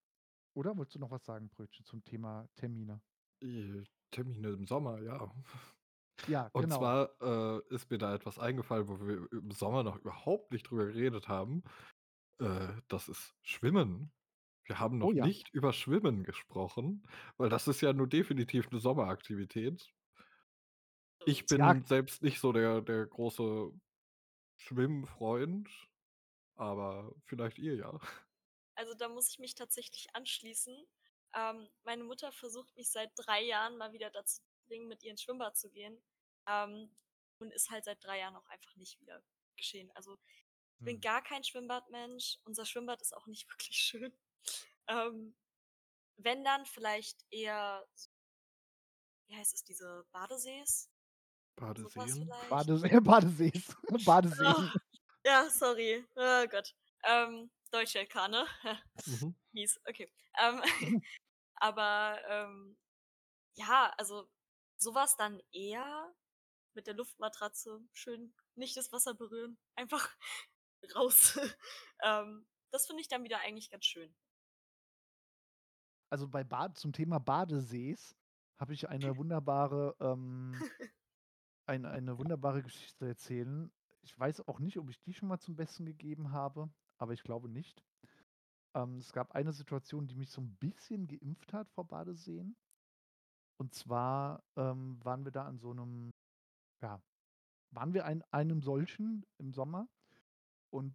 oder 0.55 0.75
wolltest 0.77 0.95
du 0.95 0.99
noch 0.99 1.11
was 1.11 1.25
sagen, 1.25 1.49
Brötchen, 1.49 1.85
zum 1.85 2.03
Thema 2.03 2.47
Termine? 2.55 3.01
Äh, 3.41 3.83
Termine 4.11 4.49
im 4.49 4.65
Sommer, 4.65 5.01
ja. 5.01 5.31
Ja, 6.27 6.51
Und 6.53 6.69
genau. 6.69 6.77
zwar 6.77 7.11
äh, 7.21 7.61
ist 7.73 7.89
mir 7.91 7.97
da 7.97 8.13
etwas 8.15 8.39
eingefallen, 8.39 8.87
wo 8.87 8.99
wir 9.05 9.27
im 9.31 9.51
Sommer 9.51 9.83
noch 9.83 9.97
überhaupt 9.97 10.51
nicht 10.51 10.63
drüber 10.69 10.85
geredet 10.87 11.27
haben. 11.27 11.63
Äh, 12.39 12.69
das 12.89 13.09
ist 13.09 13.35
Schwimmen. 13.43 14.13
Wir 14.65 14.79
haben 14.79 14.99
Oh 15.01 15.11
noch 15.11 15.11
ja. 15.11 15.25
nicht 15.25 15.49
über 15.53 15.73
Schwimmen 15.73 16.23
gesprochen, 16.23 17.03
weil 17.37 17.49
das 17.49 17.67
ist 17.67 17.81
ja 17.81 17.93
nur 17.93 18.07
definitiv 18.09 18.69
eine 18.71 18.79
Sommeraktivität. 18.81 19.93
Ich 21.25 21.45
Stimmt. 21.45 21.57
Ja, 21.57 21.73
bin 21.73 21.85
selbst 21.85 22.21
nicht 22.23 22.39
so 22.39 22.51
der, 22.53 22.81
der 22.81 23.05
große 23.07 23.71
Schwimmfreund, 24.57 25.69
aber 26.55 27.15
vielleicht 27.25 27.59
ihr 27.59 27.75
ja. 27.77 27.99
Also 28.75 28.93
da 28.93 29.09
muss 29.09 29.29
ich 29.29 29.39
mich 29.39 29.55
tatsächlich 29.55 30.15
anschließen. 30.15 30.85
Ähm, 31.35 31.67
meine 31.83 32.03
Mutter 32.03 32.31
versucht 32.31 32.75
mich 32.75 32.91
seit 32.91 33.11
drei 33.15 33.41
Jahren 33.43 33.77
mal 33.77 33.93
wieder 33.93 34.09
dazu 34.11 34.41
zu 34.41 34.67
bringen, 34.67 34.87
mit 34.87 35.03
ihr 35.03 35.11
ins 35.11 35.23
Schwimmbad 35.23 35.57
zu 35.57 35.69
gehen. 35.71 36.03
Ähm, 36.47 36.89
und 37.39 37.51
ist 37.51 37.69
halt 37.69 37.85
seit 37.85 38.03
drei 38.03 38.19
Jahren 38.19 38.35
auch 38.35 38.47
einfach 38.47 38.75
nicht 38.75 38.99
wieder 39.01 39.21
geschehen. 39.57 39.91
Also 39.95 40.17
ich 40.79 40.85
bin 40.85 40.95
Hm. 40.95 41.01
gar 41.01 41.21
kein 41.23 41.43
Schwimmbadmensch. 41.43 42.39
Unser 42.45 42.65
Schwimmbad 42.65 43.01
ist 43.01 43.15
auch 43.15 43.27
nicht 43.27 43.49
wirklich 43.51 43.77
schön. 43.77 44.13
Ähm, 44.87 45.35
wenn 46.17 46.43
dann 46.43 46.65
vielleicht 46.65 47.25
eher, 47.31 47.87
wie 49.27 49.35
heißt 49.35 49.53
es, 49.53 49.63
diese 49.63 50.05
Badesees? 50.11 50.89
Badeseen. 51.55 52.29
Badesee, 52.49 52.99
Badesees. 52.99 53.75
Badeseen. 54.05 54.71
Oh, 54.75 54.79
ja, 55.25 55.49
sorry. 55.49 56.05
Oh 56.15 56.47
Gott. 56.47 56.75
Ähm, 57.03 57.51
Deutsche 57.71 57.99
LK, 57.99 58.27
ne? 58.29 58.47
Mhm. 59.05 59.35
Mies, 59.51 59.79
okay. 59.87 60.11
Ähm, 60.39 60.61
aber 61.55 62.19
ähm, 62.27 62.77
ja, 63.55 63.93
also 63.97 64.29
sowas 64.77 65.15
dann 65.17 65.41
eher 65.51 66.13
mit 66.75 66.87
der 66.87 66.93
Luftmatratze 66.93 67.81
schön 67.91 68.33
nicht 68.55 68.77
das 68.77 68.91
Wasser 68.91 69.13
berühren, 69.13 69.57
einfach 69.75 70.09
raus. 70.95 71.39
ähm, 72.03 72.45
das 72.71 72.87
finde 72.87 73.01
ich 73.01 73.07
dann 73.07 73.23
wieder 73.23 73.39
eigentlich 73.39 73.69
ganz 73.69 73.85
schön. 73.85 74.13
Also 76.09 76.27
bei 76.27 76.43
Bad, 76.43 76.77
zum 76.77 76.93
Thema 76.93 77.19
Badesees 77.19 78.15
habe 78.59 78.73
ich 78.73 78.87
eine 78.89 79.17
wunderbare, 79.17 79.95
ähm, 79.99 80.53
ein, 81.65 81.85
eine 81.85 82.17
wunderbare 82.17 82.61
Geschichte 82.61 83.07
erzählen. 83.07 83.71
Ich 84.01 84.17
weiß 84.17 84.47
auch 84.47 84.59
nicht, 84.59 84.77
ob 84.77 84.89
ich 84.89 84.99
die 85.01 85.13
schon 85.13 85.27
mal 85.27 85.39
zum 85.39 85.55
Besten 85.55 85.85
gegeben 85.85 86.31
habe, 86.31 86.71
aber 86.97 87.13
ich 87.13 87.23
glaube 87.23 87.49
nicht. 87.49 87.83
Ähm, 88.75 88.97
es 88.97 89.11
gab 89.11 89.31
eine 89.31 89.53
Situation, 89.53 90.07
die 90.07 90.15
mich 90.15 90.29
so 90.29 90.41
ein 90.41 90.55
bisschen 90.57 91.07
geimpft 91.07 91.53
hat 91.53 91.69
vor 91.71 91.87
Badeseen. 91.87 92.55
Und 93.57 93.73
zwar 93.73 94.43
ähm, 94.55 95.03
waren 95.03 95.25
wir 95.25 95.31
da 95.31 95.45
an 95.45 95.59
so 95.59 95.71
einem, 95.71 96.11
ja, 96.83 97.01
waren 97.71 97.93
wir 97.93 98.05
an 98.05 98.23
einem 98.29 98.61
solchen 98.61 99.25
im 99.37 99.51
Sommer 99.51 99.87
und 100.69 100.93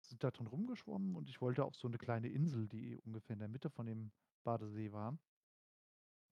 sind 0.00 0.24
da 0.24 0.30
drin 0.30 0.46
rumgeschwommen 0.46 1.16
und 1.16 1.28
ich 1.28 1.40
wollte 1.40 1.64
auf 1.64 1.76
so 1.76 1.88
eine 1.88 1.98
kleine 1.98 2.28
Insel, 2.28 2.68
die 2.68 2.96
ungefähr 2.98 3.34
in 3.34 3.40
der 3.40 3.48
Mitte 3.48 3.68
von 3.70 3.86
dem 3.86 4.12
Badesee 4.44 4.92
war. 4.92 5.18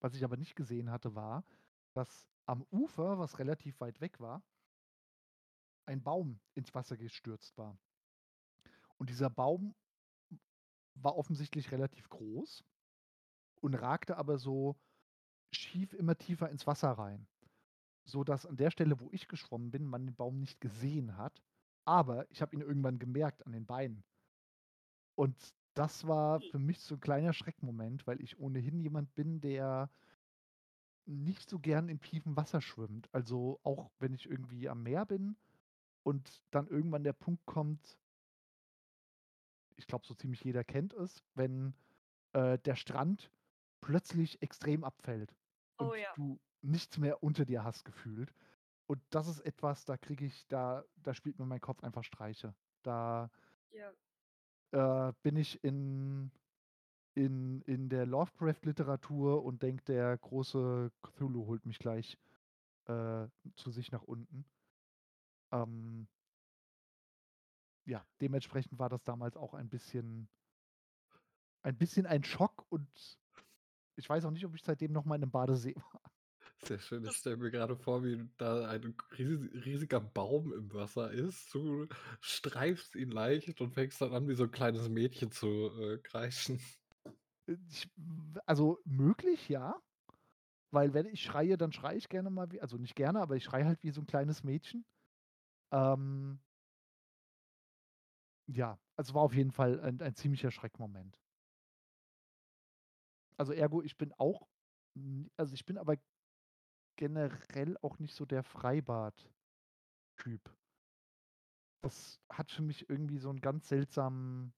Was 0.01 0.15
ich 0.15 0.25
aber 0.25 0.37
nicht 0.37 0.55
gesehen 0.55 0.91
hatte, 0.91 1.15
war, 1.15 1.45
dass 1.93 2.29
am 2.47 2.65
Ufer, 2.71 3.19
was 3.19 3.39
relativ 3.41 3.81
weit 3.81 4.01
weg 4.01 4.21
war, 4.21 4.43
ein 5.85 6.03
Baum 6.03 6.39
ins 6.55 6.73
Wasser 6.75 6.97
gestürzt 6.97 7.59
war. 7.59 7.77
Und 8.97 9.11
dieser 9.11 9.29
Baum 9.29 9.75
war 10.95 11.17
offensichtlich 11.17 11.73
relativ 11.73 12.09
groß 12.09 12.65
und 13.61 13.75
ragte 13.75 14.17
aber 14.17 14.39
so 14.39 14.77
schief 15.51 15.93
immer 15.95 16.17
tiefer 16.17 16.49
ins 16.49 16.67
Wasser 16.67 16.91
rein. 16.93 17.27
So 18.09 18.25
dass 18.25 18.47
an 18.47 18.57
der 18.57 18.71
Stelle, 18.71 19.01
wo 19.01 19.11
ich 19.13 19.29
geschwommen 19.29 19.71
bin, 19.71 19.85
man 19.85 20.07
den 20.07 20.17
Baum 20.17 20.39
nicht 20.39 20.61
gesehen 20.61 21.17
hat. 21.19 21.43
Aber 21.85 22.31
ich 22.31 22.41
habe 22.41 22.55
ihn 22.57 22.63
irgendwann 22.63 22.99
gemerkt 22.99 23.47
an 23.47 23.53
den 23.53 23.67
Beinen. 23.67 24.03
Und 25.15 25.55
das 25.75 26.07
war 26.07 26.41
für 26.41 26.59
mich 26.59 26.81
so 26.81 26.95
ein 26.95 27.01
kleiner 27.01 27.33
Schreckmoment, 27.35 28.07
weil 28.07 28.21
ich 28.23 28.39
ohnehin 28.39 28.81
jemand 28.81 29.15
bin, 29.15 29.41
der 29.41 29.91
nicht 31.07 31.49
so 31.51 31.59
gern 31.59 31.89
in 31.89 32.01
tiefem 32.01 32.37
Wasser 32.37 32.61
schwimmt. 32.63 33.13
Also 33.13 33.61
auch 33.63 33.91
wenn 33.99 34.15
ich 34.15 34.29
irgendwie 34.29 34.69
am 34.69 34.83
Meer 34.83 35.05
bin 35.07 35.37
und 36.03 36.43
dann 36.51 36.67
irgendwann 36.67 37.05
der 37.05 37.13
Punkt 37.13 37.45
kommt, 37.47 37.99
ich 39.77 39.87
glaube, 39.87 40.07
so 40.07 40.15
ziemlich 40.15 40.43
jeder 40.45 40.65
kennt 40.65 40.95
es, 40.95 41.23
wenn 41.35 41.75
äh, 42.33 42.59
der 42.59 42.77
Strand 42.77 43.31
plötzlich 43.81 44.43
extrem 44.43 44.85
abfällt 44.85 45.37
und 45.79 45.89
Oh 45.89 45.95
ja. 45.95 46.13
du 46.15 46.41
nichts 46.63 46.99
mehr 46.99 47.23
unter 47.23 47.45
dir 47.45 47.65
hast 47.65 47.85
gefühlt. 47.85 48.35
Und 48.87 49.03
das 49.11 49.29
ist 49.29 49.41
etwas, 49.41 49.85
da 49.85 49.97
kriege 49.99 50.25
ich, 50.27 50.47
da, 50.49 50.85
da 50.97 51.15
spielt 51.15 51.39
mir 51.39 51.47
mein 51.47 51.61
Kopf 51.61 51.83
einfach 51.85 52.05
Streiche. 52.05 52.55
Da 52.83 53.31
Ja. 53.71 53.93
äh, 54.73 55.13
bin 55.23 55.37
ich 55.37 55.63
in, 55.65 56.31
in, 57.15 57.63
in 57.63 57.89
der 57.89 58.07
Lovecraft-Literatur 58.07 59.45
und 59.45 59.63
denke, 59.63 59.85
der 59.85 60.17
große 60.19 60.93
Cthulhu 61.03 61.47
holt 61.47 61.67
mich 61.67 61.79
gleich 61.79 62.19
äh, 62.87 63.29
zu 63.57 63.71
sich 63.71 63.93
nach 63.93 64.03
unten. 64.03 64.47
Ähm, 65.53 66.09
ja, 67.87 68.07
dementsprechend 68.21 68.79
war 68.79 68.89
das 68.89 69.03
damals 69.05 69.37
auch 69.37 69.55
ein 69.55 69.69
bisschen, 69.69 70.29
ein 71.63 71.77
bisschen 71.77 72.07
ein 72.07 72.25
Schock 72.25 72.67
und 72.71 73.19
ich 73.97 74.09
weiß 74.09 74.25
auch 74.25 74.31
nicht, 74.31 74.47
ob 74.47 74.55
ich 74.55 74.63
seitdem 74.63 74.93
noch 74.93 75.05
mal 75.05 75.17
in 75.17 75.23
einem 75.23 75.33
Badesee 75.33 75.75
war. 75.93 76.08
Sehr 76.65 76.79
schön. 76.81 77.05
Ich 77.05 77.15
stelle 77.17 77.37
mir 77.37 77.51
gerade 77.51 77.77
vor, 77.77 78.05
wie 78.05 78.29
da 78.37 78.69
ein 78.69 78.95
ries- 79.17 79.65
riesiger 79.65 80.01
Baum 80.01 80.53
im 80.53 80.73
Wasser 80.73 81.11
ist. 81.11 81.55
Du 81.55 81.87
streifst 82.21 82.97
ihn 82.97 83.11
leicht 83.11 83.61
und 83.61 83.75
fängst 83.75 84.01
dann 84.01 84.13
an, 84.13 84.29
wie 84.29 84.35
so 84.35 84.45
ein 84.45 84.51
kleines 84.51 84.89
Mädchen 84.89 85.31
zu 85.31 85.71
äh, 85.81 85.99
kreischen. 85.99 86.61
Ich, 87.47 87.91
also 88.47 88.79
möglich, 88.85 89.49
ja. 89.49 89.81
Weil 90.71 90.95
wenn 90.95 91.07
ich 91.07 91.23
schreie, 91.23 91.57
dann 91.57 91.73
schreie 91.73 91.97
ich 91.99 92.09
gerne 92.09 92.31
mal 92.31 92.51
wie, 92.53 92.61
also 92.61 92.77
nicht 92.79 92.97
gerne, 92.97 93.21
aber 93.21 93.37
ich 93.37 93.45
schreie 93.45 93.65
halt 93.67 93.83
wie 93.83 93.91
so 93.91 94.03
ein 94.03 94.07
kleines 94.07 94.45
Mädchen. 94.45 94.85
Ähm, 95.73 96.41
ja, 98.47 98.79
also 98.97 99.15
war 99.15 99.23
auf 99.23 99.35
jeden 99.35 99.53
Fall 99.53 99.81
ein, 99.81 100.01
ein 100.03 100.15
ziemlicher 100.15 100.51
Schreckmoment. 100.51 101.19
Also 103.37 103.53
ergo, 103.53 103.83
ich 103.83 103.97
bin 103.97 104.13
auch, 104.19 104.49
also 105.37 105.55
ich 105.55 105.65
bin 105.65 105.79
aber 105.79 105.97
generell 106.99 107.79
auch 107.79 107.99
nicht 107.99 108.15
so 108.15 108.27
der 108.27 108.43
Freibad-Typ. 108.43 110.55
Das 111.83 112.21
hat 112.29 112.51
für 112.51 112.63
mich 112.63 112.91
irgendwie 112.91 113.19
so 113.19 113.31
einen 113.31 113.41
ganz 113.41 113.69
seltsamen, 113.69 114.53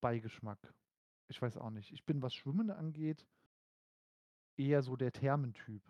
Beigeschmack. 0.00 0.72
Ich 1.28 1.42
weiß 1.42 1.58
auch 1.58 1.70
nicht. 1.70 1.92
Ich 1.92 2.06
bin, 2.06 2.22
was 2.22 2.32
Schwimmen 2.32 2.70
angeht, 2.70 3.26
eher 4.56 4.82
so 4.82 4.96
der 4.96 5.12
Thermentyp. 5.12 5.82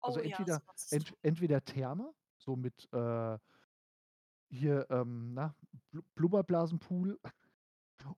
Also 0.00 0.18
Oh 0.18 0.22
ja, 0.24 0.36
entweder 0.36 0.62
ist 0.74 0.92
ent 0.92 1.16
entweder 1.22 1.64
Therme, 1.64 2.12
so 2.36 2.56
mit, 2.56 2.92
äh 2.92 3.38
hier, 4.50 4.86
ähm, 4.90 5.32
na, 5.32 5.56
Blu 5.90 6.02
Blubberblasenpool 6.14 7.18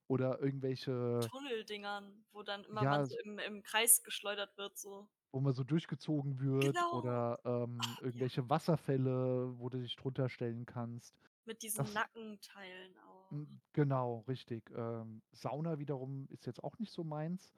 oder 0.07 0.41
irgendwelche 0.41 1.21
Tunneldingern, 1.29 2.25
wo 2.31 2.43
dann 2.43 2.65
immer 2.65 2.83
Ja, 2.83 2.89
man 2.89 3.05
so 3.05 3.17
im 3.19 3.39
im 3.39 3.63
Kreis 3.63 4.03
geschleudert 4.03 4.57
wird 4.57 4.77
so. 4.77 5.07
Wo 5.35 5.41
man 5.41 5.53
so 5.53 5.65
durchgezogen 5.65 6.39
wird 6.41 6.77
Genau. 6.77 6.91
oder, 6.91 7.39
ähm, 7.45 7.97
ja. 8.13 8.25
irgendwelche 8.25 8.49
Wasserfälle, 8.49 9.59
wo 9.59 9.69
du 9.69 9.79
dich 9.81 9.95
drunter 9.97 10.29
stellen 10.29 10.65
kannst. 10.65 11.19
Mit 11.47 11.61
diesen 11.61 11.93
Das 11.93 11.93
Nackenteilen 11.93 12.97
auch. 12.97 13.45
Genau, 13.73 14.19
richtig. 14.27 14.71
Ähm, 14.75 15.23
Sauna 15.31 15.79
wiederum 15.79 16.27
ist 16.29 16.45
jetzt 16.45 16.63
auch 16.63 16.77
nicht 16.79 16.91
so 16.91 17.03
meins. 17.03 17.53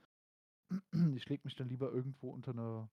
Ich 1.15 1.29
lege 1.29 1.43
mich 1.45 1.55
dann 1.55 1.69
lieber 1.69 1.91
irgendwo 1.91 2.31
unter 2.31 2.53
'ne 2.53 2.89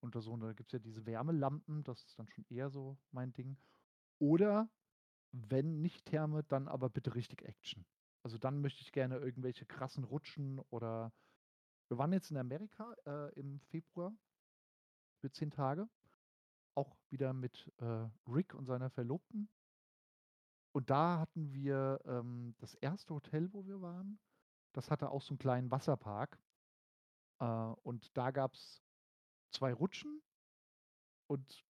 unter 0.00 0.20
so 0.22 0.36
'ne 0.36 0.54
gibt's 0.54 0.72
ja 0.74 0.80
diese 0.80 1.06
Wärmelampen, 1.06 1.84
das 1.84 2.04
ist 2.06 2.18
dann 2.18 2.28
schon 2.28 2.44
eher 2.48 2.70
so 2.70 2.98
mein 3.12 3.32
Ding. 3.32 3.58
Oder 4.20 4.70
wenn 5.32 5.82
nicht 5.82 6.06
Therme, 6.06 6.44
dann 6.44 6.68
aber 6.68 6.90
bitte 6.90 7.14
richtig 7.16 7.42
Action. 7.44 7.86
Also, 8.24 8.38
dann 8.38 8.60
möchte 8.62 8.82
ich 8.82 8.92
gerne 8.92 9.18
irgendwelche 9.18 9.66
krassen 9.66 10.04
Rutschen 10.04 10.60
oder 10.70 11.12
wir 11.90 11.98
waren 11.98 12.12
jetzt 12.12 12.30
in 12.30 12.36
Amerika, 12.36 12.94
äh, 13.06 13.32
im 13.38 13.60
Februar 13.60 14.16
für 15.24 15.30
10 15.30 15.50
Tage, 15.50 15.88
auch 16.74 16.96
wieder 17.10 17.32
mit, 17.34 17.72
äh, 17.78 18.08
Rick 18.28 18.54
und 18.54 18.66
seiner 18.66 18.90
Verlobten. 18.90 19.48
Und 20.74 20.90
da 20.90 21.18
hatten 21.18 21.54
wir, 21.54 22.00
ähm 22.04 22.54
das 22.58 22.74
erste 22.74 23.14
Hotel, 23.14 23.52
wo 23.54 23.66
wir 23.66 23.80
waren, 23.80 24.20
das 24.74 24.90
hatte 24.90 25.10
auch 25.10 25.22
so 25.22 25.34
'n 25.34 25.38
kleinen 25.38 25.70
Wasserpark. 25.70 26.38
Äh, 27.40 27.44
und 27.82 28.16
da 28.16 28.30
gab's 28.30 28.82
2 29.52 29.72
Rutschen 29.72 30.22
und 31.30 31.64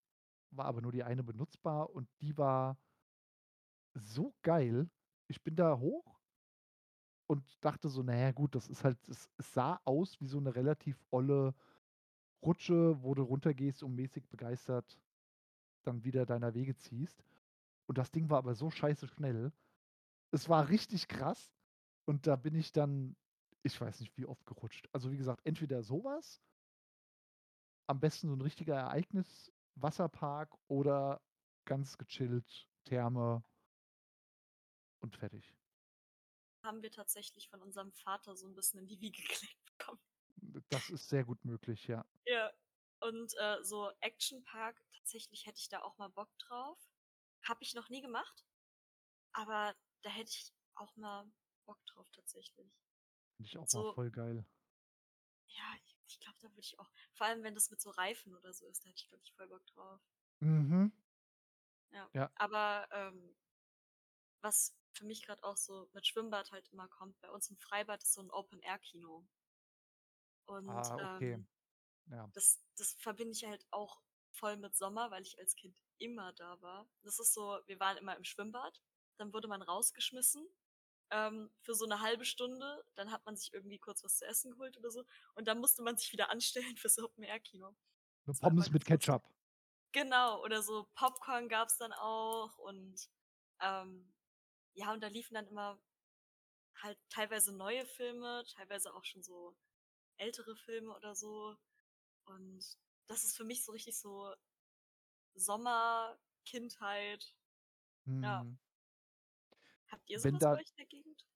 war 0.51 0.67
aber 0.67 0.83
nur 0.83 0.93
die 0.93 1.05
eine 1.05 1.25
benutzbar 1.25 1.91
und 1.91 2.09
die 2.21 2.37
war 2.39 2.79
so 3.95 4.35
geil. 4.43 4.91
Ich 5.29 5.43
bin 5.43 5.57
da 5.57 5.79
hoch 5.79 6.16
und 7.29 7.65
dachte 7.65 7.89
so: 7.89 8.03
„Na 8.03 8.17
ja, 8.17 8.33
gut, 8.33 8.55
das 8.55 8.69
ist 8.69 8.85
halt“ 8.85 8.99
es 9.09 9.31
es 9.39 9.53
sah 9.55 9.81
aus 9.85 10.21
wie 10.21 10.27
so 10.27 10.41
'ne 10.41 10.55
relativ 10.55 11.05
olle 11.11 11.55
Rutsche, 12.45 13.03
wo 13.03 13.15
du 13.15 13.23
runtergehst 13.25 13.83
und 13.85 13.95
mäßig 13.97 14.29
begeistert 14.31 15.01
dann 15.85 16.05
wieder 16.05 16.27
deiner 16.27 16.55
Wege 16.55 16.77
ziehst. 16.77 17.25
Und 17.89 17.99
das 17.99 18.11
Ding 18.13 18.31
war 18.31 18.39
aber 18.39 18.55
so 18.55 18.71
scheiße 18.71 19.09
schnell. 19.09 19.53
Es 20.33 20.49
war 20.51 20.69
richtig 20.71 21.09
krass 21.09 21.57
und 22.07 22.27
da 22.29 22.37
bin 22.37 22.55
ich 22.57 22.73
dann 22.73 23.17
ich 23.65 23.81
weiß 23.81 24.01
nicht, 24.01 24.17
wie 24.19 24.27
oft 24.27 24.47
gerutscht. 24.47 24.89
Also, 24.93 25.11
wie 25.13 25.19
gesagt, 25.19 25.43
entweder 25.47 25.83
so 25.83 26.05
was 26.05 26.39
am 27.89 28.01
besten 28.01 28.29
so 28.29 28.35
'n 28.35 28.41
richtiger 28.41 28.75
Ereignis-Wasserpark 28.77 30.57
oder 30.67 31.23
ganz 31.65 31.97
gechillt 31.99 32.69
Therme 32.85 33.45
und 35.03 35.17
fertig. 35.17 35.57
Haben 36.67 36.83
wir 36.83 36.91
tatsächlich 36.93 37.49
von 37.49 37.63
unserem 37.63 37.93
Vater 37.93 38.37
so 38.37 38.47
'n 38.49 38.55
bisschen 38.55 38.81
in 38.81 38.89
die 38.89 39.01
Wiege 39.01 39.23
gelegt 39.29 39.65
bekommen. 39.79 40.01
Das 40.71 40.89
ist 40.91 41.09
sehr 41.09 41.25
gut 41.25 41.45
möglich, 41.45 41.87
ja. 41.89 42.05
Ja. 42.27 42.53
Und, 43.01 43.35
äh, 43.39 43.63
so 43.63 43.91
Actionpark, 44.01 44.83
tatsächlich 44.93 45.47
hätte 45.47 45.59
ich 45.59 45.69
da 45.69 45.83
auch 45.83 45.99
mal 45.99 46.09
Bock 46.09 46.37
drauf. 46.39 46.79
Habe 47.43 47.63
ich 47.63 47.75
noch 47.75 47.89
nie 47.89 48.01
gemacht, 48.03 48.45
aber 49.33 49.77
da 50.03 50.11
hätte 50.11 50.31
ich 50.33 50.53
auch 50.77 50.97
mal 50.97 51.33
Bock 51.67 51.85
drauf 51.87 52.11
tatsächlich. 52.13 52.73
Finde 53.39 53.49
ich 53.49 53.59
auch 53.59 53.71
mal 53.73 53.85
So 53.85 53.95
voll 53.95 54.11
geil. 54.11 54.47
Ja, 55.49 55.75
ich 55.85 55.97
ich 56.09 56.21
glaube, 56.21 56.39
da 56.41 56.49
würde 56.51 56.61
ich 56.61 56.79
auch 56.79 56.91
vor 57.13 57.27
allem, 57.27 57.43
wenn 57.43 57.55
das 57.57 57.71
mit 57.71 57.81
so 57.81 57.91
Reifen 57.91 58.35
oder 58.37 58.53
so 58.53 58.67
ist, 58.69 58.85
da 58.85 58.89
hätte 58.89 58.99
ich, 59.03 59.09
glaube 59.09 59.23
ich, 59.25 59.33
voll 59.35 59.49
Bock 59.49 59.67
drauf. 59.67 60.01
Mhm. 60.43 60.91
Ja. 61.93 62.11
Ja. 62.15 62.31
Aber, 62.37 62.89
ähm 62.93 63.35
was 64.45 64.75
für 64.97 65.05
mich 65.07 65.25
grad 65.27 65.43
auch 65.45 65.57
so 65.59 65.89
mit 65.93 66.07
Schwimmbad 66.07 66.53
halt 66.53 66.69
immer 66.69 66.89
kommt, 66.89 67.21
bei 67.21 67.31
uns 67.31 67.49
im 67.51 67.59
Freibad 67.59 68.03
ist 68.03 68.15
so 68.15 68.21
'n 68.23 68.31
Open-Air-Kino. 68.31 69.27
Und, 70.49 70.89
Ah, 70.89 70.99
okay. 71.03 71.39
ähm, 71.39 71.47
Ja. 72.11 72.31
das 72.35 72.63
das 72.77 72.95
verbinde 73.01 73.33
ich 73.35 73.45
halt 73.47 73.67
auch 73.73 74.03
voll 74.33 74.57
mit 74.59 74.77
Sommer, 74.77 75.11
weil 75.11 75.23
ich 75.23 75.39
als 75.39 75.57
Kind 75.57 75.83
immer 75.99 76.33
da 76.35 76.61
war. 76.63 76.89
Das 77.03 77.19
ist 77.21 77.35
so, 77.35 77.61
wir 77.67 77.81
waren 77.81 77.99
immer 77.99 78.17
im 78.17 78.25
Schwimmbad, 78.25 78.83
dann 79.19 79.33
wurde 79.35 79.49
man 79.49 79.63
rausgeschmissen, 79.63 80.47
ähm, 81.11 81.51
für 81.63 81.75
so 81.75 81.87
'ne 81.87 82.01
1/2 82.03 82.25
Stunde. 82.27 82.85
Dann 82.97 83.13
hat 83.13 83.27
man 83.27 83.37
sich 83.37 83.53
irgendwie 83.55 83.79
kurz 83.81 84.05
was 84.05 84.19
zu 84.19 84.27
essen 84.27 84.53
geholt 84.53 84.79
oder 84.79 84.91
so 84.91 85.05
und 85.37 85.49
dann 85.49 85.61
musste 85.61 85.83
man 85.83 85.97
sich 85.99 86.13
wieder 86.13 86.31
anstellen 86.33 86.77
fürs 86.79 86.99
Open-Air-Kino. 86.99 87.77
'Ne 88.27 88.35
immer 88.43 88.53
Pommes 88.53 88.71
mit. 88.71 88.85
Ketchup. 88.85 89.29
Genau, 89.95 90.43
oder 90.43 90.63
so 90.63 90.85
Popcorn 90.95 91.49
gab's 91.49 91.79
dann 91.79 91.93
auch 91.93 92.59
und, 92.59 93.09
ähm 93.61 94.13
ja, 94.77 94.93
und 94.93 95.03
da 95.03 95.09
liefen 95.09 95.35
dann 95.35 95.47
immer 95.49 95.81
halt 96.83 96.99
teilweise 97.09 97.57
neue 97.57 97.87
Filme, 97.87 98.45
teilweise 98.55 98.95
auch 98.95 99.05
schon 99.05 99.23
so 99.23 99.57
ältere 100.19 100.55
Filme 100.55 100.95
oder 100.95 101.15
so. 101.15 101.57
Und 102.27 102.63
das 103.07 103.25
ist 103.25 103.37
für 103.37 103.45
mich 103.45 103.65
so 103.65 103.73
richtig 103.73 103.99
so 103.99 104.35
Sommer, 105.35 106.19
Kindheit. 106.45 107.35
Ja. 108.07 108.45
Mhm. 108.45 108.59
Habt 109.89 110.11
ihr 110.11 110.19
so 110.19 110.25
Wenn 110.25 110.35
was 110.35 110.43
bei 110.43 110.53
euch 110.55 110.71
in 110.71 110.77
der 110.77 110.87
Gegend? 110.87 111.27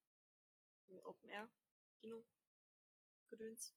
So 0.89 1.05
Open-Air-Kino? 1.05 2.25
Gedöns? 3.31 3.75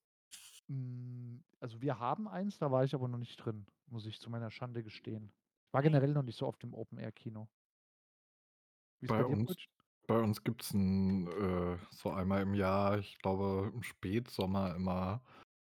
Hm, 0.68 1.43
also, 1.59 1.82
wir 1.82 1.99
haben 1.99 2.28
eins, 2.28 2.57
da 2.57 2.72
war 2.72 2.84
ich 2.84 2.93
aber 2.95 3.07
noch 3.07 3.18
nicht 3.18 3.38
drin, 3.38 3.66
muss 3.88 4.05
ich 4.05 4.20
zu 4.20 4.30
meiner 4.30 4.51
Schande 4.51 4.84
gestehen. 4.84 5.32
Ich 5.68 5.74
war 5.74 5.82
generell 5.82 6.14
noch 6.14 6.24
nicht 6.24 6.38
so 6.38 6.47
oft 6.47 6.64
im 6.64 6.74
Open-Air-Kino. 6.74 7.47
Wie 9.04 9.10
bei 9.10 9.24
Bei 9.24 9.26
dir, 9.26 9.36
uns 9.36 9.56
bei 10.08 10.20
uns 10.22 10.43
gibt's 10.43 10.74
'n 10.74 11.28
äh, 11.28 11.78
so 11.91 12.10
einmal 12.12 12.41
im 12.41 12.54
Jahr, 12.54 12.99
ich 12.99 13.18
glaube 13.20 13.72
im 13.74 13.84
Spätsommer 13.84 14.76
immer 14.76 15.24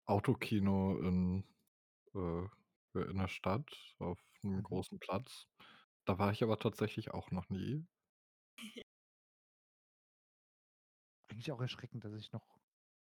Autokino 0.06 0.98
in 0.98 1.44
äh, 2.14 2.44
in 2.94 3.18
der 3.18 3.28
Stadt 3.28 3.70
auf 4.00 4.20
'nem 4.42 4.62
Mhm. 4.62 4.64
großen 4.64 4.98
Platz. 5.00 5.48
Da 6.06 6.18
war 6.18 6.32
ich 6.32 6.42
aber 6.44 6.58
tatsächlich 6.58 7.12
auch 7.12 7.30
noch 7.32 7.48
nie. 7.50 7.86
Eigentlich 11.30 11.52
auch 11.52 11.60
erschreckend, 11.60 12.04
dass 12.04 12.14
ich 12.14 12.32
noch 12.32 12.58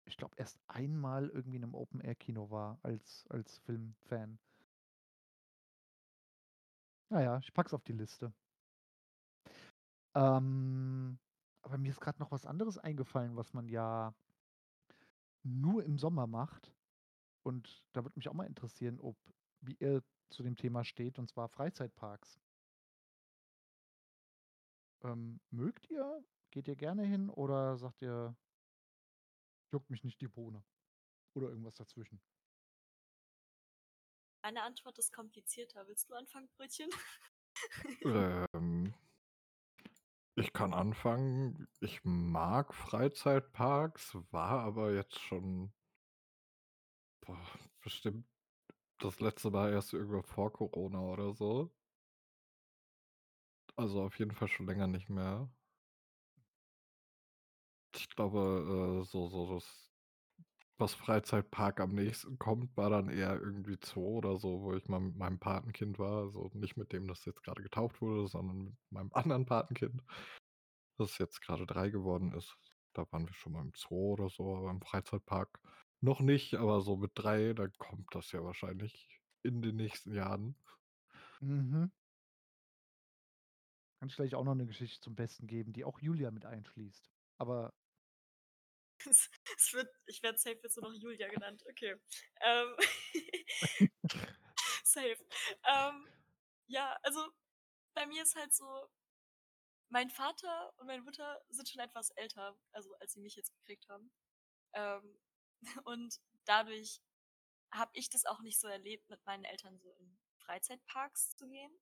ich 0.09 0.17
glaube, 0.17 0.37
erst 0.39 0.61
einmal 0.69 1.29
irgendwie 1.31 1.57
in 1.57 1.63
'nem 1.63 1.75
Open-Air-Kino 1.75 2.51
war 2.51 2.79
als 2.83 3.27
als 3.29 3.59
Filmfan. 3.59 4.39
Na 7.11 7.21
ja, 7.23 7.39
ich 7.39 7.53
packe 7.53 7.69
es 7.69 7.75
auf 7.75 7.85
die 7.85 7.93
Liste. 7.93 8.33
Ähm, 10.17 11.19
aber 11.61 11.77
mir 11.77 11.91
ist 11.91 12.01
grad 12.01 12.19
noch 12.19 12.31
was 12.31 12.47
anderes 12.47 12.79
eingefallen, 12.79 13.37
was 13.37 13.53
man 13.53 13.69
ja 13.69 14.15
nur 15.43 15.85
im 15.85 15.99
Sommer 15.99 16.27
macht. 16.27 16.73
Und 17.43 17.85
da 17.93 18.03
würde 18.03 18.17
mich 18.17 18.29
auch 18.29 18.35
mal 18.35 18.47
interessieren, 18.47 18.99
ob 18.99 19.17
wie 19.61 19.77
ihr 19.79 20.03
zu 20.31 20.43
dem 20.43 20.57
Thema 20.57 20.85
steht, 20.85 21.19
und 21.19 21.29
zwar 21.29 21.49
Freizeitparks. 21.49 22.41
Ähm, 25.03 25.41
mögt 25.51 25.89
ihr? 25.91 26.25
Geht 26.51 26.69
ihr 26.69 26.77
gerne 26.77 27.05
hin 27.05 27.29
oder 27.29 27.77
sagt 27.77 28.01
ihr 28.01 28.35
juckt 29.71 29.91
mich 29.91 30.03
nicht 30.03 30.21
die 30.21 30.29
Bohne 30.29 30.65
oder 31.35 31.49
irgendwas 31.49 31.75
dazwischen? 31.75 32.23
Meine 34.43 34.63
Antwort 34.63 34.99
ist 34.99 35.13
komplizierter. 35.13 35.87
Willst 35.89 36.09
du 36.09 36.15
anfangen, 36.15 36.49
Brötchen? 36.57 36.89
Ähm 38.05 38.46
ich 40.37 40.53
kann 40.53 40.73
anfangen. 40.73 41.67
Ich 41.81 42.01
mag 42.05 42.75
Freizeitparks, 42.75 44.17
war 44.31 44.61
aber 44.61 44.93
jetzt 44.95 45.19
schon 45.21 45.73
boah, 47.21 47.39
bestimmt 47.83 48.27
das 48.99 49.21
letzte 49.21 49.51
Mal 49.51 49.73
erst 49.73 49.93
irgendwann 49.95 50.23
vor 50.25 50.53
Corona 50.53 51.01
oder 51.01 51.35
so. 51.35 51.73
Also, 53.77 54.03
auf 54.03 54.19
jeden 54.19 54.33
Fall 54.33 54.49
schon 54.49 54.67
länger 54.67 54.87
nicht 54.87 55.09
mehr. 55.09 55.49
Ich 57.95 58.09
glaube, 58.11 59.01
äh, 59.03 59.05
so 59.05 59.27
so 59.29 59.55
das 59.55 59.86
was 60.79 60.95
Freizeitpark 60.95 61.81
am 61.81 61.95
nächsten 61.95 62.39
kommt, 62.39 62.77
war 62.77 62.91
dann 62.91 63.09
eher 63.09 63.41
irgendwie 63.41 63.77
Zoo 63.83 64.19
oder 64.19 64.39
so, 64.39 64.63
wo 64.63 64.75
ich 64.75 64.89
mal 64.89 65.01
mit 65.01 65.17
meinem 65.17 65.39
Patenkind 65.39 65.99
war. 65.99 66.23
Also, 66.25 66.51
nicht 66.55 66.77
mit 66.77 66.93
dem, 66.93 67.07
das 67.09 67.25
jetzt 67.25 67.43
grade 67.45 67.63
getauft 67.63 68.01
wurde, 68.03 68.27
sondern 68.29 68.59
mit 68.65 68.75
meinem 68.91 69.11
anderen 69.15 69.47
Patenkind, 69.47 70.03
das 70.99 71.19
jetzt 71.19 71.43
grade 71.43 71.67
3 71.67 71.91
geworden 71.91 72.33
ist. 72.33 72.57
Da 72.95 73.07
waren 73.13 73.27
wir 73.27 73.35
schon 73.35 73.53
mal 73.53 73.63
im 73.63 73.73
Zoo 73.77 74.13
oder 74.15 74.29
so, 74.31 74.57
aber 74.57 74.71
im 74.71 74.83
Freizeitpark 74.83 75.61
noch 76.01 76.21
nicht, 76.21 76.55
aber 76.57 76.81
so 76.83 76.97
mit 76.97 77.13
3, 77.15 77.53
da 77.55 77.69
kommt 77.69 78.15
das 78.15 78.33
ja 78.33 78.43
wahrscheinlich 78.45 79.21
in 79.43 79.63
den 79.63 79.77
nächsten 79.77 80.13
Jahren. 80.15 80.57
Mhm. 81.41 81.89
Kann 84.01 84.09
ich 84.09 84.17
gleich 84.17 84.35
auch 84.35 84.45
noch 84.45 84.55
'ne 84.55 84.67
Geschichte 84.67 85.01
zum 85.01 85.15
Besten 85.17 85.47
geben, 85.47 85.73
die 85.73 85.85
auch 85.85 86.01
Julia 86.01 86.31
mit 86.31 86.45
einschließt. 86.47 87.11
Aber 87.39 87.75
Es, 89.59 89.73
wird, 89.73 89.89
ich 90.07 90.23
werde 90.23 90.39
safe 90.39 90.61
jetzt 90.63 90.77
nur 90.77 90.91
noch 90.91 90.99
Julia 90.99 91.29
genannt. 91.29 91.63
Okay. 91.71 91.97
Ähm, 92.41 92.77
safe. 94.85 95.27
Ähm, 95.65 96.09
ja, 96.67 96.99
also 97.03 97.29
bei 97.95 98.07
mir 98.07 98.23
ist 98.23 98.37
halt 98.37 98.53
so, 98.53 98.89
mein 99.89 100.11
Vater 100.11 100.73
und 100.79 100.87
meine 100.87 101.03
Mutter 101.03 101.41
sind 101.49 101.69
schon 101.69 101.81
etwas 101.81 102.11
älter, 102.11 102.59
also 102.73 102.95
als 102.97 103.13
sie 103.13 103.21
mich 103.21 103.37
jetzt 103.37 103.53
gekriegt 103.53 103.89
haben. 103.89 104.11
Ähm, 104.75 105.19
und 105.85 106.21
dadurch 106.45 107.01
habe 107.73 107.91
ich 107.95 108.11
das 108.11 108.27
auch 108.27 108.41
nicht 108.41 108.61
so 108.61 108.69
erlebt, 108.69 109.09
mit 109.09 109.25
meinen 109.27 109.45
Eltern 109.45 109.79
so 109.79 109.93
in 109.93 110.19
Freizeitparks 110.39 111.37
zu 111.37 111.49
gehen. 111.49 111.73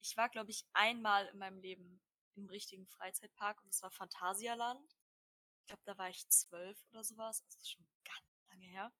Ich 0.00 0.16
war, 0.16 0.28
glaube 0.28 0.50
ich, 0.50 0.66
einmal 0.72 1.26
in 1.28 1.38
meinem 1.38 1.58
Leben 1.58 2.00
im 2.36 2.46
richtigen 2.46 2.86
Freizeitpark 2.86 3.62
und 3.62 3.70
es 3.70 3.82
war 3.82 3.90
Phantasialand. 3.90 4.96
Ich 5.66 5.68
glaube, 5.68 5.82
da 5.84 5.98
war 5.98 6.08
ich 6.08 6.28
zwölf 6.28 6.80
oder 6.92 7.02
sowas. 7.02 7.42
Das 7.44 7.56
ist 7.56 7.72
schon 7.72 7.84
ganz 8.04 8.46
lange 8.48 8.66
her. 8.66 8.92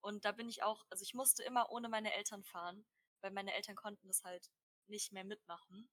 Und 0.00 0.24
da 0.24 0.32
bin 0.32 0.48
ich 0.48 0.62
auch, 0.62 0.86
also 0.88 1.02
ich 1.02 1.12
musste 1.12 1.42
immer 1.42 1.68
ohne 1.68 1.90
meine 1.90 2.14
Eltern 2.14 2.44
fahren, 2.44 2.86
weil 3.20 3.30
meine 3.30 3.52
Eltern 3.52 3.76
konnten 3.76 4.08
das 4.08 4.24
halt 4.24 4.50
nicht 4.86 5.12
mehr 5.12 5.24
mitmachen 5.24 5.90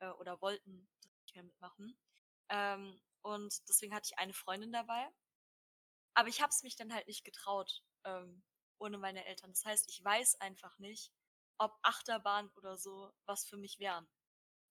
äh, 0.00 0.10
oder 0.10 0.42
wollten 0.42 0.86
das 1.00 1.10
nicht 1.22 1.34
mehr 1.36 1.44
mitmachen. 1.44 1.98
Ähm, 2.50 3.00
und 3.22 3.66
deswegen 3.66 3.94
hatte 3.94 4.10
ich 4.12 4.18
eine 4.18 4.34
Freundin 4.34 4.72
dabei. 4.72 5.08
Aber 6.12 6.28
ich 6.28 6.42
habe 6.42 6.50
es 6.50 6.62
mich 6.62 6.76
dann 6.76 6.92
halt 6.92 7.06
nicht 7.06 7.24
getraut 7.24 7.82
ähm, 8.04 8.42
ohne 8.76 8.98
meine 8.98 9.24
Eltern. 9.24 9.52
Das 9.52 9.64
heißt, 9.64 9.88
ich 9.88 10.04
weiß 10.04 10.38
einfach 10.42 10.76
nicht, 10.78 11.10
ob 11.56 11.78
Achterbahn 11.80 12.50
oder 12.56 12.76
so 12.76 13.10
was 13.24 13.46
für 13.46 13.56
mich 13.56 13.78
wären. 13.78 14.06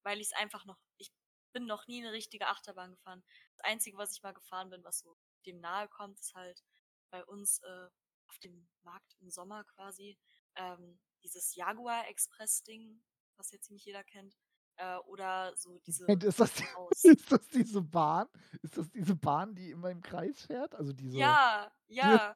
Weil 0.04 0.22
ich 0.22 0.28
es 0.28 0.34
einfach 0.34 0.66
noch, 0.66 0.78
ich 0.98 1.12
bin 1.56 1.66
noch 1.66 1.88
nie 1.88 2.04
eine 2.04 2.12
richtige 2.12 2.48
Achterbahn 2.48 2.92
gefahren. 2.92 3.24
Das 3.56 3.64
Einzige, 3.72 3.98
was 3.98 4.12
ich 4.12 4.22
mal 4.22 4.34
gefahren 4.34 4.70
bin, 4.70 4.84
was 4.84 5.00
so 5.00 5.18
dem 5.46 5.62
nahe 5.62 5.88
kommt, 5.88 6.20
ist 6.20 6.36
halt 6.36 6.62
bei 7.10 7.24
uns 7.26 7.60
äh, 7.60 7.88
auf 8.28 8.38
dem 8.40 8.68
Markt 8.84 9.16
im 9.22 9.30
Sommer 9.30 9.64
quasi 9.64 10.18
ähm, 10.56 11.00
dieses 11.24 11.56
Jaguar 11.56 12.10
Express 12.10 12.62
Ding, 12.64 13.02
was 13.38 13.52
jetzt 13.52 13.72
nicht 13.72 13.86
jeder 13.86 14.04
kennt. 14.04 14.36
Äh, 14.76 14.98
oder 15.08 15.56
so 15.56 15.80
diese. 15.80 16.06
Ist 16.10 16.40
das, 16.42 16.52
ist 17.06 17.32
das 17.32 17.48
diese 17.48 17.82
Bahn? 17.82 18.28
Ist 18.62 18.78
das 18.78 18.92
diese 18.92 19.16
Bahn, 19.16 19.56
die 19.56 19.72
immer 19.72 19.90
im 19.90 20.02
Kreis 20.02 20.42
fährt? 20.42 20.76
Also 20.76 20.92
diese. 20.92 21.18
Ja, 21.18 21.72
ja, 21.88 22.36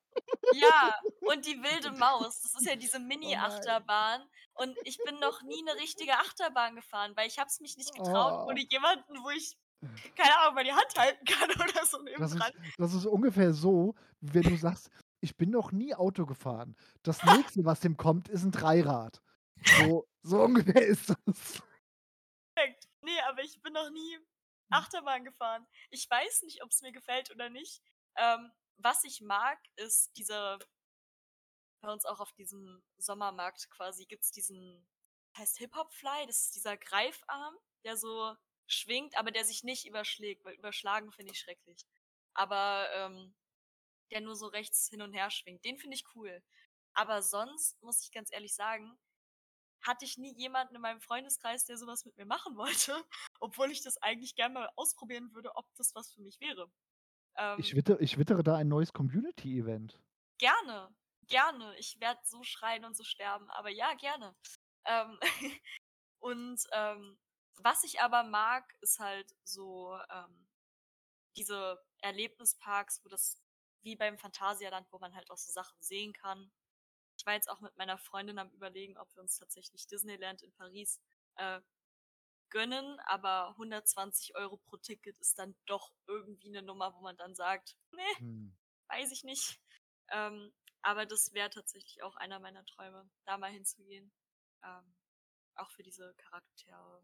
ja. 0.53 0.95
Und 1.21 1.45
die 1.45 1.61
wilde 1.61 1.91
Maus. 1.99 2.41
Das 2.41 2.55
ist 2.55 2.65
ja 2.67 2.75
diese 2.75 2.99
Mini-Achterbahn. 2.99 4.21
Oh 4.55 4.63
und 4.63 4.77
ich 4.83 4.97
bin 5.05 5.19
noch 5.19 5.41
nie 5.43 5.61
eine 5.67 5.79
richtige 5.79 6.13
Achterbahn 6.17 6.75
gefahren, 6.75 7.13
weil 7.15 7.27
ich 7.27 7.39
habe 7.39 7.47
es 7.47 7.59
mich 7.59 7.77
nicht 7.77 7.93
getraut, 7.93 8.43
Oh. 8.45 8.49
ohne 8.49 8.59
jemanden, 8.69 9.23
wo 9.23 9.29
ich, 9.29 9.57
keine 10.15 10.37
Ahnung, 10.39 10.55
mal 10.55 10.63
die 10.63 10.73
Hand 10.73 10.93
halten 10.97 11.25
kann 11.25 11.49
oder 11.69 11.85
so 11.85 11.97
Das 12.17 12.33
ist, 12.33 12.53
das 12.77 12.93
ist 12.93 13.05
ungefähr 13.05 13.53
so, 13.53 13.95
wie 14.21 14.33
wenn 14.33 14.43
du 14.43 14.57
sagst, 14.57 14.89
ich 15.21 15.35
bin 15.37 15.49
noch 15.49 15.71
nie 15.71 15.93
Auto 15.95 16.25
gefahren. 16.25 16.75
Das 17.03 17.23
nächste, 17.23 17.65
was 17.65 17.79
dem 17.81 17.97
kommt, 17.97 18.29
ist 18.29 18.43
ein 18.43 18.51
Dreirad. 18.51 19.21
So, 19.63 20.07
so 20.23 20.41
ungefähr 20.43 20.85
ist 20.85 21.09
das. 21.09 21.61
Perfekt. 22.55 22.87
Nee, 23.01 23.19
aber 23.27 23.41
ich 23.43 23.61
bin 23.61 23.73
noch 23.73 23.89
nie 23.89 24.19
Achterbahn 24.71 25.23
gefahren. 25.25 25.65
Ich 25.89 26.09
weiß 26.09 26.43
nicht, 26.43 26.63
ob 26.63 26.69
es 26.69 26.81
mir 26.81 26.91
gefällt 26.91 27.31
oder 27.31 27.49
nicht. 27.49 27.81
Ähm, 28.17 28.51
was 28.79 29.03
ich 29.03 29.21
mag, 29.21 29.59
ist 29.75 30.11
diese, 30.17 30.59
bei 31.81 31.91
uns 31.91 32.05
auch 32.05 32.19
auf 32.19 32.31
diesem 32.33 32.83
Sommermarkt 32.97 33.69
quasi 33.69 34.05
gibt's 34.05 34.31
diesen, 34.31 34.85
heißt 35.37 35.57
Hip-Hop-Fly, 35.57 36.25
das 36.27 36.45
ist 36.45 36.55
dieser 36.55 36.77
Greifarm, 36.77 37.55
der 37.83 37.97
so 37.97 38.35
schwingt, 38.67 39.17
aber 39.17 39.31
der 39.31 39.45
sich 39.45 39.63
nicht 39.63 39.85
überschlägt, 39.87 40.43
weil 40.45 40.55
überschlagen 40.55 41.11
finde 41.11 41.33
ich 41.33 41.39
schrecklich. 41.39 41.85
Aber 42.33 42.87
ähm, 42.93 43.35
der 44.11 44.21
nur 44.21 44.35
so 44.35 44.47
rechts 44.47 44.87
hin 44.89 45.01
und 45.01 45.13
her 45.13 45.29
schwingt. 45.29 45.63
Den 45.65 45.77
finde 45.77 45.95
ich 45.95 46.05
cool. 46.15 46.41
Aber 46.93 47.21
sonst, 47.21 47.81
muss 47.81 48.03
ich 48.03 48.11
ganz 48.11 48.31
ehrlich 48.31 48.55
sagen, 48.55 48.97
hatte 49.81 50.05
ich 50.05 50.17
nie 50.17 50.33
jemanden 50.35 50.75
in 50.75 50.81
meinem 50.81 51.01
Freundeskreis, 51.01 51.65
der 51.65 51.77
sowas 51.77 52.05
mit 52.05 52.17
mir 52.17 52.25
machen 52.25 52.55
wollte, 52.57 53.03
obwohl 53.39 53.71
ich 53.71 53.81
das 53.83 53.97
eigentlich 53.97 54.35
gerne 54.35 54.53
mal 54.53 54.69
ausprobieren 54.75 55.33
würde, 55.33 55.55
ob 55.55 55.73
das 55.75 55.95
was 55.95 56.11
für 56.11 56.21
mich 56.21 56.39
wäre. 56.39 56.69
Ähm, 57.39 57.59
Ich, 57.59 57.75
witter, 57.75 57.99
ich 58.01 58.17
wittere 58.17 58.43
da 58.43 58.55
ein 58.55 58.67
neues 58.67 58.93
Community-Event. 58.93 59.99
gerne, 60.37 60.93
gerne. 61.27 61.75
Ich 61.77 61.99
werde 61.99 62.19
so 62.23 62.43
schreien 62.43 62.85
und 62.85 62.95
so 62.95 63.03
sterben, 63.03 63.49
aber 63.51 63.69
ja, 63.69 63.93
gerne. 63.95 64.35
Ähm, 64.85 65.19
und 66.19 66.61
ähm, 66.73 67.17
was 67.57 67.83
ich 67.83 68.01
aber 68.01 68.23
mag, 68.23 68.73
ist 68.81 68.99
halt 68.99 69.33
so 69.43 69.97
ähm, 70.11 70.47
diese 71.37 71.81
Erlebnisparks, 72.01 73.03
wo 73.03 73.09
das 73.09 73.41
wie 73.81 73.95
beim 73.95 74.17
Phantasialand, 74.17 74.87
wo 74.91 74.99
man 74.99 75.15
halt 75.15 75.29
auch 75.31 75.37
so 75.37 75.51
Sachen 75.51 75.81
sehen 75.81 76.13
kann. 76.13 76.51
Ich 77.17 77.25
war 77.25 77.33
jetzt 77.33 77.49
auch 77.49 77.61
mit 77.61 77.75
meiner 77.77 77.97
Freundin 77.97 78.39
am 78.39 78.49
überlegen, 78.51 78.97
ob 78.97 79.13
wir 79.15 79.21
uns 79.21 79.37
tatsächlich 79.37 79.87
Disneyland 79.87 80.41
in 80.41 80.53
Paris 80.53 80.99
äh, 81.35 81.61
gönnen, 82.49 82.99
aber 83.01 83.55
120 83.57 84.35
Euro 84.35 84.57
pro 84.57 84.77
Ticket 84.77 85.17
ist 85.19 85.39
dann 85.39 85.55
doch 85.65 85.93
irgendwie 86.07 86.49
eine 86.49 86.61
Nummer, 86.63 86.93
wo 86.95 87.01
man 87.01 87.17
dann 87.17 87.35
sagt, 87.35 87.77
nee, 87.91 88.01
Hm. 88.19 88.49
weiß 88.89 89.11
ich 89.11 89.23
nicht. 89.23 89.61
Ähm, 90.11 90.53
aber 90.81 91.05
das 91.05 91.33
wäre 91.33 91.49
tatsächlich 91.49 92.03
auch 92.03 92.15
einer 92.15 92.39
meiner 92.39 92.65
Träume, 92.65 93.09
da 93.25 93.37
mal 93.37 93.51
hinzugehen. 93.51 94.11
Ähm, 94.63 94.95
auch 95.55 95.71
für 95.71 95.83
diese 95.83 96.13
Charaktere, 96.15 97.03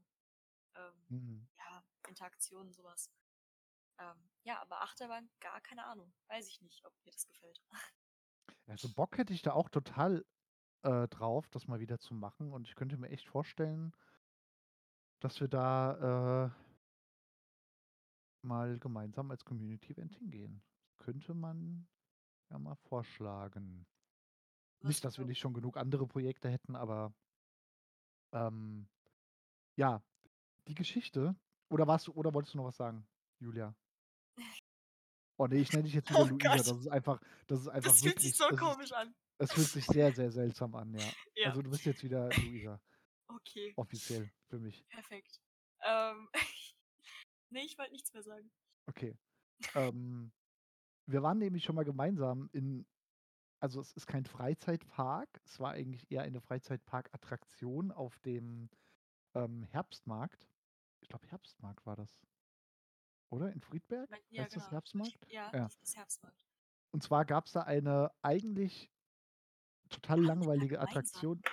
ähm, 0.75 1.07
Hm. 1.09 1.45
ja, 1.59 1.83
Interaktionen, 2.07 2.73
sowas. 2.73 3.11
Ähm, 3.99 4.31
ja, 4.43 4.61
aber 4.61 4.81
Achterbahn, 4.81 5.31
gar 5.41 5.61
keine 5.61 5.85
Ahnung. 5.85 6.13
Weiß 6.29 6.47
ich 6.49 6.61
nicht, 6.61 6.85
ob 6.85 6.93
mir 7.05 7.11
das 7.11 7.27
gefällt. 7.27 7.61
Also 8.67 8.89
Bock 8.89 9.17
hätte 9.17 9.33
ich 9.33 9.41
da 9.41 9.53
auch 9.53 9.69
total 9.69 10.25
äh, 10.83 11.07
drauf, 11.09 11.49
das 11.49 11.67
mal 11.67 11.79
wieder 11.79 11.99
zu 11.99 12.13
machen. 12.15 12.53
Und 12.53 12.67
ich 12.67 12.75
könnte 12.75 12.97
mir 12.97 13.09
echt 13.09 13.27
vorstellen, 13.29 13.93
dass 15.19 15.39
wir 15.39 15.47
da 15.47 16.45
äh, 16.45 16.49
mal 18.45 18.77
gemeinsam 18.79 19.31
als 19.31 19.43
Community-Event 19.45 20.13
hingehen. 20.15 20.61
Könnte 20.97 21.33
man 21.33 21.87
ja 22.51 22.59
mal 22.59 22.75
vorschlagen. 22.75 23.85
Was 24.81 24.89
Nicht, 24.89 25.05
dass 25.05 25.17
wir 25.17 25.25
nicht 25.25 25.39
schon 25.39 25.53
genug 25.53 25.77
andere 25.77 26.05
Projekte 26.07 26.49
hätten, 26.49 26.75
aber 26.75 27.13
ähm, 28.33 28.87
ja, 29.77 30.03
die 30.67 30.75
Geschichte. 30.75 31.35
Oder 31.69 31.87
warst 31.87 32.07
du, 32.07 32.11
oder 32.13 32.33
wolltest 32.33 32.53
du 32.53 32.57
noch 32.59 32.65
was 32.65 32.77
sagen, 32.77 33.07
Julia? 33.39 33.75
Oh 35.37 35.47
nee, 35.47 35.57
ich 35.59 35.69
nenne 35.73 35.83
dich 35.83 35.93
jetzt 35.95 36.09
wieder 36.09 36.21
Oh 36.21 36.27
Luisa. 36.27 36.55
Das 36.55 36.71
ist 36.79 36.87
einfach, 36.87 37.19
das 37.47 37.59
ist 37.59 37.67
einfach 37.67 37.89
Das 37.91 37.99
fühlt 38.01 38.21
sich 38.21 38.37
so 38.37 38.45
es 38.45 38.51
ist- 38.53 38.57
komisch 38.57 38.91
an. 38.93 39.13
Es 39.37 39.51
fühlt 39.51 39.67
sich 39.67 39.85
sehr, 39.85 40.13
sehr 40.13 40.31
seltsam 40.31 40.73
an, 40.75 40.93
ja. 40.93 40.99
Ja, 41.35 41.49
Also 41.49 41.61
du 41.61 41.69
bist 41.71 41.83
jetzt 41.83 42.01
wieder 42.05 42.29
Luisa, 42.29 42.79
okay, 43.27 43.73
offiziell 43.75 44.29
für 44.47 44.59
mich. 44.59 44.85
perfekt. 44.87 45.41
Ähm, 45.81 46.29
nee, 47.49 47.61
ich 47.63 47.77
wollte 47.77 47.91
nichts 47.91 48.13
mehr 48.13 48.23
sagen. 48.23 48.51
Okay. 48.87 49.17
ähm, 49.75 50.31
wir 51.07 51.21
waren 51.23 51.37
nämlich 51.37 51.63
schon 51.63 51.75
mal 51.75 51.85
gemeinsam 51.85 52.49
in, 52.51 52.85
also 53.59 53.79
es 53.79 53.93
ist 53.93 54.07
kein 54.07 54.25
Freizeitpark, 54.25 55.41
es 55.43 55.59
war 55.59 55.71
eigentlich 55.71 56.09
eher 56.11 56.23
eine 56.23 56.41
Freizeitpark-Attraktion 56.41 57.91
auf 57.91 58.17
dem 58.19 58.69
ähm, 59.35 59.63
Herbstmarkt. 59.63 60.47
Ich 61.01 61.09
glaube, 61.09 61.27
Herbstmarkt 61.27 61.85
war 61.85 61.95
das. 61.95 62.21
Oder? 63.29 63.51
In 63.51 63.61
Friedberg? 63.61 64.09
Ja, 64.29 64.43
heißt 64.43 64.55
das 64.55 64.63
genau. 64.63 64.71
Herbstmarkt? 64.71 65.31
Ja, 65.31 65.51
Ja. 65.53 65.63
das 65.63 65.77
ist 65.81 65.95
Herbstmarkt. 65.95 66.43
Und 66.91 67.03
zwar 67.03 67.25
gab 67.25 67.45
es 67.45 67.51
da 67.51 67.61
eine 67.61 68.11
eigentlich 68.21 68.89
total 69.89 70.21
langweilige 70.23 70.75
gemeinsam? 70.75 71.43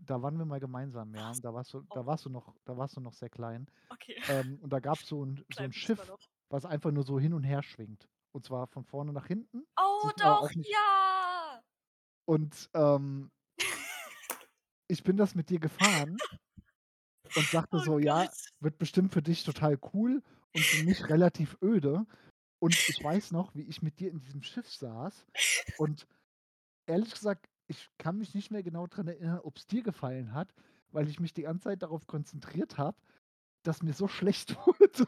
Da 0.00 0.22
waren 0.22 0.38
wir 0.38 0.44
mal 0.44 0.60
gemeinsam, 0.60 1.14
ja. 1.14 1.30
Was? 1.30 1.40
Da 1.40 1.52
warst 1.52 1.74
du, 1.74 1.82
da 1.82 2.00
Oh. 2.00 2.06
warst 2.06 2.24
du 2.24 2.30
noch, 2.30 2.54
da 2.64 2.76
warst 2.76 2.96
du 2.96 3.00
noch 3.00 3.12
sehr 3.14 3.28
klein. 3.30 3.66
Okay. 3.90 4.16
Ähm, 4.28 4.58
und 4.60 4.72
da 4.72 4.78
gab 4.80 4.98
es 4.98 5.06
so 5.08 5.24
ein, 5.24 5.44
so 5.54 5.62
ein 5.62 5.72
Schiff, 5.72 6.12
was 6.50 6.64
einfach 6.64 6.90
nur 6.92 7.04
so 7.04 7.18
hin 7.18 7.34
und 7.34 7.42
her 7.44 7.62
schwingt. 7.62 8.08
Und 8.32 8.44
zwar 8.44 8.66
von 8.68 8.84
vorne 8.84 9.12
nach 9.12 9.26
hinten. 9.26 9.64
Oh, 9.80 10.10
doch, 10.18 10.50
ja! 10.54 11.60
Und 12.26 12.68
ähm, 12.74 13.30
ich 14.88 15.02
bin 15.02 15.16
das 15.16 15.34
mit 15.34 15.50
dir 15.50 15.58
gefahren 15.58 16.18
und 17.36 17.54
dachte 17.54 17.76
Oh 17.76 17.78
so, 17.78 17.98
ja, 17.98 18.24
Gott. 18.26 18.34
wird 18.60 18.78
bestimmt 18.78 19.12
für 19.12 19.22
dich 19.22 19.44
total 19.44 19.78
cool 19.92 20.22
und 20.54 20.64
für 20.64 20.84
mich 20.84 21.08
relativ 21.08 21.56
öde. 21.62 22.06
Und 22.60 22.74
ich 22.88 23.02
weiß 23.02 23.30
noch, 23.32 23.54
wie 23.54 23.62
ich 23.62 23.82
mit 23.82 24.00
dir 24.00 24.10
in 24.10 24.20
diesem 24.20 24.42
Schiff 24.42 24.68
saß. 24.68 25.26
Und 25.78 26.06
ehrlich 26.86 27.12
gesagt, 27.12 27.46
ich 27.68 27.90
kann 27.98 28.18
mich 28.18 28.34
nicht 28.34 28.50
mehr 28.50 28.62
genau 28.62 28.86
daran 28.86 29.08
erinnern, 29.08 29.40
ob 29.40 29.58
es 29.58 29.66
dir 29.66 29.82
gefallen 29.82 30.32
hat, 30.32 30.52
weil 30.90 31.08
ich 31.08 31.20
mich 31.20 31.34
die 31.34 31.42
ganze 31.42 31.64
Zeit 31.64 31.82
darauf 31.82 32.06
konzentriert 32.06 32.78
habe, 32.78 32.96
dass 33.62 33.82
mir 33.82 33.92
so 33.92 34.08
schlecht 34.08 34.56
wurde. 34.66 35.06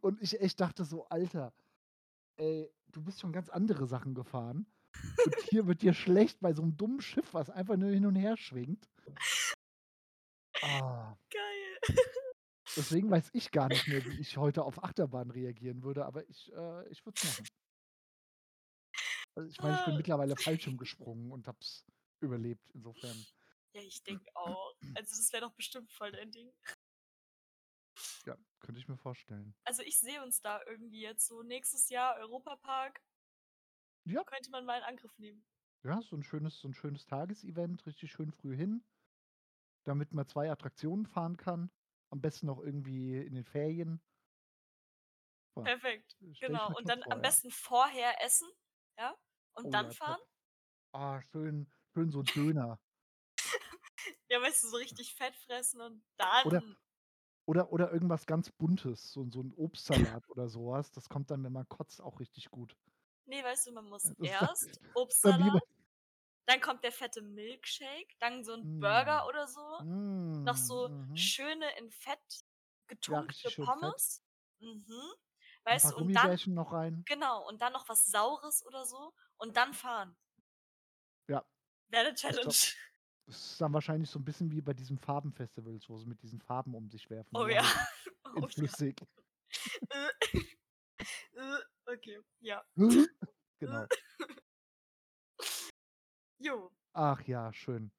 Und 0.00 0.20
ich 0.22 0.40
echt 0.40 0.60
dachte 0.60 0.84
so, 0.84 1.06
Alter, 1.06 1.52
ey, 2.36 2.70
du 2.92 3.02
bist 3.02 3.20
schon 3.20 3.32
ganz 3.32 3.48
andere 3.48 3.86
Sachen 3.86 4.14
gefahren. 4.14 4.66
Und 5.24 5.36
hier 5.50 5.66
wird 5.66 5.82
dir 5.82 5.94
schlecht 5.94 6.40
bei 6.40 6.52
so 6.52 6.62
einem 6.62 6.76
dummen 6.76 7.00
Schiff, 7.00 7.34
was 7.34 7.50
einfach 7.50 7.76
nur 7.76 7.90
hin 7.90 8.06
und 8.06 8.16
her 8.16 8.36
schwingt. 8.36 8.88
Ah, 10.62 11.16
Geil. 11.30 11.96
deswegen 12.76 13.10
weiß 13.10 13.30
ich 13.32 13.50
gar 13.50 13.68
nicht 13.68 13.86
mehr, 13.88 14.04
wie 14.04 14.18
ich 14.20 14.36
heute 14.38 14.64
auf 14.64 14.82
Achterbahn 14.82 15.30
reagieren 15.30 15.82
würde, 15.82 16.06
aber 16.06 16.26
ich, 16.28 16.50
äh, 16.54 16.88
ich 16.88 17.04
würde 17.04 17.20
es 17.22 17.24
machen. 17.24 17.46
Also, 19.36 19.48
ich 19.50 19.60
meine, 19.62 19.76
ich 19.76 19.84
bin 19.84 19.94
Ah. 19.94 19.96
mittlerweile 19.96 20.36
Fallschirm 20.36 20.76
gesprungen 20.78 21.30
und 21.30 21.46
habe 21.46 21.58
es 21.60 21.84
überlebt, 22.20 22.70
insofern. 22.74 23.26
Ja, 23.74 23.82
ich 23.82 24.02
denke 24.02 24.30
auch. 24.34 24.74
Also, 24.94 25.16
das 25.16 25.32
wäre 25.32 25.42
doch 25.46 25.54
bestimmt 25.54 25.92
voll 25.92 26.12
dein 26.12 26.30
Ding. 26.32 26.52
Ja, 28.26 28.36
könnte 28.60 28.78
ich 28.78 28.88
mir 28.88 28.98
vorstellen. 28.98 29.54
Also, 29.64 29.82
ich 29.82 29.98
sehe 30.00 30.22
uns 30.22 30.40
da 30.40 30.62
irgendwie 30.66 31.00
jetzt 31.02 31.26
so 31.26 31.42
nächstes 31.42 31.88
Jahr 31.90 32.16
Europapark 32.16 33.02
Ja. 34.06 34.26
könnte 34.26 34.50
man 34.50 34.64
mal 34.66 34.76
in 34.78 34.84
Angriff 34.84 35.18
nehmen. 35.18 35.44
Ja, 35.82 36.02
so 36.02 36.14
'n 36.16 36.22
schönes 36.22 36.60
so 36.60 36.68
'n 36.68 36.74
schönes 36.74 37.06
Tagesevent, 37.06 37.86
richtig 37.86 38.12
schön 38.12 38.30
früh 38.30 38.54
hin, 38.54 38.84
damit 39.84 40.12
man 40.12 40.26
2 40.26 40.50
Attraktionen 40.50 41.06
fahren 41.06 41.38
kann. 41.38 41.70
Am 42.10 42.20
besten 42.20 42.44
noch 42.46 42.60
irgendwie 42.60 43.16
in 43.16 43.34
den 43.34 43.44
Ferien. 43.46 44.02
Ja, 45.56 45.66
Perfekt, 45.66 46.16
genau. 46.38 46.72
Und 46.76 46.88
dann 46.88 47.02
vor, 47.02 47.10
am 47.10 47.20
ja. 47.20 47.20
besten 47.20 47.50
vorher 47.50 48.22
essen, 48.22 48.48
ja, 48.98 49.16
und 49.56 49.72
Oh 49.72 49.74
dann 49.74 49.90
ja, 49.90 49.92
fahren. 49.92 50.20
top. 50.20 50.20
Ah, 50.92 51.22
schön 51.22 51.68
schön 51.94 52.10
so 52.10 52.22
Döner. 52.24 52.80
Ja, 54.28 54.40
weißt 54.42 54.64
du, 54.64 54.68
so 54.68 54.76
richtig 54.76 55.14
Fett 55.14 55.36
fressen 55.36 55.80
und 55.80 56.04
Oder 56.40 56.62
dann 56.62 56.76
oder 57.46 57.72
oder 57.72 57.92
irgendwas 57.92 58.26
ganz 58.26 58.50
Buntes, 58.52 59.12
so 59.12 59.30
so 59.30 59.40
'n 59.42 59.52
Obstsalat 59.56 60.28
oder 60.30 60.48
so 60.48 60.68
was. 60.68 60.92
Das 60.92 61.08
kommt 61.10 61.30
dann, 61.30 61.44
wenn 61.44 61.52
man 61.52 61.68
kotzt, 61.68 62.00
auch 62.02 62.20
richtig 62.20 62.50
gut. 62.50 62.76
Ne, 63.28 63.42
weißt 63.42 63.66
du, 63.66 63.72
man 63.72 63.86
muss 63.86 64.10
Ja, 64.18 64.22
erst 64.22 64.80
Obstsalat, 64.92 65.62
dann 66.46 66.60
kommt 66.60 66.84
der 66.84 66.92
fette 66.92 67.22
Milkshake, 67.22 68.16
dann 68.20 68.44
so 68.44 68.54
'n 68.54 68.64
Mm. 68.64 68.80
Burger 68.80 69.26
oder 69.28 69.48
so, 69.48 69.82
noch 70.44 70.56
Mm, 70.58 70.58
so 70.58 70.90
mhm. 71.02 71.14
schöne 71.14 71.76
in 71.78 71.90
Fett 71.92 72.44
Ja, 73.06 73.18
getunkte 73.18 73.50
richtig 73.50 73.52
schön 73.52 73.72
fett. 73.72 73.96
Pommes. 73.98 74.24
Mhm. 74.60 75.02
Weißt 75.64 75.92
du, 75.92 75.96
und 75.98 76.14
dann 76.16 76.30
noch 76.54 76.72
rein. 76.72 77.06
genau, 77.06 77.46
und 77.48 77.62
dann 77.62 77.72
noch 77.74 77.88
was 77.88 78.06
Saures 78.06 78.64
oder 78.66 78.86
so 78.86 79.14
und 79.38 79.56
dann 79.56 79.74
fahren. 79.74 80.16
Ja. 81.28 81.46
Wäre 81.90 82.04
'ne 82.10 82.14
glaube, 82.42 82.42
Challenge. 82.42 82.54
das 83.26 83.38
ist 83.52 83.60
dann 83.60 83.72
wahrscheinlich 83.74 84.10
so 84.10 84.18
'n 84.18 84.24
bisschen 84.24 84.50
wie 84.52 84.60
bei 84.62 84.74
diesen 84.74 84.98
Farbenfestivals, 84.98 85.88
wo 85.88 85.98
sie 85.98 86.06
mit 86.06 86.22
diesen 86.22 86.40
Farben 86.40 86.74
um 86.74 86.90
sich 86.90 87.10
werfen, 87.10 87.38
Oh 87.38 87.46
nur 87.46 87.48
ja. 87.48 87.62
halt 87.62 87.72
in 88.32 88.44
Oh 88.44 88.48
ja. 88.56 88.56
flüssig. 88.56 89.06
Äh. 89.90 90.08
Äh, 91.36 91.60
okay, 91.86 92.20
ja. 92.40 92.64
Genau. 93.60 93.88
Jo. 96.40 96.70
Ach 96.94 97.22
ja, 97.26 97.52
schön. 97.52 97.90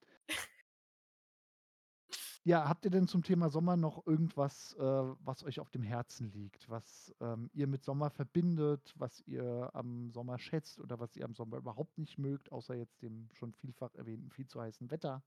Ja, 2.47 2.69
habt 2.69 2.85
ihr 2.85 2.91
denn 2.91 3.09
zum 3.09 3.23
Thema 3.23 3.49
Sommer 3.49 3.75
noch 3.75 4.07
irgendwas, 4.07 4.71
äh, 4.75 4.81
was 4.81 5.43
euch 5.43 5.59
auf 5.59 5.69
dem 5.69 5.83
Herzen 5.83 6.31
liegt, 6.31 6.69
was, 6.69 7.13
ähm, 7.19 7.49
ihr 7.51 7.67
mit 7.67 7.83
Sommer 7.83 8.09
verbindet, 8.09 8.93
was 8.95 9.19
ihr 9.27 9.69
am 9.73 10.11
Sommer 10.11 10.39
schätzt 10.39 10.79
oder 10.79 10.97
was 10.97 11.17
ihr 11.17 11.25
am 11.25 11.33
Sommer 11.33 11.57
überhaupt 11.57 11.97
nicht 11.97 12.17
mögt, 12.17 12.53
außer 12.53 12.73
jetzt 12.75 13.01
dem 13.01 13.27
schon 13.33 13.51
vielfach 13.53 13.95
erwähnten 13.95 14.31
viel 14.31 14.47
zu 14.47 14.61
heißen 14.61 14.89
Wetter? 14.91 15.25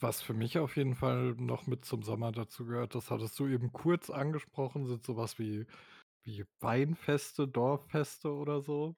Was 0.00 0.22
für 0.22 0.32
mich 0.34 0.58
auf 0.58 0.76
jeden 0.76 0.94
Fall 0.94 1.34
noch 1.36 1.66
mit 1.66 1.84
zum 1.84 2.02
Sommer 2.02 2.32
dazugehört, 2.32 2.94
das 2.94 3.10
hattest 3.10 3.38
du 3.38 3.46
eben 3.46 3.72
kurz 3.72 4.08
angesprochen, 4.10 4.86
sind 4.86 5.04
so 5.04 5.16
was 5.16 5.38
wie 5.38 5.66
wie 6.24 6.44
Weinfeste, 6.60 7.48
Dorffeste 7.48 8.32
oder 8.32 8.60
so. 8.62 8.96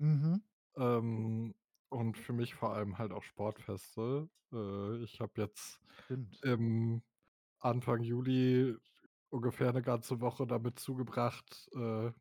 Mhm. 0.00 0.38
Ähm, 0.76 1.54
und 1.90 2.16
für 2.18 2.32
mich 2.32 2.54
vor 2.54 2.74
allem 2.74 2.98
halt 2.98 3.12
auch 3.12 3.22
Sportfeste. 3.22 4.28
Äh, 4.52 5.02
ich 5.04 5.20
habe 5.20 5.40
jetzt 5.42 5.80
Stimmt. 5.90 6.42
im 6.42 7.02
Anfang 7.60 8.02
Juli 8.02 8.76
ungefähr 9.30 9.72
'ne 9.72 9.82
ganze 9.82 10.20
Woche 10.20 10.46
damit 10.46 10.78
zugebracht, 10.80 11.68
äh 11.74 12.12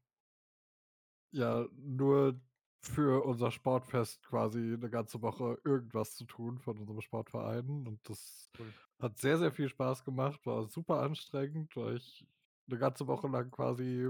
ja, 1.34 1.68
nur 1.74 2.40
für 2.82 3.24
unser 3.26 3.52
Sportfest 3.52 4.24
quasi 4.24 4.60
'ne 4.78 4.90
ganze 4.90 5.22
Woche 5.22 5.60
irgendwas 5.66 6.16
zu 6.16 6.26
tun 6.26 6.60
von 6.60 6.78
unserem 6.80 7.02
Sportverein. 7.02 7.86
Und 7.88 8.00
das 8.10 8.50
Cool. 8.56 8.78
hat 9.00 9.18
sehr, 9.20 9.38
sehr 9.38 9.52
viel 9.52 9.68
Spaß 9.70 10.04
gemacht, 10.06 10.46
war 10.46 10.64
super 10.70 11.02
anstrengend, 11.02 11.76
weil 11.76 11.98
ich 11.98 12.26
'ne 12.68 12.78
ganze 12.78 13.08
Woche 13.08 13.28
lang 13.28 13.52
quasi 13.52 14.10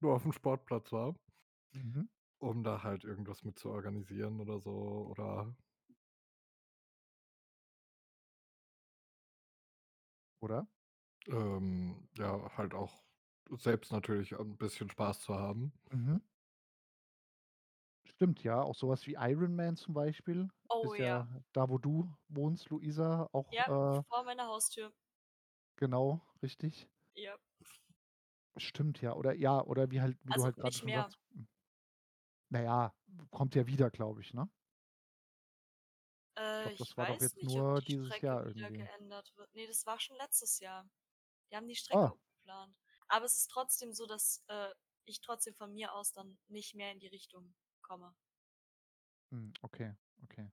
nur 0.00 0.14
aufm 0.14 0.32
Sportplatz 0.32 0.92
war. 0.92 1.14
Mhm. 1.74 2.08
Um 2.42 2.62
da 2.62 2.82
halt 2.84 3.02
irgendwas 3.04 3.42
mit 3.42 3.58
zu 3.58 3.68
organisieren 3.70 4.40
oder 4.40 4.60
so 4.60 4.70
oder 5.10 5.56
Oder? 10.42 10.68
ähm, 11.26 12.08
ja, 12.16 12.56
halt 12.56 12.74
auch 12.74 13.02
selbst 13.50 13.92
natürlich 13.92 14.32
'n 14.38 14.56
bisschen 14.56 14.90
Spaß 14.90 15.20
zu 15.22 15.34
haben. 15.34 15.72
Mhm. 15.92 16.20
Stimmt, 18.06 18.42
ja, 18.44 18.60
auch 18.62 18.74
so 18.74 18.88
was 18.88 19.06
wie 19.06 19.14
Ironman 19.18 19.76
zum 19.76 19.94
Beispiel 19.94 20.48
Oh 20.70 20.92
ist 20.92 20.94
ja. 20.94 21.24
ja 21.24 21.26
da, 21.52 21.68
wo 21.68 21.78
du 21.78 22.12
wohnst, 22.28 22.70
Luisa, 22.70 23.28
Ja, 23.52 23.66
auch, 23.66 23.98
äh 23.98 24.02
vor 24.08 24.24
meiner 24.24 24.46
Haustür. 24.46 24.92
Genau, 25.78 26.20
richtig. 26.42 26.88
Ja. 27.16 27.38
Stimmt, 28.56 29.00
ja. 29.02 29.14
Oder 29.14 29.34
ja, 29.34 29.62
oder 29.62 29.90
wie 29.90 30.00
halt 30.00 30.18
wie 30.24 30.32
du 30.32 30.42
Also, 30.42 30.44
halt 30.44 30.58
grade 30.58 30.76
nicht 30.76 30.76
schon 30.76 30.92
mehr. 30.92 30.92
sagst 30.92 31.18
hm 32.50 32.54
na 32.56 32.62
ja, 32.62 32.94
kommt 33.30 33.54
ja 33.54 33.66
wieder, 33.66 33.90
glaube 33.90 34.20
ich, 34.22 34.34
ne? 34.34 34.48
Ich 36.64 36.72
Äh, 36.72 36.72
ich 36.74 36.94
das 36.94 36.96
war 36.96 37.06
doch 37.06 37.20
jetzt 37.20 37.34
nicht, 37.34 37.58
ob 37.60 37.66
nur 37.66 37.80
die 37.80 37.82
dieses 37.82 38.20
Strecke 38.20 38.20
Jahr 38.20 38.46
irgendwie. 38.46 38.88
geändert 38.92 39.32
wird. 39.36 39.54
Ne, 39.54 39.66
das 39.66 39.86
war 39.86 40.00
schon 40.00 40.16
letztes 40.16 40.58
Jahr. 40.60 40.88
Die 41.50 41.56
haben 41.56 41.68
die 41.68 41.76
Strecke 41.76 42.00
Ah. 42.00 42.14
umgeplant. 42.14 42.76
Aber 43.08 43.26
es 43.26 43.38
ist 43.38 43.50
trotzdem 43.50 43.92
so, 43.94 44.06
dass, 44.06 44.44
äh, 44.48 44.70
ich 45.06 45.20
trotzdem 45.22 45.54
von 45.56 45.72
mir 45.74 45.94
aus 45.94 46.12
dann 46.12 46.38
nicht 46.48 46.74
mehr 46.74 46.92
in 46.92 47.00
die 47.00 47.08
Richtung 47.08 47.56
komme. 47.82 48.14
Hm, 49.32 49.52
okay, 49.62 49.94
okay. 50.24 50.50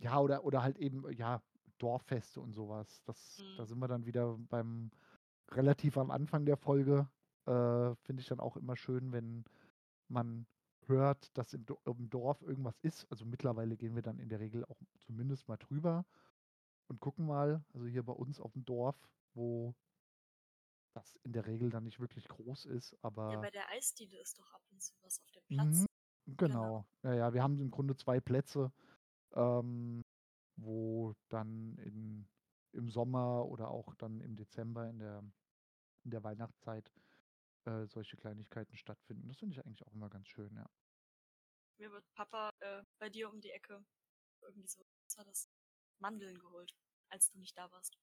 Ja, 0.00 0.20
oder 0.20 0.44
oder 0.44 0.62
halt 0.62 0.78
eben, 0.78 1.10
ja, 1.12 1.42
Dorffeste 1.78 2.40
und 2.40 2.52
so 2.52 2.68
was. 2.68 3.02
Das 3.04 3.46
da 3.54 3.64
Mhm. 3.64 3.66
sind 3.66 3.78
wir 3.78 3.88
dann 3.88 4.04
wieder 4.06 4.36
beim 4.38 4.90
relativ 5.50 5.96
am 5.98 6.10
Anfang 6.10 6.44
der 6.46 6.56
Folge. 6.56 7.10
Äh, 7.46 7.94
finde 7.96 8.20
ich 8.22 8.28
dann 8.28 8.40
auch 8.40 8.56
immer 8.56 8.76
schön, 8.76 9.12
wenn 9.12 9.44
man 10.08 10.46
hört, 10.86 11.36
dass 11.38 11.52
im 11.54 11.66
Do 11.66 11.80
im 11.86 12.10
Dorf 12.10 12.42
irgendwas 12.42 12.78
ist. 12.80 13.06
Also, 13.10 13.24
mittlerweile 13.26 13.76
gehen 13.76 13.94
wir 13.94 14.02
dann 14.02 14.18
in 14.18 14.28
der 14.28 14.40
Regel 14.40 14.64
auch 14.66 14.80
zumindest 15.00 15.48
mal 15.48 15.56
drüber 15.58 16.06
und 16.88 17.00
gucken 17.00 17.26
mal. 17.26 17.64
Also, 17.74 17.86
hier 17.86 18.04
bei 18.04 18.14
uns 18.14 18.40
aufm 18.40 18.64
Dorf, 18.64 19.10
wo 19.34 19.74
das 20.94 21.14
in 21.22 21.32
der 21.32 21.46
Regel 21.46 21.70
dann 21.70 21.84
nicht 21.84 22.00
wirklich 22.00 22.26
groß 22.26 22.64
ist, 22.64 22.96
Ja, 23.28 23.36
aber 23.36 23.38
bei 23.38 23.50
der 23.50 23.68
Eisdiele 23.68 24.18
ist 24.18 24.38
doch 24.38 24.50
ab 24.52 24.62
und 24.70 24.80
zu 24.82 24.94
was 25.02 25.20
auf 25.20 25.30
dem 25.30 25.46
Platz. 25.48 25.84
Mhm, 25.84 25.86
Genau. 26.38 26.72
genau. 26.72 26.86
Ja, 27.02 27.14
ja, 27.14 27.34
wir 27.34 27.42
haben 27.42 27.60
im 27.60 27.70
Grunde 27.70 27.96
2 27.96 28.20
Plätze, 28.20 28.72
ähm, 29.34 30.02
wo 30.56 31.14
dann 31.28 31.78
in 31.78 32.28
im 32.72 32.90
Sommer 32.90 33.46
oder 33.46 33.70
auch 33.70 33.94
dann 33.96 34.20
im 34.20 34.36
Dezember 34.36 34.88
in 34.90 34.98
der 35.00 35.24
in 36.04 36.10
der 36.12 36.24
Weihnachtszeit, 36.24 36.92
äh, 37.66 37.86
solche 37.86 38.16
Kleinigkeiten 38.16 38.76
stattfinden. 38.76 39.28
Das 39.28 39.38
finde 39.38 39.54
ich 39.54 39.64
eigentlich 39.66 39.86
auch 39.86 39.92
immer 39.94 40.10
ganz 40.10 40.28
schön, 40.28 40.54
ja. 40.56 40.68
Mir 41.78 41.92
wird 41.92 42.10
Papa, 42.14 42.54
äh, 42.60 42.84
bei 42.98 43.10
dir 43.10 43.28
um 43.28 43.40
die 43.40 43.50
Ecke 43.50 43.84
irgendwie 44.42 44.68
so, 44.68 44.82
was 45.06 45.16
war 45.18 45.24
das? 45.26 45.50
Mandeln 45.98 46.38
geholt, 46.38 46.76
als 47.08 47.30
du 47.30 47.38
nicht 47.38 47.56
da 47.58 47.70
warst. 47.72 47.96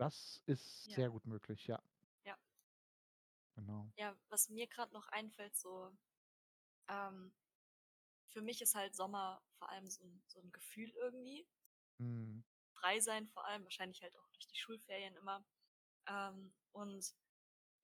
Das 0.00 0.40
ist 0.46 0.84
Ja. 0.86 0.94
sehr 0.94 1.10
gut 1.10 1.26
möglich, 1.26 1.66
ja. 1.66 1.82
Ja. 2.24 2.38
Genau. 3.56 3.92
Ja, 3.98 4.16
was 4.28 4.48
mir 4.48 4.68
grad 4.68 4.92
noch 4.92 5.08
einfällt, 5.08 5.56
so, 5.56 5.90
ähm, 6.88 7.34
für 8.26 8.42
mich 8.42 8.62
ist 8.62 8.74
halt 8.76 8.94
Sommer 8.96 9.42
vor 9.58 9.70
allem 9.70 9.88
so 9.90 10.04
'n 10.04 10.22
so 10.28 10.40
'n 10.40 10.52
Gefühl 10.52 10.90
irgendwie. 10.90 11.46
Mhm. 12.00 12.42
Frei 12.76 13.00
sein 13.00 13.26
vor 13.26 13.44
allem, 13.46 13.64
wahrscheinlich 13.64 14.02
halt 14.02 14.16
auch 14.16 14.28
durch 14.30 14.46
die 14.46 14.56
Schulferien 14.58 15.16
immer. 15.16 15.44
Ähm, 16.08 16.54
und 16.72 17.14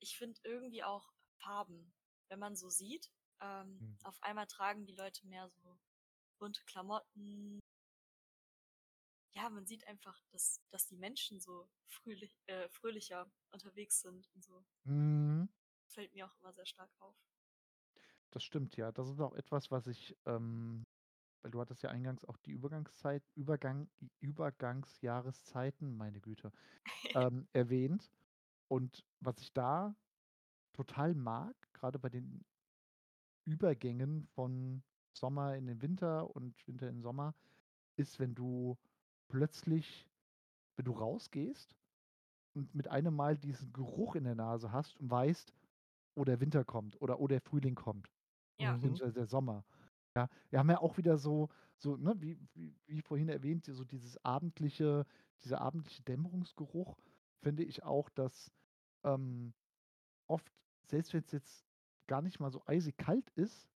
ich 0.05 0.19
finde 0.19 0.41
irgendwie 0.45 0.85
auch 0.85 1.15
Farben, 1.43 1.95
wenn 2.29 2.39
man 2.39 2.57
so 2.57 2.69
sieht, 2.71 3.11
ähm, 3.41 3.83
Mhm. 3.83 3.97
auf 4.03 4.23
einmal 4.23 4.47
tragen 4.47 4.87
die 4.87 4.95
Leute 4.95 5.27
mehr 5.27 5.51
so 5.51 5.79
bunte 6.39 6.63
Klamotten. 6.67 7.61
Ja, 9.35 9.51
man 9.51 9.67
sieht 9.67 9.87
einfach, 9.87 10.25
dass 10.31 10.63
dass 10.71 10.87
die 10.87 10.97
Menschen 10.97 11.39
so 11.41 11.69
fröhlich 11.87 12.35
äh, 12.47 12.69
fröhlicher 12.71 13.31
unterwegs 13.53 14.01
sind 14.01 14.31
und 14.35 14.43
so. 14.43 14.65
Mhm. 14.87 15.49
Fällt 15.89 16.13
mir 16.13 16.27
auch 16.27 16.37
immer 16.43 16.53
sehr 16.53 16.67
stark 16.67 16.91
auf. 16.99 17.17
Das 18.31 18.45
stimmt, 18.45 18.77
ja. 18.77 18.93
Das 18.93 19.09
ist 19.09 19.21
auch 19.21 19.35
etwas, 19.35 19.71
was 19.71 19.87
ich, 19.87 20.17
ähm 20.27 20.85
weil 21.43 21.53
du 21.53 21.61
hattest 21.61 21.83
ja 21.85 21.91
eingangs 21.91 22.25
auch 22.25 22.37
die 22.39 22.53
Übergangszeit 22.53 23.23
Übergang 23.35 23.91
Übergangsjahreszeiten, 24.21 25.97
meine 25.97 26.21
Güte, 26.21 26.53
ähm, 27.15 27.49
erwähnt. 27.53 28.13
Und 28.75 29.07
was 29.21 29.39
ich 29.41 29.53
da 29.53 29.95
total 30.75 31.15
mag, 31.15 31.55
grade 31.75 32.01
bei 32.01 32.11
den 32.11 32.45
Übergängen 33.47 34.27
von 34.27 34.83
Sommer 35.17 35.55
in 35.57 35.67
den 35.67 35.81
Winter 35.81 36.35
und 36.35 36.67
Winter 36.67 36.89
in 36.89 37.03
Sommer, 37.03 37.35
ist, 37.97 38.19
wenn 38.21 38.35
du 38.35 38.79
plötzlich 39.29 40.09
wenn 40.77 40.87
du 40.87 40.93
rausgehst 40.93 41.77
und 42.55 42.75
mit 42.75 42.89
einem 42.89 43.15
Mal 43.17 43.39
diesen 43.39 43.73
Geruch 43.73 44.17
in 44.17 44.25
der 44.25 44.35
Nase 44.37 44.73
hast 44.73 44.99
und 45.01 45.11
weißt: 45.11 45.53
„Oh, 46.17 46.25
der 46.25 46.41
Winter 46.41 46.65
kommt“ 46.65 47.01
oder 47.03 47.21
„Oh, 47.21 47.29
der 47.29 47.41
Frühling 47.43 47.77
kommt.“ 47.77 48.13
Ja. 48.61 48.79
Beziehungsweise 48.79 49.15
der 49.15 49.27
Sommer. 49.27 49.65
Ja, 50.17 50.29
wir 50.51 50.59
haben 50.61 50.71
ja 50.71 50.81
auch 50.81 50.99
wieder 50.99 51.19
so 51.19 51.49
so, 51.79 51.97
ne, 51.97 52.15
wie 52.21 52.39
wie 52.55 52.77
wie 52.87 53.03
vorhin 53.03 53.29
erwähnt, 53.31 53.67
so 53.67 53.85
dieses 53.85 54.19
abendliche 54.25 55.07
dieser 55.45 55.61
abendliche 55.63 56.03
Dämmerungsgeruch, 56.05 56.97
finde 57.43 57.65
ich 57.65 57.85
auch, 57.85 58.11
dass, 58.11 58.53
ähm, 59.05 59.55
oft, 60.29 60.53
selbst 60.87 61.15
wenn's 61.15 61.33
jetzt 61.33 61.67
gar 62.09 62.23
nicht 62.23 62.41
mal 62.41 62.53
so 62.53 62.63
eisig 62.67 62.97
kalt 62.99 63.31
ist, 63.33 63.71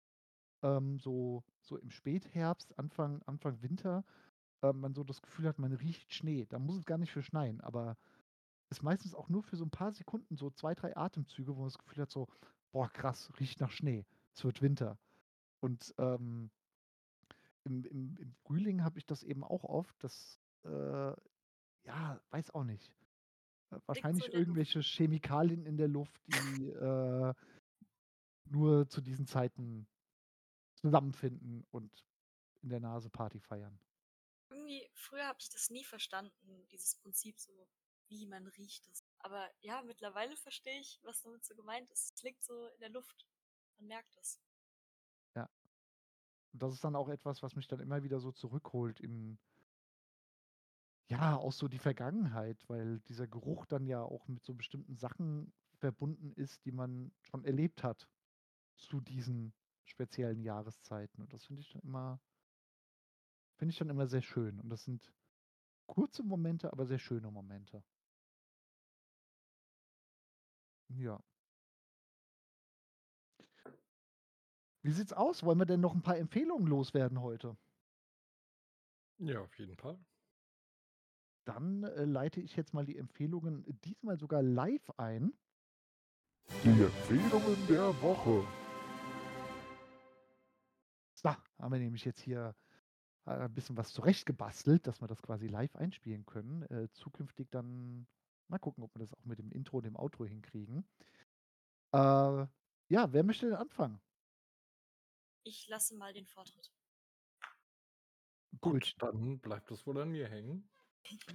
ähm, 0.63 0.99
so 0.99 1.45
so 1.61 1.77
im 1.77 1.91
Spätherbst, 1.91 2.79
Anfang 2.79 3.23
Anfang 3.23 3.61
Winter, 3.63 4.05
ähm, 4.63 4.81
man 4.81 4.95
so 4.95 5.03
das 5.05 5.21
Gefühl 5.23 5.47
hat, 5.47 5.59
man 5.59 5.73
riecht 5.73 6.13
Schnee. 6.13 6.45
Da 6.47 6.59
muss 6.59 6.77
es 6.77 6.85
gar 6.85 6.97
nicht 6.99 7.11
für 7.13 7.23
schneien, 7.23 7.61
aber 7.61 7.97
ist 8.71 8.83
meistens 8.83 9.15
auch 9.15 9.29
nur 9.29 9.43
für 9.43 9.57
so 9.57 9.65
'n 9.65 9.71
paar 9.71 9.93
Sekunden, 9.93 10.37
so 10.37 10.51
2, 10.51 10.75
3 10.75 10.95
Atemzüge, 10.97 11.53
wo 11.55 11.59
man 11.61 11.67
das 11.69 11.77
Gefühl 11.79 12.03
hat 12.03 12.11
so: 12.11 12.27
„Boah, 12.71 12.89
krass, 12.91 13.31
riecht 13.39 13.61
nach 13.61 13.71
Schnee. 13.71 14.05
Es 14.33 14.43
wird 14.45 14.61
Winter.“ 14.61 14.99
Und, 15.61 15.93
ähm 15.99 16.51
im 17.65 17.83
im 17.85 18.15
im 18.17 18.31
Frühling 18.33 18.83
habe 18.83 18.99
ich 18.99 19.05
das 19.07 19.23
eben 19.23 19.43
auch 19.43 19.63
oft, 19.63 20.01
dass, 20.03 20.39
äh 20.63 21.13
ja, 21.85 22.21
weiß 22.31 22.51
auch 22.51 22.63
nicht. 22.65 22.93
Äh, 23.71 23.79
wahrscheinlich 23.85 24.25
Luft. 24.25 24.35
irgendwelche 24.35 24.81
Chemikalien 24.81 25.65
in 25.65 25.77
der 25.77 25.87
Luft, 25.87 26.21
die, 26.27 26.69
äh, 26.69 27.33
nur 28.45 28.87
zu 28.89 29.01
diesen 29.01 29.25
Zeiten 29.25 29.87
zusammenfinden 30.75 31.65
und 31.71 32.05
in 32.61 32.69
der 32.69 32.79
Nase 32.79 33.09
Party 33.09 33.39
feiern. 33.39 33.79
Irgendwie 34.49 34.87
früher 34.93 35.27
habe 35.27 35.39
ich 35.39 35.49
das 35.49 35.69
nie 35.69 35.83
verstanden, 35.83 36.67
dieses 36.71 36.95
Prinzip 36.95 37.39
so, 37.39 37.67
wie 38.07 38.25
man 38.27 38.47
riecht 38.47 38.87
es. 38.87 39.03
Aber 39.19 39.49
ja, 39.61 39.81
mittlerweile 39.81 40.35
verstehe 40.37 40.79
ich, 40.79 40.99
was 41.03 41.21
damit 41.21 41.43
so 41.43 41.55
gemeint 41.55 41.89
ist. 41.89 42.13
Es 42.13 42.23
liegt 42.23 42.43
so 42.43 42.67
in 42.67 42.79
der 42.79 42.89
Luft. 42.89 43.27
Man 43.77 43.87
merkt 43.87 44.15
es. 44.17 44.39
Ja. 45.35 45.49
Und 46.53 46.61
das 46.61 46.73
ist 46.73 46.83
dann 46.83 46.95
auch 46.95 47.09
etwas, 47.09 47.41
was 47.41 47.55
mich 47.55 47.67
dann 47.67 47.79
immer 47.79 48.03
wieder 48.03 48.19
so 48.19 48.31
zurückholt 48.31 48.99
in 48.99 49.39
ja, 51.09 51.35
auch 51.37 51.51
so 51.51 51.67
die 51.67 51.79
Vergangenheit, 51.79 52.67
weil 52.67 52.99
dieser 53.01 53.27
Geruch 53.27 53.65
dann 53.67 53.85
ja 53.85 54.01
auch 54.01 54.27
mit 54.27 54.43
so 54.43 54.55
bestimmten 54.55 54.95
Sachen 54.97 55.53
verbunden 55.77 56.31
ist, 56.33 56.65
die 56.65 56.71
man 56.71 57.13
schon 57.21 57.45
erlebt 57.45 57.83
hat 57.83 58.07
zu 58.77 59.01
diesen 59.01 59.53
speziellen 59.85 60.41
Jahreszeiten. 60.43 61.21
Und 61.21 61.33
das 61.33 61.45
finde 61.47 61.61
ich 61.61 61.71
dann 61.73 61.83
immer 61.83 62.21
finde 63.57 63.71
ich 63.71 63.77
dann 63.79 63.89
immer 63.89 64.07
sehr 64.07 64.21
schön. 64.21 64.59
Und 64.59 64.69
das 64.69 64.83
sind 64.83 65.13
kurze 65.87 66.23
Momente, 66.23 66.71
aber 66.73 66.85
sehr 66.87 66.99
schöne 66.99 67.31
Momente. 67.31 67.83
Ja. 70.89 71.19
Wie 74.83 74.91
sieht's 74.91 75.13
aus? 75.13 75.43
Wollen 75.43 75.57
wir 75.59 75.65
denn 75.65 75.79
noch 75.81 75.95
'n 75.95 76.01
paar 76.01 76.17
Empfehlungen 76.17 76.67
loswerden 76.67 77.19
heute? 77.21 77.57
Ja, 79.19 79.41
auf 79.41 79.57
jeden 79.59 79.75
Fall. 79.77 80.05
Dann, 81.45 81.83
äh, 81.83 82.05
leite 82.05 82.41
ich 82.41 82.55
jetzt 82.55 82.73
mal 82.73 82.85
die 82.85 82.97
Empfehlungen 82.97 83.63
diesmal 83.83 84.17
sogar 84.17 84.41
live 84.41 84.89
ein. 84.97 85.33
Die 86.63 86.69
Empfehlungen 86.83 87.67
der 87.67 88.01
Woche. 88.01 88.43
So, 91.17 91.29
haben 91.29 91.71
wir 91.71 91.79
nämlich 91.79 92.03
jetzt 92.05 92.19
hier, 92.21 92.55
äh, 93.25 93.31
'n 93.47 93.53
bisschen 93.53 93.77
was 93.77 93.93
zurechtgebastelt, 93.93 94.87
dass 94.87 95.01
wir 95.01 95.07
das 95.07 95.21
quasi 95.23 95.47
live 95.47 95.75
einspielen 95.75 96.25
können. 96.25 96.63
Äh, 96.63 96.89
zukünftig 96.93 97.49
dann 97.51 98.07
mal 98.49 98.59
gucken, 98.59 98.83
ob 98.83 98.95
wir 98.95 98.99
das 99.01 99.13
auch 99.13 99.25
mit 99.25 99.39
dem 99.39 99.51
Intro 99.51 99.77
und 99.77 99.85
dem 99.85 99.97
Outro 99.97 100.25
hinkriegen. 100.25 100.85
Äh, 101.93 102.47
ja, 102.89 103.11
wer 103.13 103.23
möchte 103.23 103.47
denn 103.47 103.55
anfangen? 103.55 103.99
Ich 105.47 105.67
lasse 105.67 105.95
mal 105.95 106.11
den 106.11 106.25
Vortritt. 106.25 106.71
Gut, 108.61 108.93
Gut. 108.93 108.95
dann 108.99 109.39
bleibt 109.39 109.71
es 109.71 109.85
wohl 109.87 109.99
an 110.01 110.11
mir 110.11 110.27
hängen. 110.27 110.69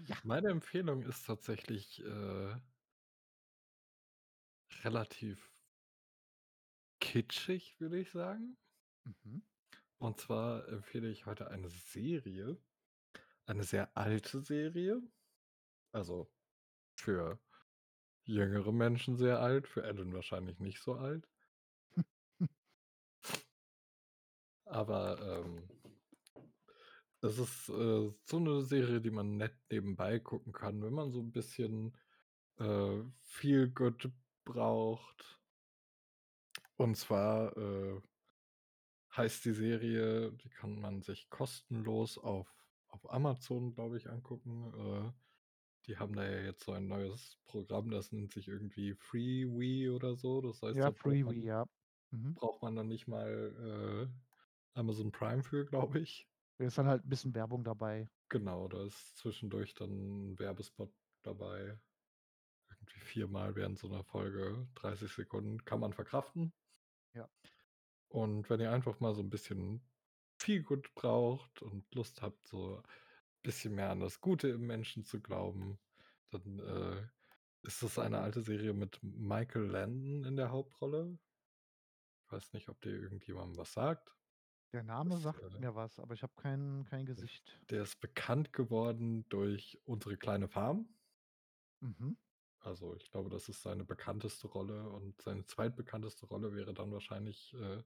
Ja. 0.07 0.17
Meine 0.25 0.49
Empfehlung 0.49 1.03
ist 1.03 1.27
tatsächlich, 1.27 2.01
äh 2.05 2.55
relativ 4.85 5.51
kitschig, 7.01 7.79
würde 7.81 7.99
ich 7.99 8.11
sagen. 8.11 8.57
Mhm. 9.05 9.43
Und 9.99 10.21
zwar 10.21 10.69
empfehle 10.69 11.11
ich 11.11 11.27
heute 11.27 11.51
eine 11.51 11.71
Serie, 11.71 12.59
eine 13.47 13.65
sehr 13.65 13.97
alte 13.97 14.41
Serie. 14.43 15.03
Also, 15.93 16.31
für 16.97 17.41
jüngere 18.25 18.73
Menschen 18.73 19.17
sehr 19.17 19.41
alt, 19.41 19.69
für 19.69 19.85
Alan 19.85 20.15
wahrscheinlich 20.15 20.61
nicht 20.61 20.81
so 20.83 20.95
alt. 20.97 21.29
Aber, 24.67 25.19
ähm 25.21 25.70
es 27.23 27.39
ist, 27.39 27.69
äh, 27.71 28.13
so 28.25 28.39
'ne 28.41 28.63
Serie, 28.63 29.01
die 29.01 29.11
man 29.11 29.37
nett 29.37 29.57
nebenbei 29.71 30.19
gucken 30.21 30.53
kann, 30.53 30.83
wenn 30.83 30.95
man 30.95 31.13
so 31.13 31.21
'n 31.21 31.33
bisschen, 31.33 31.97
äh, 32.59 33.05
Feel-Good 33.23 34.13
braucht. 34.45 35.41
Und 36.81 36.97
zwar, 36.97 37.57
äh 37.59 38.01
heißt 39.17 39.45
die 39.45 39.53
Serie 39.53 40.33
die 40.33 40.49
kann 40.51 40.81
man 40.81 41.03
sich 41.03 41.31
kostenlos 41.31 42.17
auf 42.19 42.55
auf 42.89 43.09
Amazon, 43.13 43.73
glaube 43.75 43.97
ich, 43.99 44.09
angucken. 44.11 44.73
Äh, 44.75 45.13
die 45.87 45.99
haben 45.99 46.15
da 46.15 46.25
ja 46.29 46.41
jetzt 46.43 46.65
so 46.65 46.73
ein 46.73 46.89
neues 46.89 47.39
Programm, 47.47 47.91
das 47.91 48.13
nennt 48.13 48.33
sich 48.33 48.49
irgendwie 48.49 48.95
Freevee 48.95 49.91
oder 49.91 50.17
so. 50.17 50.41
Das 50.43 50.63
heißt, 50.63 50.83
Ja, 50.83 50.91
man 51.25 51.45
ja. 51.45 51.65
Mhm. 52.11 52.41
braucht 52.41 52.63
man 52.63 52.77
dann 52.77 52.89
nicht 52.89 53.09
mal, 53.09 54.11
äh, 54.75 54.79
Amazon 54.81 55.13
Prime 55.13 55.43
für, 55.45 55.67
glaube 55.67 56.01
ich. 56.01 56.30
Da 56.61 56.67
ist 56.67 56.77
dann 56.77 56.87
halt 56.89 57.05
'n 57.05 57.09
bisschen 57.09 57.35
Werbung 57.35 57.65
dabei. 57.65 58.11
Genau, 58.33 58.69
da 58.69 58.85
ist 58.85 59.17
zwischendurch 59.19 59.75
dann 59.75 59.91
'n 60.35 60.39
Werbespot 60.39 60.95
dabei. 61.23 61.81
Irgendwie 62.71 63.01
viermal 63.01 63.57
während 63.57 63.79
so 63.79 63.89
'ner 63.89 64.05
Folge, 64.05 64.69
30 64.75 65.13
Sekunden, 65.13 65.65
kann 65.65 65.81
man 65.81 65.93
verkraften. 65.95 66.53
Ja. 67.15 67.31
Und 68.13 68.51
wenn 68.51 68.61
ihr 68.61 68.73
einfach 68.73 68.99
mal 68.99 69.15
so 69.15 69.23
'n 69.23 69.31
bisschen 69.31 69.89
Feel-Good 70.41 70.95
braucht 70.95 71.63
und 71.63 71.95
Lust 71.95 72.23
habt, 72.23 72.49
so 72.49 72.83
bisschen 73.43 73.75
mehr 73.77 73.91
an 73.91 74.01
das 74.01 74.21
Gute 74.21 74.49
im 74.49 74.67
Menschen 74.67 75.05
zu 75.05 75.21
glauben, 75.23 75.81
dann, 76.31 76.59
äh, 76.61 77.09
ist 77.63 77.83
das 77.83 77.99
eine 78.01 78.21
alte 78.21 78.43
Serie 78.43 78.75
mit 78.75 78.99
Michael 79.03 79.67
Landon 79.67 80.25
in 80.25 80.37
der 80.37 80.51
Hauptrolle. 80.51 81.19
Ich 82.27 82.33
weiß 82.33 82.53
nicht, 82.53 82.69
ob 82.69 82.81
der 82.83 82.93
irgendjemandem 82.93 83.57
was 83.57 83.73
sagt. 83.73 84.15
Der 84.73 84.85
Name 84.85 85.19
Das, 85.19 85.19
sagt 85.19 85.43
äh 85.43 85.51
mir 85.59 85.75
was, 85.75 85.99
aber 85.99 86.15
ich 86.15 86.23
habe 86.23 86.35
kein 86.37 86.85
kein 86.85 87.05
Gesicht. 87.07 87.61
der 87.71 87.83
ist 87.83 88.01
bekannt 88.01 88.53
geworden 88.53 89.27
durch 89.29 89.81
„Unsere 89.85 90.17
kleine 90.17 90.49
Farm“. 90.49 90.95
Mhm. 91.83 92.15
Also, 92.63 92.95
ich 92.95 93.11
glaube, 93.11 93.31
das 93.31 93.49
ist 93.49 93.63
seine 93.63 93.85
bekannteste 93.85 94.47
Rolle 94.47 94.91
und 94.91 95.23
seine 95.23 95.47
zweitbekannteste 95.47 96.27
Rolle 96.27 96.53
wäre 96.55 96.75
dann 96.75 96.93
wahrscheinlich, 96.93 97.55
äh, 97.55 97.83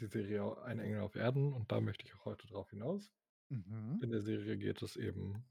die 0.00 0.06
Serie 0.06 0.58
„Ein 0.62 0.80
Engel 0.80 1.00
auf 1.02 1.14
Erden“ 1.16 1.52
und 1.54 1.72
da 1.72 1.80
möchte 1.80 2.04
ich 2.06 2.14
auch 2.16 2.24
heute 2.26 2.46
drauf 2.48 2.70
hinaus. 2.70 3.12
Mhm. 3.50 4.04
In 4.04 4.10
der 4.12 4.22
Serie 4.22 4.58
geht 4.58 4.82
es 4.82 4.96
eben 4.96 5.46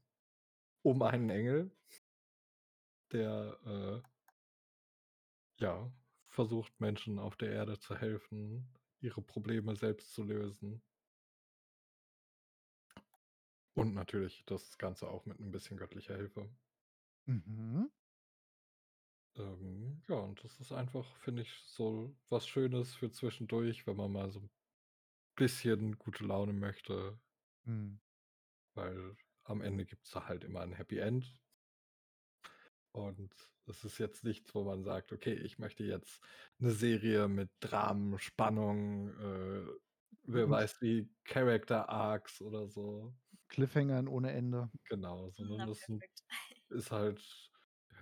um 0.82 1.02
einen 1.02 1.30
Engel 1.30 1.76
der, 3.12 3.58
äh 3.64 4.02
ja, 5.60 5.92
versucht, 6.28 6.80
Menschen 6.80 7.18
auf 7.20 7.36
der 7.36 7.50
Erde 7.52 7.78
zu 7.78 7.94
helfen, 7.96 8.73
ihre 9.04 9.22
Probleme 9.22 9.76
selbst 9.76 10.12
zu 10.14 10.24
lösen. 10.24 10.82
Und 13.76 13.94
natürlich 13.94 14.44
das 14.46 14.78
Ganze 14.78 15.08
auch 15.08 15.26
mit 15.26 15.40
'n 15.40 15.50
bisschen 15.52 15.76
göttlicher 15.76 16.16
Hilfe. 16.16 16.50
Mhm. 17.28 17.88
Ähm, 19.36 20.02
ja, 20.08 20.14
und 20.16 20.44
das 20.44 20.60
ist 20.60 20.70
einfach, 20.72 21.16
finde 21.16 21.42
ich, 21.42 21.62
so 21.66 22.16
was 22.28 22.46
Schönes 22.46 22.94
für 22.94 23.10
zwischendurch, 23.10 23.86
wenn 23.86 23.96
man 23.96 24.12
mal 24.12 24.30
so 24.30 24.40
'n 24.40 24.50
bisschen 25.36 25.98
gute 25.98 26.24
Laune 26.24 26.52
möchte. 26.54 27.20
Mhm. 27.66 28.00
Weil 28.76 29.16
am 29.44 29.60
Ende 29.62 29.84
gibt's 29.86 30.10
da 30.10 30.26
halt 30.26 30.42
immer 30.44 30.62
'n 30.62 30.72
Happy 30.72 30.98
End. 30.98 31.43
Und 32.94 33.34
es 33.66 33.84
ist 33.84 33.98
jetzt 33.98 34.22
nichts, 34.22 34.54
wo 34.54 34.62
man 34.62 34.84
sagt: 34.84 35.12
„Okay, 35.12 35.32
ich 35.34 35.58
möchte 35.58 35.82
jetzt 35.82 36.20
'ne 36.58 36.70
Serie 36.70 37.26
mit 37.26 37.50
Dramen, 37.58 38.18
Spannung, 38.20 39.08
äh, 39.18 39.66
wer 40.22 40.48
weiß 40.48 40.80
wie, 40.80 41.10
Character 41.24 41.88
Arcs 41.88 42.40
oder 42.40 42.68
so.“ 42.68 43.14
Cliffhangern 43.50 44.08
ohne 44.08 44.32
Ende. 44.32 44.70
Genau, 44.86 45.30
sondern 45.30 45.64
Na, 45.64 45.66
das 45.66 45.88
perfekt. 45.88 46.22
ist 46.70 46.92
halt 46.92 47.50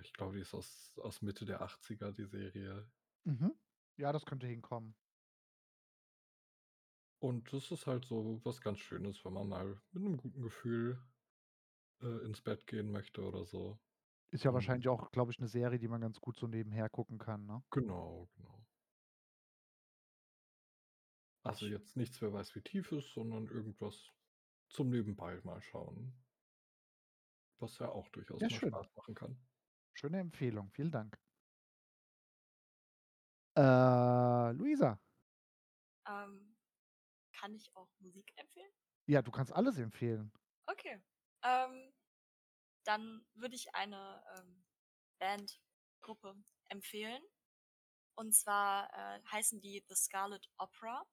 ich 0.03 0.13
glaube, 0.15 0.35
die 0.37 0.41
ist 0.43 0.55
aus 0.55 0.95
aus 1.03 1.23
Mitte 1.23 1.45
der 1.47 1.63
80er, 1.63 2.13
die 2.13 2.25
Serie. 2.27 2.91
Mhm. 3.27 3.55
Ja, 3.99 4.13
das 4.13 4.25
könnte 4.27 4.47
hinkommen. 4.47 4.95
Und 7.23 7.53
das 7.53 7.71
ist 7.71 7.87
halt 7.87 8.05
so 8.05 8.41
was 8.43 8.61
ganz 8.61 8.81
Schönes, 8.81 9.25
wenn 9.25 9.33
man 9.33 9.49
mal 9.49 9.81
mit 9.93 10.03
'nem 10.03 10.17
guten 10.17 10.43
Gefühl, 10.43 11.01
äh, 12.03 12.25
ins 12.25 12.43
Bett 12.43 12.67
gehen 12.67 12.93
möchte 12.93 13.23
oder 13.23 13.45
so. 13.45 13.81
Ist 14.33 14.45
ja 14.45 14.55
Und 14.55 14.55
wahrscheinlich 14.55 14.89
auch, 14.89 15.11
glaube 15.11 15.31
ich, 15.31 15.39
'ne 15.41 15.47
Serie, 15.47 15.79
die 15.79 15.89
man 15.89 16.01
ganz 16.01 16.19
gut 16.19 16.39
so 16.39 16.47
nebenher 16.47 16.89
gucken 16.89 17.19
kann, 17.19 17.45
ne? 17.45 17.63
Genau, 17.73 18.29
genau. 18.37 18.65
Also 21.45 21.67
Ich 21.67 21.69
jetzt 21.69 21.97
nichts, 21.97 22.21
wer 22.21 22.33
weiß 22.33 22.57
wie 22.57 22.63
tief 22.63 22.91
ist, 22.91 23.13
sondern 23.15 23.47
irgendwas 23.47 24.11
zum 24.69 24.91
Nebenbei 24.91 25.41
mal 25.45 25.63
schauen. 25.63 26.25
Was 27.61 27.79
ja 27.79 27.89
auch 27.89 28.11
durchaus 28.11 28.45
Ja, 28.45 28.51
mal 28.51 28.61
schön. 28.61 28.61
Spaß 28.61 28.89
machen 28.95 29.15
kann. 29.15 29.41
Schöne 29.95 30.19
Empfehlung. 30.21 30.71
Vielen 30.71 30.91
Dank. 30.91 31.19
Äh, 33.57 34.53
Luisa. 34.53 34.99
Ähm, 36.07 36.57
kann 37.33 37.55
ich 37.55 37.75
auch 37.77 37.91
Musik 38.01 38.33
empfehlen? 38.37 38.73
Ja, 39.09 39.23
du 39.23 39.31
kannst 39.31 39.53
alles 39.53 39.79
empfehlen. 39.79 40.33
Okay. 40.69 41.03
Ähm, 41.45 41.93
dann 42.85 43.25
würde 43.35 43.55
ich 43.57 43.75
eine 43.75 44.23
ähm, 44.37 44.65
Bandgruppe 45.19 46.37
empfehlen. 46.69 47.23
Und 48.15 48.33
zwar 48.35 48.93
äh, 48.95 49.23
heißen 49.31 49.61
die 49.61 49.85
The 49.89 49.95
Scarlet 49.97 50.49
Opera. 50.59 51.07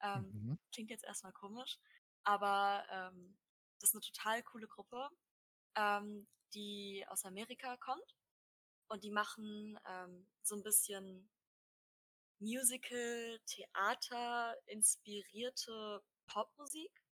Ähm, 0.00 0.30
Mhm. 0.32 0.58
Klingt 0.72 0.90
jetzt 0.90 1.04
erstmal 1.04 1.32
komisch, 1.32 1.78
aber 2.24 2.86
ähm, 2.90 3.38
das 3.80 3.90
ist 3.90 3.94
eine 3.94 4.02
total 4.02 4.42
coole 4.44 4.68
Gruppe, 4.68 5.08
ähm, 5.76 6.28
die 6.54 7.04
aus 7.08 7.24
Amerika 7.24 7.76
kommt. 7.78 8.16
Und 8.88 9.04
die 9.04 9.10
machen 9.10 9.78
ähm, 9.86 10.26
so 10.42 10.56
ein 10.56 10.62
bisschen 10.62 11.30
Musical, 12.40 13.40
Theater, 13.46 14.56
inspirierte 14.66 16.02
Popmusik. 16.26 17.02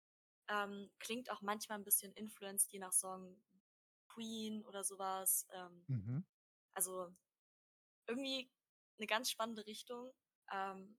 Ähm, 0.49 0.91
klingt 1.01 1.31
auch 1.31 1.43
manchmal 1.43 1.79
ein 1.79 1.85
bisschen 1.85 2.13
influenced, 2.15 2.71
je 2.73 2.79
nach 2.79 2.93
Song 2.93 3.43
Queen 4.17 4.65
oder 4.67 4.85
sowas. 4.85 5.47
Ähm, 5.53 5.89
Mhm. 5.89 6.25
also 6.75 7.15
irgendwie 8.09 8.51
eine 8.99 9.07
ganz 9.07 9.31
spannende 9.31 9.67
Richtung. 9.67 10.13
Ähm, 10.53 10.99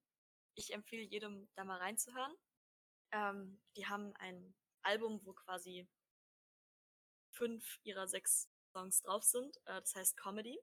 ich 0.56 0.74
empfehle 0.74 1.04
jedem, 1.04 1.50
da 1.56 1.66
mal 1.66 1.80
reinzuhören. 1.80 2.36
Ähm, 3.12 3.62
die 3.78 3.88
haben 3.88 4.16
ein 4.18 4.56
Album, 4.84 5.22
wo 5.26 5.34
quasi 5.34 5.88
fünf 7.32 7.80
ihrer 7.84 8.08
sechs 8.08 8.50
Songs 8.74 9.02
drauf 9.02 9.24
sind. 9.24 9.58
Äh, 9.66 9.82
das 9.82 9.96
heißt 9.96 10.18
Comedy. 10.18 10.60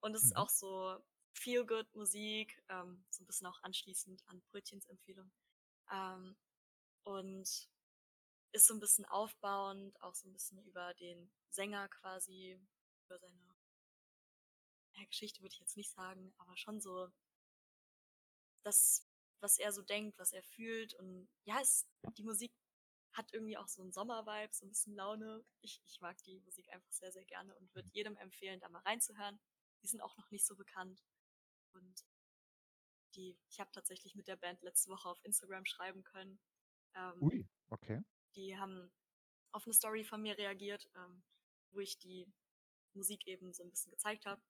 Und 0.00 0.14
es 0.14 0.24
ist 0.24 0.36
Mhm. 0.36 0.36
auch 0.36 0.50
so 0.50 0.98
Feel-Good-Musik, 1.34 2.62
ähm, 2.68 3.04
so 3.10 3.24
ein 3.24 3.26
bisschen 3.26 3.46
auch 3.48 3.62
anschließend 3.62 4.22
an 4.28 4.42
Brötchens 4.50 4.86
Empfehlung. 4.86 5.32
Ähm, 5.92 6.36
und 7.04 7.68
ist 8.52 8.66
so 8.66 8.74
ein 8.74 8.80
bisschen 8.80 9.04
aufbauend, 9.06 10.00
auch 10.02 10.14
so 10.14 10.28
ein 10.28 10.32
bisschen 10.32 10.62
über 10.64 10.94
den 10.94 11.30
Sänger 11.50 11.88
quasi, 11.88 12.58
über 13.06 13.18
seine 13.18 13.56
ja, 14.94 15.04
Geschichte 15.04 15.40
würde 15.40 15.52
ich 15.52 15.60
jetzt 15.60 15.76
nicht 15.76 15.90
sagen, 15.90 16.32
aber 16.38 16.56
schon 16.56 16.80
so 16.80 17.08
das, 18.64 19.06
was 19.40 19.58
er 19.58 19.72
so 19.72 19.82
denkt, 19.82 20.18
was 20.18 20.32
er 20.32 20.42
fühlt. 20.42 20.94
Und 20.94 21.28
ja, 21.44 21.60
es, 21.60 21.86
die 22.16 22.24
Musik 22.24 22.52
hat 23.12 23.32
irgendwie 23.32 23.56
auch 23.56 23.68
so 23.68 23.82
einen 23.82 23.92
Sommervibe, 23.92 24.52
so 24.52 24.66
ein 24.66 24.70
bisschen 24.70 24.94
Laune. 24.94 25.44
Ich, 25.60 25.82
ich 25.86 26.00
mag 26.00 26.16
die 26.24 26.40
Musik 26.40 26.68
einfach 26.70 26.92
sehr, 26.92 27.12
sehr 27.12 27.24
gerne 27.24 27.54
und 27.56 27.74
würde 27.74 27.88
jedem 27.92 28.16
empfehlen, 28.16 28.60
da 28.60 28.68
mal 28.68 28.82
reinzuhören. 28.82 29.40
Die 29.82 29.86
sind 29.86 30.00
auch 30.00 30.16
noch 30.16 30.30
nicht 30.30 30.46
so 30.46 30.56
bekannt. 30.56 31.02
Und 31.72 32.04
die, 33.14 33.38
ich 33.48 33.60
habe 33.60 33.70
tatsächlich 33.72 34.14
mit 34.14 34.28
der 34.28 34.36
Band 34.36 34.62
letzte 34.62 34.90
Woche 34.90 35.08
auf 35.08 35.24
Instagram 35.24 35.64
schreiben 35.64 36.02
können. 36.02 36.40
Ähm, 36.94 37.22
Ui, 37.22 37.48
okay. 37.68 38.02
Die 38.36 38.56
haben 38.58 38.90
auf 39.52 39.64
eine 39.64 39.74
Story 39.74 40.04
von 40.04 40.22
mir 40.22 40.36
reagiert, 40.36 40.88
ähm, 40.96 41.22
wo 41.70 41.80
ich 41.80 41.98
die 41.98 42.32
Musik 42.94 43.26
eben 43.26 43.52
so 43.52 43.62
ein 43.62 43.70
bisschen 43.70 43.90
gezeigt 43.90 44.26
habe. 44.26 44.42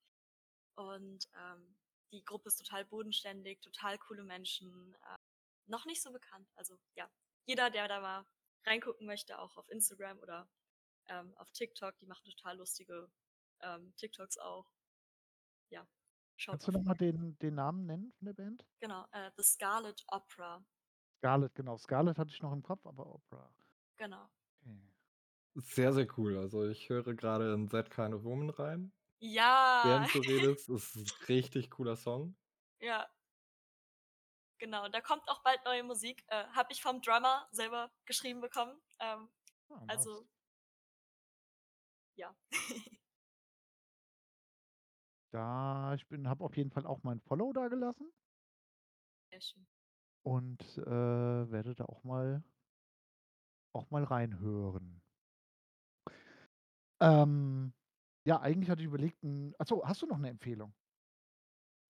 Und 0.75 1.29
ähm, 1.35 1.77
die 2.13 2.25
Gruppe 2.25 2.49
ist 2.49 2.57
total 2.57 2.85
bodenständig, 2.85 3.61
total 3.61 3.99
coole 3.99 4.25
Menschen, 4.25 4.95
äh, 4.95 5.19
noch 5.67 5.87
nicht 5.87 6.03
so 6.03 6.13
bekannt. 6.13 6.49
Also 6.55 6.79
ja, 6.95 7.11
jeder, 7.47 7.71
der 7.71 7.89
da 7.89 8.01
mal 8.01 8.27
reingucken 8.65 9.07
möchte, 9.07 9.39
auch 9.39 9.57
auf 9.57 9.69
Instagram 9.69 10.19
oder 10.21 10.49
ähm, 11.09 11.35
auf 11.37 11.51
TikTok, 11.53 11.99
die 11.99 12.07
machen 12.07 12.31
total 12.31 12.59
lustige 12.59 13.11
ähm, 13.61 13.95
TikToks 13.97 14.39
auch. 14.39 14.71
Ja, 15.71 15.87
schaut 16.37 16.55
Kannst 16.55 16.69
du 16.69 16.73
nochmal 16.73 16.97
den, 16.97 17.39
den 17.39 17.55
Namen 17.55 17.87
nennen 17.87 18.13
von 18.13 18.27
der 18.27 18.35
Band? 18.35 18.67
Genau, 18.81 19.07
äh, 19.13 19.31
The 19.37 19.43
Scarlet 19.43 20.03
Opera. 20.09 20.65
Scarlett, 21.19 21.55
genau. 21.55 21.77
Scarlett 21.77 22.19
hatte 22.19 22.31
ich 22.31 22.41
noch 22.43 22.53
im 22.53 22.63
Kopf, 22.63 22.87
aber 22.87 23.07
Opera. 23.15 23.53
Genau. 23.99 24.29
Okay. 24.63 24.81
Sehr, 25.55 25.93
sehr 25.93 26.07
cool. 26.19 26.39
Also 26.39 26.67
ich 26.69 26.89
höre 26.89 27.15
gerade 27.15 27.53
in 27.53 27.69
That 27.69 27.91
Kind 27.91 28.15
of 28.15 28.25
Woman 28.25 28.51
rein. 28.51 28.93
Ja, 29.21 29.83
Während 29.83 30.15
du 30.15 30.21
redest, 30.23 30.69
ist 30.69 30.97
ein 30.97 31.07
richtig 31.29 31.71
cooler 31.71 31.97
Song. 31.97 32.37
ja. 32.81 33.09
Genau, 34.61 34.89
da 34.89 35.01
kommt 35.01 35.29
auch 35.29 35.43
bald 35.43 35.65
neue 35.65 35.85
Musik. 35.85 36.25
Äh, 36.29 36.45
Habe 36.49 36.73
ich 36.73 36.83
vom 36.83 37.01
Drummer 37.01 37.49
selber 37.53 37.93
geschrieben 38.07 38.41
bekommen. 38.41 38.81
Ähm, 38.99 39.29
nice. 39.69 39.89
also, 39.89 40.29
ja. 42.17 42.35
Da, 45.31 45.95
ich 45.95 46.07
bin, 46.09 46.29
habe 46.29 46.45
auf 46.45 46.57
jeden 46.57 46.71
Fall 46.71 46.87
auch 46.87 47.03
mein 47.03 47.21
Follow 47.21 47.53
da 47.53 47.69
gelassen 47.69 48.13
Sehr 49.31 49.41
schön. 49.41 49.67
und 50.23 50.61
äh, 50.79 51.51
werde 51.51 51.75
da 51.75 51.85
auch 51.85 52.05
mal 52.05 52.43
auch 53.79 53.91
mal 53.91 54.05
reinhören. 54.05 55.03
Ähm, 57.01 57.73
ja, 58.27 58.41
eigentlich 58.41 58.71
hatte 58.71 58.83
ich 58.83 58.87
überlegt, 58.87 59.23
ein, 59.23 59.55
achso, 59.59 59.83
hast 59.87 60.03
du 60.03 60.07
noch 60.07 60.17
eine 60.19 60.29
Empfehlung? 60.31 60.75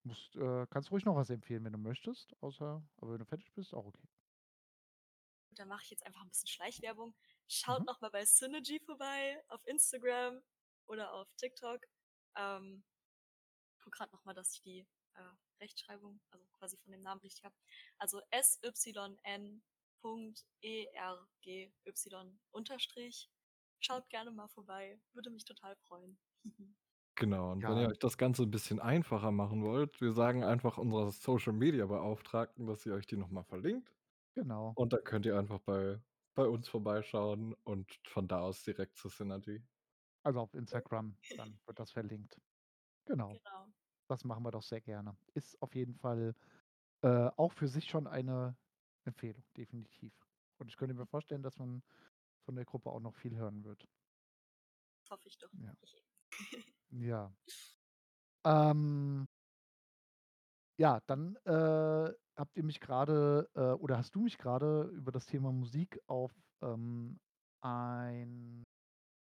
Musst, 0.03 0.35
äh, 0.37 0.67
kannst 0.71 0.91
ruhig 0.91 1.05
noch 1.05 1.15
was 1.17 1.31
empfehlen, 1.31 1.65
wenn 1.65 1.73
du 1.73 1.79
möchtest, 1.79 2.35
außer, 2.43 2.83
aber 2.97 3.13
wenn 3.13 3.19
du 3.21 3.25
fertig 3.27 3.53
bist, 3.53 3.75
auch 3.75 3.87
okay. 3.87 4.09
Da 5.51 5.65
mache 5.65 5.83
ich 5.85 5.91
jetzt 5.91 6.05
einfach 6.07 6.23
ein 6.23 6.29
bisschen 6.29 6.49
Schleichwerbung. 6.49 7.15
Schaut 7.49 7.85
Mhm. 7.85 7.87
noch 7.87 8.01
mal 8.01 8.11
bei 8.11 8.25
Synergy 8.25 8.81
vorbei 8.81 9.43
auf 9.49 9.67
Instagram 9.67 10.43
oder 10.87 11.13
auf 11.15 11.33
TikTok. 11.35 11.81
Ähm, 12.37 12.85
guck 13.81 13.95
gerade 13.95 14.13
noch 14.13 14.25
mal, 14.25 14.35
dass 14.35 14.55
ich 14.55 14.63
die 14.63 14.87
äh, 15.15 15.23
Rechtschreibung, 15.61 16.21
also 16.31 16.47
quasi 16.53 16.77
von 16.79 16.93
dem 16.93 17.03
Namen 17.03 17.21
richtig 17.21 17.45
habe. 17.45 17.57
Also 17.99 18.23
SYN.ERGY 20.01 21.73
unterstrich. 22.51 23.31
Schaut 23.81 24.09
gerne 24.11 24.31
mal 24.33 24.49
vorbei. 24.49 25.01
Würde 25.13 25.31
mich 25.31 25.45
total 25.45 25.77
freuen. 25.77 26.21
Genau, 27.17 27.51
und 27.53 27.67
wenn 27.67 27.77
ihr 27.79 27.87
Ja, 27.87 27.89
euch 27.89 27.99
das 27.99 28.17
Ganze 28.17 28.45
ein 28.45 28.51
bisschen 28.51 28.79
einfacher 28.79 29.33
machen 29.33 29.63
wollt, 29.65 30.01
wir 30.01 30.13
sagen 30.13 30.45
einfach 30.45 30.79
unserer 30.79 31.11
Social-Media-Beauftragten, 31.11 32.67
dass 32.67 32.83
sie 32.83 32.93
euch 32.93 33.07
die 33.07 33.17
noch 33.17 33.31
mal 33.31 33.43
verlinkt. 33.43 33.93
genau. 34.35 34.77
Und 34.77 34.93
dann 34.93 35.05
könnt 35.05 35.27
ihr 35.27 35.39
einfach 35.39 35.61
bei 35.61 36.03
bei 36.35 36.47
uns 36.49 36.69
vorbeischauen 36.69 37.55
und 37.65 38.01
von 38.07 38.29
da 38.29 38.41
aus 38.41 38.63
direkt 38.65 38.97
zu 38.97 39.09
Synergy. 39.09 39.65
Also 40.25 40.41
auf 40.41 40.55
Instagram, 40.55 41.19
dann 41.37 41.61
wird 41.67 41.81
das 41.81 41.93
verlinkt. 41.93 42.41
Genau, 43.07 43.41
genau. 43.45 43.73
das 44.09 44.25
machen 44.25 44.45
wir 44.45 44.53
doch 44.53 44.63
sehr 44.63 44.81
gerne. 44.81 45.19
Ist 45.35 45.63
auf 45.63 45.75
jeden 45.75 45.97
Fall 45.97 46.37
äh, 47.03 47.31
auch 47.37 47.53
für 47.53 47.69
sich 47.69 47.87
schon 47.91 48.07
eine 48.07 48.59
Empfehlung, 49.09 49.45
definitiv. 49.57 50.15
Und 50.59 50.69
ich 50.69 50.77
könnte 50.77 50.95
mir 50.95 51.07
vorstellen, 51.07 51.43
dass 51.43 51.59
man 51.59 51.83
von 52.45 52.57
der 52.57 52.65
Gruppe 52.65 52.91
auch 52.91 53.01
noch 53.01 53.17
viel 53.17 53.37
hören 53.37 53.65
wird. 53.65 53.89
Das 55.03 55.11
hoffe 55.11 55.29
ich 55.29 55.39
doch. 55.39 55.51
Ja. 55.53 55.75
Ja. 56.91 57.33
Ähm, 58.45 59.27
ja, 60.79 61.01
dann 61.07 61.37
äh, 61.45 62.13
habt 62.37 62.57
ihr 62.57 62.63
mich 62.65 62.81
gerade 62.81 63.49
äh, 63.55 63.73
oder 63.73 63.99
hast 63.99 64.15
du 64.15 64.21
mich 64.21 64.39
gerade 64.39 64.83
über 64.95 65.11
das 65.13 65.27
Thema 65.27 65.53
Musik 65.53 66.01
auf 66.07 66.33
ähm, 66.63 67.19
ein, 67.63 68.65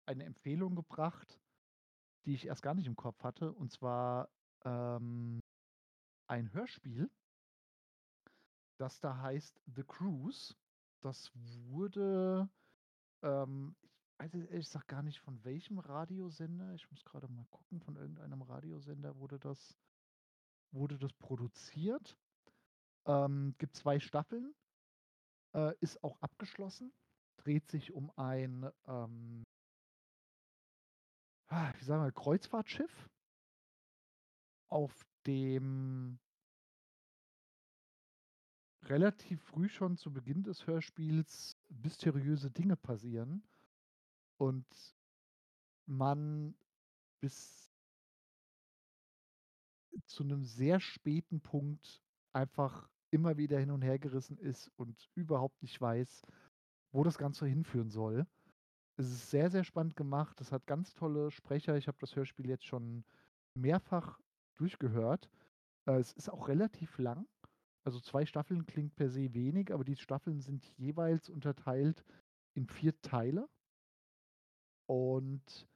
eine 0.07 0.25
Empfehlung 0.25 0.77
gebracht, 0.77 1.41
die 2.27 2.35
ich 2.35 2.47
erst 2.47 2.63
gar 2.63 2.75
nicht 2.75 2.87
im 2.87 2.97
Kopf 2.97 3.23
hatte, 3.25 3.53
und 3.53 3.73
zwar 3.73 4.31
ähm, 4.65 5.41
ein 6.29 6.53
Hörspiel, 6.53 7.11
das 8.77 9.01
da 9.01 9.19
heißt 9.19 9.61
The 9.75 9.85
Cruise. 9.85 10.55
Das 11.01 11.31
wurde, 11.35 12.49
ähm, 13.23 13.77
ich 13.83 14.19
weiß 14.19 14.33
jetzt 14.35 14.51
ehrlich 14.51 14.67
gesagt 14.67 14.89
gar 14.89 15.03
nicht 15.03 15.21
von 15.21 15.43
welchem 15.45 15.79
Radiosender, 15.79 16.75
ich 16.75 16.91
muss 16.91 17.05
gerade 17.05 17.29
mal 17.29 17.47
gucken, 17.51 17.81
von 17.81 17.97
irgendeinem 17.97 18.43
Radiosender 18.43 19.17
wurde 19.17 19.39
das 19.39 19.77
wurde 20.73 20.99
das 20.99 21.13
produziert. 21.15 22.17
Ähm, 23.07 23.55
gibt 23.59 23.77
zwei 23.77 24.01
Staffeln, 24.01 24.55
äh, 25.55 25.75
ist 25.81 26.03
auch 26.03 26.21
abgeschlossen, 26.21 26.93
dreht 27.37 27.69
sich 27.69 27.93
um 27.93 28.11
ein, 28.17 28.69
ähm, 28.87 29.45
ah, 31.49 31.73
wie 31.79 31.85
sagen 31.85 32.03
wir, 32.03 32.13
Kreuzfahrtschiff, 32.13 33.09
auf 34.69 35.07
dem 35.27 36.19
relativ 38.89 39.43
früh 39.43 39.69
schon 39.69 39.97
zu 39.97 40.13
Beginn 40.13 40.43
des 40.43 40.67
Hörspiels 40.67 41.57
mysteriöse 41.69 42.51
Dinge 42.51 42.77
passieren 42.77 43.43
und 44.39 44.67
man 45.87 46.55
bis 47.21 47.73
zu 50.07 50.23
einem 50.23 50.45
sehr 50.45 50.81
späten 50.81 51.41
Punkt 51.41 52.03
einfach 52.33 52.89
immer 53.11 53.37
wieder 53.37 53.59
hin 53.59 53.71
und 53.71 53.83
her 53.83 53.99
gerissen 53.99 54.39
ist 54.39 54.71
und 54.77 55.09
überhaupt 55.15 55.63
nicht 55.63 55.81
weiß, 55.81 56.23
wo 56.93 57.03
das 57.03 57.19
Ganze 57.19 57.47
hinführen 57.47 57.91
soll. 57.91 58.27
Es 58.99 59.11
ist 59.11 59.31
sehr, 59.31 59.51
sehr 59.51 59.65
spannend 59.65 59.97
gemacht. 59.97 60.41
Es 60.41 60.53
hat 60.53 60.67
ganz 60.67 60.95
tolle 60.95 61.31
Sprecher. 61.31 61.77
Ich 61.77 61.87
habe 61.89 61.99
das 62.01 62.17
Hörspiel 62.17 62.49
jetzt 62.49 62.65
schon 62.65 63.05
mehrfach 63.55 64.19
durchgehört. 64.57 65.29
Äh, 65.87 65.99
es 65.99 66.13
ist 66.13 66.31
auch 66.31 66.49
relativ 66.49 66.99
lang. 66.99 67.27
Also 67.87 68.01
zwei 68.01 68.27
Staffeln 68.27 68.67
klingt 68.67 68.97
per 68.97 69.11
se 69.11 69.33
wenig, 69.33 69.73
aber 69.73 69.85
die 69.85 69.95
Staffeln 69.95 70.41
sind 70.41 70.67
jeweils 70.77 71.29
unterteilt 71.29 72.05
in 72.55 72.67
vier 72.67 73.01
Teile. 73.01 73.49
Und 74.87 75.69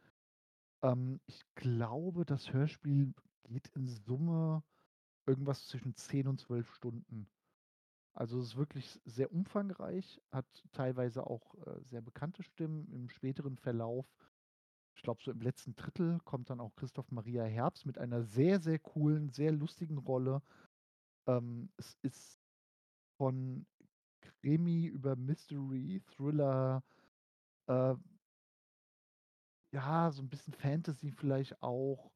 ähm, 0.83 1.21
ich 1.27 1.45
glaube, 1.55 2.25
das 2.25 2.53
Hörspiel 2.53 3.15
geht 3.45 3.69
in 3.77 3.87
Summe 3.87 4.65
irgendwas 5.25 5.69
zwischen 5.69 5.95
10 5.95 6.27
und 6.27 6.41
12 6.41 6.75
Stunden. 6.75 7.29
Also 8.13 8.41
es 8.41 8.49
ist 8.49 8.57
wirklich 8.57 9.01
sehr 9.05 9.33
umfangreich, 9.33 10.21
hat 10.33 10.47
teilweise 10.73 11.29
auch 11.29 11.55
äh, 11.65 11.81
sehr 11.85 12.01
bekannte 12.01 12.43
Stimmen. 12.43 12.93
Im 12.93 13.09
späteren 13.09 13.57
Verlauf, 13.57 14.05
ich 14.97 15.03
glaube 15.03 15.23
so 15.23 15.31
im 15.31 15.43
letzten 15.43 15.77
Drittel, 15.77 16.19
kommt 16.25 16.51
dann 16.51 16.59
auch 16.59 16.75
Christoph 16.75 17.13
Maria 17.13 17.45
Herbst 17.45 17.87
mit 17.87 17.99
einer 17.99 18.25
sehr, 18.25 18.59
sehr 18.59 18.81
coolen, 18.81 19.31
sehr 19.31 19.53
lustigen 19.53 19.99
Rolle. 19.99 20.43
Ähm, 21.31 21.71
es 21.77 21.97
ist 22.03 22.41
von 23.17 23.67
Krimi 24.21 24.87
über 24.87 25.17
Mystery, 25.17 26.03
Thriller, 26.07 26.83
äh, 27.67 27.95
ja, 29.73 30.11
so 30.11 30.23
ein 30.23 30.29
bisschen 30.29 30.55
Fantasy 30.55 31.13
vielleicht 31.13 31.63
auch. 31.63 32.11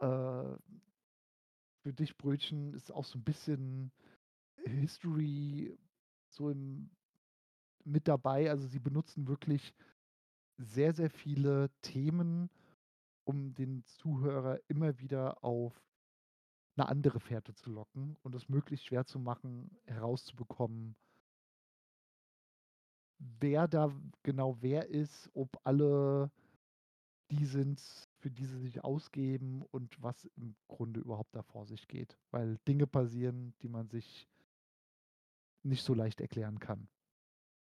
Äh, 0.00 0.56
für 1.82 1.92
dich, 1.92 2.16
Brötchen, 2.18 2.74
ist 2.74 2.92
auch 2.92 3.04
so 3.04 3.18
ein 3.18 3.24
bisschen 3.24 3.92
History 4.64 5.78
so 6.28 6.50
im, 6.50 6.90
mit 7.84 8.08
dabei. 8.08 8.50
Also 8.50 8.66
sie 8.66 8.80
benutzen 8.80 9.26
wirklich 9.26 9.74
sehr, 10.58 10.92
sehr 10.92 11.08
viele 11.08 11.70
Themen, 11.80 12.50
um 13.24 13.54
den 13.54 13.84
Zuhörer 13.84 14.60
immer 14.68 14.98
wieder 14.98 15.42
auf 15.42 15.87
eine 16.78 16.88
andere 16.88 17.20
Fährte 17.20 17.54
zu 17.54 17.70
locken 17.70 18.16
und 18.22 18.34
es 18.34 18.48
möglichst 18.48 18.86
schwer 18.86 19.04
zu 19.04 19.18
machen, 19.18 19.76
herauszubekommen, 19.84 20.96
wer 23.18 23.66
da 23.68 23.92
genau 24.22 24.56
wer 24.60 24.88
ist, 24.88 25.30
ob 25.34 25.60
alle 25.64 26.30
die 27.30 27.44
sind, 27.44 27.80
für 28.20 28.30
die 28.30 28.46
sie 28.46 28.58
sich 28.58 28.84
ausgeben 28.84 29.62
und 29.62 30.02
was 30.02 30.24
im 30.36 30.56
Grunde 30.66 31.00
überhaupt 31.00 31.34
da 31.34 31.42
vor 31.42 31.66
sich 31.66 31.86
geht. 31.88 32.16
Weil 32.30 32.58
Dinge 32.66 32.86
passieren, 32.86 33.54
die 33.60 33.68
man 33.68 33.88
sich 33.88 34.28
nicht 35.62 35.84
so 35.84 35.94
leicht 35.94 36.20
erklären 36.20 36.58
kann. 36.58 36.88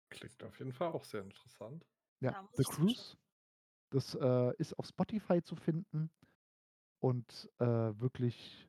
Klingt 0.09 0.43
auf 0.43 0.57
jeden 0.59 0.73
Fall 0.73 0.91
auch 0.91 1.03
sehr 1.03 1.21
interessant. 1.21 1.85
Ja, 2.19 2.47
The. 2.53 2.63
Cruise, 2.63 3.17
das 3.91 4.13
äh, 4.15 4.55
ist 4.57 4.77
auf 4.77 4.85
Spotify 4.85 5.41
zu 5.41 5.55
finden 5.55 6.11
und 6.99 7.49
äh, 7.59 7.65
wirklich 7.65 8.68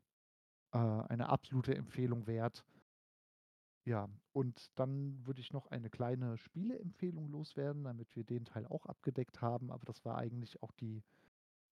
äh, 0.73 0.79
eine 0.79 1.29
absolute 1.29 1.75
Empfehlung 1.75 2.27
wert. 2.27 2.65
Ja, 3.87 4.09
und 4.33 4.71
dann 4.79 5.27
würde 5.27 5.41
ich 5.41 5.53
noch 5.53 5.67
eine 5.69 5.91
kleine 5.91 6.37
Spieleempfehlung 6.37 7.29
loswerden, 7.29 7.85
damit 7.85 8.15
wir 8.15 8.25
den 8.25 8.45
Teil 8.45 8.67
auch 8.67 8.87
abgedeckt 8.87 9.41
haben. 9.41 9.71
Aber 9.73 9.85
das 9.85 10.05
war 10.05 10.19
eigentlich 10.19 10.63
auch 10.63 10.73
die 10.73 11.03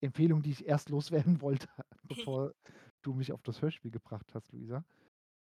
Empfehlung, 0.00 0.42
die 0.42 0.52
ich 0.52 0.66
erst 0.66 0.88
loswerden 0.90 1.40
wollte, 1.40 1.68
bevor 2.04 2.54
du 3.02 3.14
mich 3.14 3.32
auf 3.32 3.42
das 3.42 3.62
Hörspiel 3.62 3.90
gebracht 3.90 4.34
hast, 4.34 4.52
Luisa. 4.52 4.84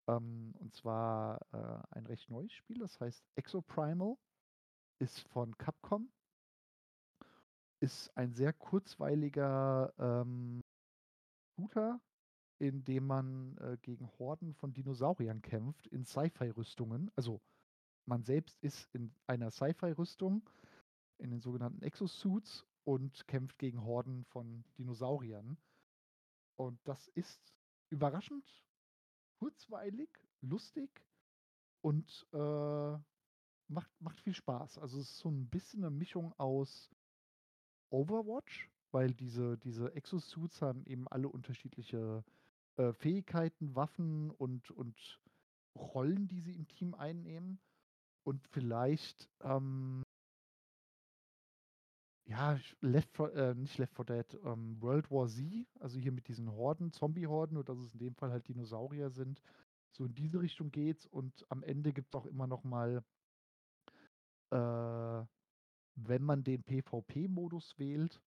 Ähm, 0.07 0.53
und 0.59 0.73
zwar 0.73 1.39
äh, 1.53 1.95
ein 1.95 2.05
recht 2.05 2.29
neues 2.29 2.51
Spiel, 2.51 2.79
das 2.79 2.99
heißt 2.99 3.23
Exoprimal, 3.35 4.15
ist 4.99 5.19
von 5.19 5.57
Capcom, 5.57 6.09
ist 7.81 8.15
ein 8.17 8.33
sehr 8.33 8.53
kurzweiliger 8.53 9.93
ähm, 9.97 10.61
Shooter, 11.55 11.99
in 12.63 12.85
dem 12.85 13.05
man 13.05 13.57
äh, 13.57 13.77
gegen 13.81 14.09
Horden 14.17 14.53
von 14.53 14.73
Dinosauriern 14.73 15.41
kämpft 15.41 15.85
in 15.87 16.05
Sci-Fi-Rüstungen. 16.05 17.11
Also 17.17 17.41
man 18.05 18.23
selbst 18.23 18.57
ist 18.61 18.87
in 18.95 19.13
einer 19.27 19.51
Sci-Fi-Rüstung, 19.51 20.49
in 21.17 21.29
den 21.29 21.41
sogenannten 21.41 21.81
Exosuits 21.83 22.65
und 22.85 23.27
kämpft 23.27 23.59
gegen 23.59 23.83
Horden 23.83 24.23
von 24.23 24.63
Dinosauriern. 24.77 25.57
Und 26.55 26.79
das 26.85 27.09
ist 27.09 27.53
überraschend 27.89 28.49
kurzweilig, 29.39 30.09
lustig 30.39 30.89
und 31.81 32.25
äh, 32.31 32.97
macht, 33.67 33.91
macht 33.99 34.21
viel 34.21 34.33
Spaß. 34.33 34.77
Also 34.77 34.99
es 34.99 35.09
ist 35.09 35.19
so 35.19 35.29
ein 35.29 35.49
bisschen 35.49 35.83
eine 35.83 35.93
Mischung 35.93 36.31
aus 36.39 36.89
Overwatch, 37.89 38.69
weil 38.91 39.13
diese, 39.13 39.57
diese 39.57 39.93
Exosuits 39.95 40.61
haben 40.61 40.85
eben 40.85 41.09
alle 41.09 41.27
unterschiedliche 41.27 42.23
äh, 42.77 42.93
Fähigkeiten, 42.93 43.75
Waffen 43.75 44.31
und, 44.31 44.71
und 44.71 45.19
Rollen, 45.75 46.27
die 46.27 46.39
sie 46.39 46.55
im 46.55 46.67
Team 46.67 46.93
einnehmen. 46.93 47.59
Und 48.23 48.47
vielleicht, 48.47 49.29
ähm, 49.41 50.03
ja, 52.25 52.59
Left 52.81 53.11
4, 53.15 53.33
äh, 53.33 53.55
nicht 53.55 53.77
Left 53.77 53.95
4 53.95 54.05
Dead, 54.05 54.39
ähm, 54.45 54.81
World 54.81 55.11
War 55.11 55.27
Z, 55.27 55.67
also 55.79 55.99
hier 55.99 56.11
mit 56.11 56.27
diesen 56.27 56.51
Horden, 56.51 56.91
Zombie-Horden, 56.91 57.55
nur 57.55 57.63
dass 57.63 57.77
es 57.77 57.93
in 57.93 57.99
dem 57.99 58.15
Fall 58.15 58.31
halt 58.31 58.47
Dinosaurier 58.47 59.09
sind. 59.09 59.41
So 59.91 60.05
in 60.05 60.15
diese 60.15 60.39
Richtung 60.39 60.71
geht's 60.71 61.05
und 61.05 61.45
am 61.49 61.63
Ende 61.63 61.93
gibt 61.93 62.09
es 62.09 62.15
auch 62.15 62.25
immer 62.25 62.47
noch 62.47 62.63
mal, 62.63 63.03
äh, 64.51 65.25
wenn 65.95 66.23
man 66.23 66.43
den 66.43 66.63
PvP-Modus 66.63 67.77
wählt, 67.77 68.21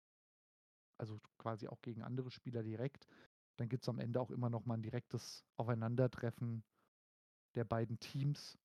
also 0.98 1.18
quasi 1.39 1.66
auch 1.68 1.81
gegen 1.82 2.02
andere 2.02 2.31
Spieler 2.31 2.62
direkt, 2.62 3.09
dann 3.56 3.68
gibt 3.68 3.84
es 3.84 3.88
am 3.88 3.98
Ende 3.98 4.20
auch 4.20 4.30
immer 4.30 4.50
noch 4.50 4.64
mal 4.66 4.74
ein 4.74 4.82
direktes 4.82 5.44
Aufeinandertreffen 5.56 6.64
der 7.54 7.64
beiden 7.64 7.98
Teams. 7.98 8.58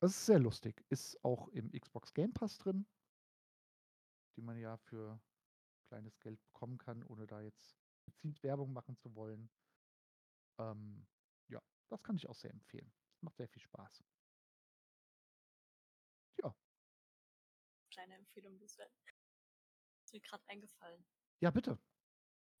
Das 0.00 0.12
ist 0.12 0.26
sehr 0.26 0.38
lustig. 0.38 0.84
Ist 0.88 1.22
auch 1.24 1.48
im 1.48 1.70
Xbox 1.72 2.14
Game 2.14 2.32
Pass 2.32 2.58
drin, 2.58 2.86
die 4.36 4.42
man 4.42 4.56
ja 4.58 4.76
für 4.76 5.20
kleines 5.88 6.18
Geld 6.20 6.42
bekommen 6.44 6.78
kann, 6.78 7.02
ohne 7.04 7.26
da 7.26 7.40
jetzt 7.40 7.76
gezielt 8.06 8.42
Werbung 8.42 8.72
machen 8.72 8.96
zu 8.96 9.14
wollen. 9.14 9.50
Ähm, 10.58 11.06
ja, 11.48 11.60
das 11.88 12.02
kann 12.02 12.16
ich 12.16 12.28
auch 12.28 12.34
sehr 12.34 12.50
empfehlen. 12.50 12.92
Macht 13.20 13.36
sehr 13.36 13.48
viel 13.48 13.62
Spaß. 13.62 14.04
Ja, 16.42 16.54
Kleine 17.90 18.14
Empfehlung. 18.14 18.60
Ist 18.60 18.78
mir 20.12 20.20
gerade 20.20 20.44
eingefallen. 20.48 21.04
ja, 21.40 21.50
bitte. 21.50 21.78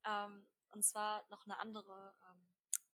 Ähm, 0.04 0.46
und 0.72 0.84
zwar 0.84 1.26
noch 1.30 1.44
eine 1.44 1.58
andere 1.58 2.14
ähm, 2.30 2.48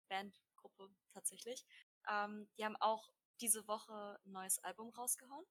Bandgruppe 0.09 0.91
tatsächlich. 1.13 1.65
Ähm, 2.09 2.49
die 2.59 2.65
haben 2.65 2.77
auch 2.77 3.13
diese 3.41 3.67
Woche 3.67 4.21
ein 4.25 4.33
neues 4.33 4.59
Album 4.61 4.91
rausgehauen. 4.91 5.45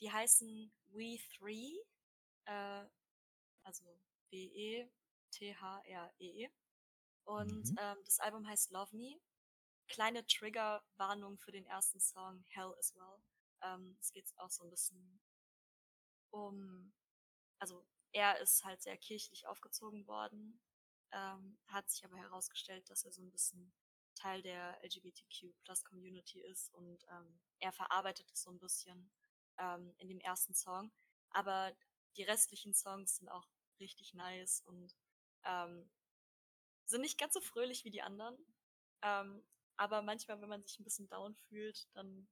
Die 0.00 0.10
heißen 0.10 0.72
We 0.88 1.18
Three, 1.36 1.78
äh, 2.46 2.86
also 3.64 3.84
W-E-T-H-R-E-E. 4.30 4.90
-E. 6.46 6.50
Und 7.24 7.70
Mhm. 7.70 7.76
ähm, 7.78 7.98
das 8.04 8.18
Album 8.20 8.46
heißt 8.48 8.70
Love 8.70 8.96
Me. 8.96 9.20
Kleine 9.88 10.26
Triggerwarnung 10.26 11.38
für 11.38 11.52
den 11.52 11.66
ersten 11.66 12.00
Song 12.00 12.44
Hell 12.48 12.74
as 12.78 12.94
Well. 12.96 13.22
Ähm, 13.62 13.96
es 14.00 14.12
geht 14.12 14.32
auch 14.38 14.50
so 14.50 14.64
ein 14.64 14.70
bisschen 14.70 15.20
um, 16.30 16.92
also 17.58 17.84
er 18.12 18.40
ist 18.40 18.64
halt 18.64 18.82
sehr 18.82 18.96
kirchlich 18.96 19.46
aufgezogen 19.46 20.06
worden, 20.06 20.60
ähm, 21.12 21.58
hat 21.66 21.90
sich 21.90 22.04
aber 22.04 22.16
herausgestellt, 22.16 22.88
dass 22.90 23.04
er 23.04 23.12
so 23.12 23.22
ein 23.22 23.30
bisschen 23.30 23.72
Teil 24.14 24.42
der 24.42 24.78
LGBTQ-Plus-Community 24.84 26.40
ist 26.40 26.72
und 26.74 27.04
ähm, 27.10 27.40
er 27.58 27.72
verarbeitet 27.72 28.30
es 28.32 28.42
so 28.42 28.50
ein 28.50 28.58
bisschen 28.58 29.10
ähm, 29.58 29.94
in 29.98 30.08
dem 30.08 30.20
ersten 30.20 30.54
Song. 30.54 30.92
Aber 31.30 31.74
die 32.16 32.24
restlichen 32.24 32.74
Songs 32.74 33.16
sind 33.16 33.28
auch 33.28 33.48
richtig 33.78 34.14
nice 34.14 34.62
und 34.66 34.94
ähm, 35.44 35.90
sind 36.86 37.02
nicht 37.02 37.18
ganz 37.18 37.34
so 37.34 37.40
fröhlich 37.40 37.84
wie 37.84 37.90
die 37.90 38.02
anderen. 38.02 38.36
Ähm, 39.02 39.44
aber 39.76 40.02
manchmal, 40.02 40.40
wenn 40.40 40.48
man 40.48 40.62
sich 40.62 40.78
ein 40.78 40.84
bisschen 40.84 41.08
down 41.08 41.34
fühlt, 41.34 41.88
dann 41.94 42.28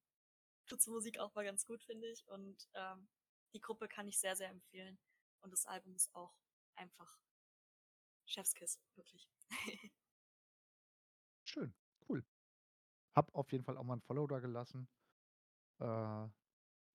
tut's 0.66 0.86
Musik 0.86 1.18
auch 1.18 1.34
mal 1.34 1.44
ganz 1.44 1.64
gut, 1.64 1.82
finde 1.82 2.08
ich. 2.10 2.28
Und 2.28 2.68
ähm, 2.74 3.08
die 3.54 3.60
Gruppe 3.60 3.88
kann 3.88 4.08
ich 4.08 4.18
sehr, 4.18 4.36
sehr 4.36 4.50
empfehlen. 4.50 4.98
Und 5.40 5.52
das 5.52 5.64
Album 5.64 5.94
ist 5.94 6.14
auch 6.14 6.34
einfach 6.76 7.18
Chefskiss, 8.28 8.78
wirklich. 8.94 9.28
Schön, 11.44 11.74
cool. 12.08 12.24
Hab 13.14 13.34
auf 13.34 13.50
jeden 13.52 13.64
Fall 13.64 13.76
auch 13.78 13.84
mal 13.84 13.96
ein 13.96 14.02
Follow 14.02 14.26
da 14.26 14.38
gelassen. 14.38 14.86
Äh, 15.80 16.28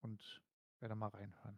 und 0.01 0.41
werde 0.79 0.95
mal 0.95 1.07
reinhören. 1.07 1.57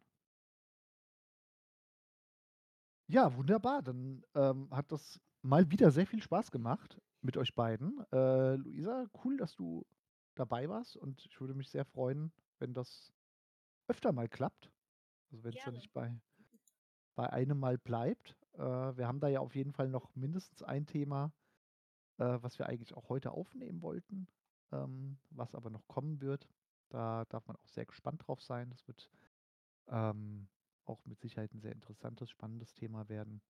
Ja, 3.07 3.35
wunderbar. 3.35 3.81
Dann 3.81 4.23
ähm, 4.33 4.69
hat 4.71 4.91
das 4.91 5.19
mal 5.41 5.69
wieder 5.69 5.91
sehr 5.91 6.07
viel 6.07 6.21
Spaß 6.21 6.51
gemacht 6.51 7.01
mit 7.21 7.37
euch 7.37 7.53
beiden. 7.53 7.99
Äh, 8.11 8.55
Luisa, 8.55 9.07
cool, 9.23 9.37
dass 9.37 9.55
du 9.55 9.85
dabei 10.35 10.69
warst 10.69 10.97
und 10.97 11.25
ich 11.25 11.39
würde 11.39 11.53
mich 11.53 11.69
sehr 11.69 11.85
freuen, 11.85 12.31
wenn 12.59 12.73
das 12.73 13.13
öfter 13.87 14.11
mal 14.11 14.27
klappt. 14.29 14.71
Also 15.31 15.43
wenn 15.43 15.53
es 15.53 15.65
ja 15.65 15.71
nicht 15.71 15.93
bei, 15.93 16.19
bei 17.15 17.31
einem 17.31 17.59
Mal 17.59 17.77
bleibt. 17.77 18.35
Äh, 18.57 18.97
wir 18.97 19.07
haben 19.07 19.19
da 19.19 19.27
ja 19.27 19.39
auf 19.39 19.55
jeden 19.55 19.71
Fall 19.71 19.89
noch 19.89 20.13
mindestens 20.15 20.63
ein 20.63 20.85
Thema, 20.85 21.31
äh, 22.17 22.37
was 22.41 22.59
wir 22.59 22.67
eigentlich 22.67 22.93
auch 22.95 23.09
heute 23.09 23.31
aufnehmen 23.31 23.81
wollten, 23.81 24.27
ähm, 24.71 25.17
was 25.29 25.55
aber 25.55 25.69
noch 25.69 25.87
kommen 25.87 26.21
wird. 26.21 26.47
Da 26.89 27.25
darf 27.25 27.47
man 27.47 27.57
auch 27.57 27.67
sehr 27.67 27.85
gespannt 27.85 28.27
drauf 28.27 28.41
sein. 28.41 28.69
Das 28.69 28.87
wird 28.87 29.09
ähm, 29.87 30.47
auch 30.85 31.03
mit 31.05 31.19
Sicherheit 31.19 31.53
ein 31.53 31.61
sehr 31.61 31.73
interessantes, 31.73 32.29
spannendes 32.29 32.73
Thema 32.73 33.09
werden. 33.09 33.41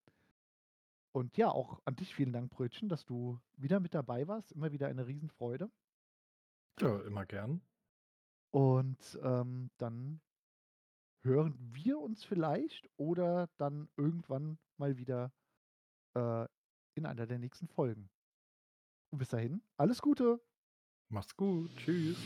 Und 1.11 1.37
ja, 1.37 1.49
auch 1.49 1.81
an 1.85 1.95
dich 1.95 2.13
vielen 2.13 2.33
Dank, 2.33 2.51
Brötchen, 2.51 2.89
dass 2.89 3.05
du 3.05 3.39
wieder 3.55 3.79
mit 3.79 3.93
dabei 3.93 4.27
warst. 4.27 4.51
Immer 4.51 4.71
wieder 4.71 4.87
eine 4.87 5.07
Riesenfreude. 5.07 5.71
Ja, 6.79 6.99
immer 7.01 7.25
gern. 7.25 7.61
Und 8.51 9.19
ähm, 9.21 9.69
dann 9.77 10.21
hören 11.21 11.57
wir 11.73 11.99
uns 11.99 12.23
vielleicht 12.23 12.89
oder 12.97 13.47
dann 13.57 13.89
irgendwann 13.95 14.57
mal 14.77 14.97
wieder 14.97 15.31
äh, 16.15 16.45
in 16.95 17.05
einer 17.05 17.25
der 17.25 17.39
nächsten 17.39 17.67
Folgen. 17.67 18.09
Und 19.11 19.19
bis 19.19 19.29
dahin, 19.29 19.61
alles 19.77 20.01
Gute. 20.01 20.41
Mach's 21.09 21.35
gut. 21.35 21.75
Tschüss. 21.77 22.17